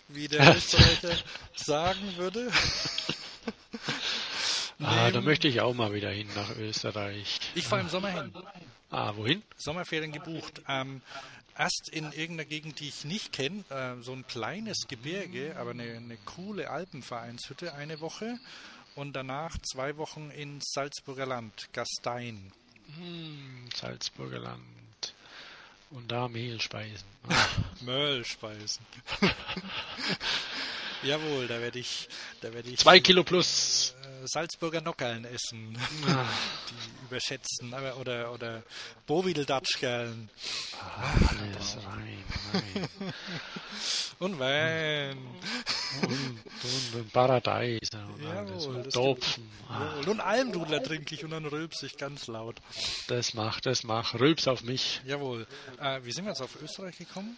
wie 0.09 0.27
der 0.29 0.41
Österreicher 0.57 1.17
sagen 1.55 2.17
würde. 2.17 2.51
Ah, 4.81 5.11
da 5.11 5.21
möchte 5.21 5.49
ich 5.49 5.61
auch 5.61 5.75
mal 5.75 5.93
wieder 5.93 6.11
hin 6.11 6.29
nach 6.37 6.55
Österreich. 6.57 7.41
Ich 7.57 7.65
fahre 7.65 7.83
im 7.83 7.89
Sommer 7.89 8.11
hin. 8.11 8.33
Ah, 8.91 9.13
wohin? 9.17 9.43
Sommerferien 9.57 10.13
gebucht. 10.13 10.63
Ähm, 10.69 11.03
erst 11.59 11.89
in 11.91 12.13
irgendeiner 12.13 12.45
Gegend, 12.45 12.79
die 12.79 12.89
ich 12.89 13.05
nicht 13.05 13.33
kenne, 13.33 13.65
äh, 13.71 14.01
so 14.03 14.13
ein 14.13 14.25
kleines 14.29 14.87
Gebirge, 14.87 15.57
aber 15.59 15.73
eine, 15.73 15.83
eine 15.97 16.17
coole 16.19 16.71
Alpenvereinshütte 16.71 17.75
eine 17.75 18.01
Woche 18.01 18.39
und 18.95 19.15
danach 19.15 19.57
zwei 19.63 19.97
Wochen 19.97 20.31
ins 20.31 20.65
Salzburger 20.73 21.27
Land, 21.27 21.69
Gastein. 21.73 22.53
Hm, 22.97 23.69
Salzburger 23.75 24.39
Land. 24.39 24.63
Und 25.91 26.11
da 26.13 26.29
Mehlspeisen. 26.29 27.07
Ah, 27.29 27.47
Möllspeisen. 27.81 28.85
Jawohl, 31.03 31.47
da 31.47 31.61
werde 31.61 31.79
ich, 31.79 32.09
da 32.41 32.53
werde 32.53 32.71
ich 32.71 32.79
Zwei 32.81 32.99
Kilo 33.01 33.23
plus. 33.23 33.95
äh, 34.03 34.27
Salzburger 34.27 34.81
Nockerln 34.81 35.25
essen, 35.25 35.79
Ah, 36.09 36.25
die 36.71 37.05
überschätzten, 37.07 37.73
aber 37.73 37.97
oder 37.99 38.33
oder 38.33 38.63
Bowideldatschkerln 39.07 40.29
alles 41.29 41.77
rein, 41.87 42.25
rein. 42.53 42.89
und 44.19 44.39
Wein. 44.41 45.19
Und, 46.03 46.11
und, 46.11 46.95
und 46.95 47.13
Paradies. 47.13 47.91
Und. 47.93 48.23
Jawohl, 48.23 48.83
das 48.83 48.95
Topfen. 48.95 49.51
Jawohl. 49.69 50.09
Und 50.09 50.21
Almdudler 50.21 50.83
trinke 50.83 51.15
ich 51.15 51.25
und 51.25 51.31
dann 51.31 51.47
rülpse 51.47 51.87
ich 51.87 51.97
ganz 51.97 52.27
laut. 52.27 52.57
das 53.09 53.35
mach, 53.35 53.61
das 53.61 53.85
mach. 53.85 54.15
Rülps 54.15 54.49
auf 54.49 54.63
mich. 54.63 55.01
Jawohl. 55.07 55.47
Äh, 55.81 56.01
wie 56.05 56.13
sind 56.13 56.25
wir 56.25 56.31
jetzt 56.31 56.43
auf 56.43 56.61
Österreich 56.63 56.99
gekommen? 56.99 57.37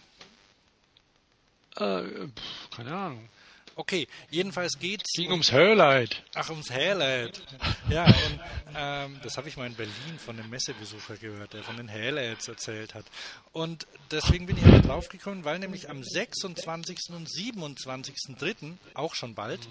Äh, 1.77 2.03
pff, 2.03 2.69
keine 2.75 2.93
Ahnung. 2.93 3.29
Okay, 3.75 4.07
jedenfalls 4.29 4.77
geht's 4.79 5.11
Ging 5.13 5.31
ums 5.31 5.51
Hörleid. 5.51 6.23
Ach, 6.35 6.49
ums 6.49 6.69
Highlight. 6.69 7.41
Ja, 7.89 8.05
und 8.05 8.39
ähm, 8.75 9.19
das 9.23 9.37
habe 9.37 9.49
ich 9.49 9.57
mal 9.57 9.67
in 9.67 9.75
Berlin 9.75 10.19
von 10.23 10.37
einem 10.37 10.49
Messebesucher 10.49 11.17
gehört, 11.17 11.53
der 11.53 11.63
von 11.63 11.77
den 11.77 11.89
Highlights 11.89 12.47
erzählt 12.47 12.93
hat. 12.93 13.05
Und 13.53 13.87
deswegen 14.11 14.45
bin 14.45 14.57
ich 14.57 14.65
aber 14.65 14.79
drauf 14.79 15.09
gekommen, 15.09 15.43
weil 15.45 15.59
nämlich 15.59 15.89
am 15.89 16.03
26. 16.03 17.09
und 17.09 17.27
27.3., 17.27 18.77
auch 18.93 19.15
schon 19.15 19.35
bald, 19.35 19.61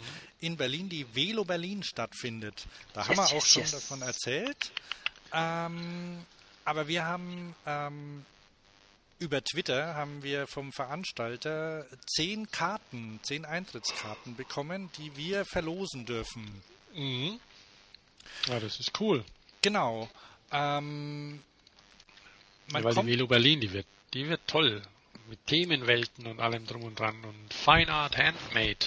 in 0.41 0.57
Berlin 0.57 0.89
die 0.89 1.07
Velo 1.15 1.45
Berlin 1.45 1.83
stattfindet. 1.83 2.67
Da 2.95 3.07
haben 3.07 3.17
wir 3.17 3.25
auch 3.25 3.45
schon 3.45 3.71
davon 3.71 4.03
erzählt. 4.03 4.73
Ähm, 5.33 6.25
aber 6.65 6.89
wir 6.89 7.05
haben 7.05 7.55
ähm, 7.67 8.25
über 9.21 9.45
Twitter 9.45 9.95
haben 9.95 10.23
wir 10.23 10.47
vom 10.47 10.73
Veranstalter 10.73 11.87
zehn 12.07 12.51
Karten, 12.51 13.21
zehn 13.23 13.45
Eintrittskarten 13.45 14.35
bekommen, 14.35 14.91
die 14.99 15.17
wir 15.17 15.45
verlosen 15.45 16.07
dürfen. 16.07 16.63
Mhm. 16.95 17.39
Ja, 18.47 18.59
das 18.59 18.81
ist 18.81 18.99
cool. 19.01 19.25
Genau. 19.63 20.09
Ähm, 20.51 21.43
man 22.73 22.83
Weil 22.83 22.91
die 22.93 22.97
kommt, 22.97 23.09
Velo 23.09 23.27
Berlin, 23.27 23.61
die 23.61 23.73
wird, 23.73 23.87
die 24.15 24.29
wird 24.29 24.41
toll. 24.47 24.83
Mit 25.29 25.47
Themenwelten 25.47 26.27
und 26.27 26.41
allem 26.41 26.67
drum 26.67 26.83
und 26.83 26.99
dran. 26.99 27.23
Und 27.23 27.55
Fine 27.55 27.93
Art 27.93 28.17
Handmade. 28.17 28.87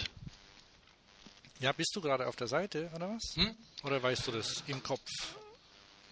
ja, 1.60 1.72
bist 1.72 1.96
du 1.96 2.02
gerade 2.02 2.28
auf 2.28 2.36
der 2.36 2.48
Seite, 2.48 2.90
oder 2.96 3.10
was? 3.10 3.36
Hm? 3.36 3.56
Oder 3.84 4.02
weißt 4.02 4.28
du 4.28 4.32
das 4.32 4.64
im 4.68 4.82
Kopf? 4.84 5.10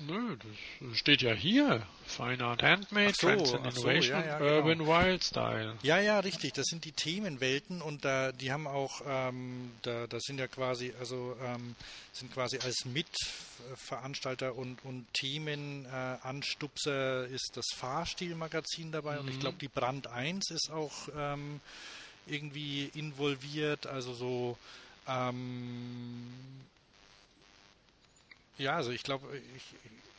Nö, 0.07 0.35
das 0.79 0.97
steht 0.97 1.21
ja 1.21 1.33
hier. 1.33 1.85
Fine 2.05 2.43
Art 2.43 2.63
Handmade, 2.63 3.13
so, 3.13 3.27
Trends 3.27 3.53
and 3.53 3.65
ach 3.65 3.71
so, 3.71 3.81
Innovation 3.81 4.19
ja, 4.19 4.25
ja, 4.25 4.39
genau. 4.39 4.55
Urban 4.55 4.87
Wild 4.87 5.23
Style. 5.23 5.77
Ja, 5.83 5.99
ja, 5.99 6.19
richtig. 6.19 6.53
Das 6.53 6.65
sind 6.65 6.85
die 6.85 6.91
Themenwelten 6.91 7.81
und 7.81 8.03
da, 8.03 8.31
die 8.31 8.51
haben 8.51 8.67
auch, 8.67 9.01
ähm, 9.07 9.71
da, 9.83 10.07
das 10.07 10.23
sind 10.23 10.39
ja 10.39 10.47
quasi, 10.47 10.93
also 10.99 11.37
ähm, 11.43 11.75
sind 12.13 12.33
quasi 12.33 12.57
als 12.59 12.85
Mitveranstalter 12.85 14.55
und, 14.55 14.83
und 14.83 15.05
Themenanstupser 15.13 17.27
ist 17.27 17.51
das 17.55 17.65
Fahrstilmagazin 17.75 18.91
dabei 18.91 19.19
und 19.19 19.29
ich 19.29 19.39
glaube, 19.39 19.57
die 19.61 19.69
Brand 19.69 20.07
1 20.07 20.49
ist 20.51 20.71
auch 20.71 21.09
ähm, 21.17 21.61
irgendwie 22.27 22.91
involviert, 22.93 23.87
also 23.87 24.13
so, 24.13 24.57
ähm, 25.07 26.27
ja, 28.61 28.75
also 28.75 28.91
ich 28.91 29.03
glaube, 29.03 29.25
ich, 29.35 29.63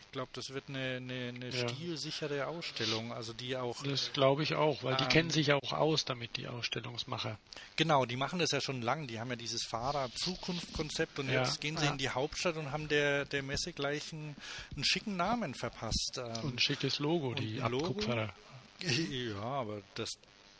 ich 0.05 0.13
glaube, 0.13 0.31
das 0.35 0.51
wird 0.51 0.65
eine, 0.69 0.97
eine, 0.97 1.33
eine 1.35 1.49
Ja. 1.51 1.69
stilsichere 1.69 2.47
Ausstellung, 2.47 3.13
also 3.15 3.33
die 3.33 3.57
auch 3.57 3.83
Das 3.83 4.13
glaube 4.13 4.43
ich 4.43 4.55
auch, 4.55 4.83
weil 4.83 4.97
die 4.97 5.05
Ähm. 5.05 5.09
kennen 5.09 5.31
sich 5.31 5.53
auch 5.55 5.73
aus 5.73 6.05
damit, 6.05 6.37
die 6.37 6.49
Ausstellungsmacher. 6.49 7.39
Genau, 7.77 8.05
die 8.05 8.17
machen 8.17 8.39
das 8.39 8.51
ja 8.51 8.61
schon 8.61 8.83
lang. 8.83 9.07
Die 9.07 9.19
haben 9.19 9.31
ja 9.31 9.37
dieses 9.37 9.63
Fahrrad-Zukunft-Konzept 9.71 11.19
und 11.19 11.29
Ja, 11.31 11.43
jetzt 11.43 11.61
gehen 11.61 11.77
sie 11.77 11.87
ja. 11.87 11.93
in 11.93 11.99
die 11.99 12.11
Hauptstadt 12.11 12.57
und 12.57 12.71
haben 12.73 12.89
der, 12.89 13.25
der 13.25 13.43
Messe 13.43 13.73
gleich 13.73 14.13
einen, 14.13 14.37
einen 14.75 14.85
schicken 14.85 15.17
Namen 15.17 15.55
verpasst. 15.55 16.19
Und 16.19 16.37
Ähm, 16.45 16.49
ein 16.55 16.59
schickes 16.59 16.99
Logo, 16.99 17.35
die? 17.35 17.61
Abkupferer. 17.63 18.33
ja, 18.81 19.41
aber 19.41 19.81
das, 19.95 20.11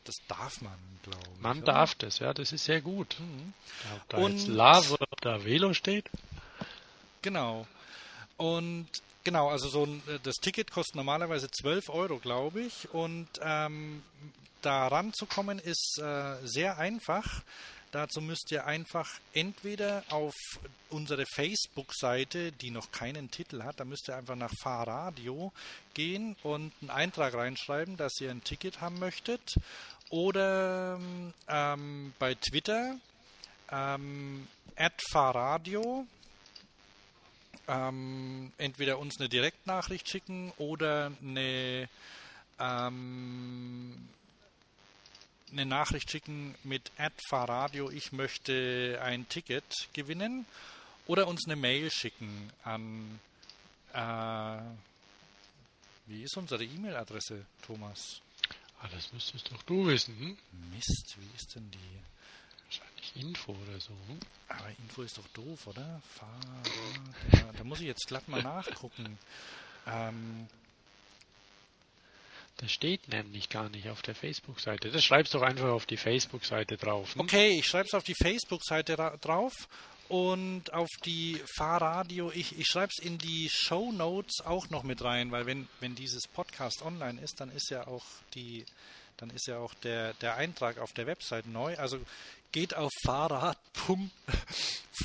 das 0.05 0.15
darf 0.29 0.61
man, 0.63 0.79
glaube 1.03 1.19
ich. 1.35 1.41
Man 1.41 1.59
oder? 1.59 1.73
darf 1.73 1.95
das, 1.97 2.21
ja, 2.21 2.33
das 2.33 2.53
ist 2.53 2.65
sehr 2.65 2.81
gut. 2.81 3.17
Mhm. 3.19 3.53
Ob 3.97 4.09
da 4.09 4.17
Und- 4.19 4.49
jetzt 4.49 4.93
ob 5.01 5.21
da 5.21 5.45
Velo 5.45 5.75
steht? 5.75 6.09
Genau. 7.23 7.67
Und 8.37 8.89
genau, 9.25 9.49
also 9.49 9.69
so 9.69 9.85
ein, 9.85 10.03
äh, 10.09 10.19
das 10.23 10.37
Ticket 10.37 10.71
kostet 10.71 10.97
normalerweise 10.97 11.51
12 11.51 11.89
Euro, 11.89 12.19
glaube 12.19 12.63
ich. 12.63 12.93
Und 12.93 13.29
ähm, 13.41 14.03
da 14.63 14.89
ranzukommen 14.89 15.59
ist 15.59 15.99
äh, 15.99 16.37
sehr 16.45 16.79
einfach. 16.79 17.43
Dazu 17.93 18.23
müsst 18.23 18.51
ihr 18.51 18.65
einfach 18.65 19.21
entweder 19.35 20.03
auf 20.09 20.35
unsere 20.89 21.27
Facebook-Seite, 21.27 22.51
die 22.51 22.71
noch 22.71 22.91
keinen 22.91 23.31
Titel 23.31 23.63
hat, 23.65 23.81
da 23.81 23.85
müsst 23.85 24.09
ihr 24.09 24.17
einfach 24.17 24.35
nach 24.35 24.53
Fahrradio 24.63 25.53
gehen 25.93 26.35
und 26.43 26.73
einen 26.81 26.91
Eintrag 26.91 27.35
reinschreiben, 27.35 27.99
dass 27.99 28.19
ihr 28.19 28.31
ein 28.31 28.43
Ticket 28.43 28.81
haben 28.81 28.99
möchtet. 28.99 29.57
Oder 30.09 30.99
ähm, 31.49 32.15
bei 32.19 32.35
Twitter 32.35 32.97
ähm, 33.71 34.47
Fahrradio 35.11 36.07
ähm, 37.69 38.53
entweder 38.59 38.99
uns 38.99 39.19
eine 39.19 39.29
Direktnachricht 39.29 40.09
schicken 40.09 40.53
oder 40.59 41.13
eine 41.23 41.89
ähm, 42.59 44.09
eine 45.51 45.67
Nachricht 45.67 46.11
schicken 46.11 46.55
mit 46.65 46.91
@fahrradio, 47.29 47.91
ich 47.91 48.13
möchte 48.13 48.99
ein 49.03 49.29
Ticket 49.29 49.89
gewinnen 49.93 50.47
oder 51.07 51.29
uns 51.29 51.45
eine 51.47 51.57
Mail 51.57 51.91
schicken 51.91 52.51
an 52.65 53.21
äh, 53.93 54.63
wie 56.07 56.23
ist 56.23 56.37
unsere 56.37 56.65
E-Mail-Adresse, 56.65 57.47
Thomas? 57.63 58.21
Ah, 58.81 58.89
das 58.93 59.13
müsstest 59.13 59.51
doch 59.53 59.63
du 59.63 59.87
wissen. 59.87 60.19
Hm? 60.19 60.37
Mist, 60.75 61.17
wie 61.19 61.37
ist 61.37 61.55
denn 61.55 61.71
die? 61.71 62.12
Info 63.15 63.53
oder 63.53 63.81
so. 63.81 63.91
Hm? 63.91 64.19
Aber 64.49 64.69
Info 64.83 65.03
ist 65.03 65.19
doch 65.19 65.29
doof, 65.35 65.67
oder? 65.67 66.01
Fahrrad. 66.15 67.59
Da 67.59 67.65
muss 67.65 67.81
ich 67.81 67.87
jetzt 67.87 68.07
glatt 68.07 68.29
mal 68.29 68.43
nachgucken. 68.43 69.19
Ähm, 69.87 70.49
das 72.59 72.71
steht 72.73 73.09
nämlich 73.09 73.49
gar 73.49 73.69
nicht 73.71 73.89
auf 73.89 74.03
der 74.03 74.15
Facebook-Seite. 74.15 74.91
Das 74.91 75.05
schreibst 75.05 75.35
doch 75.35 75.43
einfach 75.43 75.71
auf 75.71 75.87
die 75.87 75.97
Facebook-Seite 75.97 76.77
drauf. 76.77 77.15
Hm? 77.15 77.23
Okay, 77.23 77.59
ich 77.59 77.67
schreibe 77.67 77.87
es 77.87 77.95
auf 77.95 78.05
die 78.05 78.15
Facebook-Seite 78.15 79.19
drauf 79.21 79.69
und 80.09 80.73
auf 80.73 80.89
die 81.05 81.43
Fahrradio. 81.57 82.31
Ich, 82.33 82.59
ich 82.59 82.67
schreibe 82.67 82.93
es 82.97 83.03
in 83.03 83.19
die 83.19 83.49
Show 83.51 83.93
Notes 83.93 84.43
auch 84.45 84.69
noch 84.71 84.83
mit 84.83 85.03
rein, 85.03 85.33
weil 85.33 85.47
wenn, 85.47 85.69
wenn 85.81 85.95
dieses 85.95 86.29
Podcast 86.29 86.83
online 86.83 87.21
ist, 87.21 87.41
dann 87.41 87.51
ist 87.51 87.71
ja 87.71 87.87
auch 87.87 88.05
die, 88.35 88.65
dann 89.17 89.31
ist 89.31 89.47
ja 89.47 89.59
auch 89.59 89.75
der, 89.75 90.15
der 90.15 90.37
Eintrag 90.37 90.79
auf 90.79 90.93
der 90.93 91.07
Website 91.07 91.47
neu. 91.47 91.77
Also 91.79 91.99
geht 92.53 92.75
auf 92.75 92.91
Fahrrad. 93.05 93.59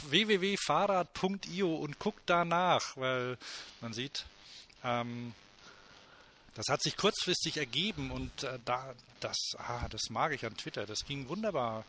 www.fahrrad.io 0.09 1.75
und 1.75 1.99
guckt 1.99 2.21
danach, 2.25 2.95
weil 2.97 3.37
man 3.81 3.93
sieht, 3.93 4.25
ähm, 4.83 5.33
das 6.55 6.67
hat 6.69 6.81
sich 6.81 6.97
kurzfristig 6.97 7.57
ergeben 7.57 8.11
und 8.11 8.43
äh, 8.43 8.59
da, 8.65 8.93
das, 9.19 9.37
ah, 9.57 9.87
das 9.89 10.09
mag 10.09 10.33
ich 10.33 10.45
an 10.45 10.57
Twitter. 10.57 10.85
Das 10.85 11.05
ging 11.05 11.27
wunderbar. 11.29 11.85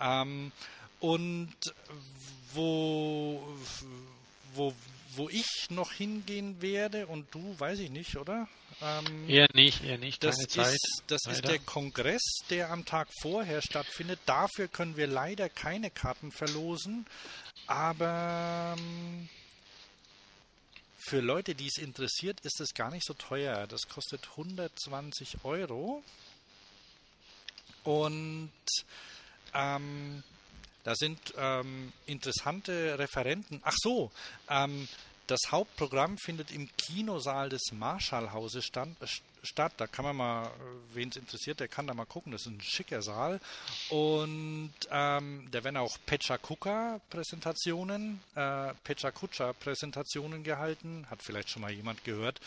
Ähm, 0.00 0.52
und 1.00 1.54
wo, 2.52 3.42
wo, 4.54 4.74
wo 5.16 5.28
ich 5.28 5.66
noch 5.70 5.92
hingehen 5.92 6.60
werde 6.60 7.06
und 7.06 7.32
du, 7.34 7.58
weiß 7.58 7.78
ich 7.80 7.90
nicht, 7.90 8.16
oder? 8.16 8.48
Ähm, 8.80 9.28
eher 9.28 9.46
nicht, 9.54 9.84
eher 9.84 9.98
nicht. 9.98 10.22
Das, 10.24 10.38
ist, 10.38 10.56
das 11.06 11.26
ist 11.26 11.46
der 11.46 11.58
Kongress, 11.60 12.22
der 12.50 12.70
am 12.70 12.84
Tag 12.84 13.08
vorher 13.20 13.62
stattfindet. 13.62 14.18
Dafür 14.26 14.68
können 14.68 14.96
wir 14.96 15.06
leider 15.06 15.48
keine 15.48 15.90
Karten 15.90 16.32
verlosen. 16.32 17.06
Aber 17.66 18.76
ähm, 18.78 19.28
für 20.98 21.20
Leute, 21.20 21.54
die 21.54 21.66
es 21.66 21.78
interessiert, 21.78 22.40
ist 22.40 22.60
es 22.60 22.74
gar 22.74 22.90
nicht 22.90 23.06
so 23.06 23.14
teuer. 23.14 23.66
Das 23.66 23.82
kostet 23.88 24.28
120 24.30 25.44
Euro. 25.44 26.02
Und 27.84 28.50
ähm, 29.52 30.22
da 30.84 30.94
sind 30.94 31.18
ähm, 31.36 31.92
interessante 32.06 32.98
Referenten. 32.98 33.60
Ach 33.64 33.76
so, 33.76 34.10
ähm, 34.48 34.88
das 35.26 35.40
Hauptprogramm 35.50 36.18
findet 36.18 36.52
im 36.52 36.68
Kinosaal 36.76 37.48
des 37.48 37.72
Marschallhauses 37.72 38.62
stand, 38.64 38.96
statt. 39.42 39.72
Da 39.78 39.86
kann 39.86 40.04
man 40.04 40.16
mal, 40.16 40.50
wen 40.92 41.08
es 41.08 41.16
interessiert, 41.16 41.60
der 41.60 41.68
kann 41.68 41.86
da 41.86 41.94
mal 41.94 42.04
gucken. 42.04 42.32
Das 42.32 42.42
ist 42.42 42.48
ein 42.48 42.60
schicker 42.60 43.00
Saal. 43.00 43.40
Und 43.88 44.74
ähm, 44.90 45.48
da 45.50 45.64
werden 45.64 45.78
auch 45.78 45.96
Pecha-Kuka-Präsentationen, 46.04 48.20
äh, 48.34 48.74
Pecha-Kucha-Präsentationen 48.84 50.44
gehalten. 50.44 51.06
Hat 51.10 51.22
vielleicht 51.22 51.48
schon 51.48 51.62
mal 51.62 51.72
jemand 51.72 52.04
gehört. 52.04 52.38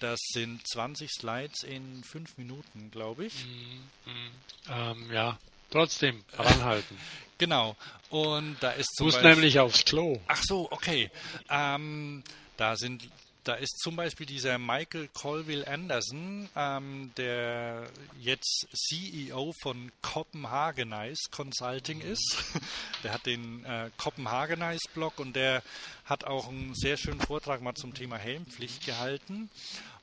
Das 0.00 0.20
sind 0.32 0.68
20 0.68 1.10
Slides 1.10 1.62
in 1.64 2.04
5 2.04 2.36
Minuten, 2.36 2.90
glaube 2.90 3.24
ich. 3.26 3.46
Mm, 3.46 3.84
mm, 4.10 4.30
ähm, 4.70 5.10
ja, 5.12 5.38
trotzdem 5.70 6.24
ranhalten. 6.38 6.98
genau. 7.38 7.76
Und 8.10 8.56
da 8.60 8.70
ist 8.70 8.96
zum 8.96 9.06
Muss 9.06 9.20
nämlich 9.22 9.58
aufs 9.58 9.84
Klo. 9.84 10.18
Ach 10.28 10.42
so, 10.42 10.70
okay. 10.70 11.10
Ähm, 11.50 12.22
da 12.56 12.74
sind 12.76 13.08
da 13.48 13.54
ist 13.54 13.78
zum 13.78 13.96
Beispiel 13.96 14.26
dieser 14.26 14.58
Michael 14.58 15.08
Colville 15.14 15.66
Anderson, 15.66 16.50
ähm, 16.54 17.12
der 17.16 17.88
jetzt 18.20 18.66
CEO 18.74 19.54
von 19.62 19.90
Copenhagenize 20.02 21.30
Consulting 21.30 22.02
ist. 22.02 22.36
der 23.02 23.14
hat 23.14 23.24
den 23.24 23.64
äh, 23.64 23.88
Copenhagenize 23.96 24.90
Blog 24.92 25.18
und 25.18 25.34
der 25.34 25.62
hat 26.04 26.24
auch 26.24 26.48
einen 26.48 26.74
sehr 26.74 26.98
schönen 26.98 27.20
Vortrag 27.20 27.62
mal 27.62 27.74
zum 27.74 27.94
Thema 27.94 28.18
Helmpflicht 28.18 28.84
gehalten. 28.84 29.48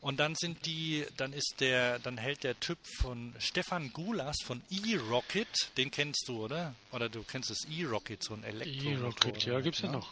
Und 0.05 0.17
dann 0.17 0.35
sind 0.35 0.67
die, 0.67 1.03
dann 1.17 1.33
ist 1.33 1.55
der, 1.61 1.97
dann 1.97 2.19
hält 2.19 2.43
der 2.43 2.59
Typ 2.59 2.77
von 3.01 3.33
Stefan 3.39 3.91
Gulas 3.91 4.35
von 4.45 4.61
E-Rocket, 4.69 5.71
den 5.77 5.89
kennst 5.89 6.25
du, 6.27 6.45
oder? 6.45 6.75
Oder 6.91 7.09
du 7.09 7.23
kennst 7.23 7.49
das 7.49 7.65
E-Rocket, 7.67 8.21
so 8.21 8.35
ein 8.35 8.43
Elektro. 8.43 8.87
E-Rocket, 8.87 9.45
ja, 9.45 9.59
gibt's 9.61 9.81
ja 9.81 9.91
noch. 9.91 10.11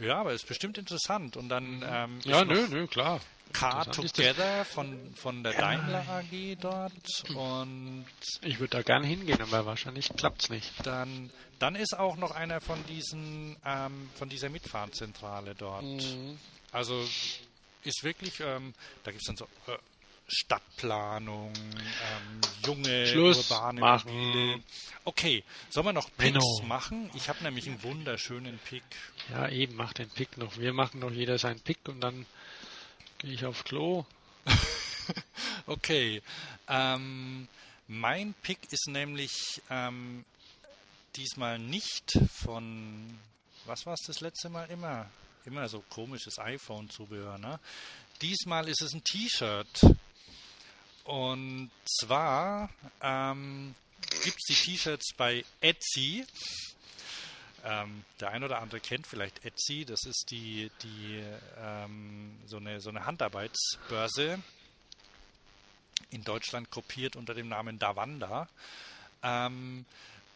Ja, 0.00 0.16
aber 0.16 0.32
ist 0.32 0.48
bestimmt 0.48 0.76
interessant. 0.76 1.36
Und 1.36 1.50
dann 1.50 1.76
mhm. 1.76 1.84
ähm, 1.86 2.20
ja, 2.24 2.44
nö, 2.44 2.66
nö, 2.68 2.88
klar. 2.88 3.20
Car 3.52 3.88
Together 3.92 4.64
von, 4.64 5.14
von 5.14 5.44
der 5.44 5.52
Daimler 5.52 6.04
AG 6.08 6.56
dort 6.60 7.30
und 7.34 8.06
ich 8.42 8.58
würde 8.58 8.78
da 8.78 8.82
gern 8.82 9.04
hingehen, 9.04 9.40
aber 9.40 9.66
wahrscheinlich 9.66 10.08
klappt 10.16 10.42
es 10.42 10.50
nicht. 10.50 10.72
Dann, 10.84 11.30
dann 11.60 11.76
ist 11.76 11.96
auch 11.96 12.16
noch 12.16 12.32
einer 12.32 12.60
von 12.60 12.84
diesen 12.86 13.56
ähm, 13.64 14.10
von 14.16 14.28
dieser 14.28 14.48
Mitfahrzentrale 14.48 15.54
dort. 15.54 15.84
Mhm. 15.84 16.38
Also 16.72 17.04
ist 17.84 18.02
wirklich, 18.04 18.40
ähm, 18.40 18.74
da 19.04 19.10
gibt 19.10 19.22
es 19.22 19.26
dann 19.26 19.36
so 19.36 19.44
äh, 19.72 19.78
Stadtplanung, 20.32 21.52
ähm, 21.56 22.40
junge 22.64 23.06
Schluss 23.06 23.50
urbane 23.50 23.80
machen. 23.80 24.64
Okay, 25.04 25.42
sollen 25.70 25.86
wir 25.86 25.92
noch 25.92 26.08
Picks 26.16 26.32
Menno. 26.34 26.62
machen? 26.66 27.10
Ich 27.14 27.28
habe 27.28 27.42
nämlich 27.42 27.66
einen 27.66 27.82
wunderschönen 27.82 28.58
Pick. 28.58 28.84
Ja, 29.30 29.48
eben, 29.48 29.74
mach 29.74 29.92
den 29.92 30.08
Pick 30.08 30.36
noch. 30.38 30.56
Wir 30.56 30.72
machen 30.72 31.00
noch 31.00 31.10
jeder 31.10 31.38
seinen 31.38 31.60
Pick 31.60 31.78
und 31.88 32.00
dann 32.00 32.26
gehe 33.18 33.32
ich 33.32 33.44
auf 33.44 33.64
Klo. 33.64 34.04
okay. 35.66 36.22
Ähm, 36.68 37.48
mein 37.88 38.34
Pick 38.42 38.72
ist 38.72 38.86
nämlich 38.86 39.60
ähm, 39.68 40.24
diesmal 41.16 41.58
nicht 41.58 42.18
von, 42.32 43.18
was 43.66 43.84
war 43.84 43.94
es 43.94 44.02
das 44.06 44.20
letzte 44.20 44.48
Mal 44.48 44.70
immer? 44.70 45.10
Immer 45.44 45.68
so 45.68 45.82
komisches 45.88 46.38
iPhone-Zubehör, 46.38 47.38
ne? 47.38 47.58
Diesmal 48.20 48.68
ist 48.68 48.82
es 48.82 48.92
ein 48.92 49.02
T-Shirt. 49.02 49.86
Und 51.04 51.70
zwar 51.84 52.68
ähm, 53.02 53.74
gibt 54.22 54.36
es 54.36 54.46
die 54.48 54.54
T-Shirts 54.54 55.14
bei 55.16 55.44
Etsy. 55.60 56.26
Ähm, 57.64 58.04
der 58.20 58.30
ein 58.30 58.44
oder 58.44 58.60
andere 58.60 58.80
kennt 58.80 59.06
vielleicht 59.06 59.44
Etsy. 59.44 59.84
Das 59.84 60.04
ist 60.04 60.30
die, 60.30 60.70
die 60.82 61.24
ähm, 61.58 62.38
so, 62.46 62.58
eine, 62.58 62.80
so 62.80 62.90
eine 62.90 63.06
Handarbeitsbörse 63.06 64.38
in 66.10 66.24
Deutschland 66.24 66.70
kopiert 66.70 67.16
unter 67.16 67.34
dem 67.34 67.48
Namen 67.48 67.78
Davanda. 67.78 68.48
Ähm, 69.22 69.84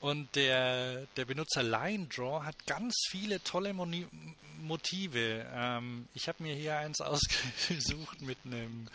und 0.05 0.36
der, 0.36 1.06
der 1.16 1.24
Benutzer 1.24 1.62
Line 1.62 2.06
Draw 2.09 2.44
hat 2.44 2.66
ganz 2.66 2.94
viele 3.09 3.43
tolle 3.43 3.72
Moni 3.72 4.06
Motive. 4.60 5.47
Ähm, 5.51 6.09
ich 6.12 6.28
habe 6.28 6.43
mir 6.43 6.55
hier 6.55 6.76
eins 6.76 7.01
ausgesucht 7.81 8.20
mit 8.20 8.36
einem 8.44 8.89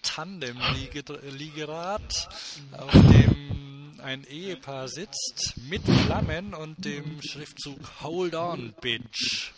Tandem-Liegerad, 0.00 2.28
auf 2.72 2.90
dem 2.90 4.00
ein 4.02 4.24
Ehepaar 4.24 4.88
sitzt 4.88 5.52
mit 5.68 5.82
Flammen 5.82 6.54
und 6.54 6.86
dem 6.86 7.20
Schriftzug 7.20 8.00
Hold 8.00 8.34
on, 8.34 8.72
Bitch. 8.80 9.52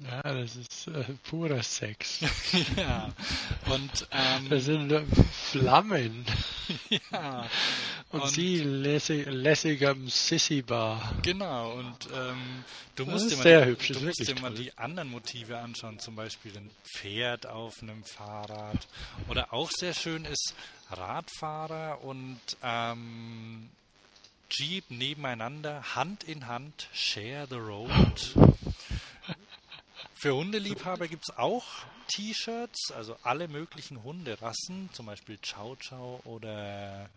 Ja, 0.00 0.22
das 0.22 0.56
ist 0.56 0.88
äh, 0.88 1.04
purer 1.28 1.62
Sex. 1.62 2.20
ja. 2.76 3.12
Und 3.66 4.08
ähm, 4.10 4.48
das 4.50 4.64
sind 4.64 4.92
Flammen. 5.32 6.26
ja. 7.12 7.48
Und, 8.10 8.22
und 8.22 8.28
sie 8.30 8.56
lässig, 8.56 9.26
lässig 9.26 9.86
am 9.86 10.08
Sissy 10.08 10.62
Bar. 10.62 11.14
Genau, 11.22 11.74
und 11.74 12.08
ähm, 12.12 12.64
du 12.96 13.06
musst, 13.06 13.30
dir, 13.30 13.36
mal, 13.36 13.66
hübsch, 13.66 13.88
du 13.88 14.00
musst 14.00 14.26
dir 14.26 14.34
mal 14.40 14.48
toll. 14.48 14.64
die 14.64 14.76
anderen 14.76 15.10
Motive 15.10 15.58
anschauen, 15.58 16.00
zum 16.00 16.16
Beispiel 16.16 16.56
ein 16.56 16.70
Pferd 16.82 17.46
auf 17.46 17.80
einem 17.80 18.02
Fahrrad. 18.04 18.88
Oder 19.28 19.52
auch 19.52 19.70
sehr 19.70 19.94
schön 19.94 20.24
ist 20.24 20.54
Radfahrer 20.90 22.02
und 22.02 22.40
ähm, 22.64 23.70
Jeep 24.50 24.90
nebeneinander, 24.90 25.94
Hand 25.94 26.24
in 26.24 26.46
Hand, 26.48 26.88
share 26.92 27.46
the 27.48 27.56
road. 27.56 28.34
Für 30.24 30.34
Hundeliebhaber 30.34 31.06
gibt 31.06 31.24
es 31.28 31.36
auch 31.36 31.66
T-Shirts, 32.08 32.92
also 32.92 33.14
alle 33.24 33.46
möglichen 33.46 34.02
Hunderassen, 34.04 34.88
zum 34.94 35.04
Beispiel 35.04 35.36
Chow 35.36 35.76
Chow 35.76 36.24
oder 36.24 37.10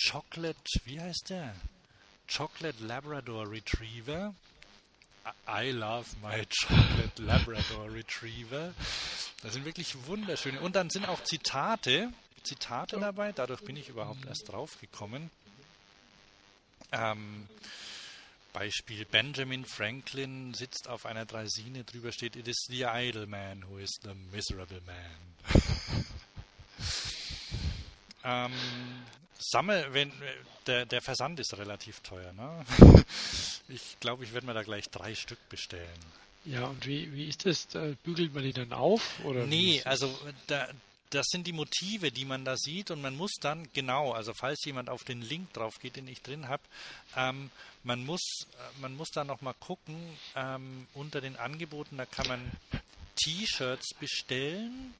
Chocolate, 0.00 0.60
wie 0.84 1.00
heißt 1.00 1.30
der? 1.30 1.56
Chocolate 2.32 2.84
Labrador 2.84 3.50
Retriever. 3.50 4.32
I 5.48 5.72
love 5.72 6.06
my 6.22 6.46
Chocolate 6.46 7.20
Labrador 7.20 7.92
Retriever. 7.92 8.72
Das 9.42 9.54
sind 9.54 9.64
wirklich 9.64 9.96
wunderschöne. 10.06 10.60
Und 10.60 10.76
dann 10.76 10.88
sind 10.88 11.08
auch 11.08 11.24
Zitate, 11.24 12.12
Zitate 12.44 13.00
dabei. 13.00 13.32
Dadurch 13.32 13.62
bin 13.62 13.74
ich 13.74 13.88
überhaupt 13.88 14.24
erst 14.24 14.52
drauf 14.52 14.78
gekommen. 14.80 15.32
Ähm, 16.92 17.48
Beispiel 18.52 19.04
Benjamin 19.04 19.64
Franklin 19.64 20.54
sitzt 20.54 20.88
auf 20.88 21.06
einer 21.06 21.24
Draisine, 21.24 21.84
drüber 21.84 22.12
steht, 22.12 22.36
It 22.36 22.48
is 22.48 22.66
the 22.68 22.84
idle 22.84 23.26
man 23.26 23.64
who 23.68 23.78
is 23.78 23.98
the 24.02 24.14
miserable 24.30 24.80
man. 24.82 25.64
ähm, 28.24 28.52
Sammel, 29.38 29.86
wenn 29.92 30.12
der, 30.66 30.86
der 30.86 31.02
Versand 31.02 31.40
ist 31.40 31.56
relativ 31.56 32.00
teuer, 32.00 32.32
ne? 32.32 32.64
Ich 33.68 33.98
glaube, 34.00 34.24
ich 34.24 34.34
werde 34.34 34.46
mir 34.46 34.54
da 34.54 34.64
gleich 34.64 34.90
drei 34.90 35.14
Stück 35.14 35.38
bestellen. 35.48 35.88
Ja, 36.44 36.66
und 36.66 36.84
wie, 36.86 37.12
wie 37.14 37.28
ist 37.28 37.46
das? 37.46 37.68
Bügelt 38.02 38.34
man 38.34 38.42
die 38.42 38.52
dann 38.52 38.72
auf? 38.72 39.20
Oder 39.24 39.46
nee, 39.46 39.80
also 39.84 40.12
da, 40.48 40.68
das 41.14 41.26
sind 41.28 41.46
die 41.46 41.52
Motive, 41.52 42.10
die 42.10 42.24
man 42.24 42.44
da 42.44 42.56
sieht 42.56 42.90
und 42.90 43.02
man 43.02 43.16
muss 43.16 43.32
dann, 43.40 43.68
genau, 43.72 44.12
also 44.12 44.32
falls 44.34 44.64
jemand 44.64 44.88
auf 44.88 45.04
den 45.04 45.20
Link 45.20 45.52
drauf 45.52 45.78
geht, 45.80 45.96
den 45.96 46.08
ich 46.08 46.22
drin 46.22 46.48
habe, 46.48 46.62
ähm, 47.16 47.50
man 47.84 48.04
muss, 48.04 48.46
man 48.80 48.96
muss 48.96 49.10
da 49.10 49.22
nochmal 49.24 49.54
gucken, 49.60 49.96
ähm, 50.34 50.86
unter 50.94 51.20
den 51.20 51.36
Angeboten, 51.36 51.98
da 51.98 52.06
kann 52.06 52.28
man 52.28 52.52
T-Shirts 53.16 53.94
bestellen. 54.00 54.94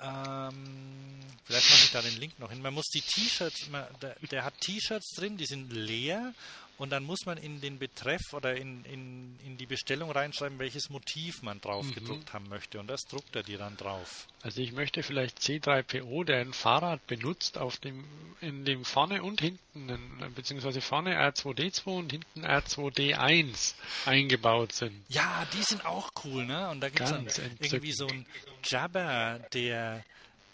Ähm, 0.00 1.20
vielleicht 1.44 1.70
mache 1.70 1.84
ich 1.84 1.92
da 1.92 2.02
den 2.02 2.18
Link 2.18 2.38
noch 2.38 2.50
hin. 2.50 2.62
Man 2.62 2.74
muss 2.74 2.86
die 2.86 3.00
T-Shirts, 3.00 3.68
der, 4.02 4.16
der 4.30 4.44
hat 4.44 4.60
T-Shirts 4.60 5.14
drin, 5.14 5.36
die 5.36 5.46
sind 5.46 5.72
leer 5.72 6.34
und 6.78 6.90
dann 6.90 7.02
muss 7.02 7.26
man 7.26 7.38
in 7.38 7.60
den 7.60 7.78
Betreff 7.78 8.32
oder 8.32 8.56
in, 8.56 8.84
in, 8.84 9.36
in 9.44 9.56
die 9.58 9.66
Bestellung 9.66 10.12
reinschreiben, 10.12 10.60
welches 10.60 10.90
Motiv 10.90 11.42
man 11.42 11.60
drauf 11.60 11.84
mhm. 11.84 11.94
gedruckt 11.94 12.32
haben 12.32 12.48
möchte. 12.48 12.78
Und 12.78 12.86
das 12.86 13.02
druckt 13.02 13.34
er 13.34 13.42
dir 13.42 13.58
dann 13.58 13.76
drauf. 13.76 14.28
Also 14.42 14.62
ich 14.62 14.72
möchte 14.72 15.02
vielleicht 15.02 15.40
C3PO, 15.40 16.24
der 16.24 16.40
ein 16.40 16.52
Fahrrad 16.52 17.04
benutzt, 17.08 17.58
auf 17.58 17.78
dem, 17.78 18.04
in 18.40 18.64
dem 18.64 18.84
vorne 18.84 19.24
und 19.24 19.40
hinten, 19.40 19.98
beziehungsweise 20.36 20.80
vorne 20.80 21.20
R2D2 21.20 21.86
und 21.86 22.12
hinten 22.12 22.46
R2D1 22.46 23.74
eingebaut 24.06 24.72
sind. 24.72 25.04
Ja, 25.08 25.46
die 25.52 25.62
sind 25.62 25.84
auch 25.84 26.10
cool, 26.24 26.46
ne? 26.46 26.70
Und 26.70 26.80
da 26.80 26.90
gibt 26.90 27.02
es 27.02 27.10
dann 27.10 27.26
irgendwie 27.60 27.92
so 27.92 28.06
ein 28.06 28.24
Jabber, 28.62 29.40
der, 29.52 30.04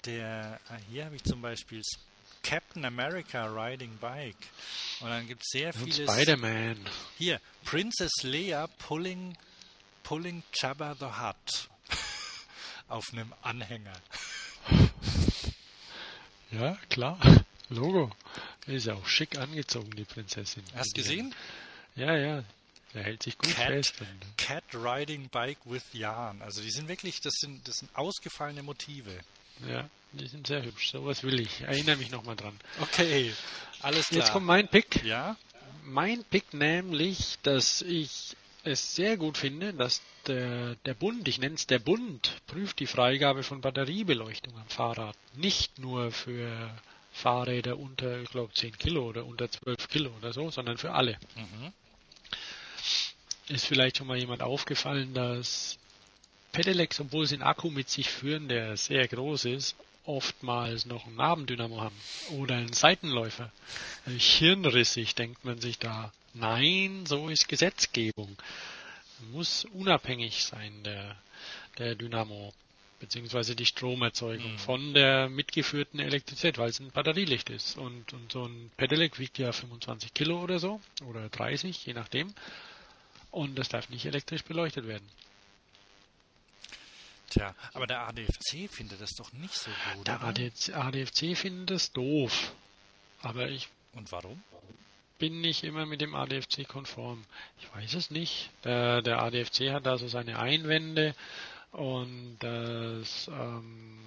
der, 0.07 0.59
ah, 0.71 0.79
hier 0.91 1.05
habe 1.05 1.17
ich 1.17 1.25
zum 1.25 1.43
Beispiel 1.43 1.83
Captain 2.45 2.85
America 2.85 3.47
Riding 3.47 3.97
Bike. 3.99 4.37
Und 5.01 5.09
dann 5.09 5.27
gibt 5.27 5.43
es 5.43 5.49
sehr 5.51 5.73
viele. 5.73 6.07
Spider-Man. 6.09 6.79
Hier, 7.19 7.41
Princess 7.65 8.13
Leia 8.23 8.69
pulling, 8.79 9.37
pulling 10.05 10.45
Jabba 10.53 10.95
the 10.95 11.07
Hutt. 11.07 11.69
Auf 12.89 13.07
einem 13.13 13.33
Anhänger. 13.43 13.95
Ja, 16.51 16.79
klar. 16.89 17.19
Logo. 17.69 18.13
Ist 18.67 18.87
ja 18.87 18.95
auch 18.95 19.07
schick 19.09 19.37
angezogen, 19.37 19.91
die 19.91 20.05
Prinzessin. 20.05 20.63
Hast 20.77 20.97
du 20.97 21.03
gesehen? 21.03 21.35
Ja, 21.97 22.17
ja. 22.17 22.45
Der 22.93 23.03
hält 23.03 23.25
sich 23.25 23.37
gut 23.37 23.53
Cat, 23.53 23.67
fest. 23.67 23.95
Cat 24.37 24.63
Riding 24.73 25.29
Bike 25.31 25.59
with 25.65 25.83
Yarn. 25.93 26.41
Also 26.43 26.63
die 26.63 26.71
sind 26.71 26.87
wirklich, 26.87 27.21
das 27.21 27.35
sind, 27.41 27.67
das 27.67 27.79
sind 27.79 27.91
ausgefallene 27.97 28.63
Motive. 28.63 29.19
Ja, 29.67 29.91
die 30.19 30.27
sind 30.29 30.47
sehr 30.47 30.65
hübsch. 30.65 30.91
Sowas 30.91 31.23
will 31.23 31.41
ich. 31.41 31.61
Erinnere 31.63 31.97
mich 31.97 32.11
nochmal 32.11 32.37
dran. 32.37 32.59
Okay, 32.81 33.33
alles 33.83 34.09
klar. 34.09 34.21
Jetzt 34.21 34.33
kommt 34.33 34.47
mein 34.47 34.69
Pick. 34.69 35.05
Ja? 35.05 35.37
Mein 35.85 36.25
Pick 36.25 36.55
nämlich, 36.55 37.39
dass 37.43 37.83
ich 37.83 38.37
es 38.65 38.95
sehr 38.95 39.17
gut 39.17 39.37
finde, 39.37 39.75
dass 39.75 40.01
der, 40.27 40.77
der 40.87 40.95
Bund, 40.95 41.29
ich 41.29 41.39
nenne 41.39 41.55
es 41.55 41.67
der 41.67 41.79
Bund, 41.79 42.33
prüft 42.47 42.81
die 42.81 42.87
Freigabe 42.87 43.43
von 43.43 43.61
Batteriebeleuchtung 43.61 44.57
am 44.57 44.69
Fahrrad. 44.69 45.17
Nicht 45.35 45.79
nur 45.79 46.11
für 46.11 46.71
Fahrräder 47.13 47.79
unter, 47.79 48.23
ich 48.23 48.31
glaube, 48.31 48.53
10 48.55 48.79
Kilo 48.79 49.09
oder 49.09 49.27
unter 49.27 49.51
12 49.51 49.89
Kilo 49.89 50.11
oder 50.19 50.33
so, 50.33 50.51
sondern 50.51 50.79
für 50.79 50.93
alle. 50.93 51.19
Mhm. 51.37 51.73
Ist 53.49 53.67
vielleicht 53.67 53.99
schon 53.99 54.07
mal 54.07 54.17
jemand 54.17 54.43
aufgefallen, 54.43 55.13
dass 55.13 55.79
Pedelecs, 56.53 57.01
obwohl 57.01 57.27
sie 57.27 57.35
einen 57.35 57.43
Akku 57.43 57.71
mit 57.71 57.91
sich 57.91 58.09
führen, 58.09 58.49
der 58.49 58.77
sehr 58.77 59.07
groß 59.07 59.45
ist, 59.47 59.77
oftmals 60.07 60.87
noch 60.87 61.07
einen 61.07 61.17
Nabendynamo 61.17 61.81
haben 61.81 61.97
oder 62.39 62.57
einen 62.57 62.73
Seitenläufer. 62.73 63.51
Hirnrissig 64.07 65.15
denkt 65.15 65.45
man 65.45 65.61
sich 65.61 65.79
da. 65.79 66.13
Nein, 66.35 67.07
so 67.07 67.29
ist 67.29 67.49
Gesetzgebung. 67.49 68.37
Muss 69.33 69.65
unabhängig 69.67 70.45
sein, 70.45 70.83
der, 70.83 71.17
der 71.79 71.95
Dynamo 71.95 72.53
beziehungsweise 73.05 73.55
die 73.55 73.67
Stromerzeugung 73.67 74.53
mhm. 74.53 74.59
von 74.59 74.95
der 74.95 75.29
mitgeführten 75.29 76.01
Elektrizität, 76.01 76.57
weil 76.57 76.71
es 76.71 76.81
ein 76.81 76.91
Batterielicht 76.91 77.51
ist. 77.51 77.77
Und, 77.77 78.13
und 78.13 78.33
so 78.33 78.45
ein 78.47 78.71
Pedelec 78.77 79.19
wiegt 79.19 79.39
ja 79.39 79.53
25 79.53 80.15
Kilo 80.15 80.43
oder 80.43 80.59
so, 80.59 80.81
oder 81.07 81.29
30, 81.29 81.85
je 81.85 81.93
nachdem. 81.93 82.33
Und 83.31 83.59
das 83.59 83.69
darf 83.69 83.91
nicht 83.91 84.07
elektrisch 84.07 84.45
beleuchtet 84.45 84.87
werden. 84.87 85.07
Tja, 87.35 87.53
aber 87.73 87.89
der 87.89 88.07
ADFC 88.07 88.71
findet 88.71 89.01
das 89.01 89.15
doch 89.17 89.33
nicht 89.33 89.55
so 89.55 89.71
gut. 89.95 90.07
Der 90.07 90.23
ADFC, 90.23 90.73
ADFC 90.73 91.37
findet 91.37 91.71
das 91.71 91.91
doof. 91.91 92.53
Aber 93.23 93.49
ich. 93.49 93.69
Und 93.93 94.13
warum? 94.13 94.41
Bin 95.19 95.41
nicht 95.41 95.65
immer 95.65 95.85
mit 95.85 96.01
dem 96.01 96.15
ADFC 96.15 96.69
konform. 96.69 97.25
Ich 97.59 97.75
weiß 97.75 97.95
es 97.95 98.11
nicht. 98.13 98.51
Der, 98.63 99.03
der 99.03 99.21
ADFC 99.21 99.73
hat 99.73 99.85
da 99.85 99.99
so 99.99 100.07
seine 100.07 100.39
Einwände 100.39 101.17
und 101.73 102.37
das, 102.39 103.27
ähm, 103.27 103.99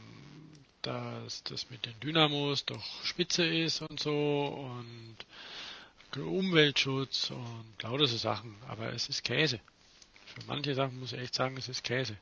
dass 0.81 1.43
das 1.43 1.69
mit 1.69 1.85
den 1.85 1.99
Dynamos 1.99 2.63
doch 2.63 3.03
spitze 3.03 3.45
ist 3.45 3.81
und 3.81 3.99
so 3.99 4.71
und 4.71 5.17
Umweltschutz 6.15 7.31
und 7.31 7.83
lauter 7.83 8.07
so 8.07 8.15
Sachen. 8.15 8.55
Aber 8.69 8.93
es 8.93 9.09
ist 9.09 9.25
Käse. 9.25 9.59
Für 10.25 10.45
manche 10.47 10.75
Sachen 10.75 10.97
muss 10.99 11.11
ich 11.11 11.19
echt 11.19 11.35
sagen, 11.35 11.57
es 11.57 11.67
ist 11.67 11.83
Käse. 11.83 12.15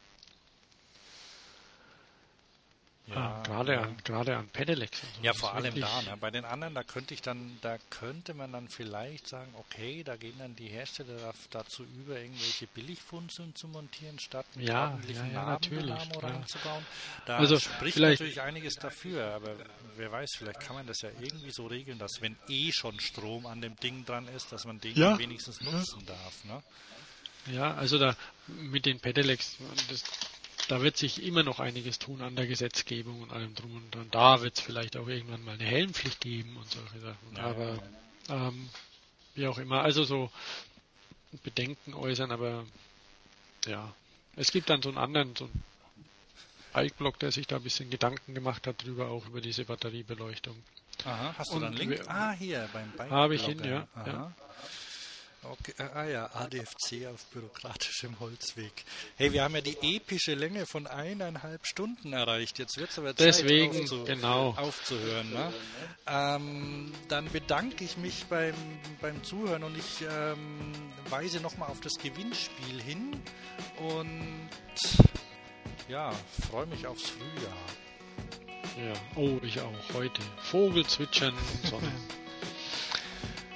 Ja, 3.08 3.16
ah, 3.18 3.44
gerade 3.44 3.80
an 3.80 3.98
gerade 4.04 4.36
an 4.36 4.48
Pedelecs. 4.50 5.00
So. 5.00 5.08
Ja, 5.22 5.34
vor 5.34 5.54
allem 5.54 5.80
da. 5.80 6.02
Ne? 6.02 6.18
Bei 6.20 6.32
den 6.32 6.44
anderen, 6.44 6.74
da 6.74 6.84
könnte 6.84 7.14
ich 7.14 7.22
dann, 7.22 7.58
da 7.62 7.78
könnte 7.92 8.34
man 8.34 8.52
dann 8.52 8.68
vielleicht 8.68 9.28
sagen, 9.28 9.54
okay, 9.58 10.04
da 10.04 10.16
gehen 10.16 10.34
dann 10.40 10.56
die 10.56 10.68
Hersteller 10.68 11.34
dazu 11.52 11.84
über, 11.84 12.20
irgendwelche 12.20 12.66
Billigfunzeln 12.68 13.54
zu 13.54 13.68
montieren, 13.68 14.18
statt 14.18 14.48
einen 14.56 14.66
ja, 14.66 14.90
ordentlichen 14.90 15.28
ja, 15.28 15.34
ja, 15.34 15.46
natürlich, 15.46 15.94
reinzubauen. 16.24 16.86
Da 17.28 17.38
also 17.38 17.60
spricht 17.60 18.00
natürlich 18.00 18.42
einiges 18.42 18.76
dafür, 18.76 19.36
aber 19.36 19.56
wer 19.98 20.12
weiß, 20.12 20.32
vielleicht 20.38 20.62
kann 20.62 20.76
man 20.76 20.88
das 20.88 21.02
ja 21.02 21.10
irgendwie 21.20 21.52
so 21.52 21.68
regeln, 21.68 22.00
dass 22.00 22.22
wenn 22.22 22.36
eh 22.50 22.72
schon 22.72 23.00
Strom 23.00 23.46
an 23.46 23.62
dem 23.62 23.76
Ding 23.76 24.04
dran 24.06 24.28
ist, 24.30 24.52
dass 24.52 24.66
man 24.66 24.80
den 24.80 24.96
ja, 24.96 25.20
wenigstens 25.20 25.62
nutzen 25.62 26.04
darf. 26.08 26.44
Ne? 26.46 26.64
Ja, 27.54 27.76
also 27.76 28.00
da 28.00 28.16
mit 28.48 28.88
den 28.88 29.00
Pedelecs, 29.00 29.58
das 29.90 30.04
da 30.68 30.82
wird 30.82 30.98
sich 30.98 31.24
immer 31.24 31.44
noch 31.44 31.60
einiges 31.60 32.00
tun 32.00 32.22
an 32.22 32.36
der 32.36 32.48
Gesetzgebung 32.48 33.22
und 33.22 33.32
allem 33.32 33.54
drum 33.56 33.76
und 33.76 33.94
dran. 33.94 34.08
Da 34.12 34.42
wird 34.42 34.58
es 34.58 34.64
vielleicht 34.64 34.98
auch 34.98 35.08
irgendwann 35.08 35.44
mal 35.44 35.54
eine 35.54 35.66
Helmpflicht 35.66 36.22
geben 36.22 36.58
und 36.58 36.70
solche 36.70 37.00
Sachen. 37.00 37.38
Aber 37.38 37.80
ähm, 38.30 38.70
wie 39.36 39.48
auch 39.48 39.58
immer, 39.58 39.82
also 39.82 40.04
so 40.04 40.32
Bedenken 41.44 41.94
äußern, 41.94 42.32
aber 42.32 42.66
ja, 43.66 43.94
es 44.36 44.52
gibt 44.52 44.70
dann 44.70 44.82
so 44.82 44.90
einen 44.90 44.98
anderen, 44.98 45.36
so 45.36 45.46
einen 45.46 45.64
Bike-Blog, 46.74 47.20
der 47.20 47.32
sich 47.32 47.48
da 47.48 47.58
ein 47.58 47.64
bisschen 47.64 47.90
Gedanken 47.90 48.34
gemacht 48.34 48.68
hat 48.68 48.84
drüber, 48.84 49.08
auch 49.10 49.26
über 49.28 49.42
diese 49.42 49.66
Batteriebeleuchtung. 49.66 50.56
Aha, 51.04 51.36
hast 51.38 51.52
du 51.52 51.56
und 51.56 51.62
dann 51.62 51.76
einen 51.76 51.90
Link? 51.90 52.04
ah, 52.08 52.32
hier 52.32 52.70
beim 52.72 52.92
Bike. 52.94 53.12
Habe 53.12 53.36
ich 53.36 53.46
hin, 53.46 53.64
ja. 53.64 53.88
ja. 54.06 54.34
Okay, 55.52 55.74
ah 55.94 56.06
ja, 56.06 56.30
ADFC 56.34 57.06
auf 57.14 57.26
bürokratischem 57.28 58.20
Holzweg. 58.20 58.72
Hey, 59.16 59.32
wir 59.32 59.44
haben 59.44 59.56
ja 59.56 59.62
die 59.62 59.78
epische 59.96 60.34
Länge 60.34 60.66
von 60.66 60.88
eineinhalb 60.88 61.66
Stunden 61.68 62.14
erreicht. 62.14 62.58
Jetzt 62.58 62.78
wird 62.78 62.90
es 62.90 62.98
aber 62.98 63.16
Zeit, 63.16 63.28
Deswegen, 63.28 63.82
aufzu 63.82 64.04
genau. 64.06 64.56
aufzuhören. 64.58 65.32
Ne? 65.32 65.54
Ähm, 66.08 66.92
dann 67.10 67.32
bedanke 67.32 67.84
ich 67.84 67.98
mich 67.98 68.26
beim, 68.26 68.56
beim 69.02 69.24
Zuhören 69.24 69.64
und 69.64 69.78
ich 69.78 70.06
ähm, 70.10 70.72
weise 71.10 71.40
nochmal 71.40 71.70
auf 71.70 71.80
das 71.82 71.94
Gewinnspiel 71.96 72.82
hin 72.82 73.22
und 73.78 74.50
ja, 75.88 76.12
freue 76.50 76.66
mich 76.66 76.88
aufs 76.88 77.10
Frühjahr. 77.10 77.58
Ja, 78.78 78.94
oh, 79.16 79.40
ich 79.44 79.60
auch. 79.62 79.94
Heute. 79.94 80.22
Vogel 80.40 80.86
zwitschern, 80.86 81.36
Sonne. 81.64 81.92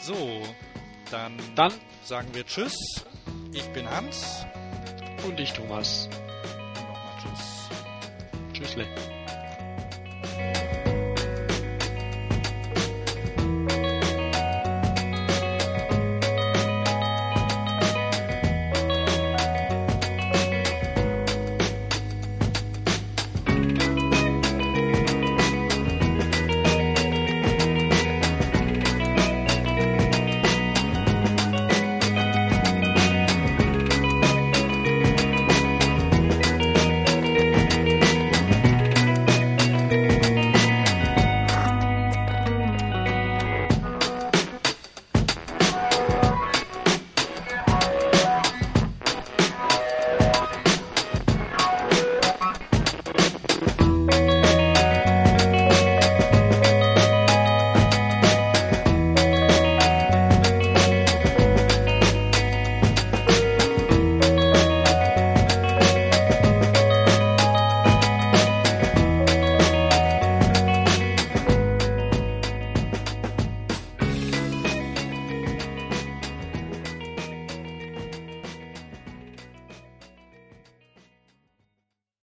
So, 0.01 0.43
dann, 1.11 1.33
dann 1.55 1.73
sagen 2.03 2.27
wir 2.33 2.45
Tschüss. 2.45 2.75
Ich 3.51 3.67
bin 3.69 3.89
Hans. 3.89 4.45
Und 5.25 5.39
ich 5.39 5.51
Thomas. 5.53 6.07
Und 6.07 6.87
nochmal 6.87 7.13
Tschüss. 7.21 7.69
Tschüssle. 8.53 8.85